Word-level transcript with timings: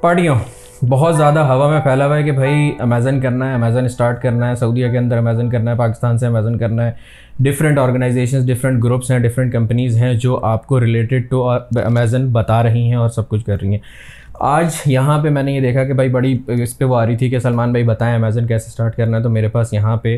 پارٹیوں، 0.00 0.36
بہت 0.88 1.16
زیادہ 1.16 1.38
ہوا 1.38 1.70
میں 1.70 1.80
پھیلا 1.80 2.06
ہوا 2.06 2.16
ہے 2.16 2.22
کہ 2.22 2.32
بھائی 2.32 2.72
امیزن 2.78 3.20
کرنا 3.20 3.48
ہے 3.48 3.54
امیزن 3.54 3.84
اسٹارٹ 3.84 4.22
کرنا 4.22 4.48
ہے 4.48 4.54
سعودیہ 4.54 4.90
کے 4.90 4.98
اندر 4.98 5.18
امیزن 5.18 5.50
کرنا 5.50 5.70
ہے 5.70 5.76
پاکستان 5.76 6.18
سے 6.18 6.26
امیزن 6.26 6.58
کرنا 6.58 6.86
ہے۔ 6.86 6.92
ڈفرینٹ 7.38 7.78
آرگنائزیشنز 7.78 8.46
ڈفرینٹ 8.46 8.84
گروپس 8.84 9.10
ہیں 9.10 9.18
ڈفرینٹ 9.18 9.52
کمپنیز 9.52 9.96
ہیں 9.96 10.14
جو 10.14 10.44
آپ 10.44 10.66
کو 10.66 10.80
ریلیٹڈ 10.80 11.30
ٹو 11.30 11.50
امیزن 11.50 12.28
بتا 12.32 12.62
رہی 12.62 12.82
ہیں 12.82 12.94
اور 12.94 13.08
سب 13.08 13.28
کچھ 13.28 13.44
کر 13.44 13.56
رہی 13.62 13.68
ہیں۔ 13.68 13.78
آج 14.40 14.66
یہاں 14.86 15.22
پہ 15.22 15.28
میں 15.28 15.42
نے 15.42 15.52
یہ 15.52 15.60
دیکھا 15.60 15.84
کہ 15.84 15.92
بھائی 15.92 16.08
بڑی 16.08 16.38
اس 16.46 16.78
پہ 16.78 16.84
وہ 16.84 16.96
آ 16.96 17.06
رہی 17.06 17.16
تھی 17.16 17.30
کہ 17.30 17.38
سلمان 17.38 17.70
بھائی 17.70 17.84
بتائیں 17.84 18.14
امیزن 18.14 18.46
کیسے 18.46 18.68
اسٹارٹ 18.68 18.96
کرنا 18.96 19.16
ہے، 19.16 19.22
تو 19.22 19.30
میرے 19.30 19.48
پاس 19.48 19.72
یہاں 19.72 19.96
پہ 19.96 20.16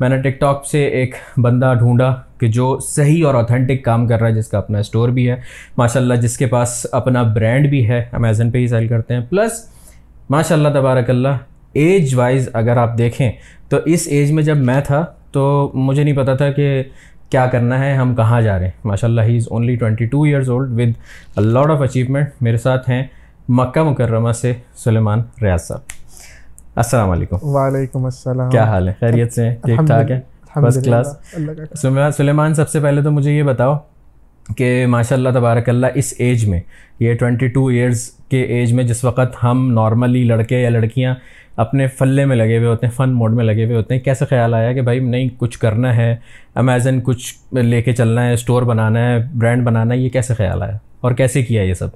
میں 0.00 0.08
نے 0.08 0.16
ٹک 0.16 0.40
ٹاک 0.40 0.66
سے 0.66 0.84
ایک 0.84 1.14
بندہ 1.36 1.74
ڈھونڈا 1.78 2.14
کہ 2.38 2.46
جو 2.46 2.78
صحیح 2.78 3.26
اور 3.26 3.34
اوتھینٹک 3.34 3.84
کام 3.84 4.06
کر 4.06 4.20
رہا 4.20 4.28
ہے، 4.28 4.34
جس 4.34 4.48
کا 4.48 4.58
اپنا 4.58 4.78
اسٹور 4.78 5.08
بھی 5.08 5.30
ہے۔ 5.30 5.36
ماشاء 5.76 6.00
اللہ 6.00 6.14
جس 6.14 6.38
کے 6.38 6.46
پاس 6.46 6.86
اپنا 6.92 7.22
برانڈ 7.22 7.66
بھی 7.66 7.88
ہے 7.88 8.04
امیزن 8.12 8.50
پہ 8.50 8.58
ہی 8.58 8.66
سیل 8.66 8.88
کرتے 8.88 9.14
ہیں۔ 9.14 9.20
پلس 9.20 9.70
ماشاء 10.30 10.56
اللہ 10.56 10.68
تبارک 10.68 11.10
اللہ 11.10 11.28
ایج 11.72 12.14
وائز 12.14 12.48
اگر 12.52 12.76
آپ 12.76 12.98
دیکھیں، 12.98 13.32
تو 13.68 13.76
اس 13.84 14.08
ایج 14.10 14.32
میں 14.32 14.42
جب 14.42 14.56
میں 14.56 14.80
تھا، 14.80 15.06
تو 15.32 15.70
مجھے 15.74 16.04
نہیں 16.04 16.16
پتا 16.16 16.34
تھا 16.34 16.50
کہ 16.50 16.82
کیا 17.30 17.46
کرنا 17.46 17.84
ہے، 17.84 17.94
ہم 17.94 18.14
کہاں 18.14 18.40
جا 18.40 18.58
رہے 18.58 18.64
ہیں۔ 18.64 18.72
ماشاء 18.84 19.08
اللہ 19.08 19.20
he 19.20 19.36
is 19.36 19.48
only 19.50 19.76
twenty 19.76 20.06
two 20.06 20.22
years 20.22 20.50
old 20.50 20.80
with 20.80 21.38
lot 21.38 21.70
of 21.70 21.82
achievement 21.82 22.28
میرے 22.40 22.56
ساتھ 22.56 22.90
ہیں۔ 22.90 23.02
مکہ 23.48 23.82
مکرمہ 23.82 24.32
سے 24.32 24.52
سلیمان 24.74 25.22
ریاض 25.42 25.62
صاحب۔ 25.62 25.99
السلام 26.80 27.10
علیکم۔ 27.10 27.36
وعلیکم 27.42 28.04
السلام۔ 28.04 28.50
کیا 28.50 28.64
حال 28.64 28.88
ہے؟ 28.88 28.92
خیریت 29.00 29.32
سے؟ 29.32 29.54
ٹھیک 29.64 29.86
ٹھاک 29.86 30.10
ہے؟ 30.10 30.20
فرسٹ 30.54 30.84
کلاس 30.84 32.16
سلیمان 32.16 32.54
سب 32.54 32.68
سے 32.68 32.80
پہلے 32.80 33.02
تو 33.02 33.10
مجھے 33.10 33.32
یہ 33.32 33.42
بتاؤ 33.42 33.76
کہ 34.56 34.86
ماشاء 34.86 35.16
اللہ 35.16 35.28
تبارک 35.28 35.68
اللہ 35.68 35.86
اس 35.94 36.14
ایج 36.18 36.48
میں 36.48 36.60
یہ 37.00 37.14
ٹوئنٹی 37.14 37.48
ٹو 37.48 37.66
ایئرس 37.66 38.10
کے 38.28 38.42
ایج 38.42 38.72
میں 38.72 38.84
جس 38.84 39.04
وقت 39.04 39.36
ہم 39.42 39.72
نارملی 39.72 40.24
لڑکے 40.24 40.60
یا 40.60 40.70
لڑکیاں 40.70 41.14
اپنے 41.56 41.86
فلے 41.86 42.24
میں 42.24 42.36
لگے 42.36 42.58
ہوئے 42.58 42.68
ہوتے 42.68 42.86
ہیں 42.86 42.92
فن 42.96 43.10
موڈ 43.10 43.34
میں 43.34 43.44
لگے 43.44 43.64
ہوئے 43.64 43.76
ہوتے 43.76 43.94
ہیں 43.94 44.02
کیسے 44.02 44.24
خیال 44.24 44.54
آیا 44.54 44.72
کہ 44.72 44.80
بھائی 44.80 44.98
نہیں 44.98 45.28
کچھ 45.38 45.58
کرنا 45.58 45.96
ہے 45.96 46.16
امیزن 46.54 47.00
کچھ 47.00 47.54
لے 47.54 47.82
کے 47.82 47.92
چلنا 47.92 48.26
ہے 48.26 48.32
اسٹور 48.32 48.62
بنانا 48.62 49.08
ہے 49.08 49.18
برانڈ 49.34 49.64
بنانا 49.64 49.94
ہے 49.94 49.98
یہ 49.98 50.08
کیسے 50.08 50.34
خیال 50.34 50.62
آیا؟ 50.62 50.76
اور 51.00 51.12
کیسے 51.12 51.42
کیا 51.42 51.62
یہ 51.62 51.74
سب؟ 51.74 51.88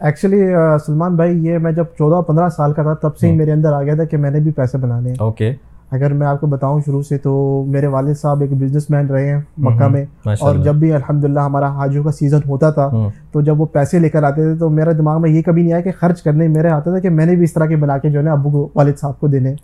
ایکچولی 0.00 0.40
سلمان 0.86 1.16
بھائی 1.16 1.46
یہ 1.46 1.58
میں 1.58 1.72
جب 1.72 1.84
چودہ 1.98 2.20
پندرہ 2.22 2.48
سال 2.48 2.72
کا 2.72 2.82
تھا 2.82 2.94
تب 2.94 3.16
سے 3.16 3.26
ہی 3.26 3.36
میرے 3.36 3.52
اندر 3.52 3.72
آ 3.72 3.82
گیا 3.82 3.94
تھا 3.94 4.04
کہ 4.04 4.16
میں 4.16 4.30
نے 4.30 4.40
بھی 4.40 4.50
پیسے 4.50 4.78
بنانے 4.78 5.08
ہیں 5.08 5.16
اوکے 5.18 5.54
اگر 5.90 6.12
میں 6.12 6.26
آپ 6.26 6.40
کو 6.40 6.46
بتاؤں 6.46 6.80
شروع 6.86 7.02
سے 7.02 7.18
تو 7.18 7.32
میرے 7.68 7.86
والد 7.86 8.14
صاحب 8.14 8.40
ایک 8.40 8.52
بزنس 8.52 8.90
مین 8.90 9.06
رہے 9.06 9.28
ہیں 9.28 9.40
مکہ 9.58 9.88
میں۔ 9.88 10.04
اور 10.40 10.54
جب 10.56 10.74
بھی 10.74 10.92
الحمد 10.92 11.24
للہ 11.24 11.40
ہمارا 11.40 11.68
حاجوں 11.68 12.04
کا 12.04 12.12
سیزن 12.12 12.38
ہوتا 12.48 12.70
تھا 12.70 12.88
تو 13.32 13.40
جب 13.40 13.60
وہ 13.60 13.66
پیسے 13.66 13.98
لے 13.98 14.08
کر 14.08 14.22
آتے 14.22 14.42
تھے 14.42 14.58
تو 14.58 14.70
میرا 14.70 14.92
دماغ 14.98 15.22
میں 15.22 15.30
یہ 15.30 15.42
کبھی 15.42 15.62
نہیں 15.62 15.72
آیا 15.72 15.82
کہ 15.82 15.90
خرچ 16.00 16.22
کرنے 16.22 16.48
میرے 16.48 16.68
آتا 16.68 16.90
تھا 16.90 16.98
کہ 16.98 17.10
میں 17.10 17.26
نے 17.26 17.34
بھی 17.34 17.44
اس 17.44 17.52
طرح 17.52 17.66
کے 17.66 17.76
بنا 17.76 17.98
کے 17.98 18.10
جو 18.10 18.18
ہے 18.18 18.24
نا 18.24 18.32
ابو 18.32 18.50
کو 18.50 18.68
والد 18.74 18.98
صاحب 19.00 19.20
کو 19.20 19.26
دینے۔ 19.26 19.54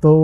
تو 0.00 0.14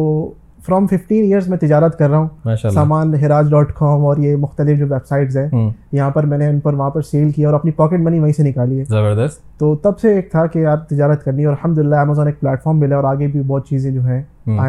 فرام 0.66 0.86
ففٹین 0.86 1.25
ایئرس 1.25 1.48
میں 1.48 1.58
تجارت 1.58 1.98
کر 1.98 2.11
رہا 2.11 2.19
ہوں 2.19 2.28
سامان 2.75 3.14
ہراج 3.14 3.50
ڈاٹ 3.50 3.72
کام 3.72 4.05
اور 4.05 4.16
یہ 4.16 4.36
مختلف 4.36 4.78
جو 4.78 4.84
ویب 4.84 5.06
سائٹس 5.08 5.36
ہیں 5.36 5.69
یہاں 5.92 6.11
پر 6.11 6.25
میں 6.25 6.39
نے 6.39 6.47
ان 6.47 6.61
پر 6.61 6.75
وہاں 6.75 6.91
پر 6.91 7.02
سیل 7.02 7.30
کیا 7.30 7.48
اور 7.48 7.55
اپنی 7.55 7.70
پاکٹ 7.70 8.00
منی 8.00 8.20
وہیں 8.20 8.33
سے 8.33 8.42
نکالی 8.42 8.78
ہے۔ 8.78 8.84
زبردست۔ 8.84 9.58
تو 9.58 9.77
تب 9.77 9.98
سے 9.98 10.14
ایک 10.14 10.30
تھا 10.30 10.47
کہ 10.47 10.58
یار 10.58 10.77
تجارت 10.77 11.25
کرنی 11.25 11.44
اور 11.44 11.55
الحمد 11.55 11.78
للہ 11.78 11.97
امیزون 11.97 12.27
ایک 12.27 12.41
پلیٹ 12.41 12.62
فارم 12.62 12.78
ملا 12.78 12.97
اور 12.97 13.05
آگے 13.05 13.27
بھی 13.27 13.42
بہت 13.47 13.67
چیزیں 13.67 13.91
جو 13.91 14.00
ہیں 14.00 14.22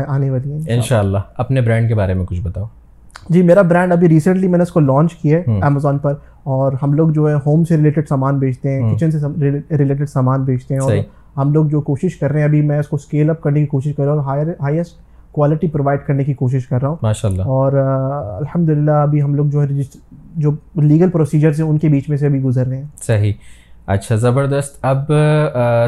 آنے 0.07 0.29
والی 0.29 0.51
ہیں۔ 0.51 0.59
ان 0.67 0.81
شاء 0.81 0.99
اللہ 0.99 1.17
اپنے 1.37 1.61
برانڈ 1.61 1.87
کے 1.87 1.95
بارے 1.95 2.13
میں 2.13 2.25
کچھ 2.25 2.41
بتاؤ۔ 2.41 2.65
جی 3.29 3.41
میرا 3.41 3.61
برانڈ 3.61 3.91
ابھی 3.91 4.09
ریسنٹلی 4.09 4.47
میں 4.47 4.57
نے 4.57 4.63
اس 4.63 4.71
کو 4.71 4.79
لانچ 4.79 5.13
کیا 5.13 5.39
ہے 5.39 5.59
امیزون 5.61 5.97
پر 5.97 6.13
اور 6.43 6.71
ہم 6.83 6.93
لوگ 6.93 7.09
جو 7.09 7.29
ہے 7.29 7.35
ہوم 7.45 7.63
سے 7.63 7.77
ریلیٹڈ 7.77 8.07
سامان 8.07 8.39
بیچتے 8.39 8.71
ہیں 8.71 8.95
کچن 8.95 9.11
سے 9.11 9.17
ریلیٹڈ 9.77 10.09
سامان 10.09 10.43
بیچتے 10.43 10.73
ہیں 10.73 10.81
اور 10.81 10.91
ہم 11.37 11.53
لوگ 11.53 11.65
جو 11.65 11.81
کوشش 11.81 12.15
کر 12.17 12.31
رہے 12.31 12.39
ہیں 12.39 12.47
ابھی 12.47 12.61
میں 12.61 12.79
اس 12.79 12.87
کو 12.87 12.95
اسکیل 12.95 13.29
اپ 13.29 13.41
کرنے 13.41 13.59
کی 13.59 13.65
کوشش 13.65 13.95
کر 13.95 14.05
رہا 14.05 14.13
ہوں 14.13 14.19
اور 14.19 14.45
ہائیسٹ 14.59 14.99
کوالٹی 15.31 15.67
پرووائڈ 15.67 15.99
کرنے 16.07 16.23
کی 16.23 16.33
کوشش 16.33 16.67
کر 16.67 16.81
رہا 16.81 16.89
ہوں۔ 16.89 16.95
ماشاء 17.01 17.29
اللہ 17.29 17.41
اور 17.41 17.73
الحمد 18.39 18.69
للہ 18.69 18.91
ابھی 18.91 19.21
ہم 19.21 19.35
لوگ 19.35 19.45
جو 19.45 19.61
ہے 19.63 19.67
جو 20.35 20.51
لیگل 20.81 21.09
پروسیجرس 21.09 21.59
ہیں 21.59 21.67
ان 21.67 21.77
کے 21.77 21.87
بیچ 21.89 22.09
میں 22.09 22.17
سے 22.17 22.27
ابھی 22.27 22.41
گزر 22.41 22.67
رہے 22.67 22.77
ہیں۔ 22.77 22.85
صحیح۔ 23.03 23.33
اچھا 23.87 24.15
زبردست۔ 24.15 24.77
اب 24.81 25.11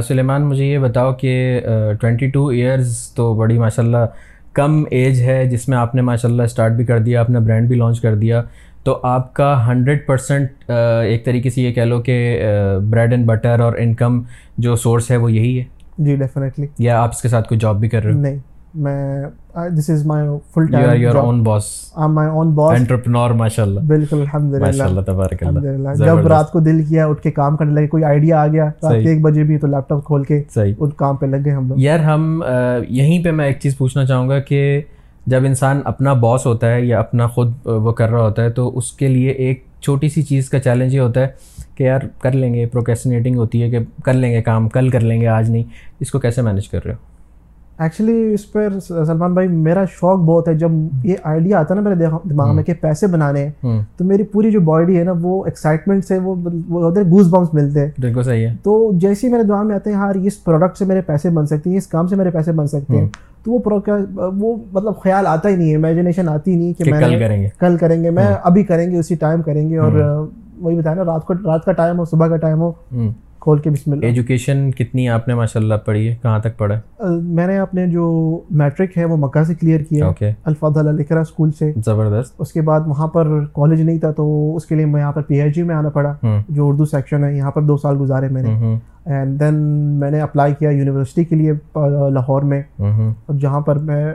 سلیمان 0.07 0.45
مجھے 0.45 0.65
یہ 0.65 0.77
بتاؤ 0.77 1.13
کہ 1.13 1.61
ٹوینٹی 2.01 2.29
ٹو 2.29 2.47
ایئرز 2.47 2.97
تو 3.15 3.33
بڑی 3.33 3.59
ماشاء 3.59 3.83
اللہ 3.83 4.05
کم 4.53 4.83
ایج 4.91 5.21
ہے 5.21 5.45
جس 5.45 5.67
میں 5.69 5.77
آپ 5.77 5.95
نے 5.95 6.01
ماشاء 6.01 6.29
اللہ 6.29 6.43
اسٹارٹ 6.43 6.71
بھی 6.71 6.85
کر 6.85 6.99
دیا 6.99 7.21
اپنا 7.21 7.39
برانڈ 7.39 7.67
بھی 7.67 7.75
لانچ 7.75 8.01
کر 8.01 8.15
دیا۔ 8.15 8.41
تو 8.83 8.99
آپ 9.03 9.33
کا 9.33 9.67
ہنڈریڈ 9.67 10.05
پرسینٹ 10.07 10.71
ایک 11.03 11.25
طریقے 11.25 11.49
سے 11.49 11.61
یہ 11.61 11.73
کہہ 11.73 11.81
لو 11.81 12.01
کہ 12.01 12.43
بریڈ 12.89 13.11
اینڈ 13.13 13.25
بٹر 13.25 13.59
اور 13.59 13.73
انکم 13.77 14.21
جو 14.57 14.75
سورس 14.75 15.11
ہے 15.11 15.17
وہ 15.17 15.31
یہی 15.31 15.59
ہے؟ 15.59 15.63
جی 15.97 16.15
ڈیفینیٹلی 16.15 16.67
یا 16.79 17.01
آپ 17.01 17.09
اس 17.09 17.21
کے 17.21 17.27
ساتھ 17.27 17.47
کوئی 17.47 17.59
جاب 17.59 17.79
بھی 17.79 17.89
کر 17.89 18.03
رہے 18.03 18.13
ہو؟ 18.13 18.19
نہیں۔ 18.19 18.37
میں 18.75 19.25
this 19.77 19.89
is 19.89 20.05
my 20.05 20.27
full 20.53 20.65
time 20.71 21.01
your 21.01 21.15
own 21.15 21.41
boss 21.43 21.65
my 22.09 22.29
own 22.29 22.51
boss 22.55 22.79
entrepreneur 22.79 23.31
ماشاءاللہ 23.31 23.79
بالکل 23.87 24.19
الحمد 24.19 24.53
للہ 24.53 24.65
ماشاءاللہ 24.65 25.01
تبارک 25.01 25.43
اللہ 25.47 25.93
جب 25.97 26.27
رات 26.27 26.51
کو 26.51 26.59
دل 26.59 26.83
کیا 26.85 27.05
اٹھ 27.07 27.21
کے 27.23 27.31
کام 27.31 27.57
کرنے 27.57 27.73
لگے 27.73 27.87
کوئی 27.87 28.03
آئیڈیا 28.03 28.41
آ 28.41 28.47
گیا 28.47 28.65
رات 28.83 28.93
ایک 28.93 29.21
بجے 29.21 29.43
بھی 29.43 29.57
تو 29.57 29.67
لیپ 29.67 29.89
ٹاپ 29.89 30.03
کھول 30.05 30.23
کے 30.23 30.41
ان 30.55 30.89
کام 30.89 31.15
پہ 31.15 31.25
لگ 31.25 31.45
گئے 31.45 31.53
ہم 31.53 31.67
لوگ. 31.67 31.79
یار 31.79 31.99
ہم 31.99 32.41
یہیں 32.89 33.23
پہ 33.23 33.31
میں 33.31 33.45
ایک 33.45 33.59
چیز 33.61 33.77
پوچھنا 33.77 34.05
چاہوں 34.05 34.29
گا 34.29 34.39
کہ 34.39 34.81
جب 35.27 35.45
انسان 35.45 35.81
اپنا 35.85 36.13
باس 36.25 36.45
ہوتا 36.45 36.71
ہے 36.71 36.81
یا 36.85 36.99
اپنا 36.99 37.27
خود 37.35 37.53
وہ 37.65 37.91
کر 37.91 38.09
رہا 38.09 38.21
ہوتا 38.21 38.43
ہے 38.43 38.49
تو 38.49 38.77
اس 38.77 38.91
کے 38.91 39.07
لیے 39.07 39.31
ایک 39.31 39.63
چھوٹی 39.81 40.09
سی 40.09 40.21
چیز 40.21 40.49
کا 40.49 40.59
چیلنج 40.59 40.95
یہ 40.95 40.99
ہوتا 40.99 41.21
ہے 41.21 41.27
کہ 41.75 41.83
یار 41.83 42.01
کر 42.21 42.31
لیں 42.31 42.53
گے 42.53 42.65
پروکیسنیٹنگ 42.65 43.37
ہوتی 43.37 43.61
ہے 43.63 43.69
کہ 43.69 43.79
کر 44.03 44.13
لیں 44.13 44.31
گے 44.31 44.41
کام 44.41 44.69
کل 44.69 44.89
کر 44.89 44.99
لیں 44.99 45.21
گے 45.21 45.27
آج 45.27 45.49
نہیں. 45.49 45.63
اس 45.99 46.11
کو 46.11 46.19
کیسے 46.19 46.41
مینیج 46.41 46.69
کر 46.69 46.85
رہے 46.85 46.93
ہو؟ 46.93 47.12
ایکچولی 47.83 48.33
اس 48.33 48.51
پر 48.51 48.79
سلمان 48.87 49.33
بھائی 49.33 49.47
میرا 49.47 49.83
شوق 49.91 50.19
بہت 50.19 50.47
ہے۔ 50.47 50.53
جب 50.53 50.71
یہ 51.03 51.15
آئیڈیا 51.23 51.59
آتا 51.59 51.75
ہے 51.75 51.81
نا 51.81 51.89
میرے 51.89 52.05
دماغ 52.29 52.55
میں 52.55 52.63
کہ 52.63 52.73
پیسے 52.81 53.07
بنانے 53.07 53.47
ہیں 53.47 53.81
تو 53.97 54.05
میری 54.05 54.23
پوری 54.23 54.51
جو 54.51 54.59
باڈی 54.61 54.99
ہے 54.99 55.03
نا 55.03 55.13
وہ 55.21 55.45
ایکسائٹمنٹ 55.45 56.05
سے 56.05 56.19
وہ 56.23 56.35
ہیں 56.97 57.11
گوز 57.11 57.29
بمس 57.29 57.53
ملتے 57.53 57.79
ہیں۔ 57.79 57.91
بالکل 57.99 58.23
صحیح 58.23 58.47
ہے۔ 58.47 58.53
تو 58.63 58.91
جیسے 58.93 59.27
ہی 59.27 59.31
میرے 59.31 59.43
دماغ 59.43 59.67
میں 59.67 59.75
آتے 59.75 59.89
ہیں 59.89 59.97
یار 59.97 60.15
اس 60.15 60.43
پروڈکٹ 60.43 60.77
سے 60.77 60.85
میرے 60.85 61.01
پیسے 61.01 61.29
بن 61.29 61.45
سکتے 61.45 61.69
ہیں 61.69 61.77
اس 61.77 61.87
کام 61.87 62.07
سے 62.07 62.15
میرے 62.15 62.29
پیسے 62.29 62.51
بن 62.51 62.67
سکتے 62.67 62.97
ہیں 62.97 63.07
تو 63.43 63.51
وہ 63.51 63.59
وہ 64.37 64.55
مطلب 64.73 64.93
خیال 65.03 65.27
آتا 65.27 65.49
ہی 65.49 65.55
نہیں 65.55 65.71
ہے 65.71 65.75
امیجنیشن 65.75 66.29
آتی 66.29 66.51
ہی 66.51 66.55
نہیں 66.55 66.73
کہ 66.73 66.91
میں 66.91 66.99
کل 66.99 67.19
کریں 67.19 67.41
گے۔ 67.41 67.47
کل 67.59 67.77
کریں 67.77 68.03
گے 68.03 68.09
میں 68.09 68.27
ابھی 68.43 68.63
کریں 68.63 68.91
گے 68.91 68.99
اسی 68.99 69.15
ٹائم 69.15 69.41
کریں 69.41 69.69
گے 69.69 69.77
اور 69.77 69.91
وہی 70.57 70.75
بتایا 70.75 70.95
نا 70.95 71.05
رات 71.05 71.25
کو 71.25 71.33
رات 71.33 71.65
کا 71.65 71.71
ٹائم 71.71 71.99
ہو 71.99 72.05
صبح 72.05 72.27
کا 72.27 72.37
ٹائم 72.37 72.61
ہو۔ 72.61 72.71
کھول 73.43 73.59
کے 73.59 73.69
بسم 73.69 73.91
اللہ۔ 73.91 74.05
ایجوکیشن 74.05 74.71
کتنی 74.71 75.09
آپ 75.09 75.27
نے 75.27 75.33
ماشاء 75.35 75.59
اللہ 75.59 75.73
پڑھی 75.85 76.09
ہے؟ 76.09 76.15
کہاں 76.21 76.39
تک 76.39 76.57
پڑھا 76.57 76.79
میں 77.21 77.47
نے 77.47 77.57
اپنے 77.57 77.87
جو 77.87 78.03
میٹرک 78.51 78.97
ہے 78.97 79.05
وہ 79.05 79.17
مکہ 79.17 79.43
سے 79.43 79.55
کلیئر 79.55 79.79
کیا۔ 79.79 80.09
الفاظ 80.45 80.77
الکرا 80.77 81.19
اسکول 81.19 81.51
سے۔ 81.51 81.71
زبردست۔ 81.85 82.33
اس 82.39 82.51
کے 82.53 82.61
بعد 82.61 82.81
وہاں 82.87 83.07
پر 83.07 83.45
کالج 83.45 83.81
نہیں 83.81 83.99
تھا 83.99 84.11
تو 84.11 84.55
اس 84.55 84.65
کے 84.65 84.75
لیے 84.75 84.85
میں 84.85 85.01
یہاں 85.01 85.11
پر 85.11 85.21
پی 85.21 85.41
ایچ 85.41 85.55
ڈی 85.55 85.63
میں 85.63 85.75
آنا 85.75 85.89
پڑا۔ 85.89 86.13
جو 86.49 86.67
اردو 86.67 86.85
سیکشن 86.85 87.23
ہے 87.23 87.37
یہاں 87.37 87.51
پر 87.51 87.61
دو 87.61 87.77
سال 87.77 87.95
گزارے 87.99 88.27
میں 88.27 88.41
نے۔ 88.41 88.77
اینڈ 89.05 89.39
دین 89.39 89.53
میں 89.99 90.11
نے 90.11 90.21
اپلائی 90.21 90.53
کیا 90.59 90.69
یونیورسٹی 90.69 91.23
کے 91.23 91.35
لیے 91.35 91.51
لاہور 92.09 92.41
میں۔ 92.41 92.61
جہاں 93.39 93.61
پر 93.61 93.75
میں 93.75 94.13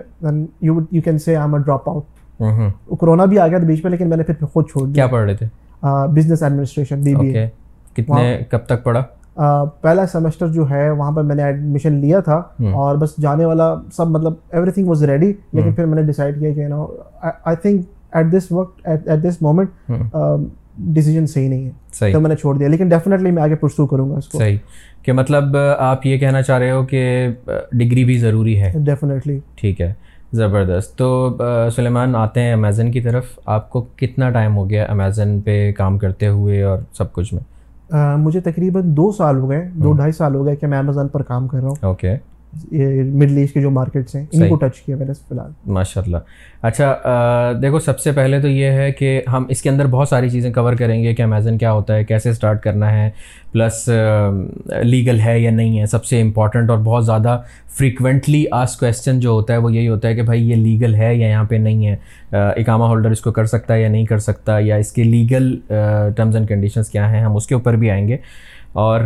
you 0.61 0.81
can 1.05 1.19
say 1.19 1.37
I 1.37 1.49
am 1.49 1.63
drop 1.63 1.89
out 1.89 2.05
corona 3.01 3.25
بھی 3.25 3.39
آ 3.39 3.49
گیا 3.49 3.59
تھا 3.59 3.67
بیچ 3.67 3.85
میں 3.85 3.91
لیکن 3.91 4.09
میں 4.09 4.17
نے 4.17 4.23
پھر 4.23 4.45
خود 4.45 4.69
چھوڑ 4.71 4.87
دیا۔ 4.87 4.95
کیا 4.95 5.07
پڑھ 5.07 5.25
رہے 5.25 5.37
تھے؟ 5.37 5.47
Business 6.13 6.43
administration 6.43 7.01
B 7.01 7.15
B 7.15 7.39
A 7.39 7.49
کتنے 7.97 8.39
کب 8.51 8.59
تک 8.59 8.85
پڑھا؟ 8.85 9.03
پہلا 9.81 10.07
سیمسٹر 10.07 10.49
جو 10.49 10.71
ہے 10.71 10.91
وہاں 10.91 11.13
پہ 11.13 11.21
میں 11.21 11.35
نے 11.35 11.43
ایڈمیشن 11.43 11.93
لیا 11.93 12.21
تھا 12.21 12.43
اور 12.73 12.97
بس 12.97 13.11
جانے 13.21 13.45
والا 13.45 13.75
سب 13.93 14.07
مطلب 14.07 14.33
ایوری 14.53 14.71
تھنگ 14.71 14.87
واز 14.89 15.05
ریڈی 15.05 15.33
لیکن 15.53 15.75
پھر 15.75 15.85
میں 15.87 15.97
نے 15.97 16.03
ڈیسائڈ 16.03 16.41
کیا 16.41 16.53
کہ 16.53 16.69
نو 16.69 16.87
آئی 17.23 17.57
تھنک 17.57 17.87
ایٹ 18.13 18.27
دس 18.33 18.53
وقت 18.53 18.89
ایٹ 18.89 19.05
دس 19.05 19.43
مومنٹ 19.43 19.91
ڈیسیجن 20.79 21.27
صحیح 21.27 21.49
نہیں 21.49 21.65
ہے۔ 21.65 21.71
تو 22.13 22.21
میں 22.21 22.29
نے 22.29 22.37
چھوڑ 22.37 22.59
دیا 22.59 22.69
لیکن 22.69 22.89
ڈیفینیٹلی 22.89 23.31
میں 23.31 23.43
آگے 23.43 23.55
پرسو 23.55 23.87
کروں 23.87 24.11
گا 24.11 24.17
اس 24.17 24.29
کو۔ 24.29 24.39
صحیح۔ 24.39 24.57
کہ 25.03 25.13
مطلب 25.13 25.57
آپ 25.79 26.07
یہ 26.07 26.19
کہنا 26.19 26.43
چاہ 26.43 26.59
رہے 26.59 26.71
ہو 26.71 26.87
کہ 26.87 27.29
ڈگری 27.73 28.05
بھی 28.05 28.19
ضروری 28.19 28.61
ہے۔ 28.61 28.73
ڈیفینیٹلی 28.77 29.39
ٹھیک 29.55 29.81
ہے۔ 29.81 29.93
زبردست۔ 30.33 30.97
تو 30.97 31.37
سلیمان 31.77 32.17
آتے 32.17 32.41
ہیں 32.41 32.53
امیزن 32.53 32.91
کی 32.91 33.01
طرف۔ 33.01 33.25
آپ 33.47 33.71
کو 33.71 33.87
کتنا 33.97 34.31
ٹائم 34.31 34.57
ہو 34.57 34.71
گیا 34.71 34.85
امیزن 34.85 35.41
پہ 35.41 35.73
کام 35.73 35.99
کرتے 35.99 36.29
ہوئے 36.29 36.63
اور 36.63 36.79
سب 36.93 37.13
کچھ 37.13 37.35
میں؟ 37.35 37.58
مجھے 37.93 38.41
تقریباً 38.41 38.83
دو 38.85 39.13
سال 39.13 39.39
ہو 39.39 39.51
گئے 39.51 39.69
دو 39.75 39.93
ڈھائی 39.93 40.13
سال 40.13 40.35
ہو 40.35 40.47
گئے 40.47 40.57
کہ 40.57 40.67
میں 40.67 40.79
امیزون 40.79 41.09
پر 41.09 41.23
کام 41.23 41.49
کر 41.49 41.59
رہا 41.59 41.69
ہوں۔ 41.69 41.75
اوکے 41.83 42.17
مڈل 42.73 43.37
ایسٹ 43.39 43.55
کے 43.55 43.61
جو 43.61 43.71
مارکیٹس 43.71 44.15
ہیں 44.15 44.25
ان 44.33 44.49
کو 44.49 44.57
ٹچ 44.57 44.81
کیا 44.81 44.97
میں 44.97 45.07
نے 45.07 45.13
فی 45.13 45.35
الحال۔ 45.35 45.51
ماشاء 45.73 46.03
اللہ 46.05 46.17
اچھا 46.63 47.53
دیکھو 47.63 47.79
سب 47.79 47.99
سے 48.01 48.13
پہلے 48.13 48.41
تو 48.41 48.49
یہ 48.49 48.71
ہے 48.71 48.91
کہ 48.93 49.21
ہم 49.33 49.45
اس 49.49 49.63
کے 49.63 49.71
اندر 49.71 49.87
بہت 49.87 50.09
ساری 50.09 50.31
چیزیں 50.31 50.53
کور 50.53 50.75
کریں 50.75 51.03
گے 51.03 51.15
کہ 51.15 51.23
امیزن 51.23 51.59
کیا 51.59 51.73
ہوتا 51.73 51.97
ہے 51.97 52.05
کیسے 52.05 52.31
اسٹارٹ 52.31 52.63
کرنا 52.63 52.93
ہے 52.93 53.11
پلس 53.53 53.89
لیگل 54.83 55.21
ہے 55.21 55.39
یا 55.41 55.51
نہیں 55.51 55.79
ہے 55.81 55.87
سب 55.87 56.05
سے 56.05 56.21
امپورٹنٹ 56.21 56.71
اور 56.71 56.79
بہت 56.79 57.07
زیادہ 57.07 57.41
فریکوینٹلی 57.79 58.45
آس 58.53 58.77
کویشچن 58.77 59.21
جو 59.21 59.31
ہوتا 59.31 59.53
ہے 59.53 59.59
وہ 59.59 59.73
یہی 59.73 59.89
ہوتا 59.89 60.09
ہے 60.09 60.15
کہ 60.15 60.23
بھائی 60.23 60.49
یہ 60.51 60.57
لیگل 60.57 60.95
ہے 60.95 61.15
یا 61.15 61.29
یہاں 61.29 61.45
پہ 61.45 61.57
نہیں 61.57 61.87
ہے۔ 61.87 61.97
اکامہ 62.31 62.85
ہولڈر 62.85 63.11
اس 63.11 63.21
کو 63.21 63.33
کر 63.33 63.47
سکتا 63.47 63.75
ہے 63.75 63.83
یا 63.83 63.89
نہیں 63.89 64.05
کر 64.07 64.19
سکتا 64.19 64.59
یا 64.61 64.77
اس 64.77 64.93
کے 64.93 65.05
لیگل 65.05 65.57
ٹرمز 66.17 66.37
اینڈ 66.37 66.49
کنڈیشنز 66.49 66.89
کیا 66.89 67.11
ہیں 67.13 67.21
ہم 67.21 67.37
اس 67.37 67.47
کے 67.47 67.55
اوپر 67.55 67.77
بھی 67.77 67.91
آئیں 67.91 68.07
گے۔ 68.09 68.17
اور 68.79 69.01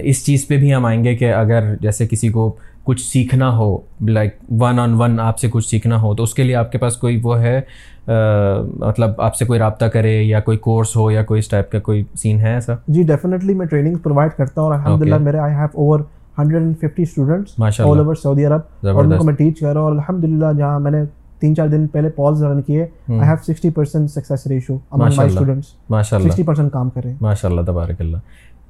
اس 0.00 0.24
چیز 0.26 0.46
پہ 0.48 0.56
بھی 0.56 0.74
ہم 0.74 0.84
آئیں 0.86 1.02
گے 1.04 1.14
کہ 1.16 1.32
اگر 1.34 1.74
جیسے 1.80 2.06
کسی 2.06 2.28
کو 2.28 2.54
کچھ 2.84 3.00
سیکھنا 3.00 3.48
ہو 3.56 3.76
لائک 4.08 4.36
ون 4.60 4.78
آن 4.78 4.94
ون 4.94 5.18
آپ 5.20 5.38
سے 5.38 5.48
کچھ 5.50 5.68
سیکھنا 5.68 6.00
ہو 6.02 6.14
تو 6.14 6.22
اس 6.22 6.34
کے 6.34 6.42
لیے 6.42 6.54
آپ 6.54 6.72
کے 6.72 6.78
پاس 6.78 6.96
کوئی 6.96 7.20
وہ 7.22 7.38
ہے 7.40 7.60
مطلب 8.06 9.20
آپ 9.20 9.36
سے 9.36 9.44
کوئی 9.44 9.58
رابطہ 9.60 9.84
کرے 9.84 10.12
یا 10.22 10.40
کوئی 10.40 10.58
کورس 10.58 10.96
ہو 10.96 11.10
یا 11.10 11.22
کوئی 11.22 11.38
اس 11.38 11.48
ٹائپ 11.48 11.70
کا 11.72 11.78
کوئی 11.78 12.02
سین 12.14 12.38
ہے 12.40 12.54
ایسا؟ 12.54 12.74
جی 12.88 13.02
ڈیفینیٹلی 13.02 13.54
میں 13.54 13.66
ٹریننگ 13.66 13.96
پرووائڈ 14.02 14.30
کرتا 14.36 14.60
ہوں 14.60 14.68
اور 14.68 14.78
الحمد 14.78 15.02
للہ 15.02 15.18
میرے 15.18 15.38
I 15.38 15.54
have 15.54 15.66
over 15.74 16.00
hundred 16.38 16.62
and 16.62 16.76
fifty 16.80 17.02
students 17.02 17.60
all 17.60 17.98
over 17.98 18.14
Saudi 18.14 18.46
Arab 18.46 18.86
اور 18.86 19.04
ان 19.04 19.16
کو 19.18 19.24
میں 19.24 19.34
ٹیچ 19.34 19.60
کر 19.60 19.72
رہا 19.72 19.80
ہوں 19.80 19.88
اور 19.88 19.92
الحمد 19.92 20.24
للہ 20.24 20.52
جہاں 20.58 20.78
میں 20.80 20.90
نے 20.90 21.04
تین 21.40 21.54
چار 21.56 21.68
دن 21.68 21.86
پہلے 21.86 22.08
پالز 22.10 22.42
رن 22.44 22.62
کیے 22.62 22.82
I 22.82 23.20
have 23.20 23.36
sixty 23.42 23.70
percent 23.70 24.10
success 24.10 24.46
ratio 24.46 24.76
among 24.90 25.16
my 25.16 25.30
students 25.30 25.74
ماشاء 25.90 26.16
اللہ 26.16 26.28
سکسٹی 26.28 26.42
پرسینٹ 26.42 26.72
کام 26.72 26.90
کر 26.90 27.02
رہے 27.04 27.10
ہیں 27.10 27.18
ماشاء 27.20 27.48
اللہ 27.48 27.60
تبارک 27.60 28.00
اللہ. 28.00 28.16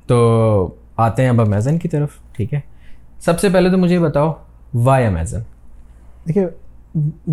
تو 0.09 0.69
آتے 0.97 1.23
ہیں 1.23 1.29
اب 1.29 1.41
امیزن 1.41 1.79
کی 1.79 1.89
طرف، 1.89 2.09
ٹھیک 2.33 2.55
ہے۔ 2.55 2.61
سب 3.25 3.39
سے 3.41 3.49
پہلے 3.49 3.71
تو 3.71 3.79
مجھے 3.79 3.99
بتاؤ 3.99 4.33
وائی 4.75 5.07
امیزن 5.07 5.41
دیکھیے 6.29 6.47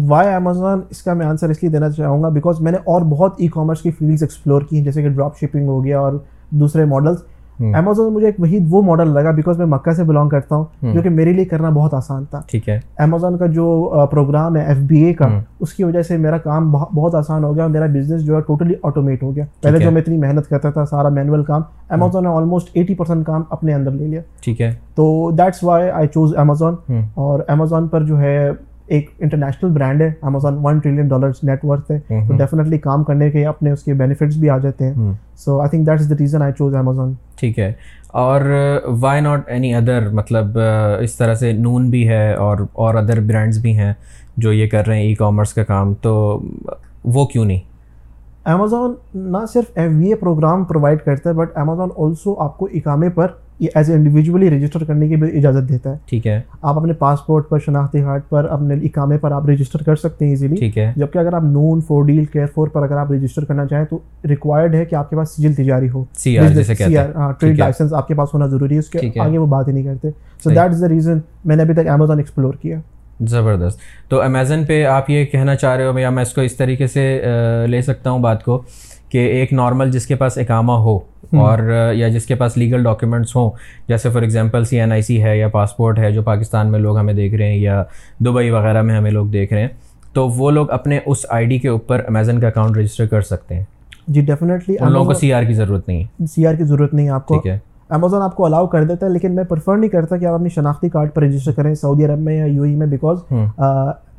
وائی 0.08 0.34
امیزون 0.34 0.82
اس 0.90 1.02
کا 1.02 1.14
میں 1.14 1.26
آنسر 1.26 1.50
اس 1.50 1.64
لیے 1.64 1.72
دینا 1.72 1.90
چاہوں 1.90 2.24
گا 2.24 2.30
بیکاز 2.30 2.62
میں 2.62 2.72
نے 2.72 2.78
اور 2.78 3.02
بہت 3.02 3.36
ای 3.38 3.48
کامرس 3.48 3.82
کی 3.82 3.92
فیلڈس 3.92 4.22
ایکسپلور 4.22 4.62
کی 4.62 4.78
ہیں، 4.78 4.84
جیسے 4.84 5.02
کہ 5.02 5.10
ڈراپ 5.10 5.38
شپنگ 5.38 5.68
ہو 5.68 5.84
گیا 5.86 6.00
اور 6.00 6.14
دوسرے 6.50 6.86
ماڈلس 6.86 7.18
امیزون 7.60 8.14
مجھے 8.14 8.26
ایک 8.26 8.40
وہی 8.40 8.60
وہ 8.70 8.82
ماڈل 8.82 9.08
لگا 9.08 9.32
بیکاز 9.32 9.58
میں 9.58 9.66
مکہ 9.66 9.92
سے 9.92 10.04
بلانگ 10.04 10.30
کرتا 10.30 10.56
ہوں 10.56 10.66
جو 10.94 11.02
کہ 11.02 11.10
میرے 11.10 11.34
لیے 11.34 11.46
کرنا 11.46 11.70
بہت 11.70 11.94
آسان 11.94 12.24
تھا۔ 12.26 12.42
ٹھیک 12.48 12.70
ہے۔ 12.70 12.80
امیزون 12.98 13.38
کا 13.38 13.46
جو 13.46 13.94
پروگرام 14.12 14.56
ہے 14.56 14.62
ایف 14.62 14.78
بی 14.78 15.04
اے 15.04 15.14
کا 15.14 15.26
اس 15.60 15.74
کی 15.74 15.84
وجہ 15.84 16.02
سے 16.02 16.18
میرا 16.18 16.38
کام 16.38 16.72
بہت 16.72 17.16
آسان 17.16 17.44
ہو 17.44 17.56
گیا 17.56 17.64
اور 17.64 17.72
میرا 17.72 17.86
بزنس 17.86 18.26
جو 18.26 18.36
ہے 18.36 18.42
ٹوٹلی 18.42 18.74
آٹومیٹ 18.84 19.24
ہو 19.24 19.36
گیا۔ 19.36 19.46
پہلے 19.62 19.80
جو 19.80 19.92
میں 19.92 20.02
اتنی 20.02 20.18
محنت 20.18 20.48
کرتا 20.48 20.70
تھا 20.70 20.86
سارا 20.86 21.10
مینول 21.10 21.44
کام 21.44 21.62
امیزون 21.90 22.24
نے 22.24 22.30
آلموسٹ 22.30 22.70
ایٹی 22.74 22.96
پرسینٹ 22.96 23.26
کام 23.26 23.42
اپنے 23.50 23.74
اندر 23.74 23.92
لے 23.92 24.08
لیا۔ 24.08 24.22
ٹھیک 24.42 24.62
ہے۔ 24.62 24.72
تو 24.96 25.32
that's 25.38 25.64
why 25.64 25.90
I 25.90 26.08
choose 26.08 26.38
Amazon 26.38 26.76
اور 27.14 27.40
امیزون 27.48 27.88
پر 27.88 28.04
جو 28.04 28.20
ہے 28.20 28.52
ایک 28.88 29.10
انٹرنیشنل 29.20 29.72
برانڈ 29.72 30.02
ہے 30.02 30.12
Amazon 30.22 30.60
one 30.64 30.80
trillion 30.80 31.08
dollars 31.08 31.44
net 31.44 31.66
worth 31.66 31.92
ہے۔ 31.92 32.00
تو 32.28 32.38
ڈیفینیٹلی 32.38 32.78
کام 32.78 33.04
کرنے 33.04 33.32
کے 33.32 33.46
اپنے 33.46 33.72
اس 33.72 33.84
کے 33.84 33.94
بینیفٹس 33.94 34.36
بھی 34.36 34.50
آ 34.50 34.58
جاتے 34.58 34.86
ہیں۔ 34.88 35.14
So 35.38 35.60
I 35.60 35.70
think 35.70 35.88
that 35.88 36.00
is 36.00 36.10
the 36.10 36.16
reason 36.20 36.42
I 36.42 36.54
choose 36.58 36.76
Amazon 36.76 37.14
ٹھیک 37.36 37.60
ہے۔ 37.60 37.74
اور 38.08 38.42
وائی 38.86 39.22
ناٹ 39.22 39.50
اینی 39.50 39.76
ادر 39.76 40.10
مطلب 40.10 40.58
اس 41.00 41.16
طرح 41.16 41.34
سے 41.34 41.52
نون 41.52 41.90
بھی 41.90 42.10
ہے 42.10 42.34
اور 42.34 42.58
اور 42.74 42.96
ادر 42.96 43.20
برانڈس 43.20 43.58
بھی 43.58 43.78
ہیں 43.78 43.94
جو 44.38 44.54
یہ 44.54 44.68
کر 44.68 44.88
رہے 44.88 44.96
ہیں 44.96 45.04
ای 45.04 45.14
کامرس 45.14 45.54
کا 45.54 45.64
کام۔ 45.64 45.94
تو 45.94 46.42
وہ 47.04 47.26
کیوں 47.26 47.46
نہیں؟ 47.46 47.60
امیزون 48.46 48.94
نہ 49.16 49.38
صرف 49.54 49.66
F 49.76 49.92
B 49.92 50.10
A 50.10 50.16
program 50.16 50.64
provide 50.64 51.02
کرتا 51.02 51.30
ہے 51.30 51.36
بٹ 51.36 51.58
امیزون 51.58 51.90
آلسو 51.98 52.36
آپ 52.40 52.58
کو 52.58 52.68
اکامے 52.74 53.10
پر 53.10 53.28
ایز 53.60 53.92
انڈیویجولی 53.92 54.50
رجسٹر 54.50 54.84
کرنے 54.84 55.08
کی 55.08 55.16
بھی 55.16 55.38
اجازت 55.38 55.70
دیتا 55.70 55.92
ہے۔ 55.92 55.98
ٹھیک 56.06 56.28
ہے۔ 56.28 56.42
آپ 56.62 56.78
اپنے 56.78 56.94
پاسپورٹ 56.94 57.50
پر 57.50 57.60
شناختی 57.60 58.02
کارڈ 58.02 58.22
پر 58.30 58.46
اپنے 58.46 58.74
اکامے 58.74 59.18
پر 59.18 59.32
آپ 59.32 59.50
رجسٹر 59.50 59.84
کر 59.84 59.96
سکتے 59.96 60.26
ہیں 60.26 60.32
ایزیلی 60.32 60.56
ٹھیک 60.56 60.78
ہے۔ 60.78 60.94
جبکہ 60.96 61.18
اگر 61.20 61.34
آپ 61.34 61.44
Noon 61.44 61.82
for 61.82 62.04
deal 62.06 62.26
care 62.26 62.46
for 62.46 62.68
پر 62.68 62.84
اگر 62.84 62.98
آپ 62.98 63.12
رجسٹر 63.12 63.46
کرنا 63.46 63.66
چاہیں 63.66 63.86
تو 63.86 64.00
ریکوائرڈ 64.30 64.76
ہے 64.76 64.86
کہ 64.86 64.96
آپ 64.96 65.10
کے 65.10 65.16
پاس 65.16 65.30
سجل 65.30 65.54
تجاری 65.54 65.90
ہو۔ 65.90 66.06
سی 66.14 66.38
آر 66.38 67.32
ٹریڈ 67.32 67.60
لائسنس 67.60 67.94
آپ 67.94 68.08
کے 68.08 68.14
پاس 68.14 68.30
ہونا 68.34 68.48
ضروری 68.48 68.74
ہے 68.74 68.80
اس 68.80 68.90
کے 68.90 69.20
آگے 69.20 69.38
وہ 69.38 69.46
بات 69.46 69.68
ہی 69.68 69.74
نہیں 69.74 69.84
کرتے۔ 69.84 70.10
So 70.44 70.50
that 70.50 70.60
is 70.60 70.82
the 70.82 70.90
reason 70.90 71.18
میں 71.46 71.56
نے 71.56 71.64
ابھی 71.64 71.74
تک 71.74 71.88
امیزون 71.88 72.18
ایکسپلور 72.18 72.54
کیا۔ 72.54 72.80
زبردست۔ 73.28 73.80
تو 74.10 74.22
امیزن 74.22 74.64
پہ 74.68 74.86
آپ 74.86 75.10
یہ 75.10 75.26
کہنا 75.26 75.56
چاہ 75.56 75.76
رہے 75.76 75.88
ہو 75.88 76.00
یا 76.00 76.10
میں 76.10 76.22
اس 76.22 76.34
کو 76.34 76.42
اس 76.42 76.56
طریقے 76.56 76.88
سے 76.88 77.22
لے 77.68 77.82
سکتا 77.82 78.12
ہوں 78.12 78.20
بات 78.20 78.44
کو 78.44 78.64
کہ 79.10 79.18
ایک 79.18 79.54
نارمل 79.54 79.92
جس 79.92 80.08
کے 80.08 80.16
پاس 80.16 80.38
اقامہ 80.38 80.72
ہو۔ 80.72 81.00
اور 81.32 81.92
یا 81.94 82.08
جس 82.08 82.26
کے 82.26 82.36
پاس 82.36 82.58
لیگل 82.58 82.84
ڈاکیومنٹس 82.84 83.36
ہوں 83.36 83.52
جیسے 83.88 84.10
for 84.10 84.22
example 84.22 84.64
C 84.64 84.80
N 84.80 84.92
I 84.92 85.02
C 85.02 85.24
ہے 85.24 85.38
یا 85.38 85.48
پاسپورٹ 85.48 86.00
ہے 86.00 86.12
جو 86.12 86.22
پاکستان 86.22 86.72
میں 86.72 86.80
لوگ 86.80 86.98
ہمیں 86.98 87.14
دیکھ 87.14 87.36
رہے 87.36 87.48
ہیں 87.48 87.58
یا 87.58 87.84
دبئی 88.26 88.50
وغیرہ 88.50 88.82
میں 88.82 88.98
ہمیں 88.98 89.12
لوگ 89.12 89.26
دیکھ 89.26 89.54
رہے 89.54 89.62
ہیں 89.62 89.68
تو 90.14 90.28
وہ 90.28 90.52
لوگ 90.52 90.72
اپنے 90.72 91.00
اس 91.06 91.26
آئی 91.30 91.46
ڈی 91.46 91.60
کے 91.60 91.68
اوپر 91.68 92.02
امیزن 92.08 92.40
کا 92.40 92.48
اکاؤنٹ 92.48 92.78
رجسٹر 92.78 93.06
کر 93.06 93.22
سکتے 93.22 93.56
ہیں۔ 93.56 93.64
جی 94.08 94.22
ڈیفینیٹلی 94.22 94.76
ان 94.80 94.92
لوگوں 94.92 95.06
کو 95.06 95.14
سی 95.14 95.34
آر 95.34 95.44
کی 95.44 95.54
ضرورت 95.54 95.88
نہیں 95.88 96.04
ہے۔ 96.04 96.26
سی 96.26 96.48
آر 96.48 96.56
کی 96.56 96.64
ضرورت 96.64 96.94
نہیں 96.94 97.06
ہے 97.06 97.12
آپ 97.12 97.26
کو۔ 97.26 97.42
امیزون 97.90 98.22
آپ 98.22 98.36
کو 98.36 98.46
الاؤ 98.46 98.68
کر 98.68 98.84
دیتا 98.84 99.06
ہے 99.06 99.12
لیکن 99.12 99.36
میں 99.36 99.44
پریفر 99.44 99.78
نہیں 99.78 99.90
کرتا 99.90 100.18
کہ 100.18 100.26
آپ 100.26 100.34
اپنی 100.34 100.50
شناختی 100.50 100.90
کارڈ 100.90 101.14
پر 101.14 101.22
رجسٹر 101.22 101.52
کریں 101.52 101.76
سعودی 101.76 102.06
عرب 102.06 102.20
میں 102.20 102.38
یا 102.38 102.46
یو 102.46 102.64
ای 102.64 102.76
میں 102.76 102.88
بیکاز 102.88 103.18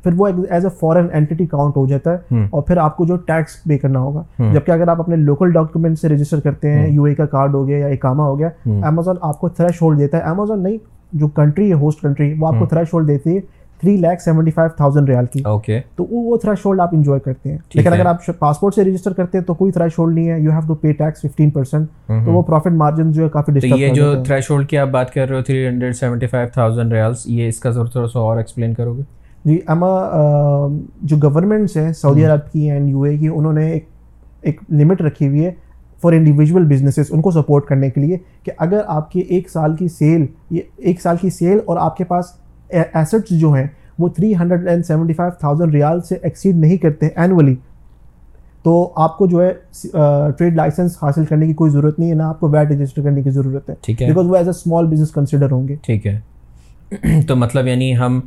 پھر 0.07 0.17
وہ 0.17 0.27
as 0.49 0.65
a 0.65 0.71
foreign 0.79 1.07
anti 1.11 1.45
count 1.45 1.77
ہو 1.77 1.85
جاتا 1.87 2.13
ہے 2.13 2.43
اور 2.43 2.61
پھر 2.63 2.77
آپ 2.77 2.97
کو 2.97 3.05
جو 3.05 3.15
ٹیکس 3.27 3.63
پے 3.63 3.77
کرنا 3.77 3.99
ہوگا. 3.99 4.23
جبکہ 4.53 4.71
اگر 4.71 4.87
آپ 4.87 4.99
اپنے 5.01 5.15
لوکل 5.15 5.51
ڈاکیومنٹ 5.51 5.99
سے 5.99 6.09
رجسٹر 6.09 6.39
کرتے 6.39 6.71
ہیں 6.73 6.87
یو 6.89 7.03
اے 7.03 7.15
کا 7.15 7.25
کارڈ 7.27 7.55
ہو 7.55 7.67
گیا 7.67 7.77
یا 7.77 7.87
اکامہ 7.87 8.23
ہو 8.23 8.39
گیا 8.39 8.49
امیزون 8.87 9.17
آپ 9.21 9.39
کو 9.39 9.49
تھریش 9.49 9.81
ہولڈ 9.81 9.99
دیتا 9.99 10.17
ہے. 10.17 10.23
امیزون 10.23 10.63
نہیں 10.63 10.77
جو 11.13 11.27
کنٹری 11.35 11.69
ہے 11.69 11.75
ہوسٹ 11.75 12.01
کنٹری 12.01 12.33
وہ 12.39 12.47
آپ 12.47 12.59
کو 12.59 12.65
تھریش 12.65 12.93
ہولڈ 12.93 13.07
دیتی 13.07 13.35
ہے 13.35 13.41
three 13.81 13.95
lakh 13.97 14.21
seventy 14.21 14.51
five 14.51 14.69
thousand 14.77 15.09
riyal 15.09 15.25
کی. 15.31 15.41
اوکے 15.45 15.79
تو 15.95 16.05
وہ 16.09 16.37
تھریش 16.37 16.65
ہولڈ 16.65 16.79
آپ 16.81 16.93
انجوائے 16.93 17.19
کرتے 17.25 17.49
ہیں. 17.49 17.57
لیکن 17.75 17.93
اگر 17.93 18.05
آپ 18.05 18.25
پاسپورٹ 18.39 18.75
سے 18.75 18.83
رجسٹر 18.83 19.13
کرتے 19.13 19.37
ہیں 19.37 19.45
تو 19.45 19.53
کوئی 19.53 19.71
تھریش 19.71 19.97
ہولڈ 19.99 20.15
نہیں 20.15 20.29
ہے. 20.29 20.39
You 20.39 20.51
have 20.51 20.61
to 20.67 20.75
pay 20.75 20.91
tax 20.93 21.21
fifteen 21.21 21.49
percent 21.49 21.87
تو 22.07 22.31
وہ 22.31 22.41
پروفٹ 22.41 22.71
مارجن 22.73 23.11
جو 23.11 23.23
ہے 23.23 23.29
کافی 23.29 23.67
یہ 23.67 23.93
جو 23.93 24.13
تھریش 24.23 24.49
ہولڈ 24.51 24.69
کی 24.69 24.77
آپ 24.77 24.87
بات 24.87 25.13
کر 25.13 25.27
رہے 25.29 25.37
ہو 25.37 25.41
three 25.41 25.67
hundred 25.67 25.95
seventy 25.95 26.27
five 26.27 26.47
thousand 26.53 26.93
riyals 26.93 27.25
یہ 27.27 27.47
اس 27.47 27.59
کا 27.59 27.71
تھوڑا 27.71 28.07
سا 28.07 28.19
اور 28.19 28.37
ایکسپلین 28.37 28.73
کرو 28.73 28.93
گے؟ 28.93 29.01
جی 29.47 29.59
اما 29.67 29.87
جو 31.01 31.17
گورنمنٹس 31.23 31.77
ہیں 31.77 31.93
سعودی 31.93 32.25
عرب 32.25 32.51
کی 32.51 32.71
اینڈ 32.71 32.89
یو 32.89 33.01
اے 33.01 33.17
کی 33.17 33.27
انہوں 33.27 33.53
نے 33.53 33.69
ایک 33.71 33.85
ایک 34.41 34.61
لمٹ 34.71 35.01
رکھی 35.01 35.27
ہوئی 35.27 35.45
ہے 35.45 35.51
فار 36.01 36.13
انڈیویژول 36.13 36.65
بزنسز 36.65 37.05
ان 37.09 37.21
کو 37.21 37.31
سپورٹ 37.31 37.65
کرنے 37.65 37.89
کے 37.89 38.01
لیے 38.01 38.17
کہ 38.43 38.51
اگر 38.57 38.79
آپ 38.87 39.11
کی 39.11 39.19
ایک 39.19 39.49
سال 39.49 39.75
کی 39.75 39.87
سیل 39.87 40.25
یہ 40.49 40.61
ایک 40.77 41.01
سال 41.01 41.17
کی 41.21 41.29
سیل 41.29 41.59
اور 41.65 41.77
آپ 41.77 41.97
کے 41.97 42.03
پاس 42.03 42.25
ایسٹس 42.69 43.29
جو 43.29 43.51
ہیں 43.51 43.67
وہ 43.99 44.09
three 44.09 44.35
hundred 44.35 44.67
and 44.67 44.85
seventy 44.85 45.13
five 45.13 45.31
thousand 45.39 45.73
riyal 45.73 46.01
سے 46.01 46.15
ایکسیڈ 46.21 46.55
نہیں 46.55 46.77
کرتے 46.77 47.07
اینولی 47.15 47.55
تو 48.63 48.93
آپ 48.95 49.17
کو 49.17 49.27
جو 49.27 49.43
ہے 49.43 49.53
ٹریڈ 50.37 50.55
لائسنس 50.55 50.97
حاصل 51.01 51.25
کرنے 51.25 51.47
کی 51.47 51.53
کوئی 51.53 51.71
ضرورت 51.71 51.99
نہیں 51.99 52.09
ہے 52.09 52.15
نہ 52.15 52.23
آپ 52.23 52.39
کو 52.39 52.49
ویٹ 52.49 52.71
رجسٹر 52.71 53.01
کرنے 53.01 53.21
کی 53.21 53.29
ضرورت 53.29 53.69
ہے۔ 53.69 53.75
ٹھیک 53.81 54.01
ہے۔ 54.01 54.07
بیکاز 54.07 54.25
وہ 54.25 54.35
as 54.35 54.47
a 54.47 54.51
small 54.51 54.85
business 54.85 55.11
consider 55.11 55.51
ہوں 55.51 55.67
گے۔ 55.67 55.75
ٹھیک 55.81 56.07
ہے۔ 56.07 56.19
تو 57.27 57.35
مطلب 57.35 57.67
یعنی 57.67 57.97
ہم 57.97 58.21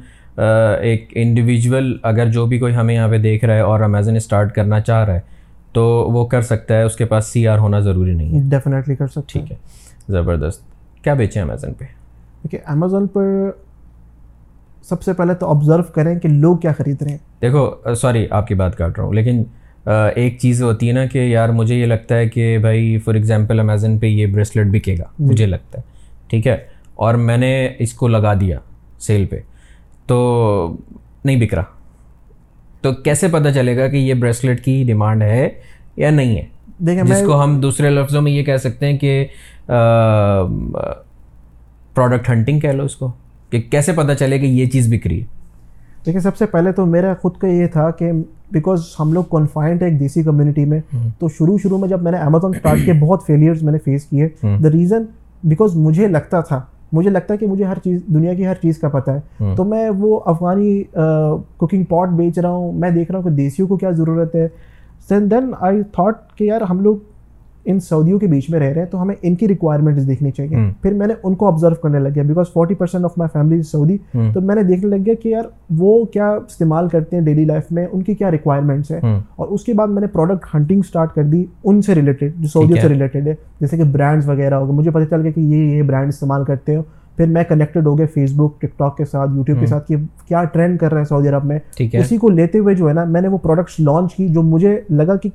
ایک 0.80 1.08
انڈیویژول 1.14 1.96
اگر 2.02 2.26
جو 2.26 2.46
بھی 2.46 2.58
کوئی 2.58 2.74
ہمیں 2.74 2.94
یہاں 2.94 3.08
پہ 3.08 3.18
دیکھ 3.18 3.44
رہا 3.44 3.54
ہے 3.54 3.60
اور 3.60 3.80
امیزن 3.80 4.16
اسٹارٹ 4.16 4.54
کرنا 4.54 4.80
چاہ 4.80 5.04
رہا 5.04 5.14
ہے 5.14 5.20
تو 5.72 5.84
وہ 5.86 6.26
کر 6.26 6.42
سکتا 6.42 6.74
ہے 6.74 6.82
اس 6.82 6.96
کے 6.96 7.04
پاس 7.04 7.26
سی 7.26 7.48
آر 7.48 7.58
ہونا 7.58 7.78
ضروری 7.80 8.12
نہیں 8.12 8.38
ہے۔ 8.38 8.42
ڈیفینیٹلی 8.50 8.96
کر 8.96 9.06
سکتا 9.06 9.20
ٹھیک 9.26 9.52
ہے۔ 9.52 9.56
زبردست۔ 10.08 10.62
کیا 11.04 11.14
بیچیں 11.14 11.42
امیزن 11.42 11.72
پہ؟ 11.74 11.84
دیکھیے 12.44 12.60
امیزون 12.64 13.06
پر 13.06 13.50
سب 14.82 15.02
سے 15.02 15.12
پہلے 15.12 15.34
تو 15.34 15.50
آبزرو 15.50 15.82
کریں 15.82 16.18
کہ 16.18 16.28
لوگ 16.28 16.56
کیا 16.56 16.72
خرید 16.72 17.02
رہے 17.02 17.10
ہیں۔ 17.10 17.18
دیکھو 17.42 17.94
سوری 17.94 18.26
آپ 18.30 18.46
کی 18.46 18.54
بات 18.54 18.76
کاٹ 18.76 18.98
رہا 18.98 19.06
ہوں 19.06 19.12
لیکن 19.12 19.42
ایک 20.14 20.38
چیز 20.40 20.62
ہوتی 20.62 20.88
ہے 20.88 20.92
نا 20.92 21.06
کہ 21.06 21.18
یار 21.18 21.48
مجھے 21.48 21.74
یہ 21.74 21.86
لگتا 21.86 22.16
ہے 22.16 22.28
کہ 22.28 22.58
بھائی 22.58 22.98
فار 22.98 23.14
ایگزامپل 23.14 23.60
امیزن 23.60 23.98
پہ 23.98 24.06
یہ 24.06 24.26
بریسلیٹ 24.26 24.66
بکے 24.66 24.94
گا 24.98 25.04
مجھے 25.18 25.46
لگتا 25.46 25.78
ہے۔ 25.78 25.82
ٹھیک 26.26 26.46
ہے؟ 26.46 26.56
اور 26.94 27.14
میں 27.14 27.36
نے 27.36 27.68
اس 27.78 27.92
کو 27.92 28.08
لگا 28.08 28.34
دیا 28.34 28.58
سیل 28.98 29.26
پہ۔ 29.26 29.40
تو 30.10 30.76
نہیں 31.24 31.46
بک 31.46 31.54
رہا۔ 31.54 31.62
تو 32.80 32.92
کیسے 32.92 33.28
پتہ 33.28 33.48
چلے 33.54 33.76
گا 33.76 33.88
کہ 33.88 33.96
یہ 33.96 34.14
بریسلیٹ 34.14 34.64
کی 34.64 34.84
ڈیمانڈ 34.86 35.22
ہے 35.22 35.48
یا 35.96 36.10
نہیں 36.10 36.36
ہے؟ 36.36 36.46
دیکھیں 36.78 37.04
جس 37.04 37.22
کو 37.26 37.42
ہم 37.42 37.60
دوسرے 37.60 37.90
لفظوں 37.90 38.22
میں 38.22 38.32
یہ 38.32 38.42
کہہ 38.42 38.56
سکتے 38.56 38.86
ہیں 38.86 38.98
کہ 38.98 39.26
پروڈکٹ 41.94 42.30
ہنٹنگ 42.30 42.60
کہہ 42.60 42.68
لو 42.68 42.84
اس 42.84 42.96
کو۔ 42.96 43.12
کہ 43.50 43.60
کیسے 43.60 43.92
پتہ 43.92 44.12
چلے 44.12 44.38
کہ 44.38 44.46
یہ 44.46 44.66
چیز 44.66 44.94
بک 44.94 45.06
رہی 45.06 45.20
ہے؟ 45.20 45.26
دیکھیں 46.06 46.20
سب 46.20 46.36
سے 46.36 46.46
پہلے 46.46 46.72
تو 46.72 46.86
میرا 46.86 47.14
خود 47.22 47.36
کا 47.36 47.46
یہ 47.48 47.66
تھا 47.66 47.90
کہ 47.90 48.12
بیکاز 48.52 48.82
ہم 49.00 49.12
لوگ 49.12 49.24
کنفائنڈ 49.24 49.82
ہے 49.82 49.88
ایک 49.88 50.00
دیسی 50.00 50.22
کمیونٹی 50.22 50.64
میں 50.64 50.80
تو 51.18 51.28
شروع 51.28 51.58
شروع 51.58 51.78
میں 51.78 51.88
جب 51.88 52.02
میں 52.02 52.12
نے 52.12 52.18
امیزون 52.18 52.52
اسٹارٹ 52.56 52.78
کیے 52.84 52.94
بہت 52.94 53.26
فیلیئرز 53.26 53.62
میں 53.62 53.72
نے 53.72 53.78
فیس 53.78 54.04
کیے۔ 54.04 54.28
دا 54.42 54.70
ریزن 54.70 55.02
بیکاز 55.44 55.76
مجھے 55.76 56.06
لگتا 56.08 56.40
تھا 56.40 56.60
مجھے 56.92 57.10
لگتا 57.10 57.34
ہے 57.34 57.38
کہ 57.38 57.46
مجھے 57.46 57.64
ہر 57.64 57.78
چیز 57.84 58.02
دنیا 58.06 58.34
کی 58.34 58.46
ہر 58.46 58.54
چیز 58.54 58.78
کا 58.78 58.88
پتہ 58.88 59.10
ہے۔ 59.10 59.54
تو 59.54 59.64
میں 59.64 59.90
وہ 59.90 60.20
افغانی 60.24 60.82
کوکنگ 61.56 61.84
پاٹ 61.84 62.08
بیچ 62.08 62.38
رہا 62.38 62.50
ہوں۔ 62.50 62.72
میں 62.72 62.90
دیکھ 62.90 63.10
رہا 63.10 63.18
ہوں 63.18 63.24
کہ 63.24 63.30
دیسیوں 63.30 63.68
کو 63.68 63.76
کیا 63.76 63.90
ضرورت 63.90 64.34
ہے۔ 64.34 64.48
دین 65.10 65.54
آئی 65.60 65.82
تھاٹ 65.82 66.14
کہ 66.34 66.44
یار 66.44 66.60
ہم 66.60 66.80
لوگ 66.80 66.96
ان 67.64 67.80
سعودیوں 67.80 68.18
کے 68.18 68.26
بیچ 68.26 68.50
میں 68.50 68.60
رہ 68.60 68.64
رہے 68.64 68.80
ہیں 68.80 68.88
تو 68.88 69.02
ہمیں 69.02 69.14
ان 69.22 69.34
کی 69.34 69.48
ریکوائرمنٹس 69.48 70.08
دیکھنی 70.08 70.30
چاہیے۔ 70.30 70.56
پھر 70.82 70.92
میں 70.92 71.06
نے 71.06 71.14
ان 71.22 71.34
کو 71.34 71.46
آبزرو 71.46 71.74
کرنے 71.74 71.98
لگ 71.98 72.08
گیا 72.14 72.22
because 72.22 72.46
forty 72.52 72.74
percent 72.74 73.04
of 73.04 73.10
my 73.16 73.28
family 73.32 73.62
Saudi 73.62 73.96
تو 74.32 74.40
میں 74.40 74.54
نے 74.54 74.62
دیکھنے 74.62 74.96
لگ 74.96 75.02
گیا 75.06 75.14
کہ 75.14 75.28
یار 75.28 75.44
وہ 75.78 76.04
کیا 76.04 76.30
استعمال 76.30 76.88
کرتے 76.88 77.16
ہیں 77.16 77.24
ڈیلی 77.24 77.44
لائف 77.44 77.72
میں؟ 77.72 77.86
ان 77.92 78.02
کی 78.02 78.14
کیا 78.14 78.30
ریکوائرمنٹس 78.30 78.90
ہیں؟ 78.90 79.00
اور 79.36 79.48
اس 79.48 79.64
کے 79.64 79.74
بعد 79.74 79.88
میں 79.88 80.00
نے 80.00 80.06
پروڈکٹ 80.06 80.54
ہنٹنگ 80.54 80.80
اسٹارٹ 80.80 81.14
کر 81.14 81.22
دی 81.22 81.44
ان 81.64 81.82
سے 81.82 81.94
ریلیٹڈ 81.94 82.32
جو 82.38 82.48
سعودیوں 82.48 82.78
سے 82.82 82.88
ریلیٹڈ 82.88 83.28
ہے۔ 83.28 83.34
جیسے 83.60 83.76
کہ 83.76 83.84
برانڈس 83.84 84.28
وغیرہ 84.28 84.54
ہوگا 84.54 84.72
مجھے 84.72 84.90
پتہ 84.90 85.04
چل 85.10 85.22
گیا 85.22 85.30
کہ 85.30 85.40
یہ 85.40 85.76
یہ 85.76 85.82
برانڈ 85.82 86.08
استعمال 86.08 86.44
کرتے 86.44 86.76
ہو۔ 86.76 86.82
پھر 87.16 87.26
میں 87.26 87.44
کنیکٹڈ 87.44 87.86
ہو 87.86 87.98
گیا 87.98 88.06
فیس 88.14 88.32
بک 88.36 88.60
ٹک 88.60 88.78
ٹاک 88.78 88.96
کے 88.96 89.04
ساتھ 89.04 89.30
یوٹیوب 89.34 89.60
کے 89.60 89.66
ساتھ 89.66 89.88
کہ 89.88 89.96
کیا 90.28 90.44
ٹرینڈ 90.44 90.78
کر 90.78 90.90
رہے 90.90 90.98
ہیں 90.98 91.04
سعودی 91.04 91.28
عرب 91.28 91.44
میں؟ 91.44 91.58
اسی 92.00 92.16
کو 92.16 92.28
لیتے 92.28 92.58
ہوئے 92.58 92.74
جو 92.74 92.88
ہے 92.88 92.92
نا 92.92 93.04
میں 93.04 93.20
نے 93.20 93.28
وہ 93.28 93.38
پروڈکٹس 93.38 93.80
لانچ 93.80 94.14
کی 94.14 94.28
جو 94.28 94.42
مجھے 94.42 94.80
لگا 94.90 95.16
کہ 95.16 95.30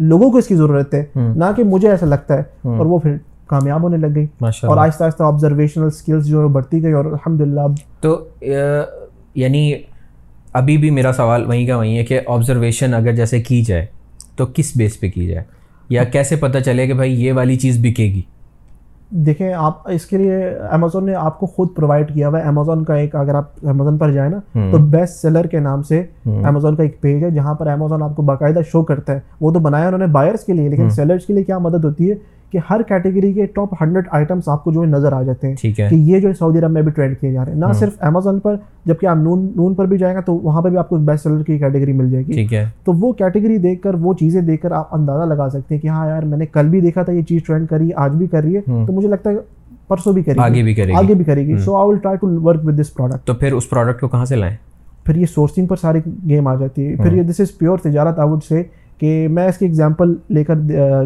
لوگوں 0.00 0.30
کو 0.30 0.38
اس 0.38 0.46
کی 0.46 0.54
ضرورت 0.54 0.94
ہے 0.94 1.04
نہ 1.16 1.44
کہ 1.56 1.64
مجھے 1.64 1.90
ایسا 1.90 2.06
لگتا 2.06 2.34
ہے۔ 2.34 2.42
اور 2.78 2.86
وہ 2.86 2.98
پھر 2.98 3.16
کامیاب 3.46 3.82
ہونے 3.82 3.96
لگ 3.96 4.06
گئی۔ 4.14 4.26
اور 4.66 4.76
آہستہ 4.76 5.04
آہستہ 5.04 5.22
آبزرویشنل 5.22 5.86
اسکلس 5.86 6.26
جو 6.26 6.42
ہے 6.42 6.46
بڑھتی 6.46 6.82
گئی 6.82 6.92
اور 6.92 7.04
الحمد 7.04 7.40
للہ 7.40 7.60
تو 8.00 8.28
یعنی 9.34 9.74
ابھی 10.52 10.76
بھی 10.76 10.90
میرا 10.90 11.12
سوال 11.12 11.46
وہیں 11.46 11.66
کا 11.66 11.76
وہیں 11.76 11.98
ہے 11.98 12.04
کہ 12.04 12.20
آبزرویشن 12.26 12.94
اگر 12.94 13.12
جیسے 13.12 13.42
کی 13.42 13.62
جائے 13.62 13.86
تو 14.36 14.46
کس 14.54 14.72
بیس 14.76 15.00
پہ 15.00 15.10
کی 15.10 15.26
جائے؟ 15.26 15.44
یا 15.88 16.04
کیسے 16.04 16.36
پتہ 16.36 16.58
چلے 16.58 16.86
کہ 16.86 16.94
بھائی 16.94 17.24
یہ 17.24 17.32
والی 17.32 17.56
چیز 17.56 17.78
بکے 17.78 18.04
گی؟ 18.04 18.22
دیکھیں 19.10 19.52
آپ 19.52 19.90
اس 19.90 20.04
کے 20.06 20.18
لیے 20.18 20.44
امیزون 20.70 21.06
نے 21.06 21.14
آپ 21.14 21.40
کو 21.40 21.46
خود 21.46 21.68
پرووائڈ 21.76 22.14
کیا 22.14 22.28
ہوا 22.28 22.38
ہے۔ 22.38 22.44
امیزون 22.44 22.84
کا 22.84 22.94
ایک 22.94 23.16
اگر 23.16 23.34
آپ 23.34 23.44
امیزون 23.62 23.98
پر 23.98 24.10
جائیں 24.12 24.30
نا 24.30 24.70
تو 24.70 24.78
بیسٹ 24.78 25.22
سیلر 25.22 25.46
کے 25.46 25.60
نام 25.60 25.82
سے 25.82 26.02
امیزون 26.26 26.76
کا 26.76 26.82
ایک 26.82 27.00
پیج 27.00 27.24
ہے 27.24 27.30
جہاں 27.30 27.54
پر 27.54 27.66
امیزون 27.66 28.02
آپ 28.02 28.16
کو 28.16 28.22
باقاعدہ 28.22 28.60
شو 28.72 28.82
کرتا 28.82 29.14
ہے۔ 29.14 29.20
وہ 29.40 29.50
تو 29.50 29.58
بنایا 29.58 29.86
انہوں 29.86 29.98
نے 29.98 30.06
بائرس 30.06 30.44
کے 30.44 30.52
لیے 30.52 30.68
لیکن 30.68 30.90
سیلرس 30.90 31.26
کے 31.26 31.32
لیے 31.32 31.44
کیا 31.44 31.58
مدد 31.58 31.84
ہوتی 31.84 32.10
ہے؟ 32.10 32.16
کہ 32.52 32.58
ہر 32.70 32.82
کیٹیگری 32.82 33.32
کے 33.32 33.46
ٹاپ 33.46 33.74
ہنڈریڈ 33.80 34.04
آئٹمس 34.10 34.48
آپ 34.48 34.64
کو 34.64 34.72
جو 34.72 34.80
ہے 34.80 34.86
نظر 34.86 35.12
آ 35.12 35.22
جاتے 35.22 35.48
ہیں 35.48 35.56
کہ 35.90 35.94
یہ 35.94 36.20
جو 36.20 36.28
ہے 36.28 36.34
سعودی 36.34 36.58
عرب 36.58 36.70
میں 36.70 36.82
بھی 36.82 36.92
ٹرینڈ 36.92 37.18
کیے 37.20 37.32
جا 37.32 37.44
رہے 37.44 37.52
ہیں۔ 37.52 37.58
نہ 37.58 37.72
صرف 37.74 37.92
امیزون 38.00 38.40
پر 38.40 38.56
جبکہ 38.84 39.06
آپ 39.06 39.16
نون 39.16 39.48
نون 39.56 39.74
پر 39.74 39.86
بھی 39.86 39.98
جائیں 39.98 40.16
گا 40.16 40.20
تو 40.20 40.34
وہاں 40.34 40.62
پہ 40.62 40.68
بھی 40.68 40.76
آپ 40.76 40.88
کو 40.88 40.96
بیسٹ 40.96 41.22
سیلر 41.22 41.42
کی 41.42 41.58
کیٹیگری 41.58 41.92
مل 41.92 42.10
جائے 42.10 42.24
گی۔ 42.26 42.32
تو 42.84 42.92
وہ 42.92 43.12
کیٹیگری 43.12 43.58
دیکھ 43.58 43.82
کر 43.82 43.94
وہ 43.94 44.14
چیزیں 44.14 44.40
دیکھ 44.40 44.62
کر 44.62 44.72
آپ 44.72 44.94
اندازہ 44.94 45.34
لگا 45.34 45.48
سکتے 45.52 45.74
ہیں 45.74 45.82
کہ 45.82 45.88
ہاں 45.88 46.06
یار 46.06 46.22
میں 46.22 46.38
نے 46.38 46.46
کل 46.46 46.68
بھی 46.68 46.80
دیکھا 46.80 47.02
تھا 47.02 47.12
یہ 47.12 47.22
چیز 47.22 47.44
ٹرینڈ 47.44 47.68
کری 47.68 47.90
آج 47.96 48.14
بھی 48.14 48.26
کر 48.26 48.42
رہی 48.42 48.56
ہے۔ 48.56 48.60
تو 48.86 48.92
مجھے 48.92 49.08
لگتا 49.08 49.30
ہے 49.30 49.36
پرسوں 49.88 50.12
بھی 50.12 50.22
کرے 50.22 50.34
گی۔ 50.34 50.40
آگے 50.40 50.62
بھی 50.62 50.74
کرے 50.74 50.86
گی۔ 50.86 50.96
آگے 50.96 51.14
بھی 51.14 51.24
کرے 51.24 51.46
گی۔ 51.46 51.56
So 51.56 51.76
I 51.76 51.88
will 51.88 51.98
try 51.98 52.16
to 52.16 52.40
work 52.42 52.60
with 52.64 52.80
this 52.80 52.94
product 52.94 53.26
تو 53.26 53.34
پھر 53.34 53.52
اس 53.52 53.70
پروڈکٹ 53.70 54.00
کو 54.00 54.08
کہاں 54.08 54.24
سے 54.24 54.36
لائیں؟ 54.36 54.56
پھر 55.04 55.16
یہ 55.16 55.26
سورسنگ 55.26 55.66
پر 55.66 55.76
ساری 55.76 55.98
گیم 56.28 56.46
آ 56.46 56.54
جاتی 56.54 56.86
ہے۔ 56.86 56.96
پھر 56.96 57.12
یہ 57.12 57.22
دس 57.22 57.40
از 57.40 57.58
پیور 57.58 57.78
تجارت 57.78 58.18
آئی 58.18 58.30
وڈ 58.30 58.42
سے 58.42 58.62
کہ 59.00 59.26
میں 59.30 59.46
اس 59.48 59.58
کی 59.58 59.64
ایگزامپل 59.66 60.14
لے 60.30 60.44
کر 60.44 60.54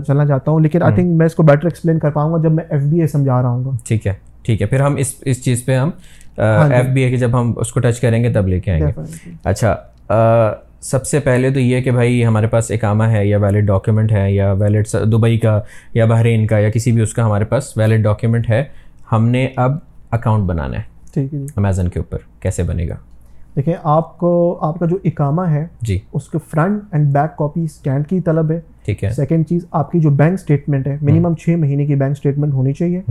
چلنا 0.06 0.26
چاہتا 0.26 0.50
ہوں 0.50 0.60
لیکن 0.60 0.82
آئی 0.82 0.94
تھنک 0.94 1.16
میں 1.16 1.26
اس 1.26 1.34
کو 1.34 1.42
بیٹر 1.42 1.66
ایکسپلین 1.66 1.98
کر 1.98 2.10
پاؤں 2.10 2.32
گا 2.32 2.38
جب 2.42 2.52
میں 2.52 2.64
ایف 2.68 2.82
بی 2.82 3.00
اے 3.00 3.06
سمجھا 3.06 3.40
رہا 3.42 3.48
ہوں 3.48 3.64
گا۔ 3.64 3.70
ٹھیک 3.86 4.06
ہے 4.06 4.12
ٹھیک 4.42 4.62
ہے 4.62 4.66
پھر 4.66 4.80
ہم 4.80 4.96
اس 4.96 5.14
اس 5.22 5.42
چیز 5.44 5.64
پہ 5.64 5.76
ہم 5.76 5.90
ایف 6.38 6.86
بی 6.86 7.02
اے 7.02 7.10
کے 7.10 7.16
جب 7.16 7.38
ہم 7.40 7.52
اس 7.56 7.72
کو 7.72 7.80
ٹچ 7.80 8.00
کریں 8.00 8.22
گے 8.24 8.32
تب 8.32 8.48
لے 8.48 8.60
کے 8.60 8.70
آئیں 8.70 8.82
گے۔ 8.82 9.30
اچھا 9.44 9.74
سب 10.80 11.06
سے 11.06 11.18
پہلے 11.20 11.50
تو 11.50 11.60
یہ 11.60 11.80
کہ 11.80 11.90
بھائی 11.90 12.24
ہمارے 12.26 12.46
پاس 12.46 12.70
اکامہ 12.70 13.04
ہے 13.04 13.26
یا 13.26 13.38
ویلڈ 13.38 13.66
ڈاکیومنٹ 13.66 14.12
ہے 14.12 14.30
یا 14.32 14.52
ویلڈ 14.52 14.86
دبئی 15.12 15.38
کا 15.38 15.60
یا 15.94 16.04
بحرین 16.04 16.46
کا 16.46 16.58
یا 16.58 16.70
کسی 16.70 16.92
بھی 16.92 17.02
اس 17.02 17.14
کا 17.14 17.24
ہمارے 17.26 17.44
پاس 17.44 17.76
ویلڈ 17.76 18.04
ڈاکیومنٹ 18.04 18.50
ہے 18.50 18.62
ہم 19.12 19.28
نے 19.28 19.46
اب 19.56 19.76
اکاؤنٹ 20.10 20.44
بنانا 20.48 20.78
ہے۔ 20.78 20.82
ٹھیک 21.14 21.34
ہے 21.34 21.38
امیزن 21.56 21.88
کے 21.88 21.98
اوپر 21.98 22.18
کیسے 22.40 22.62
بنے 22.62 22.88
گا؟ 22.88 22.96
دیکھیں 23.56 23.74
آپ 23.82 24.18
کو 24.18 24.58
آپ 24.60 24.78
کا 24.78 24.86
جو 24.86 24.96
اکامہ 25.04 25.42
ہے 25.42 25.66
جی۔ 25.82 25.98
اس 26.12 26.28
کے 26.28 26.38
front 26.50 26.82
and 26.92 27.12
back 27.12 27.36
copy 27.36 27.64
scanned 27.64 28.06
کی 28.06 28.20
طلب 28.20 28.50
ہے۔ 28.50 28.60
ٹھیک 28.84 29.04
ہے۔ 29.04 29.10
سیکنڈ 29.10 29.46
چیز 29.48 29.66
آپ 29.70 29.92
کی 29.92 29.98
جو 29.98 30.10
بینک 30.10 30.32
اسٹیٹمنٹ 30.32 30.86
ہے 30.86 30.96
منیمم 31.02 31.34
چھ 31.34 31.48
مہینے 31.48 31.86
کی 31.86 31.94
بینک 31.94 32.12
اسٹیٹمنٹ 32.12 32.52
ہونی 32.52 32.72
چاہیے۔ 32.72 33.02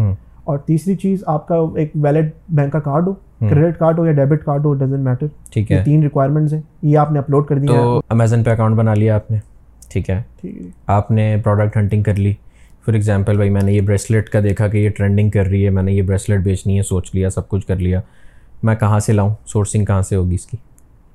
اور 0.43 0.57
تیسری 0.57 0.95
چیز 0.95 1.23
آپ 1.27 1.47
کا 1.47 1.55
ایک 1.75 1.91
ویلڈ 1.95 2.29
بینک 2.49 2.73
کا 2.73 2.79
کارڈ 2.79 3.07
ہو 3.07 3.13
کریڈٹ 3.49 3.79
کارڈ 3.79 3.99
ہو 3.99 4.05
یا 4.05 4.11
ڈیبٹ 4.11 4.43
کارڈ 4.45 4.65
ہو 4.65 4.73
ڈزنٹ 4.73 4.99
میٹر 4.99 5.25
ٹھیک 5.53 5.71
ہے۔ 5.71 5.83
تین 5.85 6.03
ریکوائرمنٹس 6.03 6.53
ہیں۔ 6.53 6.61
یہ 6.81 6.97
آپ 6.97 7.11
نے 7.11 7.19
اپلوڈ 7.19 7.47
کر 7.47 7.57
دیا۔ 7.57 7.71
تو 7.71 8.01
امیزن 8.09 8.43
پہ 8.43 8.49
اکاؤنٹ 8.51 8.75
بنا 8.75 8.93
لیا 8.93 9.15
آپ 9.15 9.31
نے۔ 9.31 9.37
ٹھیک 9.89 10.09
ہے۔ 10.09 10.21
آپ 10.87 11.11
نے 11.11 11.37
پروڈکٹ 11.43 11.77
ہنٹنگ 11.77 12.03
کر 12.03 12.15
لی۔ 12.15 12.33
فار 12.85 12.93
ایگزامپل 12.93 13.35
بھائی 13.35 13.49
میں 13.49 13.61
نے 13.61 13.73
یہ 13.73 13.81
بریسلیٹ 13.81 14.29
کا 14.29 14.39
دیکھا 14.39 14.67
کہ 14.67 14.77
یہ 14.77 14.89
ٹرینڈنگ 14.89 15.29
کر 15.29 15.45
رہی 15.45 15.65
ہے 15.65 15.69
میں 15.69 15.83
نے 15.83 15.91
یہ 15.93 16.01
بریسلیٹ 16.01 16.39
بیچنی 16.39 16.77
ہے 16.77 16.83
سوچ 16.83 17.15
لیا 17.15 17.29
سب 17.29 17.49
کچھ 17.49 17.67
کر 17.67 17.75
لیا۔ 17.75 18.01
میں 18.63 18.75
کہاں 18.75 18.99
سے 18.99 19.13
لاؤں؟ 19.13 19.29
سورسنگ 19.45 19.85
کہاں 19.85 20.01
سے 20.01 20.15
ہوگی 20.15 20.35
اس 20.35 20.45
کی؟ 20.45 20.57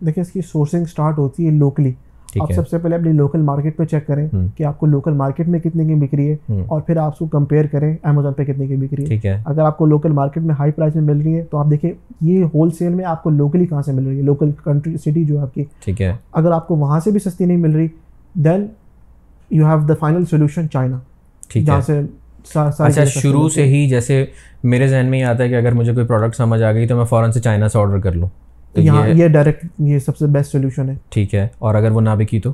دیکھیں 0.07 0.25
اس 0.25 0.31
کی 0.31 0.40
سورسنگ 0.40 0.83
اسٹارٹ 0.83 1.19
ہوتی 1.19 1.47
ہے 1.47 1.50
لوکلی 1.50 1.93
آپ 2.40 2.52
سب 2.52 2.69
سے 2.69 2.78
پہلے 2.78 2.97
اپنی 2.97 3.12
لوکل 3.12 3.43
مارکیٹ 3.43 3.76
پہ 3.76 3.85
چیک 3.85 4.07
کریں 4.07 4.28
کہ 4.57 4.64
آپ 4.64 4.81
کو 4.81 4.87
لوکل 4.87 5.12
مارکیٹ 5.12 5.49
میں 5.49 5.59
کتنے 5.59 5.85
کی 5.85 5.95
بک 5.95 6.14
رہی 6.14 6.33
ہے 6.33 6.62
اور 6.67 6.81
پھر 6.81 6.97
آپ 6.97 7.12
اس 7.12 7.19
کو 7.19 7.26
کمپیئر 7.26 7.67
کریں 7.67 7.97
امیزون 8.02 8.33
پہ 8.33 8.45
کتنے 8.45 8.67
کی 8.67 8.76
بک 8.76 8.95
رہی 8.95 9.19
ہے۔ 9.25 9.43
اگر 9.45 9.61
آپ 9.61 9.78
کو 9.78 9.87
لوکل 9.87 10.12
مارکیٹ 10.12 10.43
میں 10.43 10.55
ہائی 10.59 10.73
پرائز 10.73 10.95
میں 10.95 11.14
مل 11.14 11.23
رہی 11.23 11.37
ہے 11.37 11.43
تو 11.43 11.59
آپ 11.59 11.67
دیکھیں 11.71 11.90
یہ 12.21 12.45
ہول 12.45 12.71
سیل 12.71 12.95
میں 12.95 13.05
آپ 13.05 13.23
کو 13.23 13.31
لوکلی 13.31 13.67
کہاں 13.67 13.83
سے 13.83 13.93
مل 13.93 14.07
رہی 14.07 14.17
ہے؟ 14.17 14.23
لوکل 14.23 14.50
کنٹری 14.64 14.97
سٹی 14.97 15.25
جو 15.25 15.37
ہے 15.37 15.43
آپ 15.43 15.55
کی۔ 15.55 15.64
ٹھیک 15.85 16.02
ہے۔ 16.02 16.12
اگر 16.33 16.50
آپ 16.50 16.69
کو 16.69 16.76
وہاں 16.76 17.00
سے 17.00 17.11
بھی 17.11 17.19
سستی 17.19 17.45
نہیں 17.45 17.57
مل 17.57 17.75
رہی 17.75 17.87
then 18.35 18.67
you 19.50 19.67
have 19.67 19.87
the 19.87 19.95
final 19.95 20.25
solution 20.25 20.69
China 20.71 20.99
جہاں 21.64 21.81
سے 21.81 22.00
اچھا 22.57 23.05
شروع 23.05 23.49
سے 23.49 23.64
ہی 23.64 23.88
جیسے 23.88 24.25
میرے 24.62 24.88
ذہن 24.88 25.07
میں 25.07 25.19
یہ 25.19 25.25
آتا 25.25 25.45
ہے 25.45 25.49
کہ 25.49 25.55
اگر 25.55 25.73
مجھے 25.73 25.95
کوئی 25.95 26.07
پروڈکٹ 26.07 26.37
سمجھ 26.37 26.62
آ 26.62 26.73
گئی 26.73 26.87
تو 26.87 26.97
میں 26.97 27.05
فوراً 27.05 27.33
سے 27.33 27.40
چائنا 27.40 27.69
سے 27.69 27.78
آرڈر 27.78 27.99
کر 27.99 28.12
لوں۔ 28.12 28.28
یہ 28.75 29.28
ڈائریکٹ 29.28 29.67
یہ 29.78 29.99
سب 29.99 30.17
سے 30.17 30.26
بیسٹ 30.26 30.52
سولوشن 30.52 30.88
ہے۔ 30.88 30.95
ٹھیک 31.11 31.35
ہے 31.35 31.49
اور 31.59 31.75
اگر 31.75 31.90
وہ 31.90 32.00
نہ 32.00 32.11
بکی 32.11 32.40
تو؟ 32.40 32.52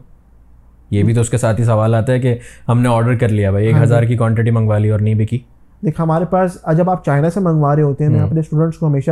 یہ 0.91 1.03
بھی 1.03 1.15
تو 1.15 1.21
اس 1.21 1.31
کے 1.31 1.37
ساتھ 1.37 1.61
ہی 1.61 1.65
سوال 1.65 1.95
آتا 1.95 2.13
ہے 2.13 2.21
کہ 2.21 2.39
ہم 2.69 2.81
نے 2.81 2.89
آرڈر 2.89 3.15
کر 3.15 3.29
لیا 3.29 3.51
بھائی 3.51 3.67
ایک 3.67 3.75
ہاں 3.75 3.85
جی۔ 3.85 3.87
ہزار 3.87 4.03
کی 4.03 4.17
کوانٹٹی 4.17 4.51
منگوا 4.51 4.79
لی 4.79 4.91
اور 4.91 5.01
نہیں 5.01 5.15
بکی 5.15 5.39
دیکھ 5.83 6.01
ہمارے 6.01 6.25
پاس 6.25 6.59
جب 6.77 6.91
آپ 6.91 7.05
چائنا 7.05 7.31
سے 7.31 7.41
منگوا 7.41 7.77
رہے 7.77 7.83
ہوتے 7.83 8.05
ہیں 8.05 8.11
میں 8.11 8.21
اپنے 8.21 8.41
اسٹوڈنٹس 8.41 8.79
کو 8.79 8.87
ہمیشہ 8.87 9.11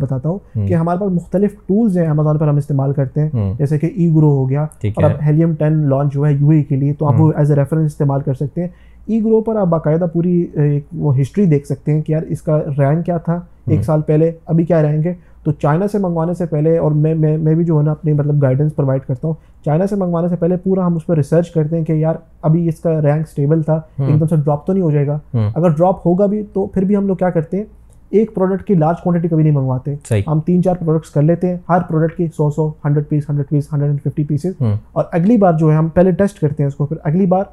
بتاتا 0.00 0.28
ہوں 0.28 0.66
کہ 0.68 0.74
ہمارے 0.74 0.98
پاس 0.98 1.12
مختلف 1.12 1.52
ٹولز 1.66 1.98
ہیں 1.98 2.06
امیزون 2.06 2.38
پر 2.38 2.48
ہم 2.48 2.56
استعمال 2.56 2.92
کرتے 2.92 3.20
ہیں۔ 3.20 3.54
جیسے 3.58 3.78
کہ 3.78 3.86
ای 3.86 4.10
گرو 4.14 4.30
ہو 4.30 4.48
گیا 4.50 4.62
اور 4.62 5.04
اب 5.04 5.10
ہیلیم 5.26 5.54
ٹین 5.54 5.88
لانچ 5.88 6.16
ہوا 6.16 6.28
ہے 6.28 6.34
یو 6.34 6.50
اے 6.50 6.62
کے 6.62 6.76
لیے 6.76 6.92
تو 6.92 7.06
آپ 7.06 7.20
وہ 7.20 7.32
ایز 7.36 7.50
اے 7.50 7.56
ریفرنس 7.56 7.86
استعمال 7.86 8.20
کر 8.20 8.34
سکتے 8.34 8.60
ہیں۔ 8.60 8.68
ای 9.06 9.24
گرو 9.24 9.40
پر 9.40 9.56
آپ 9.56 9.66
باقاعدہ 9.66 10.04
پوری 10.12 10.46
ایک 10.54 10.84
وہ 10.92 11.18
ہسٹری 11.20 11.46
دیکھ 11.46 11.66
سکتے 11.66 11.92
ہیں 11.92 12.02
کہ 12.02 12.12
یار 12.12 12.22
اس 12.22 12.42
کا 12.42 12.58
رینک 12.78 13.06
کیا 13.06 13.16
تھا۔ 13.18 13.40
ایک 13.66 13.84
سال 13.84 14.02
پہلے 14.02 14.30
ابھی 14.46 14.64
کیا 14.64 14.82
رینک 14.82 15.06
ہے؟ 15.06 15.14
تو 15.42 15.52
چائنا 15.52 15.88
سے 15.88 15.98
منگوانے 15.98 16.34
سے 16.34 16.46
پہلے 16.46 16.78
اور 16.78 16.90
میں 16.90 17.14
میں 17.14 17.54
بھی 17.54 17.64
جو 17.64 17.78
ہے 17.78 17.84
نا 17.84 17.90
اپنی 17.90 18.12
مطلب 18.12 18.42
گائیڈنس 18.42 18.76
پرووائڈ 18.76 19.02
کرتا 19.02 19.28
ہوں 19.28 19.34
چائنا 19.64 19.86
سے 19.86 19.96
منگوانے 19.96 20.28
سے 20.28 20.36
پہلے 20.36 20.56
پورا 20.56 20.86
ہم 20.86 20.96
اس 20.96 21.06
پہ 21.06 21.14
ریسرچ 21.14 21.50
کرتے 21.50 21.76
ہیں 21.76 21.84
کہ 21.84 21.92
یار 21.92 22.14
ابھی 22.42 22.68
اس 22.68 22.80
کا 22.80 23.00
رینک 23.02 23.26
اسٹیبل 23.28 23.62
تھا 23.62 23.80
ایک 23.98 24.20
دم 24.20 24.26
سے 24.26 24.36
ڈراپ 24.36 24.66
تو 24.66 24.72
نہیں 24.72 24.82
ہو 24.82 24.90
جائے 24.90 25.06
گا۔ 25.06 25.18
اگر 25.54 25.68
ڈراپ 25.68 26.06
ہوگا 26.06 26.26
بھی 26.26 26.42
تو 26.52 26.66
پھر 26.66 26.82
بھی 26.82 26.96
ہم 26.96 27.06
لوگ 27.06 27.16
کیا 27.16 27.30
کرتے 27.30 27.56
ہیں؟ 27.56 27.64
ایک 28.10 28.34
پروڈکٹ 28.34 28.66
کی 28.66 28.74
لارج 28.74 29.00
کوانٹٹی 29.02 29.28
کبھی 29.28 29.42
نہیں 29.44 29.54
منگواتے۔ 29.54 29.94
ہم 30.26 30.40
تین 30.40 30.62
چار 30.62 30.74
پروڈکٹس 30.74 31.10
کر 31.10 31.22
لیتے 31.22 31.48
ہیں 31.48 31.56
ہر 31.68 31.80
پروڈکٹ 31.88 32.16
کی 32.16 32.26
سو 32.36 32.50
سو 32.50 32.68
hundred 32.84 33.08
piece 33.08 33.28
hundred 33.30 33.48
piece 33.48 33.72
hundred 33.72 33.90
and 33.90 34.00
fifty 34.02 34.24
pieces 34.24 34.62
اور 34.92 35.04
اگلی 35.12 35.36
بار 35.36 35.52
جو 35.52 35.70
ہے 35.72 35.76
ہم 35.76 35.88
پہلے 35.88 36.10
ٹیسٹ 36.12 36.40
کرتے 36.40 36.62
ہیں 36.62 36.68
اس 36.68 36.74
کو 36.74 36.86
پھر 36.86 36.96
اگلی 37.04 37.26
بار 37.26 37.44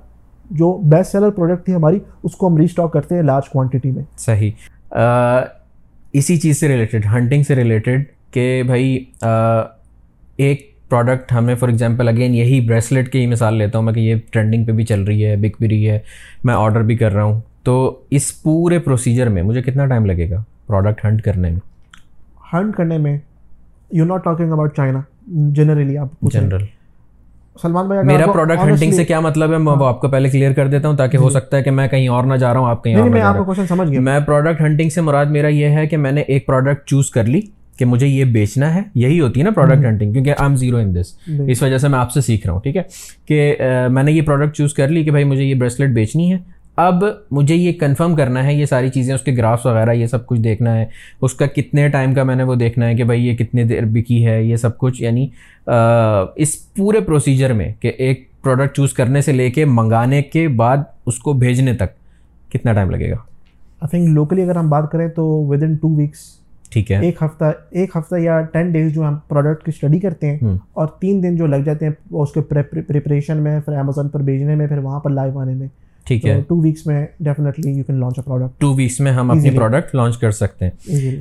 جو 0.51 0.77
بیسٹ 0.83 1.11
سیلر 1.11 1.29
پروڈکٹ 1.29 1.65
تھی 1.65 1.75
ہماری 1.75 1.99
اس 2.23 2.35
کو 2.35 2.47
ہم 2.47 2.57
ریسٹاک 2.57 2.93
کرتے 2.93 3.15
ہیں 3.15 3.21
لارج 3.21 3.49
کوانٹٹی 3.49 3.91
میں۔ 3.91 4.03
صحیح۔ 4.17 4.51
اسی 6.13 6.37
چیز 6.37 6.59
سے 6.59 6.67
ریلیٹڈ 6.67 7.05
ہنٹنگ 7.05 7.43
سے 7.43 7.55
ریلیٹڈ 7.55 8.03
کہ 8.31 8.63
بھائی 8.65 9.05
ایک 10.37 10.69
پروڈکٹ 10.89 11.31
ہمیں 11.31 11.55
فار 11.55 11.69
ایگزامپل 11.69 12.07
اگین 12.07 12.35
یہی 12.35 12.59
بریسلیٹ 12.61 13.11
کی 13.11 13.19
ہی 13.19 13.25
مثال 13.25 13.57
لیتا 13.57 13.77
ہوں 13.77 13.85
میں 13.85 13.93
کہ 13.93 13.99
یہ 13.99 14.15
ٹرینڈنگ 14.31 14.65
پہ 14.65 14.71
بھی 14.71 14.83
چل 14.83 15.03
رہی 15.03 15.25
ہے 15.25 15.35
بک 15.35 15.55
بھی 15.59 15.69
رہی 15.69 15.89
ہے 15.89 15.99
میں 16.43 16.53
آرڈر 16.53 16.81
بھی 16.81 16.95
کر 16.97 17.13
رہا 17.13 17.23
ہوں۔ 17.23 17.39
تو 17.63 17.99
اس 18.09 18.41
پورے 18.43 18.79
پروسیجر 18.79 19.29
میں 19.29 19.43
مجھے 19.43 19.61
کتنا 19.61 19.85
ٹائم 19.85 20.05
لگے 20.05 20.29
گا 20.29 20.43
پروڈکٹ 20.67 21.05
ہنٹ 21.05 21.21
کرنے 21.21 21.49
میں؟ 21.49 21.59
ہنٹ 22.53 22.75
کرنے 22.75 22.97
میں 22.97 23.17
you 23.91 24.05
not 24.05 24.23
talking 24.23 24.51
about 24.51 24.75
China 24.75 25.01
generally 25.27 25.97
آپ 25.97 26.07
جنرل 26.21 26.65
سلمان 27.61 27.87
بھائی 27.87 28.05
میرا 28.05 28.31
پروڈکٹ 28.31 28.63
ہنٹنگ 28.63 28.91
سے 28.91 29.05
کیا 29.05 29.19
مطلب 29.19 29.53
ہے؟ 29.53 29.57
میں 29.57 29.73
آپ 29.87 30.01
کو 30.01 30.07
پہلے 30.07 30.29
کلیئر 30.29 30.53
کر 30.53 30.67
دیتا 30.67 30.87
ہوں 30.87 30.97
تاکہ 30.97 31.17
ہو 31.17 31.29
سکتا 31.29 31.57
ہے 31.57 31.63
کہ 31.63 31.71
میں 31.71 31.87
کہیں 31.87 32.07
اور 32.07 32.23
نہ 32.23 32.33
جا 32.33 32.53
رہا 32.53 32.59
ہوں 32.59 32.69
آپ 32.69 32.83
کہیں 32.83 32.95
اور 32.95 33.09
میں 33.09 33.21
آپ 33.21 33.37
کو 33.37 33.43
کوشچن 33.43 33.67
سمجھ 33.67 33.89
گیا۔ 33.89 33.99
میں 33.99 34.19
پروڈکٹ 34.19 34.61
ہنٹنگ 34.61 34.89
سے 34.89 35.01
مراد 35.01 35.25
میرا 35.25 35.47
یہ 35.47 35.65
ہے 35.65 35.87
کہ 35.87 35.97
میں 35.97 36.11
نے 36.11 36.21
ایک 36.21 36.45
پروڈکٹ 36.45 36.87
چوز 36.87 37.09
کر 37.09 37.23
لی 37.23 37.41
کہ 37.77 37.85
مجھے 37.85 38.07
یہ 38.07 38.25
بیچنا 38.25 38.75
ہے۔ 38.75 38.81
یہی 38.95 39.19
ہوتی 39.19 39.39
ہے 39.39 39.45
نا 39.45 39.51
پروڈکٹ 39.51 39.85
ہنٹنگ 39.85 40.13
کیونکہ 40.13 40.29
آئی 40.29 40.43
ایم 40.43 40.55
زیرو 40.55 40.77
ان 40.77 40.95
دس 40.95 41.29
اس 41.47 41.61
وجہ 41.63 41.77
سے 41.77 41.87
میں 41.87 41.99
آپ 41.99 42.11
سے 42.11 42.21
سیکھ 42.21 42.47
رہا 42.47 42.53
ہوں 42.53 42.61
ٹھیک 42.61 42.77
ہے؟ 42.77 42.81
کہ 43.25 43.55
میں 43.89 44.03
نے 44.03 44.11
یہ 44.11 44.21
پروڈکٹ 44.21 44.55
چوز 44.55 44.73
کر 44.73 44.87
لی 44.87 45.03
کہ 45.03 45.11
بھائی 45.11 45.23
مجھے 45.23 45.43
یہ 45.43 45.55
بریسلیٹ 45.55 45.89
بیچنی 45.89 46.33
ہے۔ 46.33 46.37
اب 46.81 47.03
مجھے 47.31 47.55
یہ 47.55 47.71
کنفرم 47.73 48.15
کرنا 48.15 48.43
ہے 48.43 48.53
یہ 48.53 48.65
ساری 48.65 48.89
چیزیں 48.89 49.15
اس 49.15 49.21
کے 49.21 49.31
گرافس 49.37 49.65
وغیرہ 49.65 49.91
یہ 49.91 50.05
سب 50.05 50.25
کچھ 50.25 50.39
دیکھنا 50.39 50.77
ہے۔ 50.77 50.85
اس 51.21 51.33
کا 51.33 51.45
کتنے 51.45 51.89
ٹائم 51.89 52.13
کا 52.13 52.23
میں 52.23 52.35
نے 52.35 52.43
وہ 52.43 52.55
دیکھنا 52.55 52.87
ہے 52.87 52.95
کہ 52.95 53.03
بھائی 53.03 53.27
یہ 53.27 53.35
کتنے 53.35 53.63
دیر 53.63 53.85
بکی 53.85 54.25
ہے 54.25 54.43
یہ 54.43 54.55
سب 54.55 54.77
کچھ۔ 54.77 55.01
یعنی 55.01 55.27
اس 56.35 56.73
پورے 56.73 56.99
پروسیجر 56.99 57.53
میں 57.53 57.73
کہ 57.79 57.91
ایک 57.97 58.31
پروڈکٹ 58.41 58.75
چوز 58.75 58.93
کرنے 58.93 59.21
سے 59.21 59.31
لے 59.31 59.49
کے 59.51 59.65
منگانے 59.65 60.21
کے 60.21 60.47
بعد 60.47 60.77
اس 61.05 61.19
کو 61.19 61.33
بھیجنے 61.33 61.73
تک 61.73 61.97
کتنا 62.51 62.73
ٹائم 62.73 62.89
لگے 62.89 63.09
گا؟ 63.09 63.15
آئی 63.15 63.87
تھنک 63.89 64.09
لوکلی 64.09 64.41
اگر 64.41 64.55
ہم 64.55 64.69
بات 64.69 64.91
کریں 64.91 65.07
تو 65.07 65.25
ود 65.47 65.63
ان 65.63 65.75
ٹو 65.75 65.95
ویکس 65.95 66.19
ٹھیک 66.69 66.91
ہے۔ 66.91 66.99
ایک 66.99 67.23
ہفتہ 67.23 67.45
ایک 67.69 67.97
ہفتہ 67.97 68.15
یا 68.15 68.41
ٹین 68.41 68.71
ڈیز 68.71 68.93
جو 68.93 69.07
ہم 69.07 69.15
پروڈکٹ 69.27 69.65
کی 69.65 69.71
اسٹڈی 69.75 69.99
کرتے 69.99 70.31
ہیں 70.31 70.39
اور 70.73 70.87
تین 70.87 71.23
دن 71.23 71.35
جو 71.35 71.45
لگ 71.45 71.55
جاتے 71.55 71.85
ہیں 71.85 71.93
اس 72.11 72.31
کے 72.31 72.41
پریپریشن 72.41 73.37
میں 73.37 73.59
پھر 73.59 73.73
امیزون 73.73 74.09
پر 74.09 74.19
بھیجنے 74.19 74.55
میں 74.55 74.67
پھر 74.67 74.77
وہاں 74.77 74.99
پر 74.99 75.09
لائیو 75.09 75.39
آنے 75.39 75.53
میں۔ 75.53 75.67
ٹھیک 76.05 76.25
ہے۔ 76.25 76.41
ٹو 76.47 76.61
ویکس 76.61 76.87
میں 76.87 77.05
definitely 77.19 77.71
you 77.71 77.83
can 77.83 77.99
launch 77.99 78.13
a 78.17 78.23
product 78.23 78.61
two 78.61 78.73
weeks 78.73 78.99
میں 78.99 79.11
ہم 79.11 79.31
اپنی 79.31 79.51
پروڈکٹ 79.51 79.95
لانچ 79.95 80.17
کر 80.17 80.31
سکتے 80.31 80.65
ہیں۔ 80.65 80.71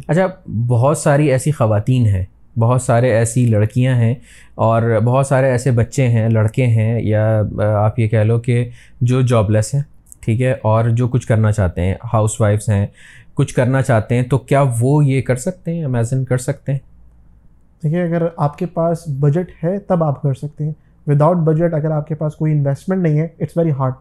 اچھا 0.09 0.27
بہت 0.67 0.99
ساری 0.99 1.31
ایسی 1.31 1.51
خواتین 1.51 2.07
ہیں 2.07 2.25
بہت 2.59 2.83
سارے 2.83 3.11
ایسی 3.11 3.47
لڑکیاں 3.47 3.95
ہیں 3.95 4.15
اور 4.55 5.01
بہت 5.05 5.27
سارے 5.27 5.51
ایسے 5.51 5.71
بچے 5.71 6.09
ہیں 6.09 6.29
لڑکے 6.29 6.67
ہیں 6.67 7.01
یا 7.03 7.43
آپ 7.85 7.99
یہ 7.99 8.09
کہہ 8.09 8.19
لو 8.19 8.39
کہ 8.39 8.69
جو 9.01 9.21
جاب 9.21 9.51
لیس 9.51 9.75
ہیں 9.75 9.83
ٹھیک 10.21 10.43
ہے 10.43 10.55
اور 10.63 10.85
جو 10.85 11.09
کچھ 11.09 11.27
کرنا 11.27 11.53
چاہتے 11.53 11.81
ہیں 11.81 11.95
ہاؤس 12.13 12.41
وائفس 12.41 12.69
ہیں 12.69 12.87
کچھ 13.35 13.55
کرنا 13.55 13.83
چاہتے 13.83 14.15
ہیں 14.15 14.23
تو 14.23 14.39
کیا 14.39 14.65
وہ 14.81 15.05
یہ 15.05 15.23
کر 15.23 15.37
سکتے 15.37 15.75
ہیں 15.75 15.85
امیزن 15.85 16.25
کر 16.25 16.39
سکتے 16.39 16.73
ہیں؟ 16.73 16.79
دیکھیے 17.83 18.03
اگر 18.03 18.23
آپ 18.37 18.59
کے 18.59 18.67
پاس 18.67 18.99
بجٹ 19.09 19.65
ہے 19.65 19.79
تب 19.79 20.05
آپ 20.05 20.23
کر 20.23 20.35
سکتے 20.35 20.65
ہیں۔ 20.65 20.73
وداؤٹ 21.07 21.37
بجٹ 21.37 21.75
اگر 21.75 21.91
آپ 21.91 22.09
کے 22.09 22.15
پاس 22.15 22.35
کوئی 22.35 22.53
انویسٹمنٹ 22.53 23.03
نہیں 23.03 23.21
ہے 23.21 23.29
اٹس 23.41 23.57
ویری 23.57 23.71
ہارڈ 23.71 23.93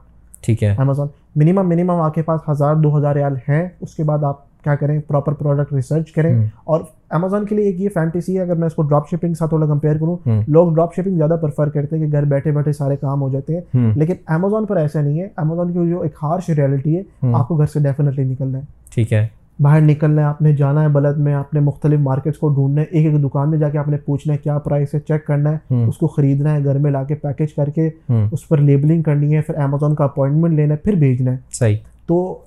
ٹھیک 0.42 0.64
ہے۔ 0.64 0.76
امیزون 0.78 1.08
منیمم 1.36 1.70
منیمم 1.70 1.92
آپ 1.92 2.14
کے 2.14 2.22
پاس 2.22 2.42
ہزار 2.50 2.76
دو 2.76 2.98
ہزار 2.98 3.16
ریال 3.16 3.36
ہیں۔ 3.50 3.70
اس 3.82 3.96
کے 3.96 4.04
بعد 4.04 4.24
آپ 4.24 4.64
کیا 4.64 4.76
کریں؟ 4.76 5.00
پراپر 5.08 5.32
پروڈکٹ 5.34 5.74
ریسرچ 5.74 6.12
کریں۔ 6.12 6.36
اور 6.64 6.82
امیزون 7.10 7.46
کے 7.46 7.56
لیے 7.56 7.66
ایک 7.66 7.82
یہ 7.82 7.90
فینٹیسی 7.94 8.38
ہے 8.38 8.42
اگر 8.42 8.56
میں 8.56 8.68
اس 8.68 8.74
کو 8.74 8.82
ڈراپ 8.82 9.10
شپنگ 9.10 9.34
ساتھ 9.34 9.50
تھوڑا 9.50 9.68
کمپیئر 9.68 9.98
کروں 9.98 10.16
لوگ 10.48 10.74
ڈراپ 10.74 10.94
شپنگ 10.94 11.18
زیادہ 11.18 11.36
پریفر 11.42 11.70
کرتے 11.70 11.98
ہیں 11.98 12.06
کہ 12.06 12.12
گھر 12.12 12.24
بیٹھے 12.24 12.52
بیٹھے 12.52 12.74
سارے 12.74 12.96
کام 12.96 13.22
ہو 13.22 13.30
جاتے 13.30 13.54
ہیں۔ 13.54 13.62
لیکن 13.96 14.14
امیزون 14.28 14.66
پر 14.66 14.78
ایسا 14.78 15.02
نہیں 15.02 15.20
ہے۔ 15.22 15.28
امیزون 15.38 15.74
کی 15.74 15.90
جو 15.90 16.02
ایک 16.02 16.14
ہارش 16.24 16.50
ریالٹی 16.50 16.98
ہے 16.98 17.04
آپ 17.34 17.48
کو 17.48 17.56
گھر 17.56 17.66
سے 17.66 17.80
ڈیفینیٹلی 17.80 18.24
نکلنا 18.24 18.58
ہے۔ 18.58 18.64
ٹھیک 18.94 19.14
ہے۔ 19.14 19.28
باہر 19.62 19.82
نکلنا 19.82 20.22
ہے 20.22 20.28
آپ 20.28 20.42
نے 20.42 20.56
جانا 20.56 20.84
ہے 20.84 20.88
بلد 20.88 21.18
میں 21.18 21.34
آپ 21.34 21.54
نے 21.54 21.60
مختلف 21.60 22.00
مارکیٹس 22.00 22.38
کو 22.38 22.50
ڈھونڈنا 22.50 22.82
ہے 22.82 22.86
ایک 22.92 23.14
ایک 23.14 23.24
دکان 23.24 23.50
میں 23.50 23.58
جا 23.58 23.70
کے 23.70 23.78
آپ 23.78 23.88
نے 23.88 23.98
پوچھنا 23.98 24.34
ہے 24.34 24.38
کیا 24.38 24.58
پرائس 24.60 24.94
ہے 24.94 25.00
چیک 25.00 25.26
کرنا 25.26 25.52
ہے 25.52 25.84
اس 25.84 25.98
کو 25.98 26.08
خریدنا 26.08 26.56
ہے 26.56 26.64
گھر 26.64 26.78
میں 26.78 26.92
لا 26.92 27.04
کے 27.04 27.16
پیکج 27.16 27.54
کر 27.54 27.70
کے 27.70 27.90
اس 28.32 28.48
پر 28.48 28.58
لیبلنگ 28.58 29.02
کرنی 29.02 29.36
ہے 29.36 29.42
پھر 29.42 29.56
امیزون 29.56 29.96
کا 29.96 30.04
اپوائنٹمنٹ 30.04 30.54
لینا 30.54 30.74
ہے 30.74 30.78
پھر 30.78 30.94
بھیجنا 30.94 31.32
ہے۔ 31.32 31.38
صحیح۔ 31.52 31.78
تو 32.08 32.40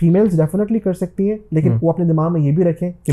فیمیلس 0.00 0.36
ڈیفینیٹلی 0.36 0.78
کر 0.78 0.92
سکتی 0.92 1.30
ہیں 1.30 1.38
لیکن 1.50 1.76
وہ 1.82 1.90
اپنے 1.90 2.04
دماغ 2.04 2.32
میں 2.32 2.40
یہ 2.40 2.52
بھی 2.52 2.64
رکھیں 2.64 2.92
کہ 3.04 3.12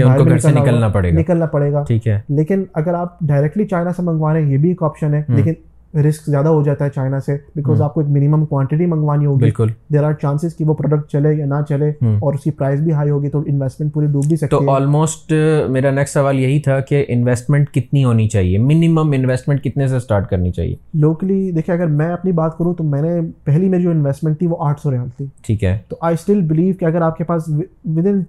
نکلنا 0.61 0.87
پڑے 0.87 1.11
گا۔ 1.13 1.19
نکلنا 1.19 1.45
پڑے 1.45 1.71
گا۔ 1.71 1.83
ٹھیک 1.87 2.07
ہے۔ 2.07 2.19
لیکن 2.29 2.63
اگر 2.73 2.93
آپ 2.93 3.19
ڈائریکٹلی 3.21 3.65
چائنا 3.65 3.93
سے 3.93 4.01
منگوا 4.01 4.33
رہے 4.33 4.41
ہیں 4.41 4.51
یہ 4.51 4.57
بھی 4.57 4.69
ایک 4.69 4.83
آپشن 4.83 5.13
ہے 5.13 5.23
لیکن 5.27 5.53
رسک 5.95 6.29
زیادہ 6.29 6.47
ہو 6.47 6.63
جاتا 6.63 6.85
ہے 6.85 6.89
چائنا 6.89 7.19
سے 7.19 7.37
بیکاز 7.55 7.81
آپ 7.81 7.93
کو 7.93 7.99
ایک 7.99 8.09
منیمم 8.09 8.45
کوانٹٹی 8.45 8.85
منگوانی 8.85 9.25
ہوگی۔ 9.25 9.49
دیر 9.93 10.03
آر 10.03 10.13
چانسز 10.13 10.55
کہ 10.57 10.65
وہ 10.65 10.73
پروڈکٹ 10.73 11.11
چلے 11.11 11.33
یا 11.33 11.45
نہ 11.45 11.55
چلے 11.69 11.89
اور 12.05 12.33
اس 12.33 12.41
کی 12.41 12.51
پرائز 12.51 12.81
بھی 12.81 12.91
ہائی 12.91 13.09
ہوگی 13.09 13.29
تو 13.29 13.43
انویسٹمنٹ 13.45 13.93
پوری 13.93 14.05
ڈوب 14.05 14.25
بھی 14.25 14.35
سکتی 14.35 14.55
ہے۔ 14.55 14.65
تو 14.65 14.71
آلموسٹ 14.71 15.33
میرا 15.69 15.91
نیکسٹ 15.91 16.13
سوال 16.13 16.39
یہی 16.39 16.59
تھا 16.59 16.79
کہ 16.79 17.05
انویسٹمنٹ 17.07 17.69
کتنی 17.69 18.03
ہونی 18.03 18.27
چاہیے؟ 18.27 18.57
منیمم 18.57 19.11
انویسٹمنٹ 19.11 19.63
کتنے 19.63 19.87
سے 19.87 19.95
اسٹارٹ 19.95 20.29
کرنی 20.29 20.51
چاہیے؟ 20.51 20.75
لوکلی 20.93 21.51
دیکھیں 21.51 21.75
اگر 21.75 21.87
میں 21.87 22.09
اپنی 22.09 22.31
بات 22.31 22.57
کروں 22.57 22.73
تو 22.73 22.83
میں 22.83 23.01
نے 23.01 23.19
پہلی 23.43 23.69
میری 23.69 23.83
جو 23.83 23.91
انویسٹمنٹ 23.91 24.39
تھی 24.39 24.47
وہ 24.47 24.55
آٹھ 24.59 24.81
سو 24.81 24.91
ریال 24.91 25.09
تھی۔ 25.17 25.25
ٹھیک 25.41 25.63
ہے۔ 25.63 25.77
تو 25.89 25.95
آئی 26.01 26.13
اسٹل 26.13 26.41
بلیو 26.41 26.73
کہ 26.79 26.85
اگر 26.85 27.01
آپ 27.01 27.17
کے 27.17 27.23
پاس 27.23 27.43
ود 27.85 28.07
ان 28.07 28.23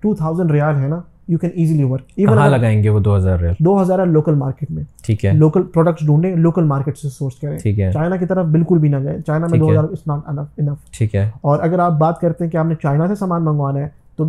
ٹو 0.00 0.14
تھاؤزینڈ 0.14 0.50
ریال 0.50 0.76
ہے 0.76 0.88
نا 0.88 1.00
یو 1.28 1.38
کین 1.38 1.50
ایزیلی 1.54 1.84
ورک 1.84 2.08
کہاں 2.16 2.48
لگائیں 2.48 2.82
گے 2.82 2.88
وہ 2.88 3.00
دو 3.00 3.16
ہزار 3.16 3.38
دو 3.58 3.80
ہزار 3.82 4.04
لوکل 4.06 4.34
مارکیٹ 4.34 4.70
میں. 4.70 4.82
ٹھیک 5.04 5.24
ہے. 5.24 5.32
لوکل 5.32 5.62
پروڈکٹس 5.74 6.06
ڈھونڈیں 6.06 6.34
لوکل 6.36 6.64
مارکیٹ 6.64 6.98
سے 6.98 7.08
سورس 7.08 7.38
کریں. 7.40 7.56
ٹھیک 7.58 7.80
ہے. 7.80 7.90
چائنا 7.92 8.16
کی 8.16 8.26
طرف 8.26 8.46
بالکل 8.46 8.78
بھی 8.78 8.88
نہ 8.88 8.96
جائیں. 8.96 9.20
چائنا 9.20 9.46
میں 9.46 9.58
دو 9.58 9.70
ہزار 9.70 9.84
اٹس 9.84 10.06
ناٹ 10.06 10.28
انف 10.58 10.92
ٹھیک 10.98 11.14
ہے. 11.14 11.28
اور 11.42 11.62
اگر 11.62 11.78
آپ 11.78 11.98
بات 11.98 12.20
کرتے 12.20 12.44
ہیں 12.44 12.50
کہ 12.50 12.56
آپ 12.56 12.66
نے 12.66 12.74
چائنا 12.82 13.08
سے 13.08 13.14
سامان 13.14 13.44
منگوانا 13.44 13.80
ہے 13.80 13.88
تو 14.16 14.28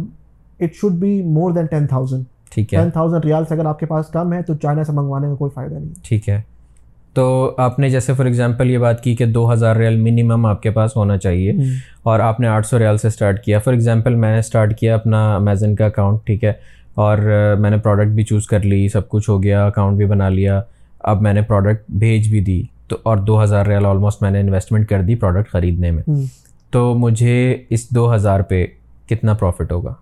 it 0.60 0.75
should 0.75 0.94
be 1.00 1.22
more 1.24 1.51
than 1.51 1.66
ten 1.66 1.88
thousand 1.88 2.24
ٹھیک 2.51 2.74
ہے. 2.74 2.80
ٹین 2.80 2.89
تھاؤزینڈ 2.92 3.25
ریال 3.25 3.46
سے 3.46 3.54
اگر 3.56 3.66
آپ 3.66 3.80
کے 3.80 3.86
پاس 3.86 4.08
کم 4.10 4.34
ہے 4.34 4.42
تو 4.42 4.54
چائنا 4.56 4.84
سے 4.84 4.92
منگوانے 4.92 5.27
کا 5.27 5.36
کوئی 5.36 5.51
فائدہ 5.56 5.74
نہیں 5.74 5.94
ٹھیک 6.04 6.30
ہے. 6.30 6.42
تو 7.13 7.54
آپ 7.58 7.77
نے 7.80 7.89
جیسے 7.89 8.13
فار 8.13 8.25
ایگزامپل 8.25 8.70
یہ 8.70 8.77
بات 8.77 9.01
کی 9.04 9.16
کہ 9.16 9.25
دو 9.25 9.51
ہزار 9.54 9.75
ریال 9.75 9.96
منیمم 10.00 10.46
آپ 10.46 10.62
کے 10.62 10.72
پاس 10.72 10.96
ہونا 10.96 11.18
چاہیے 11.18 11.54
اور 12.04 12.20
آپ 12.20 12.39
نے 12.39 12.48
آٹھ 12.48 12.68
سو 12.68 12.80
ریال 12.80 12.98
سے 12.98 13.08
اسٹارٹ 13.08 13.44
کیا. 13.44 13.60
فار 13.60 13.74
ایگزامپل 13.74 14.16
میں 14.16 14.32
نے 14.32 14.39
اسٹارٹ 14.39 14.77
کیا 14.80 14.96
اپنا 14.96 15.36
امیزن 15.36 15.75
کا 15.75 15.86
اکاؤنٹ 15.86 16.25
ٹھیک 16.25 16.44
ہے. 16.44 16.54
اور 16.98 17.18
میں 17.60 17.70
نے 17.70 17.77
پروڈکٹ 17.77 18.08
بھی 18.08 18.24
چوز 18.24 18.48
کر 18.48 18.60
لی 18.60 18.88
سب 18.89 19.10
کچھ 19.10 19.30
ہو 19.30 19.44
گیا 19.44 19.66
اکاؤنٹ 19.66 19.98
بھی 19.98 20.06
بنا 20.06 20.30
لیا۔ 20.30 20.62
اب 21.00 21.22
میں 21.22 21.34
نے 21.34 21.42
پروڈکٹ 21.42 21.92
بھیج 21.92 22.30
بھی 22.30 22.39
دی۔ 22.39 22.63
تو 22.88 22.98
اور 23.04 23.18
دو 23.18 23.44
ہزار 23.44 23.66
ریال 23.66 23.86
آلموسٹ 23.86 24.22
میں 24.22 24.32
نے 24.32 24.39
انویسٹمنٹ 24.39 24.89
کر 24.89 25.01
دی 25.01 25.16
پروڈکٹ 25.16 25.51
خریدنے 25.51 25.92
میں۔ 25.92 26.04
تو 26.72 26.94
مجھے 26.94 27.58
اس 27.70 27.89
دو 27.89 28.16
ہزار 28.16 28.39
پہ 28.39 28.66
کتنا 29.10 29.34
پروفٹ 29.34 29.72
ہوگا؟ 29.72 29.94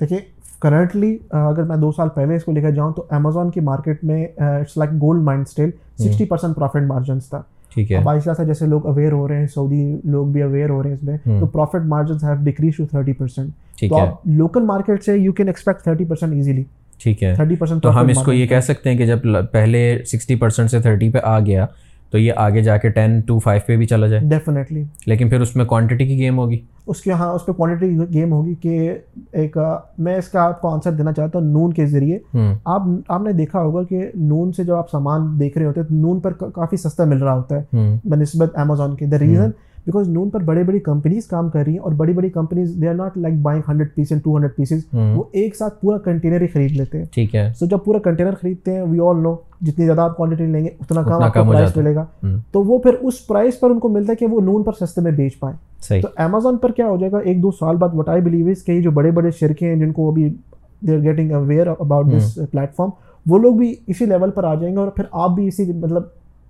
دیکھیے 0.00 0.18
کرنٹلی 0.60 1.18
اگر 1.30 1.62
میں 1.62 1.76
دو 1.76 1.92
سال 1.92 2.08
پہلے 2.08 2.34
اس 2.34 2.44
کو 2.44 2.52
لے 2.52 2.60
کر 2.60 2.70
جاؤں 2.70 2.92
تو 2.92 3.04
امیزون 3.10 3.50
کی 3.50 3.60
مارکیٹ 3.60 4.04
میں 4.04 4.26
it's 4.36 4.76
like 4.76 4.90
gold 4.90 5.22
mine 5.22 5.44
still 5.48 5.70
sixty 5.98 6.24
percent 6.24 6.54
profit 6.54 6.82
margins 6.86 7.28
تھا۔ 7.28 7.42
ٹھیک 7.74 7.92
ہے۔ 7.92 7.98
باعث 7.98 8.24
سے 8.24 8.44
جیسے 8.44 8.66
لوگ 8.66 8.86
اویئر 8.86 9.12
ہو 9.12 9.28
رہے 9.28 9.38
ہیں 9.38 9.46
سعودی 9.46 9.96
لوگ 10.04 10.26
بھی 10.26 10.42
اویئر 10.42 10.70
ہو 10.70 10.82
رہے 10.82 10.90
ہیں 10.90 10.96
اس 10.96 11.02
میں 11.02 11.40
تو 11.40 11.46
profit 11.46 11.86
margins 11.86 12.24
have 12.24 12.34
decrease 12.44 12.76
to 12.76 12.86
thirty 12.86 13.12
percent 13.12 13.50
تو 13.80 13.96
آپ 13.96 14.26
لوکل 14.26 14.62
مارکیٹ 14.62 15.02
سے 15.04 15.16
you 15.16 15.32
can 15.32 15.46
expect 15.46 15.82
thirty 15.82 16.04
percent 16.04 16.34
easily 16.34 16.62
ٹھیک 17.02 17.22
ہے۔ 17.22 17.34
تھرٹی 17.34 17.56
پرسینٹ 17.56 17.82
تو 17.82 18.00
ہم 18.00 18.08
اس 18.08 18.22
کو 18.24 18.32
یہ 18.32 18.46
کہہ 18.46 18.60
سکتے 18.60 18.90
ہیں 18.90 18.98
کہ 18.98 19.06
جب 19.06 19.18
پہلے 19.52 19.98
سکسٹی 20.06 20.34
پرسینٹ 20.34 20.70
سے 20.70 20.80
تھرٹی 20.80 21.10
پہ 21.10 21.18
آ 21.22 21.40
گیا 21.40 21.66
تو 22.10 22.18
یہ 22.18 22.32
آگے 22.36 22.62
جا 22.62 22.76
کے 22.76 22.88
ٹین 22.88 23.20
ٹو 23.20 23.38
فائیو 23.38 23.60
پہ 23.66 23.76
بھی 23.76 23.86
چلا 23.86 24.06
جائے۔ 24.06 24.22
ڈیفینیٹلی 24.28 24.84
لیکن 25.06 25.28
پھر 25.28 25.40
اس 25.40 25.56
میں 25.56 25.64
کوانٹٹی 25.64 26.06
کی 26.06 26.18
گیم 26.18 26.38
ہوگی۔ 26.38 26.58
اس 26.86 27.00
کے 27.00 27.12
ہاں 27.12 27.32
اس 27.32 27.46
پہ 27.46 27.52
کوانٹٹی 27.52 27.98
گیم 28.14 28.32
ہوگی 28.32 28.54
کہ 28.54 28.94
ایک 29.32 29.56
میں 29.98 30.16
اس 30.16 30.28
کا 30.28 30.42
آپ 30.42 30.60
کو 30.60 30.68
آنسر 30.68 30.92
دینا 30.92 31.12
چاہتا 31.12 31.38
ہوں 31.38 31.46
نون 31.46 31.72
کے 31.72 31.86
ذریعے۔ 31.86 32.18
آپ 32.64 32.82
آپ 33.08 33.22
نے 33.22 33.32
دیکھا 33.32 33.60
ہوگا 33.60 33.82
کہ 33.82 34.06
نون 34.14 34.52
سے 34.52 34.64
جب 34.64 34.74
آپ 34.74 34.90
سامان 34.90 35.40
دیکھ 35.40 35.58
رہے 35.58 35.66
ہوتے 35.66 35.80
ہیں 35.80 35.88
تو 35.88 35.94
نون 35.94 36.20
پر 36.20 36.32
کافی 36.32 36.76
سستا 36.76 37.04
مل 37.04 37.22
رہا 37.22 37.34
ہوتا 37.34 37.56
ہے۔ 37.56 37.96
بہ 38.04 38.16
نسبت 38.16 38.56
امیزون 38.56 38.96
کے۔ 38.96 39.06
دا 39.06 39.18
ریزن 39.18 39.50
بیکاز 39.86 40.08
نون 40.08 40.30
پر 40.30 40.40
بڑے 40.40 40.62
بڑی 40.62 40.78
کمپنیز 40.78 41.26
کام 41.26 41.50
کر 41.50 41.64
رہی 41.64 41.72
ہیں 41.72 41.78
اور 41.78 41.92
بڑی 41.92 42.12
بڑی 42.12 42.28
companies 42.28 42.76
they 42.80 42.88
are 42.88 42.94
not 42.94 43.18
like 43.18 43.34
buying 43.34 43.62
hundred 43.68 43.94
piece 43.94 44.06
and 44.10 44.24
two 44.24 44.36
hundred 44.36 44.56
pieces 44.56 44.84
وہ 44.92 45.24
ایک 45.32 45.56
ساتھ 45.56 45.80
پورا 45.80 45.98
کنٹینر 45.98 46.40
ہی 46.40 46.46
خرید 46.46 46.70
لیتے 46.70 46.98
ہیں۔ 46.98 47.04
ٹھیک 47.04 47.34
ہے۔ 47.34 47.52
سو 47.58 47.66
جب 47.66 47.78
پورا 47.84 47.98
کنٹینر 47.98 48.34
خریدتے 48.34 48.72
ہیں 48.72 48.82
وی 48.82 48.98
آل 49.00 49.22
نو 49.22 49.34
جتنی 49.60 49.84
زیادہ 49.84 50.00
آپ 50.00 50.16
کوانٹٹی 50.16 50.46
لیں 50.46 50.64
گے 50.64 50.68
اتنا 50.80 51.02
کم 51.02 51.22
آپ 51.22 51.34
کو 51.34 51.44
پرائز 51.52 51.76
ملے 51.76 51.94
گا۔ 51.94 52.04
تو 52.52 52.62
وہ 52.62 52.78
پھر 52.78 52.94
اس 53.00 53.26
پرائز 53.26 53.60
پر 53.60 53.70
ان 53.70 53.78
کو 53.78 53.88
ملتا 53.88 54.12
ہے 54.12 54.16
کہ 54.16 54.26
وہ 54.26 54.40
نون 54.40 54.62
پر 54.62 54.72
سستے 54.72 55.00
میں 55.00 55.12
بیچ 55.12 55.38
پائیں۔ 55.38 55.56
تو 56.02 56.08
امیزون 56.16 56.56
پر 56.56 56.72
کیا 56.72 56.86
ہو 56.86 56.96
جائے 56.96 57.12
گا؟ 57.12 57.18
ایک 57.18 57.42
دو 57.42 57.50
سال 57.50 57.76
بعد 57.76 57.88
وٹ 57.94 58.08
آئی 58.08 58.20
بلیو 58.20 58.46
از 58.46 58.64
کہ 58.64 58.80
جو 58.80 58.90
بڑے 58.90 59.10
بڑے 59.10 59.30
شرکیں 59.30 59.68
ہیں 59.68 59.76
جن 59.76 59.92
کو 59.92 60.10
ابھی 60.10 60.34
they 60.80 60.94
are 60.94 61.02
getting 61.02 61.32
aware 61.32 61.66
about 61.66 62.06
this 62.06 62.38
platform 62.76 62.90
وہ 63.26 63.38
لوگ 63.38 63.54
بھی 63.54 63.74
اسی 63.86 64.06
لیول 64.06 64.30
پر 64.30 64.44
آ 64.44 64.54
جائیں 64.54 64.74
گے 64.74 64.80
اور 64.80 64.88
پھر 64.88 65.04
آپ 65.12 65.30
بھی 65.30 65.46
اسی 65.46 65.72
مطلب 65.72 66.02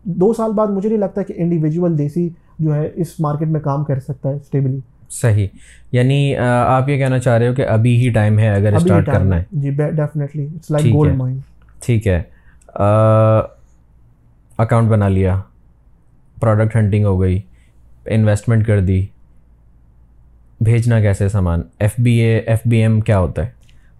دو 0.04 0.32
سال 0.32 0.52
بعد 0.52 0.66
مجھے 0.66 0.88
نہیں 0.88 0.98
لگتا 0.98 1.22
کہ 1.22 1.34
انڈیویجول 1.36 1.98
دیسی 1.98 2.28
جو 2.58 2.74
ہے 2.74 2.88
اس 2.94 3.20
مارکیٹ 3.20 3.48
میں 3.48 3.60
کام 3.60 3.84
کر 3.84 4.00
سکتا 4.00 4.28
ہے 4.28 4.34
اسٹیبلی 4.34 4.78
صحیح. 5.10 5.46
یعنی 5.92 6.36
آپ 6.66 6.88
یہ 6.88 6.96
کہنا 6.98 7.18
چاہ 7.18 7.38
رہے 7.38 7.48
ہو 7.48 7.54
کہ 7.54 7.66
ابھی 7.66 7.96
ہی 7.96 8.10
ٹائم 8.10 8.38
ہے 8.38 8.48
اگر 8.48 8.72
اسٹارٹ 8.72 9.06
کرنا 9.06 9.36
ہے. 9.36 9.44
جی 9.52 9.70
definitely 9.70 10.46
it's 10.54 10.70
like 10.70 10.84
gold 10.86 11.16
mine 11.16 11.38
ٹھیک 11.82 12.06
ہے۔ 12.06 12.22
اکاؤنٹ 14.58 14.88
بنا 14.88 15.08
لیا۔ 15.08 15.40
پروڈکٹ 16.40 16.76
ہنٹنگ 16.76 17.04
ہو 17.04 17.20
گئی۔ 17.20 17.40
انویسٹمنٹ 18.06 18.66
کر 18.66 18.80
دی۔ 18.80 19.04
بھیجنا 20.60 21.00
کیسے 21.00 21.28
سامان؟ 21.28 21.62
F 21.78 21.92
B 21.98 22.12
A 22.12 22.38
F 22.38 22.60
B 22.64 22.76
M 22.76 23.00
کیا 23.00 23.18
ہوتا 23.18 23.44
ہے؟ 23.44 23.50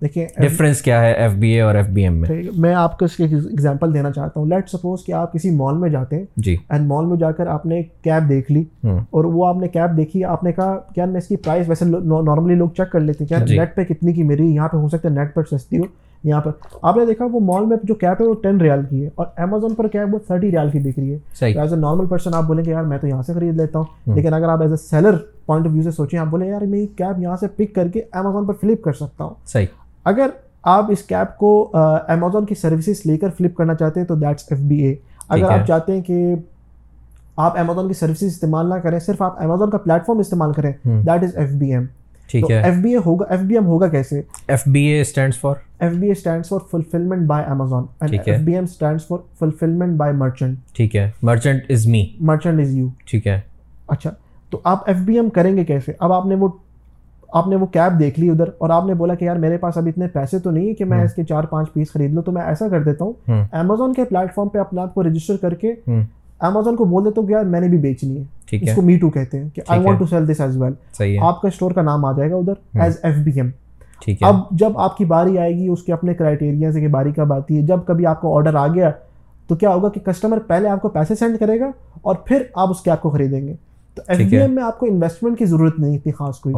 دیکھیے 0.01 0.27
ڈفرینس 0.39 0.83
کیا 0.83 1.01
ہے 1.01 1.13
ایف 1.13 1.33
بی 1.33 1.51
اے 1.51 1.61
اور 1.61 1.75
ایف 1.75 1.87
بی 1.87 2.03
ایم 2.03 2.15
میں؟ 2.15 2.43
میں 2.57 2.75
آپ 2.75 2.99
کو 2.99 3.05
اس 3.05 3.17
کی 3.17 3.25
ایگزامپل 3.25 3.95
دینا 3.95 4.11
چاہتا 4.11 4.41
ہوں. 4.41 4.47
لیٹ 4.47 4.69
سپوز 4.69 5.05
کہ 5.05 5.13
آپ 5.13 5.33
کسی 5.33 5.51
مال 5.51 5.79
میں 5.79 5.91
جاتے 5.91 6.17
ہیں 6.17 6.25
جی۔ 6.37 6.57
اینڈ 6.69 6.87
مال 6.87 7.07
میں 7.07 7.17
جا 7.17 7.31
کر 7.31 7.47
آپ 7.47 7.67
نے 7.67 7.83
کیب 7.83 8.29
دیکھ 8.29 8.53
لی 8.53 8.65
اور 8.85 9.25
وہ 9.25 9.47
آپ 9.47 9.57
نے 9.57 9.69
کیب 9.69 9.97
دیکھی 9.97 10.25
آپ 10.25 10.45
نے 10.45 10.53
کہا 10.53 10.79
کیا 10.95 11.05
میں 11.05 11.19
اس 11.19 11.27
کی 11.27 11.37
پرائز 11.37 11.69
ویسے 11.69 11.85
نارملی 11.85 12.55
لوگ 12.55 12.69
چیک 12.69 12.93
کر 12.93 13.01
لیتے 13.01 13.25
ہیں 13.25 13.29
کیا 13.29 13.57
نیٹ 13.57 13.77
پہ 13.77 13.85
کتنی 13.85 14.13
کی 14.13 14.23
میری 14.23 14.47
یہاں 14.55 14.69
پہ 14.69 14.77
ہو 14.77 14.89
سکتا 14.89 15.09
ہے 15.09 15.15
نیٹ 15.15 15.35
پر 15.35 15.43
سستی 15.51 15.79
ہو۔ 15.79 15.83
یہاں 16.25 16.41
پر۔ 16.41 16.51
آپ 16.83 16.97
نے 16.97 17.07
دیکھا 17.07 17.25
وہ 17.33 17.41
مال 17.41 17.67
میں 17.67 17.77
جو 17.85 17.95
کیب 17.95 18.23
ہے 18.23 18.27
وہ 18.27 18.35
ٹین 18.43 18.61
ریال 18.61 18.81
کی 18.91 19.03
ہے 19.03 19.11
اور 19.15 19.27
امیزون 19.37 19.75
پر 19.75 19.89
کیب 19.89 20.15
وہ 20.15 20.19
تھرٹی 20.27 20.51
ریال 20.51 20.71
کی 20.71 20.79
بک 20.79 20.99
رہی 20.99 21.13
ہے۔ 21.13 21.19
ایز 21.61 21.73
اے 21.73 21.81
نارمل 21.81 22.07
پرسن 22.07 22.35
آپ 22.35 22.45
بولیں 22.45 22.65
گے 22.65 22.71
یار 22.71 22.83
میں 22.83 22.99
تو 22.99 23.07
یہاں 23.07 23.23
سے 23.23 23.33
خرید 23.33 23.55
لیتا 23.55 23.79
ہوں۔ 23.79 23.85
لیکن 24.15 24.35
اگر 24.35 24.49
آپ 24.49 24.63
as 24.63 24.71
a 24.71 24.77
seller 24.77 25.17
point 25.47 25.67
of 25.67 25.73
view 25.73 25.83
سے 25.83 25.91
سوچیں 25.91 26.19
آپ 26.19 26.27
بولیں 26.27 26.49
یار 26.49 26.61
میں 26.61 26.79
یہ 26.79 26.87
کیب 26.97 27.23
یہاں 27.23 27.37
سے 27.37 27.47
پک 27.49 27.75
کر 27.75 27.89
کے 27.89 28.03
امیزون 28.13 28.47
پر 28.47 28.55
فلپ 28.61 28.83
کر 28.83 28.93
سکتا 28.93 29.25
ہوں۔ 29.25 29.35
صحیح۔ 29.47 29.67
اگر 30.07 30.27
آپ 30.63 30.91
اس 30.91 31.03
کیب 31.03 31.39
کو 31.39 31.71
امیزون 32.09 32.47
کی 32.47 32.55
سروسز 32.55 33.07
لے 33.07 33.17
کر 33.19 33.29
فلپ 33.39 33.55
کرنا 33.55 33.75
چاہتے 33.75 34.01
ہیں 34.01 34.07
تو 34.07 34.15
دیٹس 34.15 34.45
ایف 34.51 34.61
بی 34.61 34.83
اے 34.83 34.95
اگر 35.29 35.51
آپ 35.51 35.67
چاہتے 35.67 35.93
ہیں 35.93 36.03
کہ 36.03 36.35
آپ 37.37 37.59
امیزون 37.59 37.89
کی 37.89 37.95
سروسز 37.95 38.23
استعمال 38.23 38.69
نہ 38.69 38.75
کریں 38.75 38.99
صرف 38.99 39.23
آپ 39.23 39.43
امیزون 39.43 39.71
کا 39.71 39.79
پلیٹ 39.79 40.07
فارم 40.07 40.19
استعمال 40.19 40.53
کریں 40.53 40.73
that 40.85 41.23
is 41.23 41.37
F 41.37 41.51
B 41.51 41.73
M 41.73 41.85
ٹھیک 42.31 42.51
ہے۔ 42.51 42.63
ایف 42.63 42.75
بی 42.75 42.91
اے 42.91 42.99
ہوگا 43.07 43.25
ایف 43.29 43.41
بی 43.41 43.55
ایم 43.55 43.67
ہوگا 43.67 43.89
کیسے؟ 43.89 44.21
F 44.49 44.63
B 44.67 44.81
A 44.81 45.01
stands 45.01 45.41
for 45.41 45.55
F 45.79 45.93
B 45.93 46.07
A 46.07 46.13
stands 46.13 46.49
for 46.49 46.59
fulfilment 46.71 47.27
by 47.27 47.45
Amazon 47.49 47.85
F 48.01 48.41
B 48.41 48.55
M 48.55 48.65
stands 48.65 49.07
for 49.07 49.19
fulfilment 49.39 49.97
by 49.97 50.13
merchant 50.13 50.59
ٹھیک 50.75 50.97
ہے۔ 50.97 51.11
Merchant 51.23 51.71
is 51.71 51.87
me 51.87 52.07
merchant 52.21 52.61
is 52.61 52.75
you 52.75 52.89
ٹھیک 53.05 53.27
ہے۔ 53.27 53.41
اچھا 53.89 54.11
تو 54.51 54.61
آپ 54.65 54.83
ایف 54.87 54.97
بی 54.97 55.15
ایم 55.15 55.31
کریں 55.31 55.57
گے 55.57 55.65
کیسے؟ 55.65 55.93
اب 55.99 56.13
آپ 56.13 56.27
نے 56.27 56.35
وہ 56.35 56.49
آپ 57.33 57.49
نے 57.49 57.57
وہ 57.57 57.67
کیب 57.67 58.01
دیکھ 58.01 58.21
لی 58.21 58.31
ادھر 58.31 58.49
اور 58.59 58.71
آپ 58.71 58.87
نے 58.87 58.95
بولا 58.95 59.15
کہ 59.15 59.25
یار 59.25 59.37
میرے 59.37 59.57
پاس 59.57 59.77
ابھی 59.77 59.89
اتنے 59.91 60.07
پیسے 60.09 60.39
تو 60.39 60.51
نہیں 60.51 60.69
ہے 60.69 60.75
کہ 60.75 60.85
میں 60.85 61.05
اس 61.05 61.15
کے 61.15 61.25
چار 61.25 61.45
پانچ 61.45 61.73
پیس 61.73 61.93
خرید 61.93 62.13
لوں 62.13 62.23
تو 62.23 62.33
میں 62.33 62.43
ایسا 62.43 62.69
کر 62.69 62.83
دیتا 62.83 63.05
ہوں۔ 63.05 63.13
امیزون 63.53 63.93
کے 63.93 64.05
پلیٹ 64.05 64.35
فارم 64.35 64.49
پہ 64.49 64.59
اپنے 64.59 64.81
آپ 64.81 64.95
کو 64.95 65.03
رجسٹر 65.03 65.37
کر 65.37 65.55
کے 65.55 65.73
امیزون 66.41 66.77
کو 66.77 66.85
بول 66.85 67.05
دیتا 67.05 67.21
ہوں 67.21 67.29
کہ 67.29 67.33
یار 67.33 67.45
میں 67.45 67.61
نے 67.61 67.69
بھی 67.69 67.79
بیچنی 67.79 68.19
ہے۔ 68.19 68.23
اس 68.57 68.75
کو 68.75 68.83
می 68.83 68.99
ٹو 68.99 69.11
کہتے 69.11 69.39
ہیں 69.39 69.49
کہ 69.55 69.63
I 69.69 69.81
want 69.87 69.99
to 69.99 70.07
sell 70.07 70.35
this 70.35 70.41
as 70.41 70.63
well 70.63 70.73
آپ 71.19 71.41
کا 71.43 71.49
اسٹور 71.49 71.71
کا 71.71 71.83
نام 71.83 72.05
آ 72.05 72.13
جائے 72.13 72.31
گا 72.31 72.37
ادھر 72.37 72.53
ایز 72.81 72.99
ایف 73.03 73.17
بی 73.17 73.31
ایم 73.37 73.51
اب 74.27 74.37
جب 74.51 74.79
آپ 74.79 74.97
کی 74.97 75.05
باری 75.05 75.39
آئے 75.39 75.57
گی 75.57 75.69
اس 75.69 75.83
کے 75.83 75.93
اپنے 75.93 76.15
کرائٹیریا 76.15 76.73
سے 76.73 76.81
کہ 76.81 76.89
باری 76.89 77.13
کب 77.13 77.33
آتی 77.33 77.57
ہے 77.57 77.63
جب 77.63 77.79
کبھی 77.87 78.07
آپ 78.07 78.21
کو 78.21 78.37
آرڈر 78.37 78.55
آ 78.55 78.67
گیا 78.67 78.91
تو 79.49 79.55
کیا 79.55 79.75
ہوگا 79.75 79.89
کہ 79.89 80.01
کسٹمر 80.01 80.39
پہلے 80.39 80.69
آپ 80.69 80.83
کو 80.83 80.89
پیسے 80.89 81.15
سینڈ 81.15 81.39
کرے 81.39 81.61
گا 81.61 81.71
اور 82.03 82.15
پھر 82.15 82.43
آپ 82.55 82.71
اس 82.71 82.81
کیب 82.81 83.03
کو 83.03 83.11
خریدیں 83.11 83.47
گے۔ 83.47 83.55
تو 83.95 84.03
ایف 84.09 84.19
بی 84.19 84.37
ایم 84.37 84.55
میں 84.55 84.63
آپ 84.63 84.79
کو 84.79 84.87
انویسٹمنٹ 84.87 85.39
کی 85.39 85.45
ضرورت 85.45 85.79
نہیں 85.79 85.97
اتنی 85.97 86.13
خاص 86.13 86.39
کوئی۔ 86.39 86.55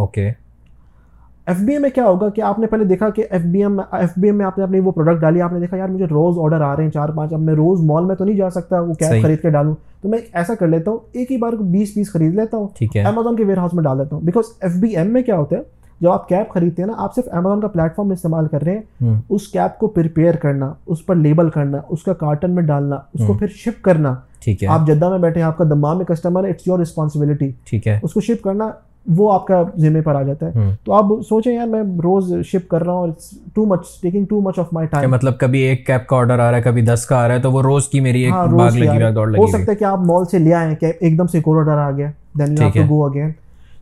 ایف 1.48 1.60
بی 1.60 1.72
ایم 1.72 1.82
میں 1.82 1.90
کیا 1.90 2.04
ہوگا 2.04 2.28
کہ 2.28 2.40
آپ 2.40 2.58
نے 2.58 2.66
پہلے 2.66 2.84
دیکھا 2.84 3.10
کہ 3.10 3.24
F 3.30 3.42
B 3.42 3.60
M 3.62 3.80
F 3.92 4.10
B 4.16 4.28
M 4.28 4.36
میں 4.36 4.46
آپ 4.46 4.58
نے 4.58 4.64
اپنی 4.64 4.80
وہ 4.80 4.92
پروڈکٹ 4.92 5.20
ڈالی 5.20 5.42
آپ 5.42 5.52
نے 5.52 5.60
دیکھا 5.60 5.76
یار 5.76 5.88
مجھے 5.88 6.04
روز 6.04 6.38
آرڈر 6.38 6.60
آ 6.60 6.76
رہے 6.76 6.84
ہیں 6.84 6.90
چار 6.90 7.08
پانچ 7.08 7.32
اب 7.32 7.40
میں 7.40 7.54
روز 7.54 7.80
مال 7.80 8.04
میں 8.04 8.14
تو 8.14 8.24
نہیں 8.24 8.36
جا 8.36 8.50
سکتا 8.50 8.80
وہ 8.80 8.94
کیب 8.94 9.22
خرید 9.22 9.42
کے 9.42 9.50
ڈالوں۔ 9.50 9.74
تو 10.02 10.08
میں 10.08 10.18
ایسا 10.32 10.54
کر 10.54 10.66
لیتا 10.66 10.90
ہوں 10.90 10.98
ایک 11.12 11.32
ہی 11.32 11.36
بار 11.36 11.52
بیس 11.52 11.94
پیس 11.94 12.12
خرید 12.12 12.34
لیتا 12.34 12.56
ہوں 12.56 12.68
امیزون 13.06 13.36
کے 13.36 13.44
ویئر 13.44 13.58
ہاؤس 13.58 13.74
میں 13.74 13.82
ڈال 13.84 13.98
لیتا 13.98 14.16
ہوں۔ 14.16 14.22
بیکاز 14.22 14.44
ایف 14.60 14.72
بی 14.76 14.96
ایم 14.96 15.12
میں 15.12 15.22
کیا 15.22 15.36
ہوتا 15.36 15.56
ہے 15.56 15.60
جب 16.00 16.10
آپ 16.10 16.28
کیب 16.28 16.52
خریدتے 16.54 16.82
ہیں 16.82 16.86
نا 16.86 16.92
آپ 16.96 17.14
صرف 17.14 17.28
امیزون 17.30 17.60
کا 17.60 17.68
پلیٹ 17.68 17.96
فارم 17.96 18.10
استعمال 18.10 18.48
کر 18.48 18.62
رہے 18.62 18.78
ہیں۔ 18.78 19.14
اس 19.28 19.48
کیب 19.48 19.78
کو 19.78 19.86
پریپیئر 19.86 20.34
کرنا 20.34 20.72
اس 20.86 21.06
پر 21.06 21.14
لیبل 21.14 21.50
کرنا 21.50 21.78
اس 21.88 22.02
کا 22.02 22.12
کارٹن 22.12 22.50
میں 22.50 22.62
ڈالنا 22.62 22.96
اس 23.14 23.26
کو 23.26 23.32
پھر 23.32 23.46
شپ 23.46 23.82
کرنا۔ 23.82 24.14
ٹھیک 24.40 24.62
ہے۔ 24.62 24.68
آپ 24.68 24.86
جدہ 24.86 25.10
میں 25.10 25.18
بیٹھے 25.18 25.40
ہیں 25.40 25.46
آپ 25.46 25.58
کا 25.58 25.64
دماغ 25.64 25.96
میں 25.96 26.04
کسٹمر 26.04 26.44
ہے 26.44 26.48
اٹس 26.48 26.68
یور 26.68 26.78
رسپانسبلٹی 26.78 27.50
ٹھیک 27.64 27.86
ہے۔ 27.86 28.00
اس 28.02 28.12
کو 28.12 28.20
شپ 28.20 28.42
کرنا 28.42 28.70
وہ 29.06 29.32
آپ 29.32 29.46
کا 29.46 29.62
ذمے 29.78 30.00
پر 30.00 30.14
آ 30.14 30.22
جاتا 30.22 30.46
ہے۔ 30.46 30.70
تو 30.84 30.92
آپ 30.92 31.04
سوچیں 31.28 31.52
یار 31.54 31.66
میں 31.66 31.82
روز 32.04 32.32
شپ 32.46 32.68
کر 32.68 32.84
رہا 32.84 32.92
ہوں 32.92 33.12
too 33.54 33.64
much 33.66 34.00
taking 34.00 34.24
too 34.24 34.40
much 34.40 34.58
of 34.58 34.72
my 34.72 34.88
time 34.88 35.10
مطلب 35.10 35.38
کبھی 35.38 35.58
ایک 35.58 35.86
کیب 35.86 36.06
کا 36.06 36.16
آرڈر 36.16 36.38
آ 36.38 36.50
رہا 36.50 36.56
ہے 36.58 36.62
کبھی 36.62 36.82
دس 36.82 37.06
کا 37.06 37.18
آ 37.18 37.28
رہا 37.28 37.34
ہے 37.34 37.40
تو 37.40 37.52
وہ 37.52 37.62
روز 37.62 37.88
کی 37.88 38.00
میری 38.00 38.22
ایک 38.22 38.32
ہاں، 38.32 38.46
باغ 38.46 38.76
لگی 38.76 38.88
ہوئی 38.88 39.12
دوڑ 39.14 39.28
لگی 39.30 39.40
ہو 39.40 39.46
سکتا 39.46 39.72
ہے 39.72 39.76
کہ 39.76 39.84
آپ 39.84 39.98
مال 39.98 40.24
سے 40.24 40.38
لے 40.38 40.54
آئیں 40.54 40.74
کہ 40.74 40.92
ایک 41.00 41.18
دم 41.18 41.26
سے 41.26 41.38
ایک 41.38 41.48
اور 41.48 41.56
آرڈر 41.56 41.78
آ 41.78 41.90
گیا 41.90 42.10
then 42.38 42.52
you 42.52 42.64
have 42.64 42.82
to 42.82 42.88
go 42.88 43.04
again 43.04 43.30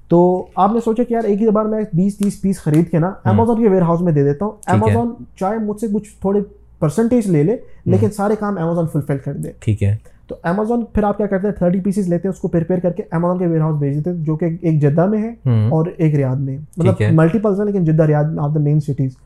تو 0.08 0.18
آپ 0.56 0.72
نے 0.72 0.80
سوچا 0.84 1.02
کہ 1.02 1.14
یار 1.14 1.24
ایک 1.24 1.42
ہی 1.42 1.50
بار 1.50 1.64
میں 1.64 1.80
بیس 1.92 2.18
تیس 2.18 2.40
پیس 2.42 2.60
خرید 2.60 2.90
کے 2.90 2.98
نا 2.98 3.12
امیزون 3.24 3.62
کے 3.62 3.68
ویئر 3.68 3.82
ہاؤس 3.82 4.00
میں 4.00 4.12
دے 4.12 4.24
دیتا 4.24 4.44
ہوں۔ 4.44 4.52
امیزون 4.66 5.14
چاہے 5.40 5.58
مجھ 5.58 5.80
سے 5.80 5.86
کچھ 5.94 6.08
تھوڑے 6.20 6.40
پرسنٹیج 6.78 7.26
لے 7.26 7.42
لے 7.42 7.56
لیکن 7.84 8.10
سارے 8.10 8.36
کام 8.36 8.58
امیزون 8.58 8.86
فلفل 8.92 9.18
کر 9.18 9.32
دے۔ 9.32 9.52
ٹھیک 9.60 9.82
ہے۔ 9.82 9.96
تو 10.26 10.34
امیزون 10.42 10.84
پھر 10.92 11.02
آپ 11.02 11.16
کیا 11.16 11.26
کرتے 11.26 11.46
ہیں؟ 11.46 11.54
تھرٹی 11.54 11.80
پیسز 11.80 12.08
لیتے 12.08 12.28
ہیں 12.28 12.32
اس 12.34 12.40
کو 12.40 12.48
پریپیئر 12.48 12.78
کر 12.78 12.92
کے 12.92 13.02
امیزون 13.10 13.38
کے 13.38 13.46
ویئر 13.46 13.60
ہاؤس 13.60 13.78
بھیج 13.78 13.96
دیتے 13.96 14.10
ہیں 14.10 14.24
جو 14.24 14.36
کہ 14.36 14.44
ایک 14.60 14.80
جدہ 14.82 15.06
میں 15.06 15.22
ہے 15.22 15.50
اور 15.68 15.86
ایک 15.96 16.14
ریاض 16.14 16.40
میں۔ 16.40 16.56
مطلب 16.76 17.02
ملٹیپلس 17.12 17.58
ہیں 17.58 17.66
لیکن 17.66 17.84
Jeddah 17.84 18.02
Riyadh 18.02 18.38
of 18.38 18.54
the 18.54 18.60
main 18.60 18.80
cities 18.80 19.16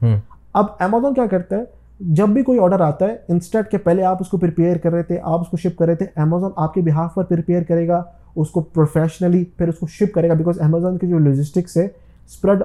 اب 0.53 0.65
امیزون 0.79 1.15
کیا 1.15 1.27
کرتا 1.27 1.57
ہے؟ 1.57 1.63
جب 2.01 2.29
بھی 2.29 2.43
کوئی 2.43 2.59
آرڈر 2.59 2.81
آتا 2.81 3.07
ہے 3.07 3.17
انسٹنٹ 3.29 3.69
کے 3.69 3.79
پہلے 3.79 4.05
آپ 4.05 4.17
اس 4.21 4.29
کو 4.29 4.37
پریپیئر 4.37 4.77
کر 4.77 4.93
رہے 4.93 5.03
تھے 5.03 5.19
آپ 5.23 5.41
اس 5.41 5.49
کو 5.49 5.57
شپ 5.57 5.79
کر 5.79 5.87
رہے 5.87 5.95
تھے 5.95 6.07
امیزون 6.17 6.51
آپ 6.57 6.75
کے 6.75 6.81
بہاف 6.81 7.15
پر 7.15 7.25
پریپیئر 7.25 7.63
کرے 7.63 7.89
گا 7.89 8.03
اس 8.37 8.51
کو 8.51 8.61
پروفیشنلی 8.61 9.45
پھر 9.45 9.69
اس 9.69 9.79
کو 9.79 9.87
شپ 9.87 10.15
کرے 10.15 10.29
گا 10.29 10.35
بیکاز 10.35 10.61
امیزون 10.61 10.99
کی 10.99 11.07
جو 11.07 11.19
لاجسٹکس 11.19 11.77
ہے 11.77 11.85
اسپریڈ 11.85 12.63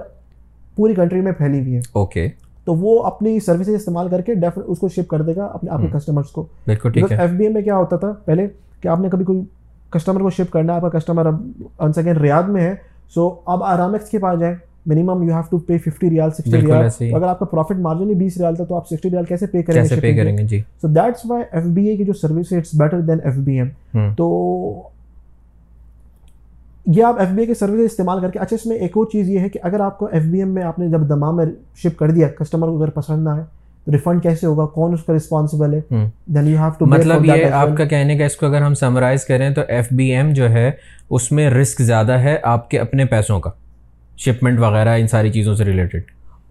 پوری 0.76 0.94
کنٹری 0.94 1.20
میں 1.20 1.32
پھیلی 1.32 1.60
ہوئی 1.60 1.74
ہے۔ 1.74 1.80
اوکے 1.92 2.28
تو 2.66 2.74
وہ 2.74 3.02
اپنی 3.02 3.40
سروسز 3.40 3.74
استعمال 3.74 4.08
کر 4.08 4.20
کے 4.20 4.32
اس 4.66 4.78
کو 4.78 4.88
شپ 4.88 5.08
کر 5.08 5.22
دے 5.22 5.36
گا 5.36 5.44
اپنے 5.44 5.70
آپ 5.70 5.80
کے 5.80 5.86
کسٹمرس 5.92 6.30
کو. 6.30 6.46
ایف 6.66 7.30
بی 7.30 7.44
ایم 7.44 7.52
میں 7.52 7.62
کیا 7.62 7.76
ہوتا 7.76 7.96
تھا؟ 7.96 8.12
پہلے 8.24 8.46
کہ 8.80 8.88
آپ 8.88 9.00
نے 9.00 9.08
کبھی 9.08 9.24
کوئی 9.24 9.40
کسٹمر 9.90 10.20
کو 10.20 10.30
شپ 10.30 10.52
کرنا 10.52 10.72
ہے 10.72 10.80
آپ 10.80 10.92
کا 10.92 10.98
کسٹمر 10.98 11.26
اب 11.26 11.40
ون 11.78 11.92
سیکنڈ 11.92 12.18
ریاض 12.18 12.48
میں 12.48 12.62
ہے 12.62 12.74
سو 13.14 13.34
اب 13.46 13.62
آرام 13.64 13.92
ایکس 13.92 14.10
کے 14.10 14.18
پاس 14.18 14.40
جائیں 14.40 14.54
minimum 14.86 15.22
you 15.22 15.32
have 15.32 15.42
to 15.50 15.58
pay 15.58 15.78
fifty 15.78 16.10
Real 16.10 16.30
sixty 16.30 16.60
ریال 16.60 17.14
اگر 17.14 17.26
آپ 17.26 17.38
کا 17.38 17.44
پروفٹ 17.44 17.78
مارجن 17.78 18.10
ہی 18.10 18.14
بیس 18.14 18.36
ریال 18.36 18.54
تھا 18.54 18.64
تو 18.64 18.74
آپ 18.74 18.86
سکسٹی 18.86 19.10
ریال 19.10 19.24
کیسے 19.24 19.46
پے 19.46 19.62
کریں 19.62 19.82
گے 19.82 20.60
so 20.82 20.88
that's 20.88 21.26
why 21.30 21.44
F 21.52 21.64
B 21.64 21.88
A 21.88 21.96
کی 21.96 22.04
جو 22.04 22.12
سروس 22.12 22.52
ہے 22.52 22.58
it's 22.58 22.74
better 22.74 23.00
than 23.00 23.18
F 23.24 23.34
B 23.36 23.60
M 23.60 24.14
تو 24.14 24.26
یہ 26.86 27.04
آپ 27.04 27.18
ایف 27.18 27.28
بی 27.28 27.40
اے 27.40 27.46
کی 27.46 27.54
سروس 27.54 27.80
استعمال 27.80 28.20
کر 28.20 28.30
کے 28.30 28.38
اچھا 28.38 28.56
اس 28.56 28.66
میں 28.66 28.76
ایک 28.76 28.92
اور 28.94 29.06
چیز 29.12 29.28
یہ 29.28 29.38
ہے 29.38 29.48
کہ 29.48 29.58
اگر 29.62 29.80
آپ 29.80 29.98
کو 29.98 30.08
ایف 30.12 30.22
بی 30.22 30.38
ایم 30.38 30.48
میں 30.48 30.62
آپ 30.62 30.78
نے 30.78 30.88
جب 30.88 31.00
دمام 31.08 31.36
میں 31.36 31.46
شپ 31.76 31.98
کر 31.98 32.10
دیا 32.10 32.28
کسٹمر 32.28 32.68
کو 32.68 32.82
اگر 32.82 32.90
پسند 32.90 33.24
نہ 33.24 33.28
آئے 33.28 33.42
ریفنڈ 33.92 34.22
کیسے 34.22 34.46
ہوگا؟ 34.46 34.66
کون 34.66 34.92
اس 34.92 35.02
کا 35.02 35.12
رسپانسبل 35.12 35.74
ہے؟ 35.74 35.80
دین 36.26 36.46
یو 36.46 36.56
ہیو 36.58 36.70
ٹو 36.78 36.86
مطلب 36.86 37.24
یہ 37.24 37.44
آپ 37.44 37.68
کا 37.76 37.84
کہنے 37.84 38.18
کا 38.18 38.24
اس 38.24 38.36
کو 38.36 38.46
اگر 38.46 38.62
ہم 38.62 38.74
سمرائز 38.74 39.24
کریں 39.24 39.50
تو 39.50 39.60
ایف 39.68 39.86
بی 39.90 40.12
ایم 40.12 40.32
جو 40.32 40.50
ہے 40.50 40.70
اس 41.10 41.32
میں 41.32 41.50
رسک 41.50 41.82
زیادہ 41.82 42.12
ہے 42.12 42.36
آپ 42.42 42.70
کے 42.70 42.78
اپنے 42.78 43.04
پیسوں 43.04 43.40
کا 43.40 43.50
شپمنٹ 44.16 44.60
وغیرہ 44.60 44.96
ان 44.98 45.08
ساری 45.08 45.32
چیزوں 45.32 45.54
سے 45.54 45.64
ریلیٹڈ 45.64 46.00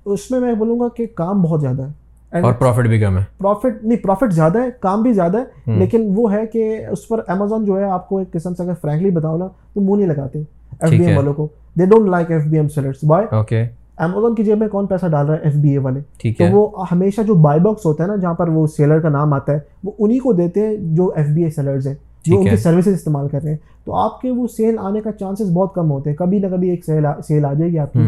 اس 0.06 0.32
میں 0.32 0.40
میں 0.40 0.54
بولوں 0.54 0.80
گا 0.80 0.88
کہ 0.98 1.06
کام 1.16 1.42
بہت 1.42 1.62
زیادہ 1.62 1.82
ہے۔ 1.82 2.05
اور 2.44 2.54
پروفٹ 2.54 2.88
بھی 2.88 3.00
کم 3.00 3.18
ہے۔ 3.18 3.24
پروفٹ 3.38 3.84
نہیں 3.84 4.00
پروفٹ 4.00 4.34
زیادہ 4.34 4.64
ہے 4.64 4.70
کام 4.80 5.02
بھی 5.02 5.14
زیادہ 5.14 5.38
ہے 5.38 5.44
لیکن 5.80 6.12
وہ 6.16 6.34
ہے 6.34 6.46
کہ 6.48 6.86
اس 6.92 7.08
پر 7.08 7.22
امیزون 7.28 7.66
جو 7.66 7.78
ہے 7.80 7.84
آپ 7.84 8.10
کو 8.10 8.18
ایک 8.18 8.32
قسم 8.32 8.54
سے 8.56 8.64
اگر 8.64 8.74
فرینکلی 8.82 9.12
بتاؤ 9.12 9.38
نا 9.38 9.48
تو 9.74 9.82
منہ 9.82 9.96
نہیں 9.96 10.16
لگاتے 10.16 10.40
ایف 10.40 10.90
بی 10.90 10.98
ایم 10.98 11.18
والوں 11.18 11.34
کو۔ 11.34 11.48
They 11.80 11.86
don't 11.86 12.10
like 12.10 12.32
F 12.32 12.46
B 12.46 12.58
M 12.58 12.68
sellers 12.68 13.04
by 13.04 13.26
okay 13.32 13.64
Amazon 13.98 14.36
کی 14.36 14.44
جیب 14.44 14.58
میں 14.58 14.68
کون 14.68 14.88
پیسہ 14.88 15.06
ڈال 15.06 15.26
رہا 15.26 15.36
ہے 15.36 15.40
ایف 15.44 15.56
بی 15.56 15.70
اے 15.70 15.78
والے؟ 15.78 16.00
تو 16.32 16.44
وہ 16.52 16.86
ہمیشہ 16.92 17.22
جو 17.22 17.34
بائی 17.36 17.60
باکس 17.60 17.86
ہوتا 17.86 18.04
ہے 18.04 18.08
نا 18.08 18.16
جہاں 18.16 18.34
پر 18.34 18.48
وہ 18.48 18.68
سیلر 18.68 19.00
کا 19.00 19.10
نام 19.10 19.34
آتا 19.34 19.52
ہے 19.54 19.60
وہ 19.84 19.92
انہیں 20.00 20.20
کو 20.20 20.34
دیتے 20.34 20.68
ہیں 20.68 20.76
جو 20.80 21.12
ایف 21.16 21.28
بی 21.28 21.44
اے 21.44 21.50
سیلرز 21.50 21.88
ہیں 21.88 21.94
جو 22.26 22.38
ان 22.38 22.44
کی 22.44 22.56
سروسز 22.64 22.94
استعمال 22.94 23.28
کر 23.28 23.40
رہے 23.44 23.52
ہیں۔ 23.52 23.58
تو 23.86 23.96
آپ 23.96 24.22
کے 24.22 24.32
وہ 24.32 24.48
سیل 24.48 24.76
آنے 24.80 25.02
کا 25.02 25.12
چانسز 25.12 25.52
بہت 25.52 25.74
کم 25.74 25.92
ہوتے 25.92 26.10
ہیں۔ 26.10 26.18
کبھی 26.18 26.40
نہ 26.40 26.48
کبھی 26.48 26.70
ایک 26.70 26.86
سیل 27.28 27.46
آ 27.46 27.54
جائے 27.54 27.72
گی 27.72 27.80
آپ 27.80 27.94
کی۔ 27.94 28.00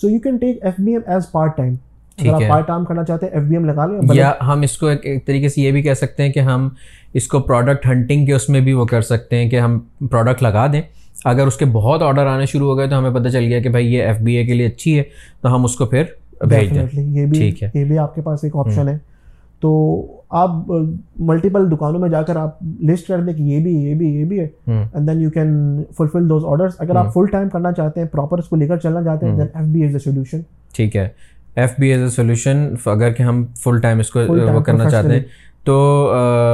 So 0.00 0.08
you 0.10 0.20
can 0.20 0.36
take 0.36 0.58
F 0.64 0.74
B 0.78 0.92
M 0.92 1.00
as 1.06 1.32
part 1.32 1.56
time 1.56 1.74
اگر 2.18 2.32
آپ 2.32 2.42
پارٹ 2.48 2.66
ٹائم 2.66 2.84
کرنا 2.84 3.04
چاہتے 3.04 3.26
ہیں 3.26 3.32
ایف 3.32 3.42
بی 3.42 3.56
ایم 3.56 3.64
لگا 3.64 3.86
لیں 3.86 4.00
یا 4.12 4.32
ہم 4.46 4.60
اس 4.60 4.78
کو 4.78 4.86
ایک 4.86 5.26
طریقے 5.26 5.48
سے 5.48 5.60
یہ 5.60 5.70
بھی 5.70 5.82
کہہ 5.82 5.94
سکتے 5.94 6.22
ہیں 6.22 6.32
کہ 6.32 6.40
ہم 6.40 6.68
اس 7.14 7.28
کو 7.28 7.40
پروڈکٹ 7.40 7.86
ہنٹنگ 7.86 8.26
کے 8.26 8.32
اس 8.32 8.48
میں 8.48 8.60
بھی 8.60 8.72
وہ 8.72 8.84
کر 8.84 9.00
سکتے 9.00 9.36
ہیں 9.36 9.50
کہ 9.50 9.60
ہم 9.60 9.78
پروڈکٹ 10.10 10.42
لگا 10.42 10.66
دیں۔ 10.72 10.82
اگر 11.24 11.46
اس 11.46 11.56
کے 11.56 11.64
بہت 11.64 12.02
آرڈر 12.02 12.26
آنے 12.26 12.46
شروع 12.46 12.70
ہو 12.70 12.78
گئے 12.78 12.86
تو 12.86 12.98
ہمیں 12.98 13.10
پتہ 13.10 13.28
چل 13.28 13.44
گیا 13.44 13.60
کہ 13.60 13.68
بھائی 13.68 13.94
یہ 13.94 14.02
ایف 14.02 14.18
بی 14.18 14.34
اے 14.34 14.46
کے 14.46 14.54
لیے 14.54 14.66
اچھی 14.66 14.98
ہے 14.98 15.02
تو 15.42 15.54
ہم 15.54 15.64
اس 15.64 15.76
کو 15.76 15.86
پھر 15.86 16.02
بھیج 16.40 16.74
دیں۔ 16.74 16.86
یہ 16.92 17.26
بھی 17.26 17.52
یہ 17.74 17.84
بھی 17.84 17.98
آپ 17.98 18.14
کے 18.14 18.20
پاس 18.20 18.44
ایک 18.44 18.56
آپشن 18.56 18.88
ہے۔ 18.88 18.98
تو 19.60 19.70
آپ 20.30 20.50
ملٹیپل 21.18 21.70
دکانوں 21.70 22.00
میں 22.00 22.08
جا 22.08 22.22
کر 22.22 22.36
آپ 22.36 22.58
لسٹ 22.82 23.08
کر 23.08 23.20
دیں 23.20 23.32
کہ 23.32 23.42
یہ 23.42 23.60
بھی 23.60 23.74
یہ 23.76 23.94
بھی 23.94 24.08
یہ 24.08 24.24
بھی 24.24 24.40
ہے۔ 24.40 24.48
And 24.66 25.08
then 25.08 25.20
you 25.20 25.30
can 25.30 25.82
fulfil 25.96 26.28
those 26.28 26.44
orders 26.44 26.72
اگر 26.78 26.96
آپ 26.96 27.12
فل 27.14 27.26
ٹائم 27.32 27.48
کرنا 27.48 27.72
چاہتے 27.72 28.00
ہیں 28.00 28.08
پراپر 28.08 28.38
اس 28.38 28.48
کو 28.48 28.56
لے 28.56 28.66
کر 28.66 28.76
چلنا 28.76 29.02
چاہتے 29.02 29.26
ہیں 29.26 29.36
then 29.36 29.46
F 29.54 29.66
B 29.66 29.82
as 29.82 29.94
a 29.94 29.98
solution 29.98 30.40
ٹھیک 30.74 30.96
ہے۔ 30.96 31.08
F 31.56 31.72
B 31.78 31.92
as 31.92 32.02
a 32.02 32.08
solution 32.08 32.74
اگر 32.86 33.12
کہ 33.12 33.22
ہم 33.22 33.44
فل 33.56 33.80
ٹائم 33.80 33.98
اس 33.98 34.10
کو 34.10 34.20
وہ 34.20 34.60
کرنا 34.60 34.90
چاہتے 34.90 35.08
ہیں۔ 35.08 35.22
تو 35.64 36.12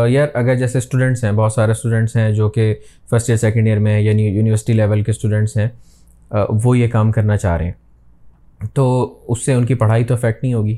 یار 0.08 0.26
اگر 0.34 0.54
جیسے 0.54 0.78
اسٹوڈنٹس 0.78 1.24
ہیں 1.24 1.32
بہت 1.32 1.52
سارے 1.52 1.70
اسٹوڈنٹس 1.70 2.16
ہیں 2.16 2.32
جو 2.32 2.48
کہ 2.48 2.74
فرسٹ 3.10 3.28
ایئر 3.28 3.38
سیکنڈ 3.38 3.66
ایئر 3.66 3.78
میں 3.78 4.00
یعنی 4.00 4.26
یونیورسٹی 4.26 4.72
لیول 4.72 5.02
کے 5.02 5.10
اسٹوڈنٹس 5.10 5.56
ہیں 5.56 5.68
وہ 6.64 6.78
یہ 6.78 6.88
کام 6.88 7.12
کرنا 7.12 7.36
چاہ 7.36 7.56
رہے 7.56 7.64
ہیں۔ 7.64 7.72
تو 8.74 9.14
اس 9.28 9.44
سے 9.44 9.54
ان 9.54 9.64
کی 9.66 9.74
پڑھائی 9.74 10.04
تو 10.04 10.14
افیکٹ 10.14 10.42
نہیں 10.42 10.54
ہوگی۔ 10.54 10.76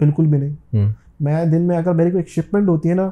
بالکل 0.00 0.26
بھی 0.26 0.38
نہیں۔ 0.38 0.88
میں 1.20 1.44
دن 1.44 1.62
میں 1.62 1.76
اگر 1.76 1.92
میری 1.92 2.10
کوئی 2.10 2.22
ایک 2.22 2.28
شپمنٹ 2.28 2.68
ہوتی 2.68 2.88
ہے 2.88 2.94
نا 2.94 3.10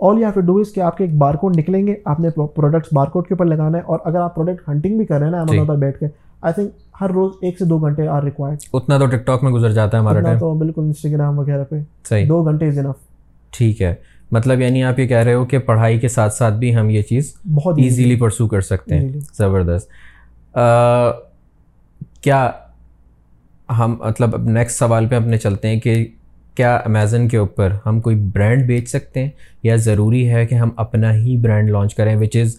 all 0.00 0.18
you 0.18 0.24
have 0.24 0.30
to 0.30 0.40
do 0.40 0.58
is 0.58 0.72
کہ 0.74 0.80
آپ 0.80 0.96
کے 0.96 1.04
ایک 1.04 1.14
بار 1.14 1.34
کوڈ 1.34 1.56
نکلیں 1.56 1.86
گے 1.86 1.94
آپ 2.04 2.20
نے 2.20 2.30
پروڈکٹس 2.30 2.88
بار 2.92 3.06
کوڈ 3.06 3.26
کے 3.26 3.34
اوپر 3.34 3.44
لگانا 3.44 3.78
ہے 3.78 3.82
اور 3.82 3.98
اگر 4.04 4.16
آپ 4.16 4.34
پروڈکٹ 4.34 4.68
ہنٹنگ 4.68 4.98
بھی 4.98 5.06
کر 5.06 5.18
رہے 5.18 5.24
ہیں 5.24 5.32
نا 5.32 5.40
امیزون 5.40 5.66
پر 5.66 5.76
بیٹھ 5.76 5.98
کے 5.98 6.06
آئی 6.40 6.54
تھنک 6.54 6.72
ہر 7.02 7.10
روز 7.10 7.32
ایک 7.42 7.58
سے 7.58 7.64
دو 7.64 7.78
گھنٹے 7.78 8.06
آر 8.08 8.22
ریکوائرڈ 8.22 8.58
اتنا 8.72 8.98
تو 8.98 9.06
ٹک 9.06 9.26
ٹاک 9.26 9.42
میں 9.44 9.52
گزر 9.52 9.72
جاتا 9.72 9.96
ہے 9.96 10.02
ہمارا 10.02 10.20
ٹائم 10.20 10.38
تو 10.38 10.52
بالکل 10.54 10.82
انسٹاگرام 10.82 11.38
وغیرہ 11.38 11.64
پہ. 11.64 11.76
صحیح. 12.08 12.26
دو 12.28 12.42
گھنٹے 12.44 12.68
از 12.68 12.78
انف 12.78 12.96
ٹھیک 13.52 13.82
ہے. 13.82 13.94
مطلب 14.30 14.60
یعنی 14.60 14.82
آپ 14.84 14.98
یہ 14.98 15.06
کہہ 15.06 15.16
رہے 15.16 15.34
ہو 15.34 15.44
کہ 15.44 15.58
پڑھائی 15.58 15.98
کے 15.98 16.08
ساتھ 16.08 16.34
ساتھ 16.34 16.54
بھی 16.54 16.74
ہم 16.76 16.90
یہ 16.90 17.02
چیز 17.02 17.32
بہت 17.54 17.78
ایزیلی 17.78 18.16
پرسو 18.16 18.46
کر 18.48 18.60
سکتے 18.60 18.98
ہیں. 18.98 19.20
زبردست. 19.38 19.90
کیا 22.20 22.50
ہم 23.68 23.96
مطلب 24.00 24.34
اب 24.34 24.48
نیکسٹ 24.48 24.78
سوال 24.78 25.06
پہ 25.06 25.16
اپنے 25.16 25.38
چلتے 25.38 25.68
ہیں 25.68 25.80
کہ 25.80 25.94
کیا 26.54 26.76
امیزن 26.76 27.28
کے 27.28 27.36
اوپر 27.36 27.68
ہم 27.86 28.00
کوئی 28.00 28.16
برانڈ 28.16 28.66
بیچ 28.66 28.88
سکتے 28.88 29.22
ہیں؟ 29.22 29.30
یا 29.62 29.76
ضروری 29.76 30.28
ہے 30.30 30.46
کہ 30.46 30.54
ہم 30.54 30.70
اپنا 30.76 31.14
ہی 31.14 31.36
برانڈ 31.36 31.70
لانچ 31.70 31.94
کریں 31.94 32.16
which 32.16 32.36
is 32.36 32.56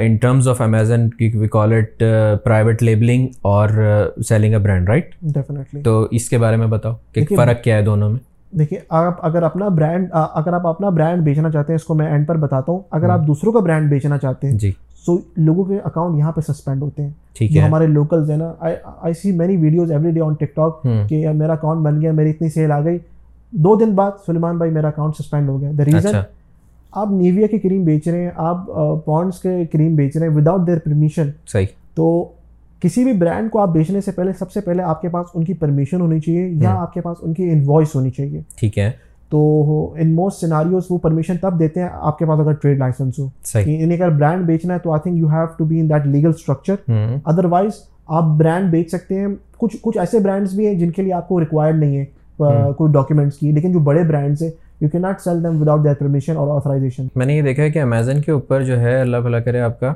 in 0.00 0.16
terms 0.16 0.48
of 0.48 0.60
Amazon 0.60 1.08
we 1.20 1.48
call 1.48 1.72
it 1.72 2.02
private 2.44 2.82
labelling 2.82 3.26
اور 3.42 3.68
selling 4.28 4.52
a 4.52 4.58
brand 4.58 4.88
right 4.88 5.14
definitely 5.22 5.82
تو 5.82 6.08
اس 6.10 6.28
کے 6.28 6.38
بارے 6.38 6.56
میں 6.56 6.66
بتاؤ 6.66 6.92
کہ 7.12 7.24
فرق 7.36 7.62
کیا 7.62 7.76
ہے 7.76 7.82
دونوں 7.82 8.10
میں؟ 8.10 8.18
دیکھیے 8.58 8.80
آپ 8.88 9.26
اگر 9.26 9.42
اپنا 9.42 9.68
برانڈ 9.68 10.08
اگر 10.12 10.52
آپ 10.52 10.66
اپنا 10.66 10.88
برانڈ 10.88 11.22
بیچنا 11.22 11.50
چاہتے 11.50 11.72
ہیں 11.72 11.76
اس 11.76 11.84
کو 11.84 11.94
میں 11.94 12.06
اینڈ 12.06 12.26
پر 12.26 12.36
بتاتا 12.36 12.72
ہوں۔ 12.72 12.80
اگر 12.90 13.10
آپ 13.10 13.26
دوسروں 13.26 13.52
کا 13.52 13.60
برانڈ 13.60 13.90
بیچنا 13.90 14.18
چاہتے 14.18 14.50
ہیں 14.50 14.58
جی۔ 14.58 14.70
سو 15.06 15.18
لوگوں 15.36 15.64
کے 15.64 15.78
اکاؤنٹ 15.84 16.18
یہاں 16.18 16.32
پہ 16.32 16.40
سسپینڈ 16.40 16.82
ہوتے 16.82 17.02
ہیں۔ 17.02 17.10
ٹھیک 17.34 17.56
ہے۔ 17.56 17.62
ہمارے 17.62 17.86
لوکلز 17.86 18.30
ہیں 18.30 18.36
نا 18.36 18.52
I 19.02 19.14
see 19.14 19.32
many 19.32 19.56
videos 19.56 19.92
every 19.92 20.10
day 20.10 20.20
on 20.20 20.34
TikTok 20.56 20.82
کہ 21.08 21.28
میرا 21.28 21.52
اکاؤنٹ 21.52 21.80
بن 21.80 22.00
گیا 22.00 22.12
میری 22.12 22.30
اتنی 22.30 22.48
سیل 22.48 22.72
آ 22.72 22.84
گئی۔ 22.84 22.98
دو 23.52 23.74
دن 23.76 23.94
بعد 23.94 24.10
سلیمان 24.26 24.58
بھائی 24.58 24.70
میرا 24.70 24.88
اکاؤنٹ 24.88 25.16
سسپینڈ 25.16 25.48
ہو 25.48 25.60
گیا. 25.60 25.70
دا 25.78 25.84
ریزن 25.84 26.16
آپ 26.92 27.10
نیویا 27.10 27.46
کی 27.46 27.58
کریم 27.58 27.84
بیچ 27.84 28.08
رہے 28.08 28.22
ہیں 28.22 28.30
آپ 28.36 28.66
پونڈس 29.04 29.40
کے 29.40 29.64
کریم 29.72 29.94
بیچ 29.96 30.16
رہے 30.16 30.28
ہیں 30.28 30.34
وداؤٹ 30.34 30.66
دیئر 30.66 30.78
پرمیشن 30.78 31.30
صحیح. 31.52 31.66
تو 31.94 32.32
کسی 32.82 33.04
بھی 33.04 33.12
برانڈ 33.12 33.50
کو 33.50 33.58
آپ 33.60 33.68
بیچنے 33.72 34.00
سے 34.00 34.12
پہلے 34.12 34.32
سب 34.38 34.50
سے 34.52 34.60
پہلے 34.60 34.82
آپ 34.82 35.00
کے 35.02 35.08
پاس 35.08 35.26
ان 35.34 35.44
کی 35.44 35.54
پرمیشن 35.54 36.00
ہونی 36.00 36.20
چاہیے 36.20 36.48
یا 36.62 36.74
آپ 36.80 36.92
کے 36.94 37.00
پاس 37.00 37.16
ان 37.22 37.34
کی 37.34 37.50
انوائس 37.50 37.94
ہونی 37.94 38.10
چاہیے. 38.10 38.40
ٹھیک 38.58 38.78
ہے. 38.78 38.90
تو 39.30 39.92
ان 39.98 40.14
موسٹ 40.14 40.40
سیناریوز 40.40 40.86
وہ 40.88 40.98
پرمیشن 40.98 41.36
تب 41.42 41.58
دیتے 41.58 41.80
ہیں 41.80 41.88
آپ 41.90 42.18
کے 42.18 42.26
پاس 42.26 42.40
اگر 42.40 42.52
ٹریڈ 42.52 42.78
لائسنس 42.78 43.18
ہو. 43.18 43.28
انہیں 43.56 43.92
اگر 43.92 44.10
برانڈ 44.10 44.46
بیچنا 44.46 44.74
ہے 44.74 44.78
تو 44.78 44.92
I 44.92 45.00
think 45.02 45.18
you 45.18 45.28
have 45.28 45.46
to 45.58 45.64
be 45.64 45.80
in 45.80 45.88
that 45.90 46.06
legal 46.06 46.28
structure 46.28 46.90
otherwise 47.44 47.80
آپ 48.08 48.24
برانڈ 48.38 48.70
بیچ 48.70 48.90
سکتے 48.90 49.20
ہیں. 49.20 49.28
کچھ 49.58 49.76
کچھ 49.82 49.98
ایسے 49.98 50.18
برانڈس 50.18 50.54
بھی 50.54 50.66
ہیں 50.66 50.74
جن 50.74 50.90
کے 50.90 51.02
لیے 51.02 51.12
آپ 51.12 51.28
کو 51.28 51.40
ریکوائرڈ 51.40 51.78
نہیں 51.78 51.96
ہے. 51.98 52.04
کوئی 52.38 52.92
ڈاکیومنٹس 52.92 53.38
کی 53.38 53.52
لیکن 53.52 53.72
جو 53.72 53.78
بڑے 53.78 54.02
برانڈس 54.02 54.42
ہیں 54.42 54.50
you 54.80 54.88
can 54.88 54.98
not 54.98 55.20
sell 55.20 55.44
them 55.44 55.62
without 55.62 55.84
that 55.84 55.98
permission 55.98 56.36
اور 56.36 56.56
آتھرائزیشن 56.56 57.06
میں 57.14 57.26
نے 57.26 57.36
یہ 57.36 57.42
دیکھا 57.42 57.62
ہے 57.62 57.70
کہ 57.70 57.78
امیزن 57.78 58.20
کے 58.20 58.32
اوپر 58.32 58.62
جو 58.62 58.80
ہے 58.80 59.00
اللہ 59.00 59.16
بھلا 59.16 59.40
کرے 59.40 59.60
آپ 59.60 59.80
کا 59.80 59.92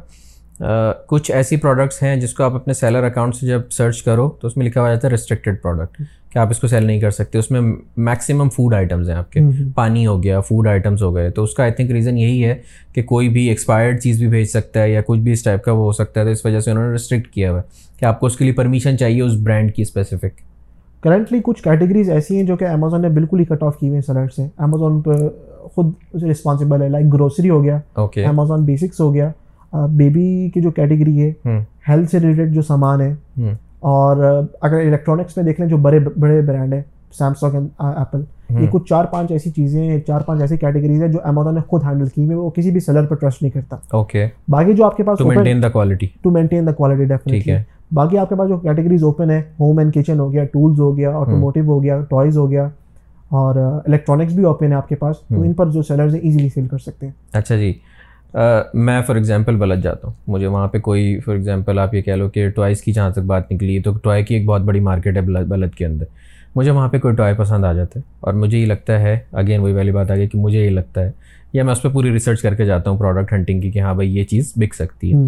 کچھ 1.06 1.30
ایسی 1.30 1.56
پروڈکٹس 1.56 2.02
ہیں 2.02 2.16
جس 2.16 2.34
کو 2.34 2.44
آپ 2.44 2.54
اپنے 2.54 2.74
سیلر 2.74 3.02
اکاؤنٹ 3.02 3.34
سے 3.34 3.46
جب 3.46 3.60
سرچ 3.70 4.02
کرو 4.02 4.28
تو 4.28 4.46
اس 4.46 4.56
میں 4.56 4.66
لکھا 4.66 4.80
ہوا 4.80 4.88
جاتا 4.88 5.08
ہے 5.08 5.12
ریسٹرکٹیڈ 5.12 5.62
پروڈکٹ 5.62 6.02
کہ 6.32 6.38
آپ 6.38 6.48
اس 6.50 6.58
کو 6.58 6.66
سیل 6.66 6.86
نہیں 6.86 7.00
کر 7.00 7.10
سکتے۔ 7.10 7.38
اس 7.38 7.50
میں 7.50 7.60
میکسیمم 7.96 8.48
فوڈ 8.48 8.74
آئٹمز 8.74 9.10
ہیں 9.10 9.16
آپ 9.16 9.32
کے۔ 9.32 9.40
پانی 9.74 10.06
ہو 10.06 10.22
گیا 10.22 10.40
فوڈ 10.40 10.68
آئٹمز 10.68 11.02
ہو 11.02 11.14
گئے۔ 11.14 11.30
تو 11.30 11.42
اس 11.42 11.54
کا 11.54 11.62
آئی 11.62 11.72
تھنک 11.72 11.90
ریزن 11.90 12.18
یہی 12.18 12.44
ہے 12.44 12.54
کہ 12.94 13.02
کوئی 13.02 13.28
بھی 13.28 13.48
ایکسپائرڈ 13.48 14.00
چیز 14.00 14.18
بھی 14.18 14.28
بھیج 14.28 14.46
سکتا 14.46 14.82
ہے 14.82 14.90
یا 14.90 15.00
کچھ 15.06 15.20
بھی 15.20 15.32
اس 15.32 15.42
ٹائپ 15.42 15.64
کا 15.64 15.72
وہ 15.72 15.84
ہو 15.84 15.92
سکتا 15.92 16.20
ہے 16.20 16.24
تو 16.24 16.30
اس 16.30 16.46
وجہ 16.46 16.60
سے 16.60 16.70
انہوں 16.70 16.86
نے 16.86 16.92
ریسٹرکٹ 16.92 17.28
کیا 17.28 17.50
ہوا 17.50 17.60
ہے 17.60 17.98
کہ 17.98 18.04
آپ 18.04 18.20
کو 18.20 18.26
اس 18.26 18.36
کے 18.36 18.44
لیے 18.44 18.52
پرمیشن 18.52 18.98
چاہیے 18.98 19.22
اس 19.22 19.32
برانڈ 19.32 19.74
کی 19.74 19.82
اسپیسیفک 19.82 20.40
کرنٹلی 21.06 21.40
کچھ 21.44 21.62
کیٹیگریز 21.62 22.10
ایسی 22.10 22.36
ہیں 22.36 22.42
جو 22.42 22.56
کہ 22.56 22.64
امیزون 22.64 23.02
نے 23.02 23.08
بالکل 23.08 23.40
ہی 23.40 23.44
کٹ 23.44 23.62
آف 23.62 23.76
کی 23.78 23.86
ہوئی 23.88 23.94
ہیں 23.94 24.02
سلٹ 24.02 24.32
سے۔ 24.32 24.46
امیزون 24.58 25.00
پہ 25.00 25.10
خود 25.74 25.92
رسپانسبل 26.30 26.82
ہے۔ 26.82 26.88
لائک 26.88 27.12
گروسری 27.12 27.50
ہو 27.50 27.64
گیا۔ 27.64 27.78
امیزون 28.26 28.64
بیسکس 28.64 29.00
ہو 29.00 29.14
گیا۔ 29.14 29.30
بیبی 29.72 30.50
کی 30.54 30.60
جو 30.60 30.70
کیٹیگری 30.70 31.22
ہے 31.22 31.32
ہیلتھ 31.88 32.10
سے 32.10 32.20
ریلیٹڈ 32.20 32.52
جو 32.54 32.62
سامان 32.62 33.00
ہے۔ 33.00 33.14
اور 33.78 34.16
اگر 34.60 34.76
الیکٹرانکس 34.76 35.36
میں 35.36 35.44
دیکھ 35.44 35.60
لیں 35.60 35.68
جو 35.68 35.76
بڑے 35.76 35.98
بڑے 35.98 36.40
برانڈ 36.42 36.74
ہیں 36.74 36.82
سیمسنگ 37.18 37.54
اینڈ 37.54 37.68
ایپل 37.80 38.20
یہ 38.62 38.66
کچھ 38.70 38.88
چار 38.88 39.04
پانچ 39.04 39.30
ایسی 39.30 39.50
چیزیں 39.50 39.90
ہیں 39.90 40.00
چار 40.00 40.20
پانچ 40.20 40.40
ایسی 40.40 40.56
کیٹیگریز 40.56 41.02
ہیں 41.02 41.08
جو 41.08 41.18
امیزون 41.24 41.54
نے 41.54 41.60
خود 41.60 41.82
ہینڈل 41.84 42.08
کی 42.08 42.24
ہوئی 42.24 42.36
وہ 42.36 42.50
کسی 42.50 42.70
بھی 42.70 42.80
سیلر 42.80 43.06
پر 43.06 43.16
ٹرسٹ 43.16 43.42
نہیں 43.42 43.50
کرتا۔ 43.50 43.76
اوکے 43.90 44.26
باقی 44.48 44.72
جو 44.72 44.84
آپ 44.86 44.96
کے 44.96 45.02
پاس 45.02 45.18
to 45.18 45.24
maintain 45.26 45.62
the 45.62 45.68
quality 45.68 46.06
to 46.22 46.30
maintain 46.30 46.66
the 46.66 46.72
quality 46.72 47.04
definitely 47.04 47.54
باقی 47.94 48.18
آپ 48.18 48.28
کے 48.28 48.34
پاس 48.34 48.48
جو 48.48 48.56
کیٹیگریز 48.56 49.04
اوپن 49.04 49.30
ہے 49.30 49.42
ہوم 49.60 49.78
اینڈ 49.78 49.94
کچن 49.94 50.20
ہو 50.20 50.32
گیا 50.32 50.44
ٹولز 50.44 50.80
ہو 50.80 50.96
گیا 50.96 51.10
آٹوموٹیو 51.16 51.64
ہو 51.64 51.82
گیا 51.82 52.00
ٹوائز 52.00 52.38
ہو 52.38 52.50
گیا 52.50 52.64
اور 53.28 53.54
الیکٹرانکس 53.86 54.32
بھی 54.32 54.44
اوپن 54.44 54.66
ہے 54.66 54.76
آپ 54.76 54.88
کے 54.88 54.94
پاس 54.94 55.16
تو 55.20 55.42
ان 55.42 55.52
پر 55.52 55.70
جو 55.70 55.82
سیلرز 55.82 56.14
ہیں 56.14 56.20
ایزیلی 56.22 56.48
سیل 56.48 56.66
کر 56.66 56.78
سکتے 56.78 57.06
ہیں۔ 57.06 57.12
اچھا 57.32 57.56
جی۔ 57.56 57.72
میں 58.74 59.02
فار 59.02 59.16
ایگزامپل 59.16 59.56
بلد 59.56 59.82
جاتا 59.82 60.08
ہوں۔ 60.08 60.14
مجھے 60.26 60.46
وہاں 60.46 60.68
پہ 60.68 60.78
کوئی 60.78 61.20
فار 61.20 61.34
ایگزامپل 61.34 61.78
آپ 61.78 61.94
یہ 61.94 62.02
کہہ 62.02 62.12
لو 62.12 62.28
کہ 62.28 62.50
ٹوائز 62.50 62.82
کی 62.82 62.92
جہاں 62.92 63.10
تک 63.10 63.18
بات 63.18 63.52
نکلی 63.52 63.80
تو 63.80 63.92
ٹوائے 63.92 64.22
کی 64.22 64.34
ایک 64.34 64.46
بہت 64.46 64.60
بڑی 64.60 64.80
مارکیٹ 64.80 65.16
ہے 65.16 65.20
بلد 65.20 65.74
کے 65.74 65.86
اندر۔ 65.86 66.04
مجھے 66.56 66.70
وہاں 66.70 66.88
پہ 66.88 66.98
کوئی 66.98 67.14
ٹوائے 67.14 67.34
پسند 67.34 67.64
آ 67.64 67.72
جاتا 67.72 68.00
ہے 68.00 68.04
اور 68.20 68.34
مجھے 68.34 68.58
یہ 68.58 68.66
لگتا 68.66 69.00
ہے 69.00 69.18
اگین 69.32 69.60
وہی 69.60 69.72
والی 69.72 69.90
بات 69.90 70.10
آ 70.10 70.16
گئی 70.16 70.28
کہ 70.28 70.38
مجھے 70.38 70.64
یہ 70.64 70.70
لگتا 70.70 71.00
ہے 71.00 71.10
یا 71.52 71.64
میں 71.64 71.72
اس 71.72 71.82
پہ 71.82 71.88
پوری 71.88 72.12
ریسرچ 72.12 72.42
کر 72.42 72.54
کے 72.54 72.64
جاتا 72.64 72.90
ہوں 72.90 72.98
پروڈکٹ 72.98 73.32
ہنٹنگ 73.32 73.60
کی 73.60 73.70
کہ 73.70 73.78
ہاں 73.78 73.94
بھائی 73.94 74.16
یہ 74.18 74.24
چیز 74.24 74.52
بک 74.56 74.74
سکتی 74.74 75.14
ہے۔ 75.14 75.18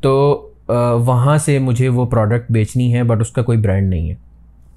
تو 0.00 0.47
وہاں 1.06 1.38
سے 1.38 1.58
مجھے 1.58 1.88
وہ 1.88 2.06
پروڈکٹ 2.06 2.52
بیچنی 2.52 2.94
ہے 2.94 3.02
بٹ 3.02 3.20
اس 3.20 3.30
کا 3.30 3.42
کوئی 3.42 3.58
برانڈ 3.58 3.90
نہیں 3.90 4.10
ہے۔ 4.10 4.14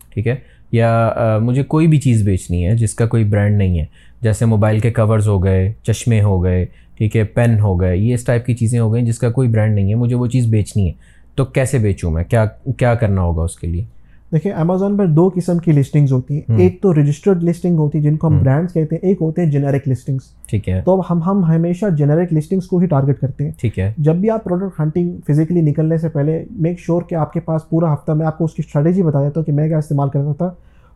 ٹھیک 0.10 0.27
ہے؟ 0.27 0.36
یا 0.71 1.10
مجھے 1.41 1.63
کوئی 1.63 1.88
بھی 1.88 1.97
چیز 1.97 2.23
بیچنی 2.23 2.67
ہے 2.67 2.75
جس 2.75 2.93
کا 2.93 3.06
کوئی 3.06 3.23
برانڈ 3.23 3.58
نہیں 3.58 3.80
ہے۔ 3.80 3.86
جیسے 4.21 4.45
موبائل 4.45 4.80
کے 4.80 4.91
کورز 4.91 5.27
ہو 5.27 5.43
گئے، 5.43 5.73
چشمے 5.84 6.21
ہو 6.21 6.43
گئے، 6.43 6.65
ٹھیک 6.97 7.17
ہے 7.17 7.23
پین 7.23 7.60
ہو 7.60 7.82
گئے، 7.82 7.97
یہ 7.97 8.13
اس 8.13 8.25
ٹائپ 8.25 8.45
کی 8.45 8.54
چیزیں 8.54 8.80
ہو 8.80 8.93
گئیں 8.93 9.06
جس 9.06 9.19
کا 9.19 9.32
کوئی 9.32 9.49
برانڈ 9.49 9.75
نہیں 9.75 9.89
ہے، 9.89 9.95
مجھے 9.95 10.15
وہ 10.15 10.27
چیز 10.27 10.45
بیچنی 10.45 10.88
ہے۔ 10.88 10.91
تو 11.36 11.45
کیسے 11.45 11.77
بیچوں 11.77 12.12
میں؟ 12.12 12.23
کیا 12.23 12.45
کیا 12.77 12.95
کرنا 12.95 13.21
ہوگا 13.21 13.43
اس 13.43 13.56
کے 13.56 13.67
لیے؟ 13.67 13.84
دیکھیں 14.31 14.51
امیزون 14.51 14.97
پر 14.97 15.05
دو 15.05 15.29
قسم 15.35 15.57
کی 15.57 15.71
لسٹنگز 15.71 16.11
ہوتی 16.11 16.33
ہیں۔ 16.33 16.41
ایک 16.57 16.81
تو 16.81 16.93
رجسٹرڈ 16.93 17.43
لسٹنگ 17.43 17.77
ہوتی 17.77 17.97
ہے 17.97 18.03
جن 18.03 18.17
کو 18.17 18.27
ہم 18.27 18.37
برانڈس 18.39 18.73
کہتے 18.73 18.95
ہیں 18.95 19.09
ایک 19.09 19.17
ہوتے 19.21 19.43
ہیں 19.43 19.51
جنیرک 19.51 19.87
لسٹنگس 19.87 20.21
ٹھیک 20.47 20.69
ہے۔ 20.69 20.81
تو 20.85 21.01
ہم 21.09 21.21
ہم 21.23 21.43
ہمیشہ 21.45 21.85
جنیرک 21.97 22.33
لسٹنگس 22.33 22.67
کو 22.67 22.77
ہی 22.77 22.87
ٹارگیٹ 22.87 23.19
کرتے 23.19 23.43
ہیں۔ 23.43 23.51
ٹھیک 23.57 23.79
ہے۔ 23.79 23.93
جب 23.97 24.15
بھی 24.15 24.29
آپ 24.29 24.43
پروڈکٹ 24.43 24.79
ہنٹنگ 24.79 25.11
فزیکلی 25.27 25.61
نکلنے 25.61 25.97
سے 25.97 26.09
پہلے 26.09 26.45
میک 26.51 26.79
شیور 26.79 27.01
کہ 27.01 27.15
آپ 27.15 27.33
کے 27.33 27.39
پاس 27.39 27.69
پورا 27.69 27.93
ہفتہ 27.93 28.11
میں 28.11 28.25
آپ 28.25 28.37
کو 28.37 28.45
اس 28.45 28.53
کی 28.53 28.63
اسٹریٹجی 28.67 29.03
بتا 29.03 29.23
دیتا 29.23 29.39
ہوں 29.39 29.45
کہ 29.45 29.51
میں 29.51 29.67
کیا 29.67 29.77
استعمال 29.77 30.09
کرتا 30.09 30.33
تھا۔ 30.33 30.53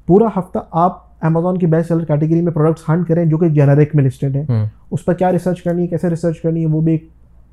پورا 0.07 0.27
ہفتہ 0.37 0.59
آپ 0.71 0.97
امیزون 1.21 1.57
کی 1.57 1.65
بیسٹ 1.65 1.87
سیلر 1.87 2.05
کیٹیگری 2.05 2.41
میں 2.41 2.51
پروڈکٹس 2.51 2.89
ہنٹ 2.89 3.07
کریں 3.07 3.25
جو 3.25 3.37
کہ 3.37 3.49
جنرک 3.49 3.87
میں 3.93 4.03
لسٹڈ 4.03 4.35
ہیں۔ 4.35 4.43
اس 4.91 5.05
پر 5.05 5.13
کیا 5.13 5.31
ریسرچ 5.31 5.61
کرنی 5.61 5.81
ہے 5.81 5.87
کیسے 5.87 6.09
ریسرچ 6.09 6.41
کرنی 6.41 6.61
ہے 6.61 6.65
وہ 6.65 6.81
بھی 6.81 6.91
ایک 6.91 7.07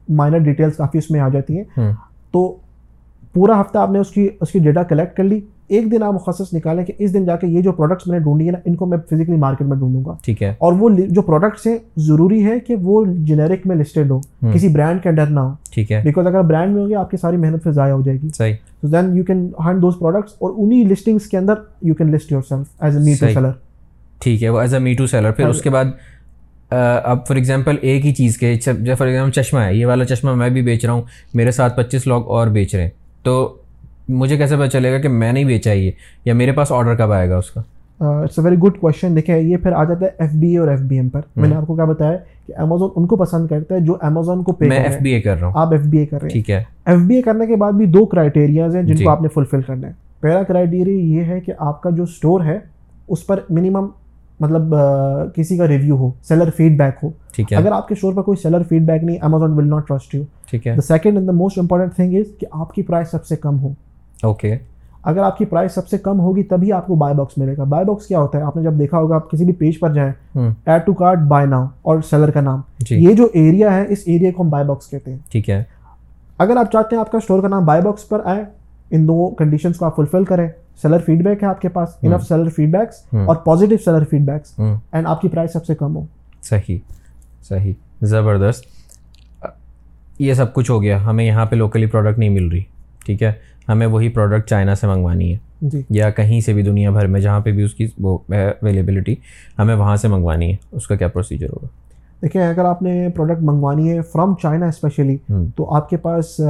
مائنر 0.08 0.38
ڈیٹیلس 0.38 0.76
کافی 0.76 0.98
اس 0.98 1.10
میں 1.10 1.20
آ 1.20 1.28
جاتی 1.28 1.56
ہیں۔ 1.56 1.64
تو 2.30 2.56
پورا 3.32 3.60
ہفتہ 3.60 3.78
آپ 3.78 3.90
نے 3.90 3.98
اس 3.98 4.10
کی 4.10 4.28
اس 4.40 4.50
کی 4.50 4.58
ڈیٹا 4.58 4.82
کلیکٹ 4.82 5.16
کر 5.16 5.24
لی۔ 5.24 5.40
ایک 5.72 5.92
دن 5.92 6.02
آپ 6.02 6.14
مخصص 6.14 6.54
نکالیں 6.54 6.84
کہ 6.84 6.92
اس 6.98 7.14
دن 7.14 7.24
جا 7.24 7.36
کے 7.36 7.46
یہ 7.46 7.60
جو 7.62 7.72
پروڈکٹس 7.72 8.06
میں 8.06 8.18
نے 8.18 8.24
ڈھونڈی 8.24 8.46
ہے 8.46 8.52
نا 8.52 8.58
ان 8.64 8.74
کو 8.74 8.86
میں 8.86 8.98
فزیکلی 9.10 9.36
مارکیٹ 9.36 9.66
میں 9.66 9.76
ڈھونڈوں 9.76 10.04
گا۔ 10.04 10.16
ٹھیک 10.22 10.42
ہے۔ 10.42 10.48
اور 10.58 10.72
وہ 10.72 10.90
جو 11.08 11.22
پروڈکٹس 11.22 11.66
ہیں 11.66 11.78
ضروری 11.96 12.44
ہے 12.44 12.60
کہ 12.60 12.74
وہ 12.74 13.04
جنیرک 13.04 13.66
میں 13.66 13.76
لسٹڈ 13.76 14.10
ہو۔ 14.10 14.20
کسی 14.54 14.68
برانڈ 14.68 15.02
کے 15.02 15.08
انڈر 15.08 15.26
نہ 15.26 15.40
ہو۔ 15.40 15.50
ٹھیک 15.70 15.92
ہے۔ 15.92 16.00
بیکاز 16.04 16.26
اگر 16.26 16.42
برانڈ 16.42 16.74
میں 16.74 16.82
ہوگی 16.82 16.94
آپ 16.94 17.10
کی 17.10 17.16
ساری 17.16 17.36
محنت 17.36 17.62
پھر 17.62 17.72
ضائع 17.72 17.92
ہو 17.92 18.02
جائے 18.02 18.18
گی۔ 18.22 18.28
صحیح۔ 18.34 18.54
تو 18.80 18.88
then 18.88 19.16
you 19.16 19.24
can 19.24 19.50
hunt 19.66 19.82
those 19.82 19.94
products 19.98 20.32
اور 20.32 20.50
انہیں 20.56 20.84
لسٹنگس 20.84 21.26
کے 21.26 21.38
اندر 21.38 21.54
you 21.82 21.94
can 21.94 22.12
list 22.12 22.32
yourself 22.48 22.82
as 22.82 22.96
a 22.96 23.02
me too 23.02 23.26
seller 23.26 23.50
ٹھیک 24.18 24.42
ہے 24.42 24.48
وہ 24.48 24.60
ایز 24.60 24.74
اے 24.74 24.80
میٹو 24.80 25.06
سیلر 25.06 25.30
پھر 25.30 25.48
اس 25.48 25.62
کے 25.62 25.70
بعد 25.70 25.84
اب 27.04 27.26
فار 27.26 27.36
ایگزامپل 27.36 27.76
ایک 27.80 28.06
ہی 28.06 28.12
چیز 28.12 28.38
کے 28.38 28.54
فار 28.98 29.06
ایگزامپل 29.06 29.42
چشمہ 29.42 29.60
ہے 29.60 29.74
یہ 29.74 29.86
والا 29.86 30.04
چشمہ 30.04 30.34
میں 30.34 30.50
بھی 30.50 30.62
بیچ 30.62 30.84
رہا 30.84 30.92
ہوں 30.92 31.02
میرے 31.34 31.50
ساتھ 31.50 31.76
پچیس 31.76 32.06
لوگ 32.06 32.26
اور 32.26 32.46
بیچ 32.46 32.74
رہے 32.74 32.82
ہیں۔ 32.82 32.90
تو 33.22 33.56
مجھے 34.08 34.36
کیسے 34.36 34.56
پتہ 34.56 34.66
چلے 34.66 34.92
گا 34.92 34.98
کہ 34.98 35.08
میں 35.08 35.32
نہیں 35.32 35.44
بیچا 35.44 35.72
یہ 35.72 35.90
یا 36.24 36.34
میرے 36.34 36.52
پاس 36.52 36.72
آرڈر 36.72 36.94
کب 36.94 37.12
آئے 37.12 37.30
گا 37.30 37.36
اس 37.36 37.50
کا؟ 37.50 37.60
It's 38.00 38.38
a 38.38 38.44
very 38.44 38.56
good 38.56 38.78
question 38.78 39.16
دیکھیں 39.16 39.38
یہ 39.38 39.56
پھر 39.56 39.72
آ 39.72 39.84
جاتا 39.84 40.06
ہے 40.06 40.10
ایف 40.18 40.30
بی 40.32 40.48
اے 40.48 40.58
اور 40.58 40.68
ایف 40.68 40.80
بی 40.80 40.96
ایم 40.96 41.08
پر۔ 41.08 41.20
میں 41.36 41.48
نے 41.48 41.54
آپ 41.54 41.66
کو 41.66 41.74
کیا 41.74 41.84
بتایا 41.84 42.16
کہ 42.46 42.52
امیزون 42.56 42.90
ان 42.96 43.06
کو 43.06 43.16
پسند 43.16 43.48
کرتا 43.48 43.74
ہے 43.74 43.80
جو 43.80 43.96
امیزون 44.00 44.42
کو 44.42 44.52
پے 44.52 44.68
میں 44.68 44.76
ایف 44.76 44.96
بی 45.02 45.10
اے 45.10 45.20
کر 45.20 45.38
رہا 45.40 45.46
ہوں۔ 45.46 45.52
آپ 45.56 45.72
ایف 45.72 45.80
بی 45.80 45.98
اے 45.98 46.06
کر 46.06 46.16
رہے 46.16 46.26
ہیں۔ 46.26 46.32
ٹھیک 46.32 46.50
ہے۔ 46.50 46.64
ایف 46.86 46.98
بی 46.98 47.14
اے 47.14 47.22
کرنے 47.22 47.46
کے 47.46 47.56
بعد 47.56 47.72
بھی 47.72 47.86
دو 47.86 48.04
کرائٹیریاز 48.06 48.76
ہیں 48.76 48.82
جن 48.82 49.04
کو 49.04 49.10
آپ 49.10 49.22
نے 49.22 49.28
فلفل 49.28 49.62
کرنا 49.62 49.88
ہے۔ 49.88 49.92
پہلا 50.20 50.42
کرائٹیریا 50.42 51.20
یہ 51.20 51.24
ہے 51.24 51.40
کہ 51.40 51.52
آپ 51.58 51.82
کا 51.82 51.90
جو 51.90 52.02
اسٹور 52.02 52.40
ہے 52.44 52.58
اس 53.08 53.26
پر 53.26 53.40
منیمم 53.50 53.86
مطلب 54.40 54.74
کسی 55.34 55.56
کا 55.56 55.68
ریویو 55.68 55.96
ہو 55.96 56.10
سیلر 56.22 56.50
فیڈ 56.56 56.78
بیک 56.78 56.94
ہو۔ 57.02 57.10
ٹھیک 57.34 57.52
ہے۔ 57.52 57.58
اگر 57.58 57.72
آپ 57.72 57.88
کے 57.88 57.94
اسٹور 57.94 58.12
پر 58.14 58.22
کوئی 58.22 58.42
سیلر 58.42 58.62
فیڈ 58.68 58.82
بیک 58.82 59.04
نہیں 59.04 59.16
Amazon 59.20 59.52
will 59.52 59.68
not 59.68 59.88
trust 59.88 60.14
you 60.14 60.22
ٹھیک 60.50 60.66
ہے۔ 60.66 60.74
The 60.76 60.80
second 60.80 61.14
and 61.14 61.28
the 61.28 61.32
most 61.32 61.58
important 61.58 61.94
thing 61.94 62.14
is 62.14 62.26
کہ 62.38 62.46
آپ 62.50 62.74
کی 62.74 62.82
پرائز 62.82 63.10
سب 63.10 63.26
سے 63.26 63.36
کم 63.36 63.60
ہو۔ 63.60 63.72
اوکے 64.22 64.56
اگر 65.02 65.22
آپ 65.22 65.38
کی 65.38 65.44
پرائز 65.44 65.72
سب 65.72 65.88
سے 65.88 65.98
کم 65.98 66.20
ہوگی 66.20 66.42
تبھی 66.42 66.72
آپ 66.72 66.86
کو 66.86 66.94
بائی 66.94 67.14
باکس 67.14 67.38
ملے 67.38 67.56
گا. 67.56 67.64
بائی 67.64 67.84
باکس 67.84 68.06
کیا 68.06 68.18
ہوتا 68.20 68.38
ہے؟ 68.38 68.42
آپ 68.42 68.56
نے 68.56 68.62
جب 68.62 68.78
دیکھا 68.78 68.98
ہوگا 68.98 69.14
آپ 69.14 69.30
کسی 69.30 69.44
بھی 69.44 69.52
پیج 69.52 69.78
پر 69.80 69.92
جائیں 69.92 70.12
add 70.34 70.84
to 70.86 70.92
cart 70.94 71.26
buy 71.28 71.46
now 71.46 71.66
اور 71.82 72.00
سیلر 72.10 72.30
کا 72.30 72.40
نام. 72.40 72.60
یہ 72.90 73.14
جو 73.14 73.26
ایریا 73.32 73.74
ہے 73.76 73.84
اس 73.88 74.02
ایریا 74.06 74.30
کو 74.36 74.42
ہم 74.42 74.50
بائی 74.50 74.66
باکس 74.66 74.90
کہتے 74.90 75.10
ہیں. 75.10 75.18
ٹھیک 75.30 75.50
ہے. 75.50 75.62
اگر 76.38 76.56
آپ 76.56 76.72
چاہتے 76.72 76.96
ہیں 76.96 77.00
آپ 77.00 77.10
کا 77.12 77.18
اسٹور 77.18 77.42
کا 77.42 77.48
نام 77.48 77.64
بائی 77.64 77.82
باکس 77.82 78.08
پر 78.08 78.20
آئے 78.24 78.44
ان 78.90 79.06
دو 79.08 79.28
کنڈیشنس 79.38 79.76
کو 79.76 79.86
آپ 79.86 79.96
فلفل 79.96 80.24
کریں. 80.24 80.48
سیلر 80.82 80.98
فیڈ 81.06 81.22
بیک 81.24 81.42
ہے 81.42 81.48
آپ 81.48 81.60
کے 81.60 81.68
پاس. 81.68 81.88
انف 82.02 82.26
سیلر 82.28 82.48
فیڈ 82.48 82.72
بیکس 82.72 83.02
اور 83.12 83.36
positive 83.44 83.78
seller 83.84 84.04
feed 84.10 84.24
backs 84.26 84.58
and 84.58 85.06
آپ 85.06 85.20
کی 85.20 85.28
پرائز 85.28 85.52
سب 85.52 85.66
سے 85.66 85.74
کم 85.74 85.96
ہو. 85.96 86.04
صحیح. 86.42 86.78
صحیح. 87.48 87.72
زبردست. 88.02 88.64
یہ 90.18 90.34
سب 90.34 90.52
کچھ 90.54 90.70
ہو 90.70 90.82
گیا. 90.82 91.04
ہمیں 91.06 91.24
یہاں 91.24 91.46
پہ 91.46 91.56
لوکلی 91.56 91.86
پروڈکٹ 91.86 92.18
نہیں 92.18 92.30
مل 92.30 92.48
رہی. 92.48 92.62
ٹھیک 93.04 93.22
ہے؟ 93.22 93.32
ہمیں 93.68 93.86
وہی 93.86 94.08
پروڈکٹ 94.08 94.48
چائنا 94.48 94.74
سے 94.74 94.86
منگوانی 94.86 95.32
ہے۔ 95.32 95.38
جی۔ 95.60 95.82
یا 95.90 96.10
کہیں 96.10 96.40
سے 96.40 96.52
بھی 96.52 96.62
دنیا 96.62 96.90
بھر 96.90 97.06
میں 97.06 97.20
جہاں 97.20 97.40
پہ 97.40 97.52
بھی 97.52 97.62
اس 97.62 97.74
کی 97.74 97.86
وہ 97.98 98.18
اویلیبلٹی 98.28 99.14
ہمیں 99.58 99.74
وہاں 99.74 99.96
سے 99.96 100.08
منگوانی 100.08 100.50
ہے۔ 100.50 100.56
اس 100.72 100.86
کا 100.86 100.96
کیا 100.96 101.08
پروسیجر 101.08 101.46
ہوگا؟ 101.46 101.66
دیکھیں 102.22 102.48
اگر 102.48 102.64
آپ 102.64 102.82
نے 102.82 103.08
پروڈکٹ 103.16 103.42
منگوانی 103.42 103.90
ہے 103.90 104.02
فرام 104.02 104.34
چائنا 104.42 104.66
اسپیشلی 104.66 105.16
تو 105.56 105.74
آپ 105.74 105.88
کے 105.90 105.96
پاس 105.96 106.40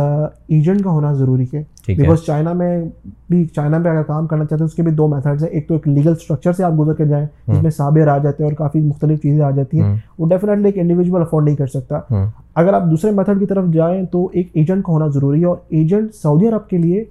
ایجنٹ 0.48 0.82
کا 0.85 0.90
ہونا 0.90 1.12
ضروری 1.12 1.46
ہے۔ 1.54 1.62
بیکاز 1.96 2.18
چائنا 2.26 2.52
میں 2.52 2.85
بھی 3.30 3.46
چائنا 3.46 3.78
میں 3.78 3.90
اگر 3.90 4.02
کام 4.02 4.26
کرنا 4.26 4.44
چاہتے 4.44 4.62
ہیں 4.62 4.66
اس 4.66 4.74
کے 4.74 4.82
بھی 4.82 4.92
دو 4.92 5.08
میتھڈز 5.08 5.42
ہیں۔ 5.42 5.50
ایک 5.50 5.68
تو 5.68 5.74
ایک 5.74 5.88
لیگل 5.88 6.12
اسٹرکچر 6.12 6.52
سے 6.52 6.64
آپ 6.64 6.72
گزر 6.78 6.94
کے 6.94 7.04
جائیں 7.04 7.26
جس 7.26 7.62
میں 7.62 7.70
صابر 7.70 8.08
آ 8.08 8.18
جاتے 8.18 8.42
ہیں 8.42 8.50
اور 8.50 8.56
کافی 8.56 8.80
مختلف 8.80 9.22
چیزیں 9.22 9.44
آ 9.44 9.50
جاتی 9.50 9.80
ہیں۔ 9.80 9.96
وہ 10.18 10.28
ڈیفینیٹلی 10.28 10.66
ایک 10.66 10.78
انڈیویجول 10.78 11.20
افورڈ 11.20 11.44
نہیں 11.44 11.56
کر 11.56 11.66
سکتا۔ 11.66 11.98
اگر 12.54 12.74
آپ 12.74 12.82
دوسرے 12.90 13.11
میتھڈ 13.11 13.40
کی 13.40 13.46
طرف 13.46 13.64
جائیں 13.72 14.02
تو 14.06 14.28
ایک 14.32 14.48
ایجنٹ 14.54 14.85
کا 14.85 14.92
ہونا 14.92 15.06
ضروری 15.06 15.40
ہے۔ 15.40 15.44
اور 15.44 15.56
ایجنٹ 15.68 16.14
سعودی 16.14 16.48
عرب 16.48 16.68
کے 16.68 16.78
لیے 16.78 17.04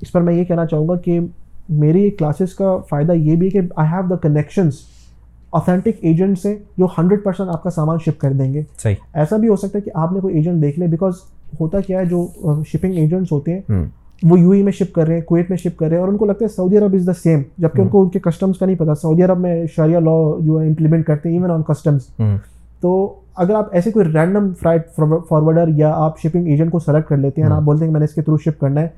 اس 0.00 0.12
پر 0.12 0.20
میں 0.20 0.34
یہ 0.34 0.44
کہنا 0.44 0.66
چاہوں 0.66 0.88
گا 0.88 0.96
کہ 0.96 1.20
میری 1.68 2.10
کلاسز 2.10 2.54
کا 2.54 2.76
فائدہ 2.88 3.12
یہ 3.12 3.36
بھی 3.36 3.46
ہے 3.46 3.50
کہ 3.50 3.60
I 3.76 3.88
have 3.92 4.06
the 4.10 4.16
connections 4.16 4.74
authentic 5.50 5.88
agent 6.00 6.38
سے 6.38 6.56
جو 6.76 6.86
ہنڈریڈ 6.98 7.24
پرسینٹ 7.24 7.50
آپ 7.50 7.62
کا 7.62 7.70
سامان 7.70 7.98
شپ 7.98 8.20
کر 8.20 8.32
دیں 8.32 8.54
گے۔ 8.54 8.62
صحیح۔ 8.82 8.94
ایسا 9.14 9.36
بھی 9.36 9.48
ہو 9.48 9.56
سکتا 9.56 9.78
ہے 9.78 9.80
کہ 9.80 9.90
آپ 9.94 10.12
نے 10.12 10.20
کوئی 10.20 10.34
ایجنٹ 10.34 10.62
دیکھ 10.62 10.78
لے 10.78 10.86
بیکاز 10.86 11.12
ہوتا 11.60 11.80
کیا 11.80 12.00
ہے 12.00 12.04
جو 12.04 12.26
شپنگ 12.72 12.94
ایجنٹس 12.94 13.32
ہوتے 13.32 13.54
ہیں 13.54 13.84
وہ 14.22 14.40
یو 14.40 14.50
ای 14.50 14.62
میں 14.62 14.72
شپ 14.72 14.94
کر 14.94 15.06
رہے 15.06 15.14
ہیں 15.14 15.22
کویت 15.22 15.50
میں 15.50 15.56
شپ 15.56 15.78
کر 15.78 15.86
رہے 15.86 15.96
ہیں 15.96 16.00
اور 16.00 16.08
ان 16.08 16.16
کو 16.16 16.24
لگتا 16.24 16.44
ہے 16.44 16.48
سعودی 16.48 16.78
عرب 16.78 16.94
از 16.94 17.06
دا 17.06 17.12
سیم 17.12 17.42
جبکہ 17.58 17.80
ان 17.80 17.88
کو 17.88 18.02
ان 18.02 18.08
کے 18.08 18.18
کسٹمس 18.18 18.58
کا 18.58 18.66
نہیں 18.66 18.76
پتا۔ 18.76 18.94
سعودی 18.94 19.22
عرب 19.22 19.40
میں 19.40 19.66
شاریہ 19.76 19.98
لا 19.98 20.10
جو 20.40 20.60
ہے 20.60 20.66
امپلیمنٹ 20.68 21.06
کرتے 21.06 21.28
ہیں 21.28 21.36
ایون 21.36 21.50
آن 21.50 21.62
کسٹمس 21.62 22.06
تو 22.80 23.14
اگر 23.36 23.54
آپ 23.54 23.68
ایسے 23.72 23.90
کوئی 23.90 24.06
رینڈم 24.14 24.54
فرائٹ 24.60 24.86
فارورڈر 25.28 25.68
یا 25.68 25.92
آپ 25.96 26.18
شپنگ 26.18 26.46
ایجنٹ 26.46 26.72
کو 26.72 26.78
سلیکٹ 26.78 27.08
کر 27.08 27.16
لیتے 27.16 27.42
ہیں 27.42 27.48
آپ 27.48 27.62
بولتے 27.62 27.84
ہیں 27.84 27.88
کہ 27.88 27.92
میں 27.92 28.00
نے 28.00 28.04
اس 28.04 28.14
کے 28.14 28.22
تھرو 28.22 28.36
شپ 28.36 28.60
کرنا 28.60 28.80
ہے 28.80 28.88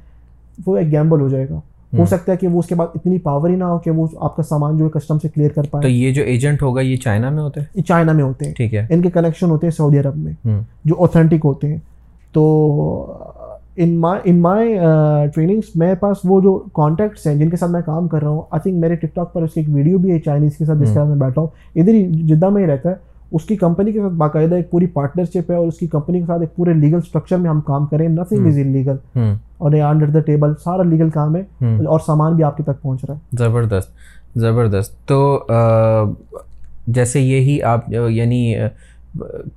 وہ 0.67 0.77
ایک 0.77 0.93
گیمبل 0.93 1.21
ہو 1.21 1.29
جائے 1.29 1.49
گا۔ 1.51 1.61
ہو 1.99 2.05
سکتا 2.07 2.33
ہے 2.33 2.37
کہ 2.37 2.49
وہ 2.49 2.59
اس 2.59 2.67
کے 2.67 2.75
بعد 2.75 2.87
اتنی 2.95 3.19
پاور 3.19 3.49
ہی 3.51 3.57
نہ 3.57 3.65
ہو 3.65 3.79
کہ 3.79 3.91
وہ 3.91 4.07
آپ 4.21 4.37
کا 4.37 4.43
سامان 4.43 4.77
جو 4.77 4.85
ہے 4.85 4.91
کسٹم 4.91 5.19
سے 5.19 5.29
کلیئر 5.29 5.51
کر 5.51 5.63
پائے۔ 5.71 5.83
تو 5.83 5.89
یہ 5.89 6.13
جو 6.13 6.23
ایجنٹ 6.23 6.63
ہوگا 6.63 6.81
یہ 6.81 6.97
چائنا 6.97 7.31
میں 7.31 7.43
ہوتے 7.43 7.61
ہیں 7.61 7.67
یہ 7.75 7.83
چائنا 7.83 8.13
میں 8.13 8.25
ہوتے 8.25 8.45
ہیں۔ 8.45 8.55
ٹھیک 8.55 8.75
ہے۔ 8.75 8.87
ان 8.91 9.03
کے 9.03 9.11
کنیکشن 9.11 9.51
ہوتے 9.51 9.67
ہیں 9.67 9.73
سعودی 9.73 9.99
عرب 9.99 10.17
میں 10.17 10.33
جو 10.85 10.95
اوتھینٹک 10.99 11.45
ہوتے 11.45 11.69
ہیں۔ 11.69 11.77
تو 12.33 13.15
ان 13.77 14.01
مائی 14.01 14.21
ان 14.25 14.39
مائی 14.39 14.79
ٹریننگس 15.35 15.77
میرے 15.77 15.95
پاس 15.95 16.17
وہ 16.25 16.41
جو 16.41 16.65
کانٹیکٹس 16.73 17.27
ہیں 17.27 17.35
جن 17.35 17.51
کے 17.51 17.57
ساتھ 17.57 17.71
میں 17.71 17.81
کام 17.87 18.09
کر 18.09 18.23
رہا 18.23 18.29
ہوں 18.29 18.43
آئی 18.51 18.61
تھنک 18.61 18.81
میرے 18.81 18.95
ٹک 18.95 19.15
ٹاک 19.15 19.33
پر 19.33 19.43
اس 19.43 19.53
کی 19.55 19.61
ایک 19.61 19.69
ویڈیو 19.75 19.99
بھی 19.99 20.11
ہے 20.11 20.19
چائنیز 20.21 20.57
کے 20.57 20.65
ساتھ 20.65 20.79
جس 20.79 20.89
کے 20.89 20.95
ساتھ 20.95 21.09
میں 21.09 21.17
بیٹھا 21.17 21.41
ہوں۔ 21.41 21.49
ادھر 21.75 21.95
ہی 21.95 22.05
جدہ 22.07 22.49
میں 22.49 22.63
ہی 22.63 22.67
رہتا 22.69 22.91
ہے۔ 22.91 22.95
اس 23.33 23.45
کی 23.45 23.57
کمپنی 23.57 23.93
کے 23.93 24.01
ساتھ 24.01 24.13
باقاعدہ 24.13 24.55
ایک 24.55 24.71
پوری 24.71 24.87
پارٹنرشپ 24.87 25.51
ہے 25.51 25.57
اور 25.57 25.67
اس 25.67 25.79
کی 25.79 25.87
کمپنی 25.87 26.21
کے 26.21 26.27
ساتھ 26.27 26.41
ایک 26.41 26.57
پورے 26.57 26.75
لیگل 26.75 26.97
اسٹرکچر 26.97 27.37
میں 27.37 27.51
ہم 27.51 27.61
کام 27.61 27.87
کریں۔ 27.87 28.09
نتھنگ 28.09 28.47
از 28.47 28.59
ان 28.59 28.73
لیگل 28.73 28.97
اور 29.59 29.73
انڈر 29.73 30.07
دا 30.07 30.21
ٹیبل 30.21 30.55
سارا 30.65 30.83
لیگل 30.83 31.11
کام 31.11 31.37
ہے۔ 31.37 31.41
اور 31.85 32.01
سامان 32.07 32.35
بھی 32.35 32.45
آپ 32.45 32.57
کے 32.57 32.63
تک 32.63 32.83
پہنچ 32.83 33.05
رہا 33.09 33.15
ہے۔ 33.15 33.37
زبردست 33.39 33.89
زبردست۔ 34.39 35.09
تو 35.09 35.45
جیسے 36.87 37.21
یہی 37.21 37.63
آپ 37.63 37.93
یعنی 38.09 38.55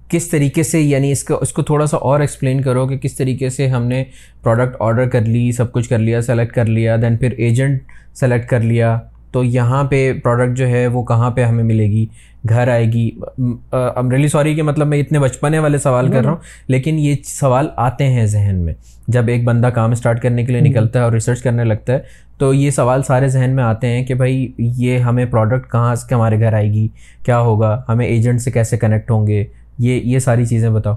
کس 0.07 0.27
طریقے 0.27 0.63
سے 0.63 0.81
یعنی 0.81 1.11
اس 1.11 1.23
کا 1.23 1.35
اس 1.41 1.53
کو 1.53 1.61
تھوڑا 1.61 1.85
سا 1.85 1.97
اور 1.97 2.19
ایکسپلین 2.19 2.61
کرو 2.61 2.87
کہ 2.87 2.97
کس 2.97 3.15
طریقے 3.15 3.49
سے 3.49 3.67
ہم 3.67 3.85
نے 3.85 4.03
پروڈکٹ 4.43 4.75
آرڈر 4.79 5.09
کر 5.09 5.21
لی 5.21 5.51
سب 5.51 5.71
کچھ 5.71 5.89
کر 5.89 5.97
لیا 5.97 6.21
سلیکٹ 6.21 6.55
کر 6.55 6.65
لیا 6.65 6.95
دین 6.95 7.17
پھر 7.17 7.31
ایجنٹ 7.31 7.79
سلیکٹ 8.13 8.49
کر 8.49 8.59
لیا۔ 8.59 8.99
تو 9.31 9.43
یہاں 9.43 9.83
پہ 9.83 10.13
پروڈکٹ 10.23 10.57
جو 10.57 10.67
ہے 10.67 10.87
وہ 10.87 11.03
کہاں 11.03 11.31
پہ 11.31 11.43
ہمیں 11.43 11.63
ملے 11.63 11.85
گی؟ 11.85 12.05
گھر 12.49 12.67
آئے 12.67 12.85
گی۔ 12.85 13.09
ایم 13.71 14.11
ریلی 14.11 14.27
سوری 14.27 14.55
کہ 14.55 14.63
مطلب 14.63 14.87
میں 14.87 14.97
اتنے 14.97 15.19
بچپنے 15.19 15.59
والے 15.59 15.77
سوال 15.77 16.11
کر 16.11 16.21
رہا 16.23 16.29
ہوں 16.29 16.37
لیکن 16.67 16.99
یہ 16.99 17.15
سوال 17.23 17.67
آتے 17.75 18.07
ہیں 18.07 18.25
ذہن 18.25 18.55
میں۔ 18.55 18.73
جب 19.07 19.27
ایک 19.27 19.43
بندہ 19.43 19.67
کام 19.67 19.91
اسٹارٹ 19.91 20.21
کرنے 20.21 20.45
کے 20.45 20.51
لیے 20.51 20.61
نکلتا 20.61 20.99
ہے 20.99 21.03
اور 21.03 21.13
ریسرچ 21.13 21.41
کرنے 21.41 21.63
لگتا 21.63 21.93
ہے 21.93 21.99
تو 22.37 22.53
یہ 22.53 22.69
سوال 22.69 23.03
سارے 23.03 23.27
ذہن 23.27 23.55
میں 23.55 23.63
آتے 23.63 23.87
ہیں 23.87 24.05
کہ 24.05 24.13
بھائی 24.13 24.51
یہ 24.57 24.97
ہمیں 24.97 25.25
پروڈکٹ 25.25 25.71
کہاں 25.71 25.95
سے 25.95 26.15
ہمارے 26.15 26.39
گھر 26.39 26.53
آئے 26.53 26.71
گی؟ 26.73 26.87
کیا 27.25 27.39
ہوگا؟ 27.39 27.81
ہمیں 27.89 28.05
ایجنٹ 28.05 28.41
سے 28.41 28.51
کیسے 28.51 28.77
کنیکٹ 28.77 29.11
ہوں 29.11 29.27
گے؟ 29.27 29.45
یہ 29.79 30.01
یہ 30.03 30.19
ساری 30.19 30.45
چیزیں 30.45 30.69
بتاؤ۔ 30.69 30.95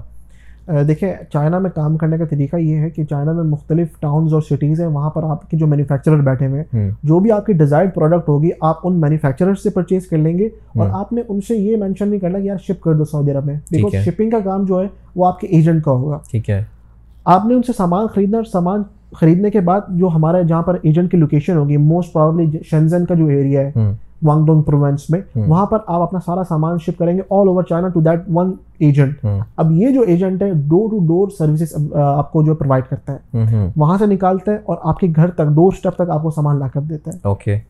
دیکھیں 0.87 1.13
چائنا 1.33 1.59
میں 1.59 1.69
کام 1.75 1.97
کرنے 1.97 2.17
کا 2.17 2.25
طریقہ 2.25 2.55
یہ 2.55 2.75
ہے 2.75 2.89
کہ 2.89 3.03
چائنا 3.03 3.31
میں 3.31 3.43
مختلف 3.43 3.87
ٹاؤنز 3.99 4.33
اور 4.33 4.41
سٹیز 4.41 4.81
ہیں 4.81 4.87
وہاں 4.87 5.09
پر 5.09 5.23
آپ 5.23 5.49
کے 5.49 5.57
جو 5.57 5.67
مینوفیکچرر 5.67 6.17
بیٹھے 6.17 6.47
ہوئے 6.47 6.63
ہیں 6.73 6.91
جو 7.03 7.19
بھی 7.19 7.31
آپ 7.31 7.45
کی 7.45 7.53
ڈیزائرڈ 7.53 7.93
پروڈکٹ 7.93 8.29
ہوگی 8.29 8.49
آپ 8.61 8.75
ان 8.83 9.01
مینوفیکچرر 9.01 9.55
سے 9.55 9.69
پرچیز 9.69 10.07
کر 10.07 10.17
لیں 10.17 10.37
گے 10.37 10.45
اور 10.45 10.87
آپ 10.91 11.13
نے 11.13 11.21
ان 11.27 11.41
سے 11.41 11.55
یہ 11.55 11.77
مینشن 11.77 12.09
نہیں 12.09 12.19
کرنا 12.19 12.39
کہ 12.39 12.43
یار 12.43 12.57
شپ 12.57 12.81
کر 12.81 12.93
دو 12.93 13.05
سعودی 13.05 13.31
عرب 13.31 13.45
میں۔ 13.45 13.55
بیکاز 13.55 14.05
شپنگ 14.05 14.29
کا 14.29 14.39
کام 14.39 14.65
جو 14.65 14.81
ہے 14.81 14.87
وہ 15.15 15.25
آپ 15.25 15.39
کے 15.39 15.47
ایجنٹ 15.47 15.83
کا 15.83 15.91
ہوگا۔ 15.91 16.19
ٹھیک 16.31 16.49
ہے۔ 16.49 16.63
آپ 17.25 17.45
نے 17.45 17.53
ان 17.53 17.61
سے 17.63 17.71
سامان 17.77 18.07
خریدنا 18.07 18.37
اور 18.37 18.45
سامان 18.45 18.83
خریدنے 19.11 19.49
کے 19.49 19.59
بعد 19.59 19.81
جو 19.89 20.07
ہمارے 20.07 20.43
جہاں 20.43 20.61
پر 20.61 20.77
ایجنٹ 20.81 21.11
کی 21.11 21.17
لوکیشن 21.17 21.57
ہوگی 21.57 21.77
موسٹ 21.77 22.13
پرابلی 22.13 22.59
شنزن 22.71 23.05
کا 23.05 23.13
جو 23.13 23.25
ایریا 23.25 23.61
ہے 23.61 23.71
وانگ 24.23 24.45
ڈونگ 24.45 24.61
پروونس 24.61 25.09
میں 25.09 25.21
وہاں 25.35 25.65
پر 25.65 25.77
آپ 25.87 26.01
اپنا 26.01 26.19
سارا 26.25 26.43
سامان 26.43 26.77
شپ 26.77 26.99
کریں 26.99 27.17
گے 27.17 27.21
all 27.29 27.47
over 27.47 27.63
China 27.63 27.87
to 27.87 28.01
that 28.01 28.19
one 28.33 28.51
agent 28.79 29.25
اب 29.57 29.71
یہ 29.71 29.91
جو 29.91 30.01
ایجنٹ 30.01 30.41
ہے 30.41 30.51
ڈور 30.53 30.89
ٹو 30.89 30.99
ڈور 31.07 31.27
سروسز 31.39 31.93
آپ 31.95 32.31
کو 32.31 32.43
جو 32.43 32.55
پرووائڈ 32.55 32.83
کرتا 32.89 33.13
ہے۔ 33.13 33.37
وہاں 33.77 33.97
سے 33.97 34.05
نکالتا 34.05 34.51
ہے 34.51 34.57
اور 34.65 34.77
آپ 34.83 34.99
کے 34.99 35.07
گھر 35.15 35.29
تک 35.31 35.45
ڈور 35.55 35.73
اسٹیپ 35.73 35.95
تک 35.95 36.09
آپ 36.09 36.23
کو 36.23 36.31
سامان 36.31 36.59
لا 36.59 36.67
کر 36.67 36.81
دیتا 36.81 37.11
ہے۔ 37.11 37.17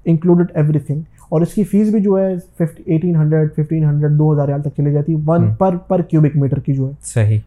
انکلوڈیڈ 0.05 0.47
ایوری 0.53 0.79
تھنگ 0.79 1.01
اور 1.29 1.41
اس 1.41 1.53
کی 1.53 1.63
فیس 1.63 1.89
بھی 1.91 1.99
جو 1.99 2.19
ہے 2.19 2.35
ایٹین 2.85 3.15
ہنڈریڈ 3.15 3.51
ففٹین 3.55 3.83
ہنڈریڈ 3.83 4.11
دو 4.11 4.33
ہزار 4.33 4.47
تک 4.59 4.77
چلی 4.77 4.91
جاتی 4.93 5.15
ہے۔ 5.15 5.17
One 5.25 5.53
per 5.59 5.75
per 5.87 6.01
cubic 6.01 6.35
metre 6.35 6.59
کی 6.59 6.73
جو 6.73 6.87
ہے۔ 6.87 6.91
صحیح۔ 7.03 7.39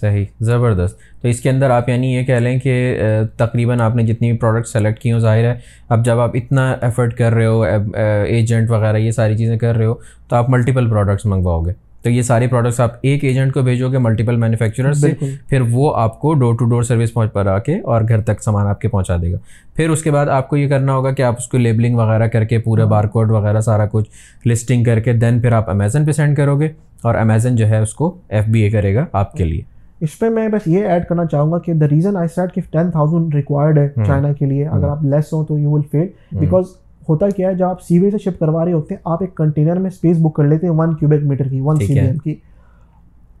صحیح 0.00 0.24
زبردست۔ 0.40 0.98
تو 1.22 1.28
اس 1.28 1.40
کے 1.40 1.50
اندر 1.50 1.70
آپ 1.70 1.88
یعنی 1.88 2.12
یہ 2.14 2.22
کہہ 2.24 2.34
لیں 2.34 2.58
کہ 2.60 2.98
تقریباً 3.36 3.80
آپ 3.80 3.96
نے 3.96 4.02
جتنی 4.06 4.30
بھی 4.30 4.38
پروڈکٹ 4.38 4.68
سلیکٹ 4.68 4.98
کی 5.00 5.12
ہوں 5.12 5.20
ظاہر 5.20 5.44
ہے 5.44 5.54
اب 5.88 6.04
جب 6.04 6.20
آپ 6.20 6.30
اتنا 6.34 6.70
ایفرٹ 6.80 7.14
کر 7.16 7.34
رہے 7.34 7.46
ہو 7.46 7.62
ایجنٹ 7.62 8.70
وغیرہ 8.70 8.96
یہ 8.96 9.10
ساری 9.10 9.36
چیزیں 9.36 9.56
کر 9.58 9.76
رہے 9.76 9.86
ہو 9.86 9.94
تو 10.28 10.36
آپ 10.36 10.50
ملٹیپل 10.50 10.90
پروڈکٹس 10.90 11.26
منگواؤ 11.26 11.62
گے۔ 11.62 11.72
تو 12.02 12.10
یہ 12.10 12.22
ساری 12.22 12.46
پروڈکٹس 12.46 12.80
آپ 12.80 12.90
ایک 13.02 13.24
ایجنٹ 13.24 13.52
کو 13.54 13.62
بھیجو 13.62 13.90
گے 13.92 13.98
ملٹیپل 13.98 14.36
مینوفیکچرر 14.36 14.92
سے 14.92 15.12
پھر 15.48 15.60
وہ 15.70 15.94
آپ 15.96 16.20
کو 16.20 16.32
ڈور 16.34 16.54
ٹو 16.54 16.64
ڈور 16.64 16.82
سروس 16.82 17.12
پہنچ 17.14 17.32
پر 17.32 17.46
آ 17.46 17.58
کے 17.58 17.78
اور 17.80 18.02
گھر 18.08 18.20
تک 18.20 18.42
سامان 18.42 18.66
آپ 18.66 18.80
کے 18.80 18.88
پہنچا 18.88 19.16
دے 19.22 19.32
گا۔ 19.32 19.38
پھر 19.76 19.90
اس 19.90 20.02
کے 20.02 20.10
بعد 20.10 20.26
آپ 20.26 20.48
کو 20.48 20.56
یہ 20.56 20.68
کرنا 20.68 20.94
ہوگا 20.94 21.12
کہ 21.12 21.22
آپ 21.22 21.34
اس 21.38 21.48
کو 21.48 21.58
لیبلنگ 21.58 21.96
وغیرہ 21.96 22.26
کر 22.26 22.44
کے 22.44 22.58
پورے 22.58 22.84
بار 22.84 23.04
کوڈ 23.04 23.30
وغیرہ 23.30 23.60
سارا 23.60 23.86
کچھ 23.92 24.48
لسٹنگ 24.48 24.84
کر 24.84 25.00
کے 25.00 25.12
دین 25.12 25.40
پھر 25.40 25.52
آپ 25.52 25.70
امیزن 25.70 26.06
پہ 26.06 26.12
سینڈ 26.12 26.36
کرو 26.36 26.58
گے 26.60 26.68
اور 27.02 27.14
امیزن 27.14 27.56
جو 27.56 27.68
ہے 27.68 27.78
اس 27.78 27.94
کو 27.94 28.16
ایف 28.28 28.44
بی 28.46 28.62
اے 28.62 28.70
کرے 28.70 28.94
گا 28.94 29.04
آپ 29.12 29.32
کے 29.32 29.44
لیے۔ 29.44 29.62
اس 30.00 30.18
پہ 30.18 30.28
میں 30.28 30.48
بس 30.48 30.66
یہ 30.66 30.86
ایڈ 30.86 31.06
کرنا 31.06 31.24
چاہوں 31.24 31.52
گا 31.52 31.58
کہ 31.58 31.72
دا 31.72 31.88
ریزن 31.88 32.16
آئی 32.16 32.28
سیٹ 32.28 32.54
کہ 32.54 32.60
ٹین 32.70 32.90
تھاؤزینڈ 32.90 33.34
ریکوائرڈ 33.34 33.78
ہے 33.78 33.88
چائنا 34.06 34.32
کے 34.32 34.46
لیے 34.46 34.66
اگر 34.66 34.88
آپ 34.88 35.04
لیس 35.04 35.32
ہوں 35.32 35.44
تو 35.44 35.58
یو 35.58 35.70
ول 35.70 35.82
فیل 35.90 36.06
بیکاز 36.32 36.64
ہوتا 37.08 37.28
کیا 37.30 37.48
ہے 37.48 37.54
جب 37.54 37.66
آپ 37.66 37.82
سی 37.82 37.98
وے 37.98 38.10
سے 38.10 38.18
شپ 38.18 38.38
کروا 38.40 38.64
رہے 38.64 38.72
ہوتے 38.72 38.94
ہیں 38.94 39.00
آپ 39.04 39.18
ایک 39.20 39.34
کنٹینر 39.34 39.78
میں 39.78 39.90
اسپیس 39.90 40.16
بک 40.20 40.34
کر 40.34 40.44
لیتے 40.44 40.66
ہیں 40.66 40.74
ون 40.74 40.94
کیوبک 40.94 41.24
میٹر 41.24 41.48
کی 41.48 41.60
ون 41.60 41.76
سی 41.76 41.98
ایم 41.98 42.16
کی۔ 42.16 42.34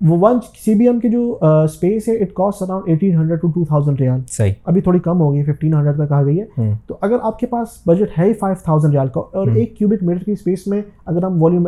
وہ 0.00 0.16
ون 0.20 0.38
سی 0.54 0.74
بی 0.74 0.86
ایم 0.86 0.98
کی 1.00 1.08
جو 1.08 1.38
اسپیس 1.40 2.08
ہے 2.08 2.14
it 2.14 2.32
cost 2.34 2.62
around 2.62 2.88
eighteen 2.88 3.14
hundred 3.16 3.40
two 3.40 3.48
two 3.48 3.64
thousand 3.64 4.00
ریال 4.00 4.20
صحیح. 4.28 4.52
ابھی 4.64 4.80
تھوڑی 4.80 4.98
کم 4.98 5.20
ہو 5.20 5.32
گئی 5.32 5.42
ففٹین 5.44 5.74
ہنڈریڈ 5.74 5.96
تک 5.96 6.12
آ 6.12 6.22
گئی 6.24 6.40
ہے. 6.40 6.72
تو 6.86 6.96
اگر 7.00 7.16
آپ 7.22 7.38
کے 7.38 7.46
پاس 7.46 7.80
بجٹ 7.86 8.18
ہے 8.18 8.32
فائیو 8.32 8.56
تھاؤزینڈ 8.64 8.94
ریال 8.94 9.08
کا 9.08 9.20
اور 9.32 9.48
ایک 9.48 9.76
کیوبک 9.76 10.02
میٹر 10.02 10.24
کی 10.24 10.32
اسپیس 10.32 10.66
میں 10.66 10.80
اگر 11.06 11.24
ہم 11.24 11.42
والیوم 11.42 11.66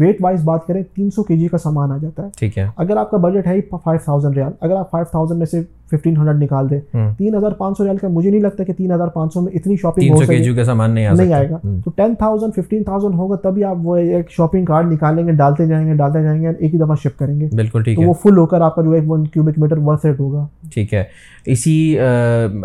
ویٹ 0.00 0.22
وائز 0.22 0.44
بات 0.44 0.66
کریں 0.66 0.82
تین 0.94 1.10
سو 1.10 1.22
کے 1.22 1.36
جی 1.36 1.48
کا 1.48 1.58
سامان 1.58 1.92
آ 1.92 1.96
جاتا 1.96 2.24
ہے. 2.24 2.28
ٹھیک 2.38 2.58
ہے. 2.58 2.66
اگر 2.76 2.96
آپ 2.96 3.10
کا 3.10 3.16
بجٹ 3.18 3.46
ہے 3.46 3.60
فائیو 3.72 4.00
تھاؤزینڈ 4.04 4.36
ریال 4.36 4.52
اگر 4.60 4.76
آپ 4.76 4.90
فائیو 4.90 5.06
تھاؤزینڈ 5.10 5.38
میں 5.38 5.46
سے 5.46 5.62
ففٹین 5.92 6.16
ہنڈریڈ 6.16 6.42
نکال 6.42 6.70
دیں 6.70 6.80
تین 7.18 7.34
ہزار 7.34 7.50
پانچ 7.50 7.78
سو 7.78 7.84
ریال 7.84 7.96
کا 7.96 8.08
مجھے 8.08 8.30
نہیں 8.30 8.40
لگتا 8.40 8.64
کہ 8.64 8.72
تین 8.72 8.92
ہزار 8.92 9.08
پانچ 9.08 9.34
سو 9.34 9.40
میں 9.40 9.52
اتنی 9.52 9.76
شاپنگ 9.82 10.10
ہو 10.10 10.16
سکے۔ 10.16 10.64
سامان 10.64 10.90
نہیں 10.90 11.06
آئے 11.06 11.50
گا۔ 11.50 11.58
تو 11.84 11.90
ٹین 11.90 12.14
تھاؤزینڈ 12.14 12.52
ففٹین 12.56 12.84
تھاؤزینڈ 12.84 13.14
ہوگا 13.14 13.36
تبھی 13.36 13.64
آپ 13.64 13.76
وہ 13.82 13.96
ایک 13.96 14.30
شاپنگ 14.30 14.64
کارڈ 14.64 14.92
نکالیں 14.92 15.26
گے 15.26 15.32
ڈالتے 15.32 15.66
جائیں 15.66 15.86
گے 15.86 15.94
ڈالتے 15.94 16.22
جائیں 16.22 16.42
گے 16.42 16.48
ایک 16.58 16.74
ہی 16.74 16.78
دفعہ 16.78 16.94
شپ 16.94 17.18
کریں 17.18 17.40
گے۔ 17.40 17.48
بالکل 17.56 17.82
ٹھیک 17.82 18.00
ہے۔ 18.00 18.06
وہ 18.06 18.12
فل 18.22 18.36
ہو 18.36 18.46
کر 18.46 18.60
آپ 18.60 18.74
کا 18.74 18.82
جو 18.82 18.90
ایک 18.90 19.10
one 19.10 19.26
cubic 19.26 19.58
metre 19.58 19.78
worth 19.78 20.06
rate 20.06 20.20
ہوگا۔ 20.20 20.46
ٹھیک 20.74 20.94
ہے۔ 20.94 21.04
اسی 21.46 21.98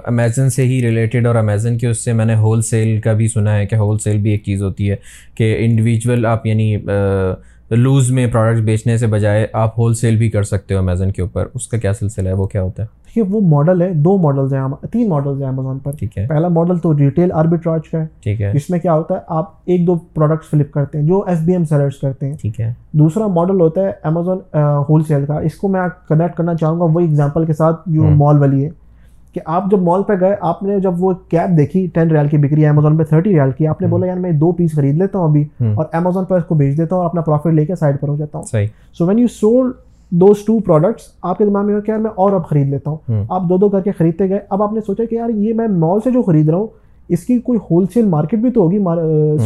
امیزن 0.05 0.49
سے 0.49 0.63
ہی 0.63 0.81
ریلیٹڈ 0.81 1.27
اور 1.27 1.35
امیزن 1.35 1.77
کے 1.77 1.87
اس 1.87 2.03
سے 2.03 2.13
میں 2.13 2.25
نے 2.25 2.35
ہول 2.35 2.61
سیل 2.61 3.01
کا 3.01 3.13
بھی 3.13 3.27
سنا 3.27 3.55
ہے 3.55 3.65
کہ 3.65 3.75
ہول 3.75 3.97
سیل 3.97 4.17
بھی 4.17 4.31
ایک 4.31 4.43
چیز 4.43 4.63
ہوتی 4.63 4.89
ہے 4.89 4.95
کہ 5.35 5.55
انڈیویجول 5.59 6.25
آپ 6.25 6.45
یعنی 6.45 6.77
لوز 7.71 8.11
میں 8.11 8.27
پروڈکٹس 8.27 8.61
بیچنے 8.61 8.97
سے 8.97 9.07
بجائے 9.07 9.47
آپ 9.53 9.79
ہول 9.79 9.93
سیل 9.93 10.15
بھی 10.15 10.29
کر 10.29 10.43
سکتے 10.43 10.73
ہو 10.73 10.79
امیزن 10.79 11.11
کے 11.11 11.21
اوپر۔ 11.21 11.45
اس 11.53 11.67
کا 11.67 11.77
کیا 11.77 11.93
سلسلہ 11.93 12.29
ہے؟ 12.29 12.33
وہ 12.33 12.47
کیا 12.47 12.61
ہوتا 12.61 12.83
ہے؟ 12.83 12.87
دیکھیے 13.07 13.23
وہ 13.29 13.41
ماڈل 13.41 13.81
ہے 13.81 13.93
دو 13.93 14.17
ماڈلز 14.17 14.53
ہیں 14.53 14.61
تین 14.91 15.09
ماڈلز 15.09 15.41
ہیں 15.41 15.49
امیزون 15.49 15.79
پر۔ 15.79 15.91
ٹھیک 15.91 16.17
ہے۔ 16.17 16.27
پہلا 16.27 16.47
ماڈل 16.47 16.77
تو 16.77 16.97
ریٹیل 16.97 17.31
آربیٹراج 17.31 17.89
کا 17.89 17.99
ہے 17.99 18.05
ٹھیک 18.23 18.41
ہے۔ 18.41 18.51
جس 18.53 18.69
میں 18.69 18.79
کیا 18.79 18.93
ہوتا 18.93 19.15
ہے 19.15 19.19
آپ 19.27 19.51
ایک 19.65 19.87
دو 19.87 19.95
پروڈکٹس 19.95 20.49
فلپ 20.49 20.71
کرتے 20.71 20.99
ہیں 20.99 21.05
جو 21.07 21.23
ایف 21.27 21.39
بی 21.39 21.51
ایم 21.51 21.63
سیلرس 21.63 21.99
کرتے 21.99 22.27
ہیں۔ 22.27 22.35
ٹھیک 22.41 22.61
ہے۔ 22.61 22.73
دوسرا 22.91 23.27
ماڈل 23.27 23.61
ہوتا 23.61 23.81
ہے 23.81 23.91
امیزون 24.03 24.39
ہول 24.89 25.03
سیل 25.03 25.25
کا۔ 25.25 25.39
اس 25.39 25.55
کو 25.55 25.67
میں 25.67 25.81
کنیکٹ 26.09 26.35
کرنا 26.35 26.55
چاہوں 26.55 26.79
گا 26.79 26.85
وہی 26.85 27.05
ایگزامپل 27.05 27.45
کے 27.45 27.53
ساتھ 27.53 27.81
جو 27.85 28.03
مال 28.03 28.39
والی 28.39 28.65
ہے 28.65 28.69
کہ 29.33 29.41
آپ 29.45 29.71
جب 29.71 29.81
مال 29.81 30.03
پہ 30.03 30.13
گئے 30.19 30.35
آپ 30.41 30.63
نے 30.63 30.79
جب 30.79 30.93
وہ 30.99 31.13
کیب 31.29 31.57
دیکھی 31.57 31.87
ٹین 31.93 32.11
ریال 32.11 32.27
کی 32.27 32.37
بکری 32.37 32.65
امیزون 32.65 32.97
پہ 32.97 33.03
تھرٹی 33.03 33.29
ریال 33.29 33.51
کی 33.51 33.67
آپ 33.67 33.81
نے 33.81 33.87
بولا 33.87 34.07
یار 34.07 34.17
میں 34.17 34.31
دو 34.31 34.51
پیس 34.51 34.75
خرید 34.75 34.95
لیتا 34.95 35.19
ہوں 35.19 35.27
ابھی 35.29 35.43
اور 35.59 35.85
امیزون 35.93 36.25
پہ 36.25 36.35
اس 36.35 36.45
کو 36.45 36.55
بھیج 36.55 36.77
دیتا 36.77 36.95
ہوں 36.95 37.01
اور 37.01 37.09
اپنا 37.09 37.21
پروفٹ 37.21 37.47
لے 37.47 37.65
کے 37.65 37.75
سائڈ 37.75 37.99
پر 37.99 38.07
ہو 38.07 38.15
جاتا 38.17 38.37
ہوں. 38.37 38.65
So 38.93 39.05
when 39.05 39.19
you 39.19 39.27
sold 39.27 39.73
those 40.09 40.45
two 40.45 40.59
products 40.59 41.03
آپ 41.21 41.37
کے 41.37 41.45
دماغ 41.45 41.65
میں 41.65 41.75
ہو 41.75 41.81
کہ 41.81 41.91
یار 41.91 41.99
میں 41.99 42.11
اور 42.15 42.31
اب 42.31 42.47
خرید 42.47 42.69
لیتا 42.69 42.91
ہوں۔ 42.91 42.97
آپ 43.29 43.41
دو 43.49 43.57
دو 43.57 43.69
کر 43.69 43.81
کے 43.81 43.91
خریدتے 43.91 44.29
گئے۔ 44.29 44.39
اب 44.49 44.63
آپ 44.63 44.73
نے 44.73 44.79
سوچا 44.81 45.03
کہ 45.05 45.15
یار 45.15 45.29
یہ 45.29 45.53
میں 45.53 45.67
مال 45.67 45.99
سے 46.03 46.11
جو 46.11 46.21
خرید 46.21 46.49
رہا 46.49 46.57
ہوں 46.57 46.67
اس 47.09 47.23
کی 47.23 47.39
کوئی 47.39 47.59
ہول 47.71 47.85
سیل 47.93 48.05
مارکیٹ 48.05 48.39
بھی 48.39 48.51
تو 48.51 48.61
ہوگی 48.61 48.79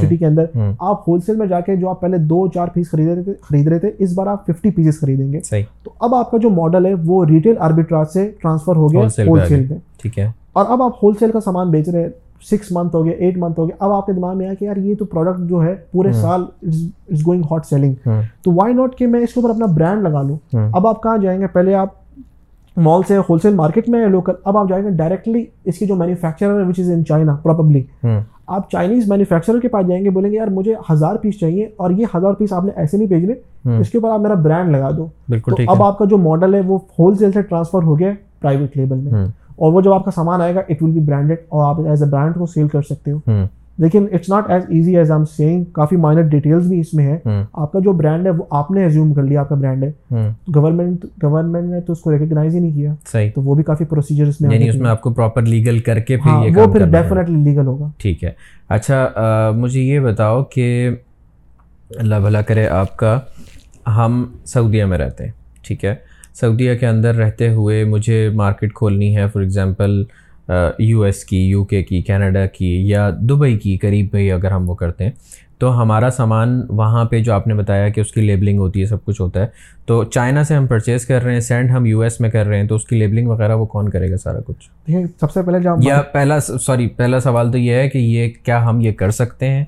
سٹی 0.02 0.18
کے 0.18 0.26
اندر۔ 0.26 0.46
آپ 0.80 1.10
ہول 1.10 1.20
سیل 1.20 1.36
میں 1.36 1.48
جا 1.48 1.60
کے 1.60 1.76
جو 1.76 1.90
آپ 1.90 2.02
پہلے 2.02 2.18
دو 2.18 2.48
چار 2.48 2.68
پیس 2.74 2.92
خرید 2.92 3.08
رہے 3.08 3.24
تھے 3.24 3.34
خرید 3.42 3.68
رہے 3.68 3.80
تھے 3.80 3.92
اس 4.00 4.14
بار 4.14 4.28
آپ 4.28 4.48
ففٹی 4.48 4.72
پیسز 4.72 5.00
خریدیں 5.00 5.34
گے۔ 5.34 5.40
تو 5.84 5.92
اب 6.00 6.16
آپ 6.16 6.32
کا 6.32 6.38
جو 6.38 6.50
ماڈل 6.50 6.86
ہے 6.86 6.94
وہ 7.06 7.26
ریٹیل 7.26 7.56
آربیٹراج 7.60 8.08
سے 8.14 8.32
ٹرانسفر 8.42 8.76
ہو 8.76 8.92
گیا 8.92 9.00
ہول 9.28 9.40
سیل 9.48 9.60
میں۔ 9.70 9.80
ٹھیک 10.02 10.20
ہے۔ 10.20 10.32
اور 10.54 10.66
اب 10.70 10.84
آپ 10.84 10.92
ہول 11.04 11.14
سیل 11.20 11.32
کا 11.32 11.40
سامان 11.40 11.70
بیچ 11.70 11.90
رہے 11.90 12.02
ہیں۔ 12.02 12.10
سکس 12.42 12.72
منتھ 12.72 12.96
ہو 12.96 13.06
گیا 13.06 13.14
ایٹ 13.14 13.38
منتھ 13.38 13.60
ہو 13.60 13.68
گیا 13.68 13.76
اب 13.80 13.92
آپ 13.92 14.06
کے 14.06 14.14
دماغ 14.14 14.38
میں 14.38 14.46
آیا 14.46 14.54
کہ 14.54 14.66
یار 14.66 14.78
یہ 14.78 14.96
تو 14.96 15.06
پروڈکٹ 15.06 15.50
جو 15.50 15.64
ہے 15.64 15.76
پورے 15.92 16.12
سال 16.14 16.46
از 16.68 17.22
گوئنگ 17.28 17.44
ہاٹ 17.52 17.66
سیلنگ 17.66 17.94
تو 18.44 18.52
وائی 18.52 18.74
ناٹ 18.74 18.96
کہ 18.96 19.08
میں 19.08 19.20
اس 19.20 19.34
کے 19.34 19.40
اوپر 19.40 19.50
اپنا 19.50 19.66
برانڈ 19.66 20.04
لگا 20.04 20.22
لوں؟ 20.22 20.38
اب 20.74 20.88
آپ 20.88 21.04
کہاں 21.04 21.18
جائیں 21.18 21.40
گے؟ 21.42 21.48
پہلے 21.48 21.76
آپ 21.76 21.90
مال 22.78 23.02
سے 23.08 23.18
ہول 23.18 23.40
سیل 23.40 23.54
مارکیٹ 23.54 23.90
میں 23.90 24.08
لوکل 24.08 24.34
اب 24.44 24.58
آپ 24.58 24.70
جائیں 24.70 24.84
گے 24.86 24.90
ڈائریکٹلی 24.90 25.46
اس 25.66 25.78
کی 25.78 25.86
جو 25.86 25.96
مینوفیکچرر 25.96 26.60
ہے 26.60 26.68
وچ 26.68 26.80
از 26.80 26.90
ان 26.90 27.06
چائنا 27.06 27.36
پراپبلی 27.36 27.84
آپ 28.48 28.70
چائنیز 28.72 29.08
مینوفیکچرر 29.08 29.60
کے 29.60 29.68
پاس 29.68 29.88
جائیں 29.88 30.06
گے 30.06 30.10
بولیں 30.10 30.30
گے 30.32 30.36
یار 30.36 30.48
مجھے 30.48 30.74
ہزار 30.92 31.16
پیس 31.16 31.40
چاہیے 31.40 31.70
اور 31.78 31.92
یہ 31.92 32.06
ہزار 32.16 32.34
پیس 32.34 32.54
آپ 32.54 32.64
نے 32.64 32.72
ایسے 32.76 32.98
نہیں 32.98 33.08
بھیجنے 33.08 33.34
اس 33.80 33.90
کے 33.90 33.98
اوپر 33.98 34.10
آپ 34.10 34.20
میرا 34.20 34.34
برانڈ 34.34 34.72
لگا 34.72 34.90
دو۔ 34.98 35.08
بالکل 35.30 35.54
اب 35.68 35.84
آپ 35.84 35.98
کا 35.98 36.06
جو 36.06 36.18
ماڈل 36.18 36.54
ہے 36.54 36.62
وہ 36.62 36.78
ہول 37.00 37.16
سیل 37.16 37.32
سے 37.32 37.42
ٹرانسفر 37.42 37.84
ہو 37.84 38.00
گیا 38.00 38.12
پرائیویٹ 38.42 38.78
لیبل 38.78 38.98
میں۔ 38.98 39.12
اور 39.62 39.74
وہ 39.74 39.82
جب 39.82 39.94
آپ 39.94 40.06
کا 40.06 40.12
سامان 40.12 40.42
آئے 40.42 40.56
گا 40.56 40.60
اٹ 40.60 40.82
ول 40.82 40.92
بی 40.92 41.00
برانڈیڈ 41.00 41.38
اور 41.50 41.70
آپ 41.70 41.80
ایز 41.88 42.04
اے 42.04 42.10
برانڈ 42.10 42.36
کو 42.36 42.46
سیل 42.46 42.68
کر 42.68 42.82
سکتے 42.82 43.12
ہو. 43.12 43.20
لیکن 43.78 44.06
it's 44.14 44.30
not 44.30 44.50
as 44.52 44.64
easy 44.70 44.96
as 44.98 45.12
I'm 45.12 45.24
seeing 45.26 45.64
coffee 45.74 45.96
minor 45.98 46.22
details 46.30 46.66
بھی 46.68 46.80
اس 46.80 46.94
میں 46.94 47.06
ہے 47.06 47.18
آپ 47.54 47.72
کا 47.72 47.80
جو 47.84 47.92
برانڈ 47.92 48.26
ہے 48.26 48.32
وہ 48.32 48.44
آپ 48.52 48.72
نے 48.72 48.84
ایزیوم 48.84 49.14
کر 49.14 49.24
لیا 49.24 49.40
آپ 49.42 49.50
کا 49.50 49.56
برانڈ 49.56 49.84
ہے. 49.84 49.92
گورنمنٹ 50.56 51.06
گورنمنٹ 51.24 51.70
نے 51.70 51.80
تو 51.82 51.94
اس 51.94 52.00
کو 52.00 52.12
ریکگنائز 52.12 52.56
ہی 52.56 52.60
نہیں 52.60 52.72
کیا. 52.72 52.94
صحیح. 53.12 53.30
تو 53.36 53.42
وہ 53.42 53.56
بھی 53.56 53.64
کافی 53.64 53.86
پروسیجر 53.86 54.28
اس 54.28 54.42
میں 54.42 54.52
یعنی 54.54 54.70
اس 54.70 54.76
میں 54.76 54.90
آپ 54.90 55.02
کو 55.02 55.14
پراپر 55.14 55.42
لیگل 55.44 55.80
کر 55.80 56.00
کے 56.00 56.18
پھر 56.18 56.46
یہ 56.46 56.58
وہ 56.58 56.72
پھر 56.74 56.86
ڈیفینیٹلی 56.92 57.40
لیگل 57.44 57.68
ہوگا. 57.68 57.90
ٹھیک 57.98 58.24
ہے. 58.24 58.32
اچھا 58.70 59.52
مجھے 59.58 59.82
یہ 59.82 60.00
بتاؤ 60.00 60.44
کہ 60.52 60.90
اللہ 62.00 62.20
بھلا 62.22 62.42
کرے 62.42 62.68
آپ 62.70 62.96
کا 62.98 63.20
ہم 63.98 64.24
سعودیہ 64.46 64.86
میں 64.86 64.98
رہتے 64.98 65.26
ہیں 65.26 65.32
ٹھیک 65.64 65.86
ہے؟ 65.86 65.96
سعودیہ 66.34 66.76
کے 66.76 66.88
اندر 66.88 67.16
رہتے 67.16 67.50
ہوئے 67.50 67.84
مجھے 67.84 68.30
مارکیٹ 68.30 68.74
کھولنی 68.74 69.18
ہے 69.18 69.28
فار 69.34 69.42
ایگزامپل 69.42 70.04
یو 70.80 71.02
ایس 71.02 71.24
کی 71.26 71.50
یو 71.50 71.66
کے 71.66 71.84
کی 71.84 72.02
کینیڈا 72.02 72.46
کی 72.46 72.90
یا 72.90 73.10
دبئی 73.10 73.58
کی 73.58 73.78
قریب 73.78 74.08
میں 74.14 74.32
اگر 74.32 74.52
ہم 74.52 74.70
وہ 74.70 74.76
کرتے 74.76 75.04
ہیں۔ 75.04 75.12
تو 75.60 75.82
ہمارا 75.82 76.10
سامان 76.10 76.62
وہاں 76.70 77.06
پہ 77.06 77.20
جو 77.20 77.34
آپ 77.34 77.48
نے 77.48 77.54
بتایا 77.54 77.90
کہ 77.90 78.02
اس 78.02 78.12
کی 78.12 78.22
لیبلنگ 78.22 78.60
ہوتی 78.60 78.82
ہے 78.82 78.86
سب 78.86 79.06
کچھ 79.06 79.22
ہوتا 79.22 79.40
ہے۔ 79.42 79.48
تو 79.86 80.04
چائنا 80.04 80.44
سے 80.44 80.56
ہم 80.56 80.68
پرچیز 80.68 81.06
کر 81.06 81.24
رہے 81.24 81.34
ہیں 81.34 81.40
سینڈ 81.40 81.72
ہم 81.72 81.86
یو 81.86 82.02
ایس 82.02 82.22
میں 82.22 82.30
کر 82.30 82.46
رہے 82.46 82.60
ہیں 82.60 82.68
تو 82.68 82.76
اس 82.76 82.86
کی 82.86 82.96
لیبلنگ 82.96 83.28
وغیرہ 83.28 83.56
وہ 83.56 83.66
کون 83.66 83.90
کرے 83.90 84.12
گا 84.12 84.18
سارا 84.18 84.40
کچھ؟ 84.46 84.92
سب 85.20 85.32
سے 85.32 85.42
پہلے 85.42 85.58
یا 85.82 86.02
پہلا 86.02 86.40
سوری 86.40 86.88
پہلا 86.88 87.20
سوال 87.20 87.52
تو 87.52 87.58
یہ 87.58 87.74
ہے 87.74 87.90
کہ 87.90 87.98
یہ 87.98 88.30
کیا 88.44 88.66
ہم 88.66 88.82
یہ 88.82 88.92
کر 88.92 89.10
سکتے 89.10 89.50
ہیں؟ 89.50 89.66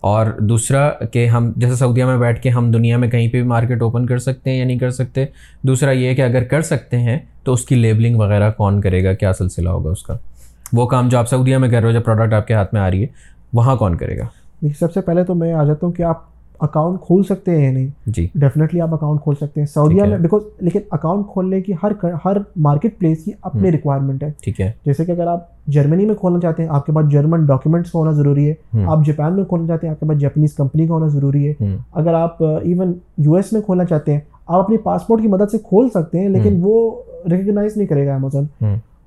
اور 0.00 0.26
دوسرا 0.40 0.88
کہ 1.12 1.26
ہم 1.26 1.50
جیسے 1.56 1.74
سعودیہ 1.76 2.04
میں 2.04 2.16
بیٹھ 2.18 2.40
کے 2.42 2.50
ہم 2.50 2.70
دنیا 2.70 2.96
میں 2.96 3.08
کہیں 3.10 3.26
پہ 3.28 3.40
بھی 3.40 3.48
مارکیٹ 3.48 3.82
اوپن 3.82 4.06
کر 4.06 4.18
سکتے 4.18 4.50
ہیں 4.50 4.58
یا 4.58 4.64
نہیں 4.64 4.78
کر 4.78 4.90
سکتے، 4.90 5.24
دوسرا 5.62 5.90
یہ 5.90 6.14
کہ 6.14 6.22
اگر 6.22 6.44
کر 6.44 6.62
سکتے 6.62 6.98
ہیں 6.98 7.18
تو 7.44 7.52
اس 7.52 7.64
کی 7.64 7.74
لیبلنگ 7.74 8.16
وغیرہ 8.16 8.50
کون 8.50 8.80
کرے 8.80 9.04
گا، 9.04 9.12
کیا 9.12 9.32
سلسلہ 9.32 9.68
ہوگا 9.68 9.90
اس 9.90 10.02
کا؟ 10.02 10.16
وہ 10.72 10.86
کام 10.86 11.08
جو 11.08 11.18
آپ 11.18 11.28
سعودیہ 11.28 11.56
میں 11.56 11.68
کر 11.68 11.80
رہے 11.80 11.88
ہو 11.88 11.92
جب 11.92 12.04
پروڈکٹ 12.04 12.32
آپ 12.32 12.46
کے 12.46 12.54
ہاتھ 12.54 12.74
میں 12.74 12.82
آ 12.82 12.90
رہی 12.90 13.02
ہے، 13.02 13.08
وہاں 13.52 13.76
کون 13.76 13.96
کرے 13.96 14.18
گا؟ 14.18 14.24
دیکھیے، 14.62 14.78
سب 14.78 14.92
سے 14.92 15.00
پہلے 15.00 15.24
تو 15.24 15.34
میں 15.34 15.52
آ 15.52 15.64
جاتا 15.64 15.86
ہوں 15.86 15.92
کہ 15.92 16.02
آپ 16.02 16.24
اکاؤنٹ 16.60 17.00
کھول 17.00 17.22
سکتے 17.22 17.50
ہیں 17.50 17.64
یا 17.64 17.72
نہیں؟ 17.72 17.86
جی۔ 18.06 18.28
ڈیفینیٹلی 18.34 18.80
آپ 18.80 18.94
اکاؤنٹ 18.94 19.20
کھول 19.22 19.34
سکتے 19.34 19.60
ہیں۔ 19.60 19.66
سعودیہ 19.66 20.02
میں 20.02 20.18
بیکاز 20.18 20.40
لیکن 20.60 20.80
اکاؤنٹ 20.90 21.26
کھولنے 21.32 21.60
کی 21.60 21.72
ہر 21.82 21.92
ہر 22.24 22.36
مارکیٹ 22.56 22.98
پلیس 22.98 23.24
کی 23.24 23.30
اپنی 23.42 23.72
ریکوائرمنٹ 23.72 24.22
ہے۔ 24.22 24.32
ٹھیک 24.42 24.60
ہے۔ 24.60 24.72
جیسے 24.86 25.04
کہ 25.04 25.12
اگر 25.12 25.26
آپ 25.26 25.66
جرمنی 25.66 26.06
میں 26.06 26.14
کھولنا 26.14 26.40
چاہتے 26.40 26.62
ہیں 26.62 26.70
آپ 26.70 26.86
کے 26.86 26.92
پاس 26.92 27.10
جرمن 27.10 27.44
ڈاکیومنٹس 27.44 27.92
کا 27.92 27.98
ہونا 27.98 28.10
ضروری 28.10 28.50
ہے۔ 28.50 28.54
آپ 28.84 29.06
جاپان 29.06 29.36
میں 29.36 29.44
کھولنا 29.44 29.66
چاہتے 29.66 29.86
ہیں 29.86 29.94
آپ 29.94 30.00
کے 30.00 30.06
پاس 30.06 30.18
جاپنیز 30.20 30.54
کمپنی 30.54 30.86
کا 30.86 30.94
ہونا 30.94 31.06
ضروری 31.06 31.48
ہے۔ 31.48 31.52
اگر 31.92 32.14
آپ 32.14 32.42
ایون 32.42 32.92
یو 33.18 33.34
ایس 33.34 33.52
میں 33.52 33.60
کھولنا 33.60 33.84
چاہتے 33.84 34.12
ہیں 34.12 34.20
آپ 34.46 34.60
اپنی 34.60 34.76
پاسپورٹ 34.76 35.22
کی 35.22 35.28
مدد 35.28 35.50
سے 35.50 35.58
کھول 35.58 35.88
سکتے 35.88 36.18
ہیں 36.18 36.28
لیکن 36.28 36.58
وہ 36.62 37.02
ریکگنائز 37.30 37.76
نہیں 37.76 37.86
کرے 37.86 38.06
گا 38.06 38.14
امیزون 38.14 38.44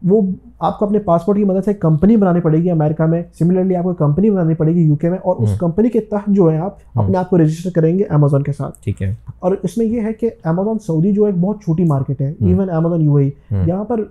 وہ 0.04 0.22
آپ 0.60 0.78
کو 0.80 0.86
اپنے 0.86 1.00
پاسپورٹ 1.00 1.38
کی 1.38 1.44
مدد 1.44 1.66
سے 1.66 1.74
کمپنی 1.74 2.16
بنانی 2.18 2.42
پڑے 2.42 2.58
گی 2.58 2.72
امریکہ 2.72 3.06
میں. 3.06 3.22
سملرلی 3.40 3.76
آپ 3.76 3.84
کو 3.84 3.94
کمپنی 3.94 4.30
بنانی 4.30 4.54
پڑے 4.54 4.74
گی 4.76 4.82
یو 4.82 4.96
کے 4.96 5.10
میں 5.10 5.18
اور 5.18 5.42
اس 5.44 5.58
کمپنی 5.60 5.90
کے 5.90 6.00
تحت 6.02 6.30
جو 6.30 6.52
ہے 6.52 6.58
آپ 6.58 6.78
اپنے 6.96 7.18
آپ 7.18 7.30
کو 7.30 7.38
رجسٹر 7.38 7.70
کریں 7.76 7.98
گے 8.00 8.04
امیزون 8.10 8.44
کے 8.44 8.52
ساتھ. 8.54 8.82
ٹھیک 8.84 9.02
ہے. 9.02 9.14
اور 9.40 9.56
اس 9.64 9.78
میں 9.78 9.86
یہ 9.86 10.02
ہے 10.02 10.14
کہ 10.14 10.30
امیزون 10.44 10.80
سعودی 10.80 11.12
جو 11.14 11.26
ایک 11.26 11.36
بہت 11.42 11.62
چھوٹی 11.64 11.84
مارکیٹ 11.84 12.22
ہے. 12.22 12.32
ایون 12.40 12.70
امیزون 12.70 13.02
یو 13.02 13.16
اے 13.16 13.30
یہاں 13.52 13.84
پر 13.84 14.04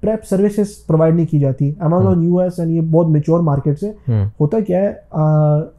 پریپ 0.00 0.24
سروسز 0.24 0.74
پرووائڈ 0.86 1.14
نہیں 1.14 1.26
کی 1.26 1.38
جاتی. 1.38 1.70
امیزون 1.78 2.22
یو 2.24 2.38
ایس 2.38 2.58
اینڈ 2.58 2.72
یہ 2.72 2.80
بہت 2.90 3.08
میچور 3.10 3.40
مارکیٹس 3.42 3.82
ہیں. 3.82 4.24
ہوتا 4.40 4.60
کیا 4.60 4.80
ہے 4.80 4.92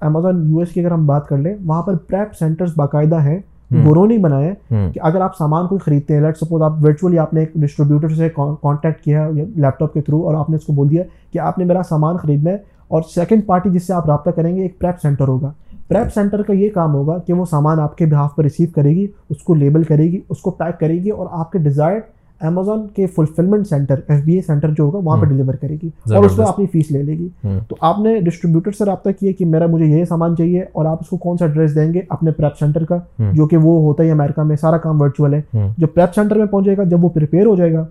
امیزون 0.02 0.50
یو 0.50 0.60
ایس 0.60 0.72
کی 0.72 0.80
اگر 0.80 0.92
ہم 0.92 1.06
بات 1.08 1.28
کر 1.28 1.38
لیں 1.38 1.56
وہاں 1.66 1.82
پر 1.82 1.96
پریپ 2.08 2.36
سینٹرز 2.40 2.74
باقاعدہ 2.76 3.22
ہیں. 3.22 3.40
گرو 3.72 4.06
نہیں 4.06 4.18
بنائے 4.18 4.54
کہ 4.70 5.00
اگر 5.02 5.22
آپ 5.22 5.38
سامان 5.38 5.68
کوئی 5.68 5.80
خریدتے 5.80 6.14
ہیں 6.14 6.22
لیٹ 6.22 6.38
سپوز 6.38 6.62
آپ 6.62 6.74
ورچولی 6.84 7.20
آپ 7.20 7.34
نے 7.34 7.40
ایک 7.40 7.54
ڈسٹریبیوٹر 7.54 8.10
سے 8.10 8.30
کانٹیکٹ 8.30 9.04
کیا 9.04 9.30
لیپ 9.56 9.80
ٹاپ 9.80 9.94
کے 9.94 10.02
تھرو 10.02 10.22
اور 10.26 10.36
آپ 10.36 10.50
نے 10.50 10.56
اس 10.56 10.66
کو 10.66 10.74
بول 10.74 10.90
دیا 10.90 11.04
کہ 11.32 11.40
آپ 11.40 11.58
نے 11.58 11.66
میرا 11.66 11.82
سامان 11.90 12.18
خریدنا 12.18 12.50
ہے 12.50 12.56
اور 12.88 13.02
سیکنڈ 13.02 13.46
پارٹی 13.46 13.70
جس 13.70 13.88
سے 13.88 13.94
آپ 13.94 14.06
رابطہ 14.06 14.30
کریں 14.30 14.56
گے 14.56 14.62
ایک 14.62 14.80
پریپ 14.80 14.96
سینٹر 15.02 15.28
ہوگا. 15.28 15.52
پریپ 15.88 16.14
سینٹر 16.14 16.44
کا 16.44 16.54
یہ 16.54 16.70
کام 16.70 16.94
ہوگا 16.94 17.18
کہ 17.18 17.34
وہ 17.34 17.46
سامان 17.46 17.80
آپ 17.80 17.98
کے 17.98 18.06
بہاف 18.06 18.36
پر 18.36 18.44
ریسیو 18.44 18.68
کرے 18.76 18.90
گی 18.90 19.08
اس 19.30 19.44
کو 19.44 19.54
لیبل 19.54 19.84
کرے 19.84 20.04
گی 20.04 20.20
اس 20.30 20.38
کو 20.38 20.52
پیک 20.52 20.80
کرے 20.80 20.94
گی 20.94 21.10
اور 21.10 21.28
آپ 21.32 21.52
کے 21.52 21.60
ڈیزائر 21.60 22.00
امیزون 22.42 22.86
کے 22.96 23.06
fulfilment 23.06 23.68
centre 23.68 24.00
F 24.08 24.24
B 24.24 24.34
A 24.34 24.42
centre 24.42 24.70
جو 24.70 24.84
ہوگا 24.84 24.98
وہاں 24.98 25.18
پہ 25.18 25.26
ڈلیور 25.26 25.54
کرے 25.54 25.76
گی 25.84 25.90
اور 26.06 26.24
اس 26.24 26.38
میں 26.38 26.46
اپنی 26.46 26.66
فیس 26.66 26.92
لے 26.92 27.04
لے 27.04 27.14
گی۔ 27.14 27.28
تو 27.68 27.76
آپ 27.80 28.00
نے 28.00 28.20
ڈسٹریبیوٹر 28.22 28.72
سے 28.72 28.86
رابطہ 28.86 29.10
کیا 29.20 29.32
کہ 29.38 29.46
میرا 29.46 29.66
مجھے 29.66 29.86
یہ 29.86 30.06
سامان 30.06 30.36
چاہیے 30.36 30.64
اور 30.72 30.86
آپ 30.86 30.98
اس 31.02 31.08
کو 31.08 31.18
کون 31.18 31.38
سا 31.38 31.46
ایڈریس 31.46 31.76
دیں 31.76 31.94
گے 31.94 32.02
اپنے 32.10 32.32
پریپ 32.32 32.58
سینٹر 32.60 32.86
کا 32.86 32.98
جو 33.34 33.48
کہ 33.48 33.58
وہ 33.58 33.80
ہوتا 33.82 34.04
ہے 34.04 34.12
امیرکا 34.12 34.44
میں 34.44 34.56
سارا 34.56 34.78
کام 34.78 35.02
ورچوئل 35.02 35.34
ہے۔ 35.34 35.42
جب 35.78 35.88
پریپ 35.94 36.16
سینٹر 36.16 36.36
میں 36.36 36.46
پہنچے 36.46 36.78
گا 36.78 36.84
جب 36.84 37.04
وہ 37.04 37.10
پریپیئر 37.10 37.46
ہو 37.46 37.56
جائے 37.56 37.74
گا 37.74 37.86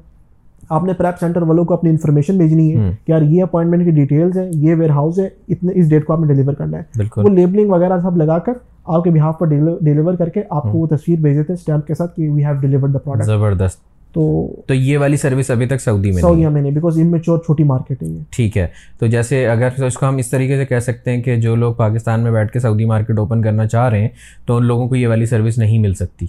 آپ 0.70 0.84
نے 0.84 0.92
پریپ 0.92 1.18
سینٹر 1.20 1.42
والوں 1.42 1.64
کو 1.64 1.74
اپنی 1.74 1.90
انفارمیشن 1.90 2.38
بھیجنی 2.38 2.76
ہے 2.76 2.90
کہ 3.06 3.12
یار 3.12 3.22
یہ 3.22 3.42
اپوائنٹمنٹ 3.42 3.84
کی 3.84 3.90
ڈیٹیلز 3.90 4.38
ہیں 4.38 4.50
یہ 4.52 4.74
ویئر 4.74 4.90
ہاؤس 4.90 5.18
ہے 5.18 5.28
اتنے 5.48 5.72
اس 5.74 5.88
ڈیٹ 5.90 6.04
کو 6.04 6.12
آپ 6.12 6.20
نے 6.20 6.26
ڈلیور 6.26 6.54
کرنا 6.54 6.78
ہے۔ 6.78 7.02
وہ 7.16 7.28
لیبلنگ 7.28 7.70
وغیرہ 7.70 7.98
سب 8.02 8.16
لگا 8.16 8.38
کر 8.38 8.52
آپ 8.84 9.04
کے 9.04 9.10
بہاف 9.10 9.38
پر 9.38 9.46
ڈلیور 9.46 10.14
کر 10.14 10.28
کے 10.28 10.42
آپ 10.50 10.62
کو 10.62 10.78
وہ 10.78 10.86
تصویر 10.86 11.20
بھیج 11.20 11.36
دیتے 11.36 11.52
ہیں 11.52 11.58
اسٹیمپ 11.60 11.86
کے 11.86 11.94
ساتھ 11.94 12.16
کہ 12.16 12.28
we 12.30 12.44
have 12.44 12.54
delivered 12.60 12.94
the 12.94 12.98
product 12.98 13.26
زبردست۔ 13.26 13.80
تو 14.12 14.54
تو 14.66 14.74
یہ 14.74 14.98
والی 14.98 15.16
سروس 15.16 15.50
ابھی 15.50 15.66
تک 15.66 15.80
سعودی 15.80 16.10
میں 16.12 16.22
سعودیہ 16.22 16.48
میں 16.48 16.62
نہیں 16.62 16.72
بیکاز 16.72 16.98
امیچور 16.98 17.38
چھوٹی 17.38 17.62
مارکیٹ 17.62 18.02
ہے 18.02 18.08
ٹھیک 18.30 18.58
ہے۔ 18.58 18.66
تو 18.98 19.06
جیسے 19.06 19.48
اگر 19.48 19.82
اس 19.82 19.94
کو 19.94 20.08
ہم 20.08 20.16
اس 20.16 20.28
طریقے 20.28 20.56
سے 20.56 20.64
کہہ 20.64 20.78
سکتے 20.78 21.10
ہیں 21.10 21.22
کہ 21.22 21.36
جو 21.36 21.56
لوگ 21.56 21.74
پاکستان 21.74 22.20
میں 22.20 22.30
بیٹھ 22.30 22.52
کے 22.52 22.60
سعودی 22.60 22.84
مارکیٹ 22.84 23.18
اوپن 23.18 23.42
کرنا 23.42 23.66
چاہ 23.66 23.88
رہے 23.88 24.00
ہیں 24.00 24.08
تو 24.46 24.56
ان 24.56 24.64
لوگوں 24.64 24.88
کو 24.88 24.96
یہ 24.96 25.08
والی 25.08 25.26
سروس 25.26 25.58
نہیں 25.58 25.78
مل 25.78 25.94
سکتی۔ 25.94 26.26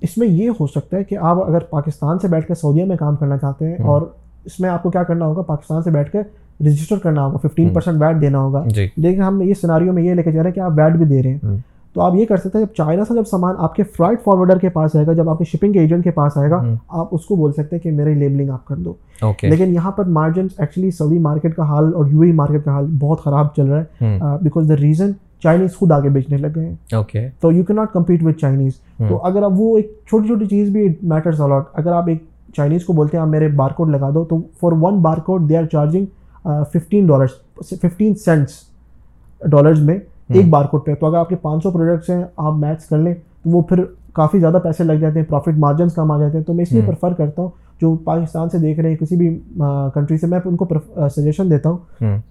اس 0.00 0.18
میں 0.18 0.28
یہ 0.28 0.50
ہو 0.60 0.66
سکتا 0.66 0.96
ہے 0.96 1.04
کہ 1.04 1.16
آپ 1.20 1.48
اگر 1.48 1.58
پاکستان 1.58 2.18
سے 2.18 2.28
بیٹھ 2.28 2.46
کے 2.46 2.54
سعودیہ 2.54 2.84
میں 2.84 2.96
کام 2.96 3.16
کرنا 3.16 3.38
چاہتے 3.38 3.64
ہیں 3.68 3.76
اور 3.84 4.02
اس 4.44 4.60
میں 4.60 4.70
آپ 4.70 4.82
کو 4.82 4.90
کیا 4.90 5.02
کرنا 5.02 5.26
ہوگا 5.26 5.42
پاکستان 5.42 5.82
سے 5.82 5.90
بیٹھ 5.90 6.12
کے 6.12 6.18
رجسٹر 6.60 6.96
کرنا 6.96 7.26
ہوگا 7.26 7.48
ففٹین 7.48 7.68
پرسینٹ 7.68 8.02
ویٹ 8.02 8.20
دینا 8.20 8.38
ہوگا۔ 8.38 8.64
جی۔ 8.66 8.88
لیکن 8.96 9.22
ہم 9.22 9.42
یہ 9.42 9.54
سناریوں 9.54 9.94
میں 9.94 10.02
یہ 10.02 10.14
لے 10.14 10.22
کے 10.22 10.32
جا 10.32 10.42
رہے 10.42 10.50
ہیں 10.50 10.54
کہ 10.54 10.60
آپ 10.60 10.72
ویٹ 10.76 10.92
بھی 10.92 11.04
دے 11.04 11.22
رہے 11.22 11.30
ہیں۔ 11.30 11.56
تو 11.96 12.02
آپ 12.02 12.14
یہ 12.14 12.26
کر 12.26 12.36
سکتے 12.36 12.58
ہیں 12.58 12.64
جب 12.64 12.74
چائنا 12.74 13.04
سے 13.04 13.14
جب 13.14 13.26
سامان 13.26 13.54
آپ 13.58 13.74
کے 13.74 13.82
فرائٹ 13.96 14.22
فارورڈر 14.24 14.58
کے 14.58 14.68
پاس 14.68 14.96
آئے 14.96 15.06
گا 15.06 15.12
جب 15.12 15.30
آپ 15.30 15.38
کے 15.38 15.44
شپنگ 15.44 15.76
ایجنٹ 15.76 16.04
کے 16.04 16.10
پاس 16.10 16.36
آئے 16.36 16.50
گا 16.50 16.56
آپ 16.88 17.08
اس 17.10 17.24
کو 17.24 17.36
بول 17.36 17.52
سکتے 17.52 17.76
ہیں 17.76 17.82
کہ 17.82 17.90
میری 17.90 18.14
لیبلنگ 18.14 18.50
آپ 18.50 18.64
کر 18.64 18.76
دو۔ 18.76 18.92
لیکن 19.50 19.74
یہاں 19.74 19.90
پر 19.90 20.04
مارجن 20.04 20.46
ایکچولی 20.58 20.90
سعودی 20.90 21.18
مارکیٹ 21.18 21.54
کا 21.56 21.62
حال 21.62 21.94
اور 21.94 22.06
یو 22.06 22.20
اے 22.20 22.32
مارکیٹ 22.32 22.64
کا 22.64 22.70
حال 22.70 22.86
بہت 23.00 23.20
خراب 23.20 23.54
چل 23.56 23.66
رہا 23.66 23.80
ہے 23.80 24.06
بیکاز 24.42 24.68
دا 24.68 24.76
ریزن 24.76 25.12
چائنیز 25.42 25.76
خود 25.76 25.92
آگے 25.92 26.08
بیچنے 26.08 26.36
لگ 26.36 26.46
گئے 26.54 26.66
ہیں۔ 26.66 26.74
تو 27.40 27.52
you 27.52 27.64
can 27.64 27.72
not 27.72 27.92
compete 27.92 28.22
with 28.22 28.38
Chinese 28.38 28.72
تو 29.08 29.16
اگر 29.24 29.42
اب 29.42 29.60
وہ 29.60 29.76
ایک 29.76 29.92
چھوٹی 30.08 30.26
چھوٹی 30.26 30.46
چیز 30.46 30.70
بھی 30.70 30.88
میٹرز 31.02 31.40
الاٹ 31.40 31.64
اگر 31.72 31.92
آپ 31.92 32.08
ایک 32.08 32.22
چائنیز 32.56 32.84
کو 32.84 32.92
بولتے 32.92 33.16
ہیں 33.16 33.22
آپ 33.22 33.30
میرے 33.30 33.48
بار 33.48 33.70
کوڈ 33.70 33.88
لگا 33.88 34.10
دو 34.14 34.24
تو 34.24 34.38
for 34.60 34.72
one 34.72 34.98
barcode 35.18 35.48
they 35.48 35.56
are 35.56 35.64
charging 35.64 36.06
fifteen 36.72 37.06
dollars 37.06 37.30
fifteen 37.70 38.14
cents 38.14 38.52
dollars 39.40 39.80
میں 39.80 39.98
ایک 40.34 40.48
بار 40.50 40.64
کوڈ 40.64 40.84
پہ۔ 40.84 40.94
تو 40.94 41.06
اگر 41.06 41.16
آپ 41.16 41.28
کے 41.28 41.36
پانچ 41.36 41.62
سو 41.62 41.70
پروڈکٹس 41.70 42.10
ہیں 42.10 42.24
آپ 42.36 42.54
میچ 42.54 42.84
کر 42.84 42.98
لیں 42.98 43.14
تو 43.14 43.50
وہ 43.50 43.62
پھر 43.62 43.82
کافی 44.12 44.38
زیادہ 44.40 44.58
پیسے 44.62 44.84
لگ 44.84 44.92
جاتے 44.92 45.18
ہیں 45.18 45.26
پروفٹ 45.26 45.58
مارجنس 45.58 45.94
کم 45.94 46.10
آ 46.10 46.18
جاتے 46.20 46.36
ہیں۔ 46.38 46.44
تو 46.44 46.54
میں 46.54 46.62
اس 46.62 46.72
لیے 46.72 46.82
پریفر 46.86 47.12
کرتا 47.12 47.42
ہوں 47.42 47.48
جو 47.80 47.96
پاکستان 48.04 48.48
سے 48.48 48.58
دیکھ 48.58 48.80
رہے 48.80 48.88
ہیں 48.88 48.96
کسی 48.96 49.16
بھی 49.16 49.38
کنٹری 49.94 50.18
سے 50.18 50.26
میں 50.26 50.38
ان 50.44 50.56
کو 50.56 50.66
سجیشن 51.16 51.50
دیتا 51.50 51.70
ہوں۔ 51.70 51.78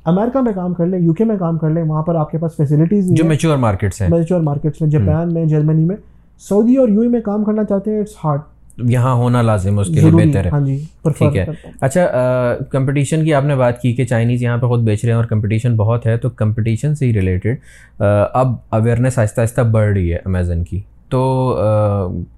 امیرکا 0.05 0.41
میں 0.41 0.53
کام 0.55 0.73
کر 0.73 0.85
لیں 0.85 0.99
یو 0.99 1.13
کے 1.13 1.25
میں 1.25 1.37
کام 1.39 1.57
کر 1.57 1.69
لیں 1.69 1.83
وہاں 1.83 2.03
پر 2.03 2.15
آپ 2.15 2.31
کے 2.31 2.37
پاس 2.37 2.55
فیسلٹیز 2.57 3.11
جو 3.11 3.25
میچور 3.25 3.57
مارکیٹس 3.57 4.01
ہیں۔ 4.01 4.09
میچور 4.09 4.41
مارکیٹس 4.41 4.81
میں 4.81 4.89
جاپان 4.89 5.33
میں 5.33 5.45
جرمنی 5.45 5.85
میں۔ 5.85 5.95
سعودی 6.49 6.75
اور 6.75 6.89
یو 6.89 7.01
اے 7.01 7.07
میں 7.07 7.21
کام 7.21 7.43
کرنا 7.43 7.63
چاہتے 7.63 7.91
ہیں 7.91 7.99
اٹس 7.99 8.11
ہارڈ 8.23 8.41
یہاں 8.77 9.13
ہونا 9.13 9.41
لازم 9.41 9.79
اس 9.79 9.87
کے 9.87 9.99
لیے 9.99 10.11
بہتر 10.11 10.45
ہے۔ 10.45 10.49
ہاں 10.49 10.59
جی 10.59 10.77
ٹھیک 11.17 11.37
ہے۔ 11.37 11.45
اچھا 11.81 12.05
کمپٹیشن 12.71 13.23
کی 13.23 13.33
آپ 13.33 13.43
نے 13.43 13.55
بات 13.55 13.81
کی 13.81 13.93
کہ 13.93 14.05
چائنیز 14.05 14.43
یہاں 14.43 14.57
پہ 14.57 14.65
خود 14.65 14.83
بیچ 14.83 15.05
رہے 15.05 15.11
ہیں 15.11 15.17
اور 15.17 15.25
کمپٹیشن 15.25 15.75
بہت 15.75 16.05
ہے 16.05 16.17
تو 16.17 16.29
کمپٹیشن 16.29 16.95
سے 16.95 17.05
ہی 17.05 17.13
ریلیٹڈ 17.13 17.55
اب 18.33 18.53
اویئرنیس 18.69 19.19
آہستہ 19.19 19.41
آہستہ 19.41 19.61
بڑھ 19.61 19.93
رہی 19.93 20.11
ہے 20.13 20.17
امیزن 20.25 20.63
کی۔ 20.63 20.79
تو 21.09 21.21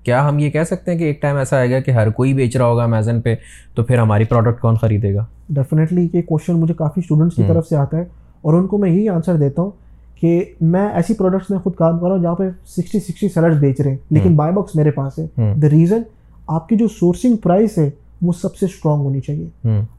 کیا 0.04 0.28
ہم 0.30 0.40
یہ 0.40 0.50
کہہ 0.50 0.64
سکتے 0.64 0.92
ہیں 0.92 0.98
کہ 0.98 1.04
ایک 1.04 1.22
ٹائم 1.22 1.38
ایسا 1.38 1.58
آئے 1.58 1.72
گا 1.72 1.80
کہ 1.80 1.92
ہر 1.92 2.10
کوئی 2.10 2.34
بیچ 2.34 2.58
رہا 2.58 2.66
ہوگا 2.66 2.84
امیزن 2.84 3.22
پہ 3.22 3.36
تو 3.76 3.84
پھر 3.84 3.98
ہماری 3.98 4.24
پروڈکٹ 4.24 4.62
کون 4.62 4.76
خریدے 4.76 5.14
گا؟ 5.16 5.26
ڈیفینیٹلی 5.50 6.08
یہ 6.14 6.22
کوشچن 6.22 6.54
مجھے 6.54 6.74
کافی 6.74 7.02
اسٹوڈنٹس 7.02 7.36
کی 7.36 7.44
طرف 7.48 7.68
سے 7.68 7.76
آتا 7.76 7.98
ہے 7.98 8.04
اور 8.42 8.54
ان 8.54 8.68
کو 8.68 8.78
میں 8.78 8.90
یہی 8.90 9.10
آنسر 9.10 9.36
دیتا 9.36 9.62
ہوں 9.62 9.72
کہ 10.22 10.44
میں 10.62 10.88
ایسی 10.90 11.14
پروڈکٹس 11.14 11.50
میں 11.50 11.60
خود 11.60 11.76
کام 11.76 12.00
کر 12.00 12.08
رہا 12.08 12.16
ہوں 12.16 12.22
جہاں 12.22 12.36
پہ 12.36 12.44
سکسٹی 12.66 13.00
سکسٹی 13.00 13.30
سیلرس 13.30 13.58
بیچ 13.58 13.82
رہے 13.82 13.90
ہیں 13.90 13.98
لیکن 14.10 14.36
بائی 14.36 14.54
باکس 14.54 14.76
میرے 14.76 14.92
پاس 14.92 15.20
ہے۔ 15.20 15.54
دا 15.62 15.70
ریزن 15.70 16.02
آپ 16.48 16.70
کی 16.70 16.76
جو 16.76 16.88
سورسنگ 16.88 17.36
پرائس 17.36 17.78
ہے 17.78 17.90
وہ 18.22 18.32
سب 18.42 18.56
سے 18.56 18.66
اسٹرانگ 18.66 19.02
ہونی 19.02 19.20
چاہیے۔ 19.22 19.48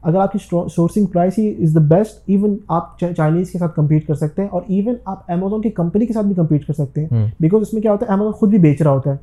اگر 0.01 0.17
آپ 0.17 0.31
کی 0.31 0.37
سورسنگ 0.75 1.05
پرائس 1.05 1.33
ہی 1.37 1.49
از 1.63 1.75
دا 1.75 1.79
بیسٹ 1.79 2.23
ایون 2.25 2.57
آپ 2.67 2.99
چائنیز 2.99 3.51
کے 3.51 3.57
ساتھ 3.57 3.75
کمپیٹ 3.75 4.07
کر 4.07 4.13
سکتے 4.15 4.41
ہیں 4.41 4.49
اور 4.49 4.61
ایون 4.67 4.95
آپ 5.05 5.31
امیزون 5.31 5.61
کی 5.61 5.69
کمپنی 5.69 6.05
کے 6.05 6.13
ساتھ 6.13 6.25
بھی 6.25 6.35
کمپیٹ 6.35 6.67
کر 6.67 6.73
سکتے 6.73 7.01
ہیں۔ 7.01 7.27
بیکاز 7.39 7.61
اس 7.61 7.73
میں 7.73 7.81
کیا 7.81 7.91
ہوتا 7.91 8.05
ہے 8.05 8.11
امیزون 8.11 8.31
خود 8.31 8.49
بھی 8.49 8.57
بیچ 8.57 8.81
رہا 8.81 8.91
ہوتا 8.91 9.11
ہے۔ 9.11 9.15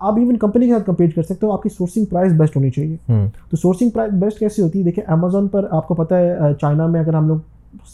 آپ 0.00 0.14
ایون 0.16 0.36
کمپنی 0.36 0.66
کے 0.66 0.72
ساتھ 0.72 0.86
کمپیٹ 0.86 1.14
کر 1.14 1.22
سکتے 1.22 1.46
ہو 1.46 1.52
آپ 1.52 1.62
کی 1.62 1.68
سورسنگ 1.68 2.04
پرائز 2.04 2.32
بیسٹ 2.32 2.56
ہونی 2.56 2.70
چاہیے۔ 2.70 2.96
تو 3.50 3.56
سورسنگ 3.56 3.90
پرائز 3.90 4.12
بیسٹ 4.12 4.38
کیسی 4.38 4.62
ہوتی 4.62 4.78
ہے؟ 4.78 4.84
دیکھیں 4.84 5.04
امیزون 5.06 5.48
پر 5.48 5.66
آپ 5.70 5.88
کو 5.88 5.94
پتہ 5.94 6.14
ہے 6.14 6.36
چائنا 6.60 6.86
میں 6.86 7.00
اگر 7.00 7.14
ہم 7.14 7.28
لوگ 7.28 7.36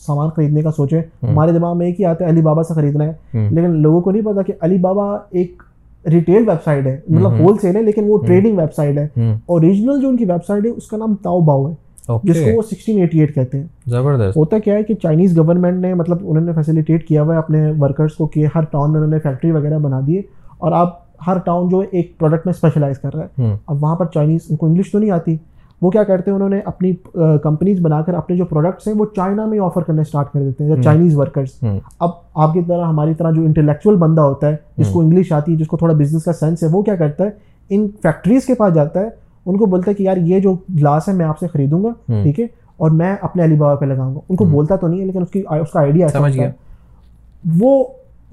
سامان 0.06 0.28
خریدنے 0.36 0.62
کا 0.62 0.70
سوچیں 0.72 1.02
ہمارے 1.22 1.52
دماغ 1.52 1.78
میں 1.78 1.86
ایک 1.86 2.00
ہی 2.00 2.04
آتا 2.04 2.24
ہے 2.24 2.30
علی 2.30 2.40
بابا 2.40 2.62
سے 2.62 2.74
خریدنا 2.74 3.04
ہے۔ 3.04 3.12
لیکن 3.50 3.70
لوگوں 3.70 4.00
کو 4.00 4.10
نہیں 4.10 4.22
پتا 4.22 4.42
کہ 4.42 4.52
علی 4.60 4.78
بابا 4.78 5.18
ایک 5.30 5.62
ریٹیل 6.06 6.48
ویب 6.48 6.62
سائٹ 6.64 6.86
ہے 6.86 6.98
مطلب 7.08 7.38
ہول 7.40 7.58
سیل 7.58 7.76
ہے 7.76 7.82
لیکن 7.82 8.04
وہ 8.06 8.18
ٹریڈنگ 8.18 8.58
ویب 8.58 8.72
سائٹ 8.76 8.98
ہے 8.98 9.32
اوریجنل 9.46 10.00
جو 10.02 10.08
ان 10.08 10.16
کی 10.16 10.24
ویب 10.24 10.44
سائٹ 10.46 10.64
ہے 10.64 10.70
اس 10.70 10.86
کا 10.86 10.96
نام 10.96 11.14
تاؤ 11.14 11.40
باؤ 11.40 11.68
ہے 11.68 11.74
جس 12.24 12.40
کو 12.40 12.56
وہ 12.56 12.62
سکسٹین 12.62 13.00
ایٹی 13.00 13.20
ایٹ 13.20 13.34
کہتے 13.34 13.58
ہیں 13.58 13.66
زبردست 13.86 14.36
ہوتا 14.36 14.58
کیا 14.58 14.74
ہے 14.74 14.82
کہ 14.82 14.94
چائنیز 14.94 15.38
گورنمنٹ 15.38 15.80
نے 15.80 15.94
مطلب 15.94 16.18
انہوں 16.20 16.44
نے 16.44 16.52
فیسلیٹیٹ 16.52 17.06
کیا 17.08 17.22
ہوا 17.22 17.34
ہے 17.34 17.38
اپنے 17.38 17.70
ورکرس 17.78 18.14
کو 18.14 18.26
کہ 18.26 18.46
ہر 18.54 18.64
ٹاؤن 18.64 18.92
میں 18.92 19.00
انہوں 19.00 19.12
نے 19.12 19.18
فیکٹری 19.18 19.50
وغیرہ 19.50 19.78
بنا 19.78 20.00
دیے 20.06 20.22
اور 20.58 20.72
آپ 20.72 21.02
ہر 21.26 21.38
ٹاؤن 21.38 21.68
جو 21.68 21.82
ایک 21.90 22.18
پروڈکٹ 22.18 22.46
میں 22.46 22.54
اسپیشلائز 22.54 22.98
کر 22.98 23.14
رہا 23.14 23.24
ہے 23.24 23.54
اب 23.66 23.82
وہاں 23.82 23.96
پر 23.96 24.06
چائنیز 24.06 24.40
ان 24.50 24.56
کو 24.56 24.66
انگلش 24.66 24.90
تو 24.92 24.98
نہیں 24.98 25.10
آتی 25.10 25.36
وہ 25.84 25.90
کیا 25.90 26.04
کرتے 26.04 26.30
ہیں؟ 26.30 26.36
انہوں 26.36 26.48
نے 26.48 26.60
اپنی 26.64 26.92
کمپنیز 27.42 27.80
بنا 27.80 28.02
کر 28.02 28.14
اپنے 28.14 28.36
جو 28.36 28.44
پروڈکٹس 28.44 28.86
ہیں 28.86 28.94
وہ 28.94 29.06
چائنا 29.16 29.46
میں 29.46 29.58
آفر 29.58 29.82
کرنا 29.82 30.00
اسٹارٹ 30.00 30.32
کر 30.32 30.40
دیتے 30.40 30.64
ہیں 30.64 30.82
چائنیز 30.82 31.16
ورکرس 31.16 31.64
اب 32.00 32.10
آپ 32.34 32.52
کی 32.52 32.60
طرح 32.68 32.84
ہماری 32.84 33.14
طرح 33.14 33.30
جو 33.30 33.42
انٹلیکچوئل 33.42 33.96
بندہ 33.96 34.20
ہوتا 34.20 34.48
ہے 34.48 34.56
جس 34.76 34.88
کو 34.92 35.00
انگلش 35.00 35.32
آتی 35.32 35.52
ہے 35.52 35.56
جس 35.56 35.66
کو 35.66 35.76
تھوڑا 35.76 35.94
بزنس 35.94 36.24
کا 36.24 36.32
سینس 36.32 36.62
ہے 36.62 36.68
وہ 36.68 36.82
کیا 36.82 36.96
کرتا 36.96 37.24
ہے؟ 37.24 37.30
ان 37.70 37.88
فیکٹریز 38.02 38.46
کے 38.46 38.54
پاس 38.54 38.74
جاتا 38.74 39.00
ہے۔ 39.00 39.08
ان 39.46 39.56
کو 39.56 39.66
بولتا 39.66 39.90
ہے 39.90 39.94
کہ 39.94 40.02
یار 40.02 40.16
یہ 40.16 40.40
جو 40.40 40.54
گلاس 40.54 41.08
ہے 41.08 41.14
میں 41.14 41.26
آپ 41.26 41.38
سے 41.38 41.46
خریدوں 41.46 41.84
گا 41.84 41.88
ٹھیک 42.22 42.40
ہے؟ 42.40 42.46
اور 42.76 42.90
میں 42.90 43.16
اپنے 43.22 43.44
علی 43.44 43.56
بابا 43.56 43.74
پہ 43.74 43.84
لگاؤں 43.84 44.14
گا۔ 44.14 44.20
ان 44.28 44.36
کو 44.36 44.44
بولتا 44.44 44.76
تو 44.76 44.86
نہیں 44.88 45.00
ہے 45.00 45.06
لیکن 45.06 45.22
اس 45.22 45.30
کی 45.30 45.42
اس 45.50 45.70
کا 45.70 45.80
آئیڈیا 45.80 46.08
سمجھ 46.08 46.36
گیا۔ 46.36 46.50
وہ 47.60 47.84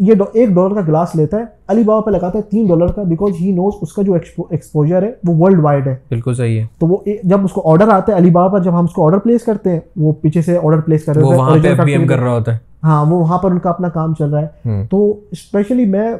یہ 0.01 0.13
ایک 0.33 0.49
ڈالر 0.49 0.75
کا 0.75 0.81
گلاس 0.87 1.15
لیتا 1.15 1.37
ہے 1.37 1.43
علی 1.67 1.83
بابا 1.83 2.01
پہ 2.01 2.11
لگاتا 2.11 2.37
ہے 2.37 2.43
تین 2.43 2.67
ڈالر 2.67 2.87
کا 2.87 3.03
بیکاز 3.03 3.31
ہی 3.41 3.51
نوز 3.51 3.73
اس 3.81 3.93
کا 3.93 4.01
جو 4.01 4.13
ایکسپوجر 4.49 5.03
ہے 5.03 5.11
وہ 5.27 5.33
ورلڈ 5.35 5.59
وائڈ 5.59 5.87
ہے۔ 5.87 5.95
بالکل 6.09 6.33
صحیح 6.33 6.59
ہے۔ 6.61 6.65
تو 6.79 6.87
وہ 6.87 6.97
جب 7.23 7.43
اس 7.43 7.51
کو 7.51 7.61
آرڈر 7.65 7.87
آتا 7.89 8.13
ہے 8.13 8.17
علی 8.17 8.29
بابا 8.29 8.57
پر 8.57 8.63
جب 8.63 8.79
ہم 8.79 8.83
اس 8.83 8.91
کو 8.91 9.05
آرڈر 9.05 9.17
پلیس 9.17 9.43
کرتے 9.43 9.71
ہیں 9.71 9.79
وہ 9.95 10.13
پیچھے 10.21 10.41
سے 10.41 10.57
آرڈر 10.57 10.79
پلیس 10.79 11.05
کر 11.05 11.15
رہے 11.15 11.21
ہوتا 11.23 12.53
ہے۔ 12.53 12.57
ہاں 12.83 13.05
وہ 13.05 13.19
وہاں 13.19 13.37
پر 13.37 13.51
ان 13.51 13.59
کا 13.59 13.69
اپنا 13.69 13.89
کام 13.89 14.13
چل 14.13 14.33
رہا 14.33 14.41
ہے۔ 14.41 14.47
تو 14.89 15.19
اسپیشلی 15.31 15.85
میں 15.85 16.13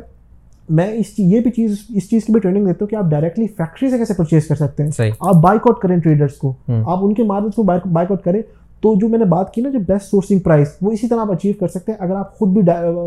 میں 0.70 0.88
اس 0.94 1.06
یہ 1.18 1.40
بھی 1.40 1.52
چیز 1.52 1.78
اس 1.96 2.10
چیز 2.10 2.26
کی 2.26 2.32
بھی 2.32 2.40
ٹریننگ 2.40 2.66
دیتا 2.66 2.78
ہوں 2.82 2.88
کہ 2.88 2.96
آپ 2.96 3.04
ڈائریکٹلی 3.04 3.48
فیکٹری 3.48 3.90
سے 3.90 3.98
کیسے 3.98 4.14
پرچیز 4.14 4.48
کر 4.48 4.56
سکتے 4.56 4.84
ہیں۔ 4.84 4.92
آپ 5.20 5.36
بائک 5.36 5.62
آؤٹ 5.68 5.80
کریں 5.80 5.98
ٹریڈرس 5.98 6.34
کو۔ 6.34 6.54
آپ 6.86 7.00
ان 7.02 7.14
کے 7.14 7.24
مارکیٹ 7.24 7.56
کو 7.56 7.64
بائک 7.64 8.12
آؤٹ 8.12 8.24
کریں۔ 8.24 8.42
تو 8.82 8.96
جو 8.96 9.08
میں 9.10 9.20
نے 9.20 9.26
بات 9.26 9.54
کی 9.54 9.62
نا 9.62 9.70
جو 9.70 9.80
بیسٹ 9.80 10.06
سورسنگ 10.06 10.40
پرائز 10.40 10.68
وہ 10.82 10.92
اسی 10.92 11.08
طرح 11.08 11.20
آپ 11.20 11.32
اچیو 11.32 11.54
کر 11.60 11.68
سکتے 11.68 11.92
ہیں 11.92 12.00
اگر 12.00 12.16
آپ 12.16 12.38
خود 12.38 12.50
بھی 12.50 12.62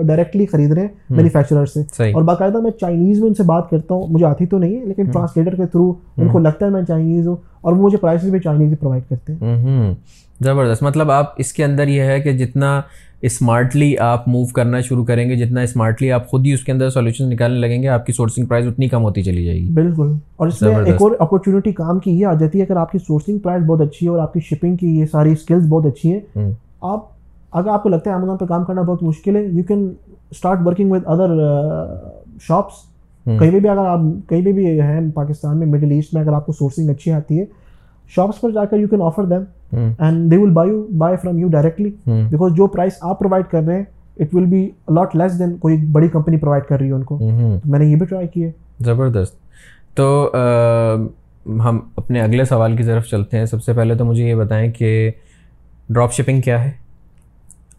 ڈائریکٹلی 0.06 0.46
خرید 0.46 0.72
رہے 0.72 0.82
ہیں 0.82 0.88
مینوفیکچرر 1.10 1.66
سے۔ 1.66 1.80
اور 2.12 2.22
باقاعدہ 2.22 2.60
میں 2.60 2.70
چائنیز 2.70 3.20
میں 3.20 3.28
ان 3.28 3.34
سے 3.34 3.42
بات 3.42 3.70
کرتا 3.70 3.94
ہوں 3.94 4.06
مجھے 4.10 4.26
آتی 4.26 4.46
تو 4.46 4.58
نہیں 4.58 4.76
ہے 4.76 4.84
لیکن 4.84 5.04
ٹرانسلیٹر 5.04 5.54
کے 5.54 5.66
تھرو 5.66 5.92
ان 6.16 6.28
کو 6.28 6.38
لگتا 6.38 6.66
ہے 6.66 6.70
میں 6.70 6.82
چائنیز 6.82 7.28
ہوں 7.28 7.36
اور 7.60 7.72
وہ 7.72 7.82
مجھے 7.82 7.98
پرائسز 7.98 8.30
بھی 8.30 8.40
چائنیز 8.40 8.70
ہی 8.70 8.76
پرووائڈ 8.76 9.02
کرتے 9.08 9.32
ہیں۔ 9.32 9.38
زبردست۔ 10.40 10.82
مطلب 10.82 11.10
آپ 11.10 11.32
اس 11.38 11.52
کے 11.52 11.64
اندر 11.64 11.88
یہ 11.88 12.02
ہے 12.02 12.20
کہ 12.20 12.32
جتنا 12.32 12.80
اسمارٹلی 13.22 13.98
آپ 13.98 14.28
موو 14.28 14.46
کرنا 14.46 14.80
شروع 14.80 15.04
کریں 15.04 15.30
گے 15.30 15.36
جتنا 15.36 15.60
اسمارٹلی 15.60 16.12
آپ 16.12 16.28
خود 16.28 16.46
ہی 16.46 16.52
اس 16.52 16.64
کے 16.64 16.72
اندر 16.72 16.90
سولوشن 16.90 17.30
نکالنے 17.30 17.58
لگیں 17.58 17.82
گے 17.82 17.88
آپ 17.88 18.06
کی 18.06 18.12
سورسنگ 18.12 18.46
پرائز 18.46 18.66
اتنی 18.66 18.88
کم 18.88 19.02
ہوتی 19.02 19.22
چلی 19.22 19.44
جائے 19.44 19.58
گی۔ 19.58 19.68
بالکل۔ 19.68 20.12
اور 20.36 20.46
اس 20.46 20.62
میں 20.62 20.74
ایک 20.74 21.02
اور 21.02 21.10
اپرچونیٹی 21.18 21.72
کام 21.72 21.98
کی 21.98 22.10
یہ 22.10 22.26
آ 22.26 22.34
جاتی 22.34 22.58
ہے 22.58 22.64
اگر 22.64 22.76
آپ 22.76 22.92
کی 22.92 22.98
سورسنگ 22.98 23.38
پرائز 23.38 23.62
بہت 23.64 23.80
اچھی 23.80 24.06
ہے 24.06 24.10
اور 24.10 24.18
آپ 24.18 24.32
کی 24.32 24.40
شپنگ 24.40 24.76
کی 24.76 25.00
یہ 25.00 25.06
ساری 25.06 25.32
اسکلز 25.32 25.68
بہت 25.68 25.86
اچھی 25.86 26.12
ہیں 26.12 26.52
آپ 26.80 27.00
اگر 27.52 27.68
آپ 27.68 27.82
کو 27.82 27.88
لگتا 27.88 28.10
ہے 28.10 28.14
امیزون 28.14 28.36
پہ 28.36 28.44
کام 28.44 28.64
کرنا 28.64 28.82
بہت 28.82 29.02
مشکل 29.02 29.36
ہے 29.36 29.44
you 29.44 29.62
can 29.62 29.92
start 30.30 30.58
working 30.64 30.92
with 30.92 31.02
other 31.06 31.28
shops 32.40 32.72
کہیں 33.24 33.50
پہ 33.50 33.60
بھی 33.60 33.68
اگر 33.68 33.86
آپ 33.86 33.98
کہیں 34.28 34.42
بھی 34.42 34.80
ہیں 34.80 35.00
پاکستان 35.14 35.58
میں 35.58 35.66
مڈل 35.66 35.90
ایسٹ 35.90 36.14
میں 36.14 36.22
اگر 36.22 36.32
آپ 36.32 36.46
کو 36.46 36.52
سورسنگ 36.52 36.90
اچھی 36.90 37.12
آتی 37.12 37.40
ہے 37.40 37.44
شاپس 38.08 38.40
پر 38.40 38.50
جا 38.50 38.64
کر 38.64 38.78
you 38.78 38.88
can 38.88 39.02
offer 39.02 39.24
them 39.24 39.42
and 39.98 40.30
they 40.30 40.36
will 40.36 40.50
buy 40.50 40.70
you 40.70 40.86
buy 40.98 41.16
from 41.22 41.38
you 41.38 41.48
directly 41.48 41.90
because 42.06 42.56
جو 42.56 42.66
پرائز 42.66 42.98
آپ 43.00 43.18
پرووائڈ 43.18 43.46
کر 43.50 43.62
رہے 43.62 43.76
ہیں 43.76 43.84
it 44.20 44.34
will 44.34 44.44
be 44.46 44.68
lot 44.94 45.16
less 45.16 45.38
than 45.38 45.56
کوئی 45.58 45.76
بڑی 45.92 46.08
کمپنی 46.08 46.36
پرووائڈ 46.36 46.64
کر 46.64 46.78
رہی 46.78 46.88
ہے 46.88 46.92
ان 46.92 47.02
کو. 47.04 47.18
میں 47.64 47.78
نے 47.78 47.84
یہ 47.84 47.96
بھی 47.96 48.06
ٹرائی 48.06 48.28
کیا 48.28 48.48
زبردست. 48.80 49.36
تو 49.96 50.30
ہم 51.64 51.80
اپنے 51.96 52.20
اگلے 52.20 52.44
سوال 52.44 52.76
کی 52.76 52.82
طرف 52.82 53.06
چلتے 53.06 53.38
ہیں. 53.38 53.46
سب 53.46 53.62
سے 53.62 53.72
پہلے 53.72 53.94
تو 53.94 54.04
مجھے 54.04 54.24
یہ 54.24 54.34
بتائیں 54.34 54.72
کہ 54.72 55.10
ڈراپ 55.88 56.12
شپنگ 56.12 56.40
کیا 56.40 56.64
ہے 56.64 56.70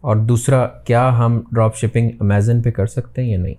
اور 0.00 0.16
دوسرا 0.16 0.66
کیا 0.86 1.08
ہم 1.18 1.40
ڈراپ 1.52 1.76
شپنگ 1.76 2.10
امیزن 2.20 2.62
پہ 2.62 2.70
کر 2.70 2.86
سکتے 2.86 3.22
ہیں 3.22 3.30
یا 3.30 3.38
نہیں؟ 3.38 3.54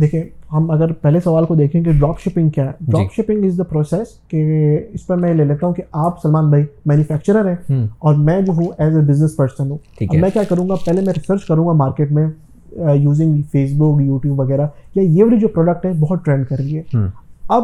دیکھیں 0.00 0.22
ہم 0.52 0.70
اگر 0.70 0.92
پہلے 0.92 1.20
سوال 1.20 1.44
کو 1.44 1.54
دیکھیں 1.54 1.82
کہ 1.82 1.92
ڈراپ 1.92 2.20
شپنگ 2.20 2.48
کیا 2.50 2.64
ہے۔ 2.64 2.70
Drop 2.80 3.12
shipping 3.12 3.44
is 3.44 3.58
the 3.58 3.62
process 3.62 4.06
کہ 4.28 4.78
اس 4.92 5.06
پر 5.06 5.16
میں 5.16 5.34
لے 5.34 5.44
لیتا 5.44 5.66
ہوں 5.66 5.74
کہ 5.74 5.82
آپ 5.92 6.22
سلمان 6.22 6.48
بھائی 6.50 6.64
مینوفیکچرر 6.86 7.48
ہیں 7.48 7.86
اور 7.98 8.14
میں 8.14 8.40
جو 8.40 8.52
ہوں 8.52 8.68
ایز 8.78 8.96
اے 8.96 9.02
بزنس 9.02 9.36
پرسن 9.36 9.70
ہوں۔ 9.70 9.78
میں 10.20 10.30
کیا 10.30 10.42
کروں 10.42 10.68
گا؟ 10.68 10.74
پہلے 10.86 11.00
میں 11.00 11.12
ریسرچ 11.16 11.44
کروں 11.44 11.66
گا 11.66 11.72
مارکیٹ 11.72 12.12
میں 12.12 12.26
یوزنگ 12.94 13.42
فیس 13.52 13.70
بک 13.76 14.02
یوٹیوب 14.02 14.40
وغیرہ۔ 14.40 14.66
یا 14.94 15.02
یہ 15.02 15.24
والی 15.24 15.38
جو 15.38 15.48
پروڈکٹ 15.48 15.86
ہے 15.86 15.92
بہت 16.00 16.24
ٹرینڈ 16.24 16.46
کر 16.46 16.56
رہی 16.58 16.76
ہے۔ 16.76 16.82
اب 17.48 17.62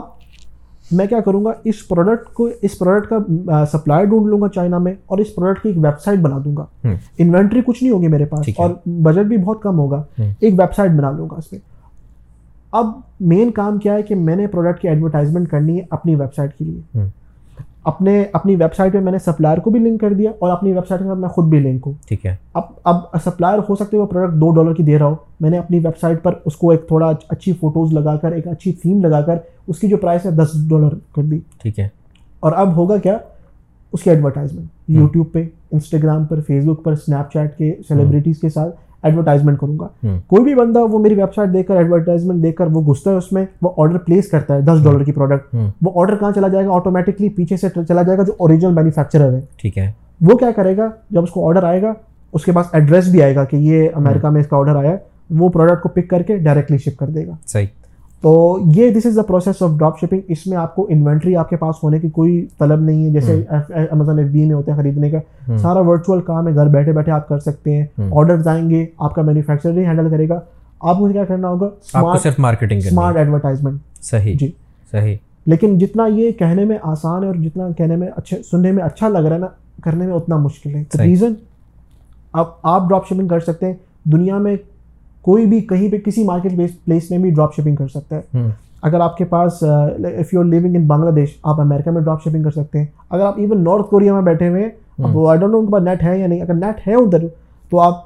میں 0.93 1.07
کیا 1.07 1.21
کروں 1.21 1.45
گا؟ 1.45 1.51
اس 1.65 1.89
پروڈکٹ 1.89 2.35
کو 2.35 2.49
اس 2.63 2.79
پروڈکٹ 2.79 3.09
کا 3.09 3.17
سپلائی 3.73 4.07
ڈھونڈ 4.07 4.27
لوں 4.27 4.41
گا 4.41 4.49
چائنا 4.49 4.79
میں 4.79 4.93
اور 5.07 5.19
اس 5.19 5.35
پروڈکٹ 5.35 5.63
کی 5.63 5.69
ایک 5.69 5.79
ویب 5.79 6.01
سائٹ 6.05 6.19
بنا 6.19 6.39
دوں 6.45 6.57
گا۔ 6.57 6.65
انوینٹری 7.19 7.61
کچھ 7.67 7.83
نہیں 7.83 7.93
ہوگی 7.93 8.09
میرے 8.09 8.25
پاس 8.25 8.45
اور 8.57 8.71
بجٹ 8.87 9.27
بھی 9.27 9.37
بہت 9.37 9.63
کم 9.63 9.79
ہوگا۔ 9.79 10.03
ایک 10.41 10.53
ویب 10.53 10.75
سائٹ 10.75 10.91
بنا 10.91 11.11
لوں 11.11 11.31
گا 11.31 11.35
اس 11.39 11.53
میں۔ 11.53 11.72
اب 12.73 12.87
مین 13.21 13.51
کام 13.51 13.79
کیا 13.79 13.95
ہے 13.95 14.03
کہ 14.03 14.15
میں 14.15 14.37
نے 14.37 14.47
پروڈکٹ 14.47 14.81
کی 14.81 14.89
ایڈورٹائزمنٹ 14.89 15.49
کرنی 15.49 15.79
ہے 15.79 15.83
اپنی 15.91 16.15
ویب 16.15 16.35
سائٹ 16.35 16.55
کے 16.55 16.65
لیے۔ 16.65 17.01
اپنے 17.85 18.25
اپنی 18.33 18.57
ویب 18.57 18.75
سائٹ 18.75 18.93
پہ 18.93 18.99
میں 18.99 19.13
نے 19.13 19.19
سپلائر 19.19 19.59
کو 19.59 19.71
بھی 19.71 19.81
لنک 19.81 20.01
کر 20.01 20.13
دیا 20.13 20.31
اور 20.39 20.51
اپنی 20.51 20.73
ویب 20.73 20.87
سائٹ 20.89 21.01
کے 21.01 21.07
ساتھ 21.07 21.19
میں 21.19 21.29
خود 21.29 21.47
بھی 21.47 21.61
لنک 21.61 21.83
ہوں۔ 21.87 21.93
ٹھیک 22.09 22.27
ہے۔ 22.27 22.37
اب 22.55 22.63
اب 22.85 22.97
سپلائر 23.25 23.59
ہو 23.69 23.75
سکتے 23.75 23.97
وہ 23.99 24.07
پروڈکٹ 24.07 24.35
دو 24.35 24.51
ڈالر 24.51 24.75
کی 24.75 24.83
دے 24.83 24.99
رہا 24.99 25.07
ہو۔ 25.07 25.15
میں 25.41 25.51
نے 25.51 25.59
اپنی 25.59 25.79
ویب 25.79 25.99
سائٹ 26.01 26.23
پر 26.23 26.33
اس 26.45 26.57
کو 26.57 26.71
ایک 26.71 26.89
تھوڑا 26.89 27.11
اچھی 27.29 27.53
فوٹوز 27.53 27.93
لگا 27.93 28.17
کر 28.17 28.33
ایک 28.33 28.49
اچھی 28.49 28.73
تھیم 28.73 29.01
لگا 29.01 29.21
کر 29.21 29.37
اس 29.67 29.79
کی 29.79 29.89
جو 29.89 29.97
پرائس 29.97 30.27
ہے 30.27 30.31
دس 30.31 30.69
ڈالر 30.71 30.95
کر 31.15 31.23
دی۔ 31.23 31.39
ٹھیک 31.63 31.79
ہے۔ 31.79 31.89
اور 32.41 32.53
اب 32.53 32.77
ہوگا 32.77 32.97
کیا؟ 32.97 33.19
اس 33.93 34.03
کی 34.03 34.11
ایڈورٹائزمنٹ 34.11 34.67
یوٹیوب 34.89 35.27
پہ 35.33 35.49
انسٹاگرام 35.73 36.25
پر 36.25 36.41
فیس 36.41 36.65
بک 36.65 36.85
پر 36.85 36.93
اسنیپ 36.93 37.33
چیٹ 37.33 37.57
کے 37.59 37.75
سیلیبریٹیز 37.89 38.41
کے 38.41 38.49
ساتھ۔ 38.49 38.77
ایڈورٹائزمنٹ 39.03 39.59
کروں 39.59 39.79
گا۔ 39.79 39.89
کوئی 40.27 40.43
بھی 40.43 40.55
بندہ 40.55 40.79
وہ 40.79 40.99
میری 40.99 41.15
ویب 41.15 41.35
سائٹ 41.35 41.53
دیکھ 41.53 41.69
کر 41.69 41.77
ایڈورٹائزمنٹ 41.77 42.43
دیکھ 42.43 42.57
کر 42.57 42.67
وہ 42.67 42.93
گھستا 42.93 43.11
ہے 43.11 43.17
اس 43.17 43.33
میں 43.33 43.47
وہ 43.63 43.71
آرڈر 43.77 43.99
پلیس 43.99 44.31
کرتا 44.31 44.55
ہے 44.55 44.61
دس 44.61 44.85
ڈالر 44.85 45.05
کی 45.05 45.13
پروڈکٹ 45.13 45.57
وہ 45.83 45.91
آرڈر 45.95 46.17
کہاں 46.17 46.33
چلا 46.33 46.49
جائے 46.49 46.67
گا؟ 46.67 46.73
آٹومیٹکلی 46.73 47.29
پیچھے 47.29 47.57
سے 47.57 47.69
چلا 47.89 48.03
جائے 48.03 48.19
گا 48.19 48.23
جو 48.23 48.33
اوریجنل 48.39 48.73
مینوفیکچرر 48.73 49.33
ہے۔ 49.33 49.41
ٹھیک 49.57 49.79
ہے۔ 49.79 49.93
وہ 50.21 50.37
کیا 50.37 50.51
کرے 50.51 50.77
گا؟ 50.77 50.91
جب 51.11 51.23
اس 51.23 51.31
کو 51.31 51.49
آرڈر 51.49 51.63
آئے 51.63 51.83
گا 51.83 51.93
اس 52.33 52.45
کے 52.45 52.53
پاس 52.53 52.67
ایڈریس 52.73 53.09
بھی 53.09 53.23
آئے 53.23 53.35
گا 53.35 53.45
کہ 53.45 53.57
یہ 53.57 53.89
امیرکا 53.95 54.31
میں 54.31 54.41
اس 54.41 54.47
کا 54.47 54.57
آرڈر 54.57 54.77
آیا 54.77 54.91
ہے 54.91 54.97
وہ 55.31 55.49
پروڈکٹ 55.49 55.83
کو 55.83 55.89
پک 55.89 56.09
کر 56.09 56.23
کے 56.23 56.37
ڈائریکٹلی 56.37 56.79
شپ 56.79 56.99
کر 56.99 57.07
دے 57.07 57.27
گا۔ 57.27 57.33
صحیح۔ 57.47 57.67
تو 58.23 58.59
یہ 58.75 58.91
this 58.91 59.07
is 59.07 59.17
the 59.17 59.23
process 59.23 59.63
of 59.63 59.71
drop 59.79 59.99
shipping 59.99 60.21
اس 60.29 60.47
میں 60.47 60.57
آپ 60.57 60.75
کو 60.75 60.87
انوینٹری 60.91 61.37
آپ 61.37 61.51
کے 61.51 61.57
پاس 61.57 61.75
ہونے 61.83 62.01
کی 62.01 62.11
کوئی 62.11 62.47
طلب 62.59 62.81
نہیں 62.81 63.05
ہے 63.05 63.11
جیسے 63.11 63.45
امیزون 63.91 64.19
ایف 64.19 64.29
بی 64.29 64.45
میں 64.45 64.55
ہوتے 64.55 64.71
ہیں 64.71 64.79
خریدنے 64.79 65.11
کا۔ 65.11 65.19
سارا 65.59 65.81
ورچوئل 65.81 66.21
کام 66.21 66.49
ہے 66.49 66.55
گھر 66.55 66.67
بیٹھے 66.67 66.93
بیٹھے 66.93 67.13
آپ 67.13 67.29
کر 67.29 67.39
سکتے 67.39 67.73
ہیں۔ 67.73 67.87
آرڈر 68.13 68.47
آئیں 68.47 68.71
گے 68.71 68.87
آپ 68.99 69.15
کا 69.15 69.23
مینوفیکچر 69.23 69.71
ہی 69.71 69.85
ہینڈل 69.85 70.11
کرے 70.11 70.29
گا۔ 70.29 70.41
آپ 70.81 70.99
کو 70.99 71.09
کیا 71.09 71.25
کرنا 71.25 71.49
ہوگا؟ 71.49 71.69
صرف 72.23 72.39
مارکیٹنگ 72.39 72.79
اسمارٹ 72.79 73.17
ایڈورٹائزمنٹ 73.17 73.81
صحیح۔ 74.03 74.35
جی۔ 74.41 74.51
صحیح۔ 74.93 75.17
لیکن 75.47 75.79
جتنا 75.79 76.07
یہ 76.07 76.31
کہنے 76.31 76.65
میں 76.65 76.79
آسان 76.83 77.23
ہے 77.23 77.29
اور 77.29 77.35
جتنا 77.35 77.69
کہنے 77.77 77.97
میں 77.97 78.09
اچھے 78.17 78.43
سننے 78.51 78.73
میں 78.73 78.83
اچھا 78.83 79.09
لگ 79.09 79.19
رہا 79.19 79.35
ہے 79.35 79.41
نا 79.41 79.47
کرنے 79.83 80.07
میں 80.07 80.15
اتنا 80.15 80.37
مشکل 80.37 80.75
ہے۔ 80.75 80.85
ریزن 81.03 81.33
اب 82.33 82.47
آپ 82.63 82.89
ڈراپ 82.89 83.07
شپنگ 83.07 83.29
کر 83.29 83.41
سکتے 83.41 83.67
ہیں۔ 83.67 83.75
دنیا 84.05 84.39
میں 84.39 84.57
کوئی 85.23 85.47
بھی 85.47 85.61
کہیں 85.61 85.91
پہ 85.91 85.99
کسی 85.99 86.25
مارکیٹ 86.25 86.53
پلیس 86.85 87.11
میں 87.11 87.19
بھی 87.19 87.31
ڈراپ 87.31 87.55
شپنگ 87.55 87.77
کر 87.77 87.89
سکتا 87.89 88.17
ہے۔ 88.17 88.43
اگر 88.83 89.01
آپ 89.01 89.17
کے 89.17 89.25
پاس 89.25 89.63
if 89.63 90.33
you 90.33 90.41
are 90.41 90.45
living 90.45 90.75
in 90.77 90.87
Bangladesh 91.11 91.37
آپ 91.43 91.61
امریکہ 91.61 91.91
میں 91.91 92.03
ڈراپ 92.03 92.23
شپنگ 92.23 92.43
کر 92.43 92.51
سکتے 92.51 92.79
ہیں۔ 92.79 92.87
اگر 93.11 93.25
آپ 93.27 93.39
ایون 93.39 93.63
نارتھ 93.65 93.91
کوریا 93.91 94.15
میں 94.15 94.23
بیٹھے 94.23 94.49
ہوئے 94.49 94.69
اب 94.99 95.19
آئی 95.27 95.39
ڈونٹ 95.39 95.53
نو 95.53 95.59
ان 95.59 95.67
کے 95.67 95.73
پاس 95.73 95.83
نیٹ 95.83 96.03
ہے 96.03 96.19
یا 96.19 96.27
نہیں۔ 96.27 96.41
اگر 96.41 96.55
نیٹ 96.55 96.87
ہے 96.89 96.95
ادھر 96.95 97.27
تو 97.71 97.81
آپ 97.81 98.01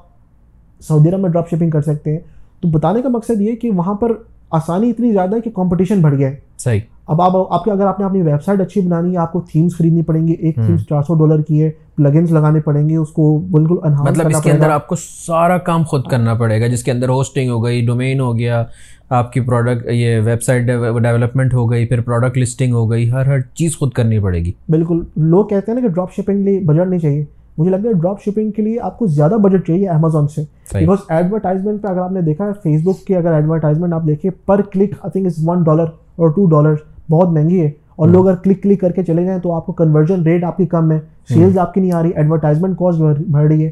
سعودی 0.87 1.09
عرب 1.09 1.19
میں 1.19 1.29
ڈراپ 1.29 1.49
شپنگ 1.49 1.69
کر 1.69 1.81
سکتے 1.81 2.11
ہیں۔ 2.11 2.19
تو 2.61 2.67
بتانے 2.67 3.01
کا 3.01 3.09
مقصد 3.09 3.41
یہ 3.41 3.55
کہ 3.55 3.71
وہاں 3.71 3.93
پر 3.93 4.11
آسانی 4.51 4.89
اتنی 4.89 5.11
زیادہ 5.11 5.35
ہے 5.35 5.41
کہ 5.41 5.49
کمپٹیشن 5.49 6.01
بڑھ 6.01 6.15
گیا 6.15 6.29
ہے۔ 6.29 6.35
صحیح۔ 6.57 6.79
اب 7.07 7.21
آپ 7.21 7.53
آپ 7.53 7.63
کے 7.63 7.71
اگر 7.71 7.87
آپ 7.87 7.99
نے 7.99 8.05
اپنی 8.05 8.21
ویب 8.21 8.43
سائٹ 8.43 8.61
اچھی 8.61 8.81
بنانی 8.81 9.11
ہے 9.11 9.17
آپ 9.17 9.31
کو 9.31 9.41
تھیمس 9.41 9.77
خریدنی 9.77 10.01
پڑیں 10.01 10.27
گی 10.27 10.33
ایک 10.33 10.55
تھیمس 10.55 10.81
چار 10.81 11.01
سو 11.01 11.13
ڈالر 11.13 11.41
کی 11.41 11.63
ہے 11.63 11.69
پلگنس 11.95 12.31
لگانے 12.31 12.59
پڑیں 12.59 12.89
گے 12.89 12.95
اس 12.95 13.09
کو 13.09 13.37
بالکل 13.37 13.75
مطلب 13.83 14.27
اس 14.27 14.43
کے 14.43 14.51
اندر 14.51 14.69
آپ 14.69 14.87
کو 14.87 14.95
سارا 14.95 15.57
کام 15.57 15.83
خود 15.83 16.07
کرنا 16.07 16.33
پڑے 16.33 16.61
گا 16.61 16.67
جس 16.67 16.83
کے 16.83 16.91
اندر 16.91 17.09
ہوسٹنگ 17.09 17.49
ہو 17.49 17.63
گئی 17.63 17.85
ڈومین 17.85 18.19
ہو 18.19 18.37
گیا 18.37 18.63
آپ 19.09 19.33
کی 19.33 19.39
پروڈکٹ 19.39 19.87
یہ 19.91 20.19
ویب 20.25 20.43
سائٹ 20.43 20.63
ڈیولپمنٹ 20.65 21.53
ہو 21.53 21.71
گئی 21.71 21.85
پھر 21.85 22.01
پروڈکٹ 22.01 22.37
لسٹنگ 22.37 22.73
ہو 22.73 22.91
گئی 22.91 23.11
ہر 23.11 23.25
ہر 23.25 23.39
چیز 23.41 23.77
خود 23.77 23.91
کرنی 23.91 24.19
پڑے 24.19 24.39
گی۔ 24.39 24.51
بالکل۔ 24.69 25.01
لوگ 25.15 25.45
کہتے 25.45 25.71
ہیں 25.71 25.79
نا 25.79 25.87
کہ 25.87 25.93
ڈراپ 25.93 26.13
شپنگ 26.13 26.43
لیے 26.43 26.59
بجٹ 26.59 26.87
نہیں 26.87 26.99
چاہیے۔ 26.99 27.25
مجھے 27.57 27.69
لگتا 27.71 27.87
ہے 27.87 27.93
ڈراپ 27.93 28.21
شپنگ 28.21 28.51
کے 28.51 28.61
لیے 28.61 28.79
آپ 28.79 28.97
کو 28.99 29.07
زیادہ 29.07 29.35
بجٹ 29.43 29.65
چاہیے 29.67 29.87
امیزون 29.89 30.27
سے. 30.27 30.41
بیکاز 30.73 30.97
ایڈورٹائزمنٹ 31.09 31.81
پہ 31.81 31.87
اگر 31.87 31.99
آپ 31.99 32.11
نے 32.11 32.21
دیکھا 32.21 32.45
ہے 32.45 32.51
فیس 32.63 32.81
بک 32.83 33.05
کی 33.07 33.15
اگر 33.15 33.33
ایڈورٹائزمنٹ 33.33 33.93
آپ 33.93 34.05
دیکھیے 34.07 34.31
پر 34.45 34.61
click 34.63 34.93
I 35.01 35.11
think 35.11 35.25
is 35.25 35.43
one 35.45 35.63
dollar 35.63 35.85
اور 36.15 36.29
ٹو 36.29 36.45
ڈالر 36.49 36.75
بہت 37.09 37.29
مہنگی 37.29 37.61
ہے. 37.61 37.69
اور 37.95 38.07
لوگ 38.07 38.27
اگر 38.27 38.37
کلک 38.43 38.61
کلک 38.63 38.79
کر 38.81 38.91
کے 38.91 39.03
چلے 39.03 39.23
جائیں 39.25 39.39
تو 39.41 39.53
آپ 39.53 39.65
کو 39.65 39.73
کنورژن 39.73 40.23
ریٹ 40.23 40.43
آپ 40.43 40.57
کی 40.57 40.65
کم 40.65 40.91
ہے. 40.91 40.99
سیلز 41.29 41.57
آپ 41.57 41.73
کی 41.73 41.81
نہیں 41.81 41.91
آ 41.91 42.01
رہی 42.03 42.11
ایڈورٹائزمنٹ 42.11 42.77
کاسٹ 42.77 42.99
بڑھ 43.31 43.47
رہی 43.47 43.65
ہے. 43.65 43.71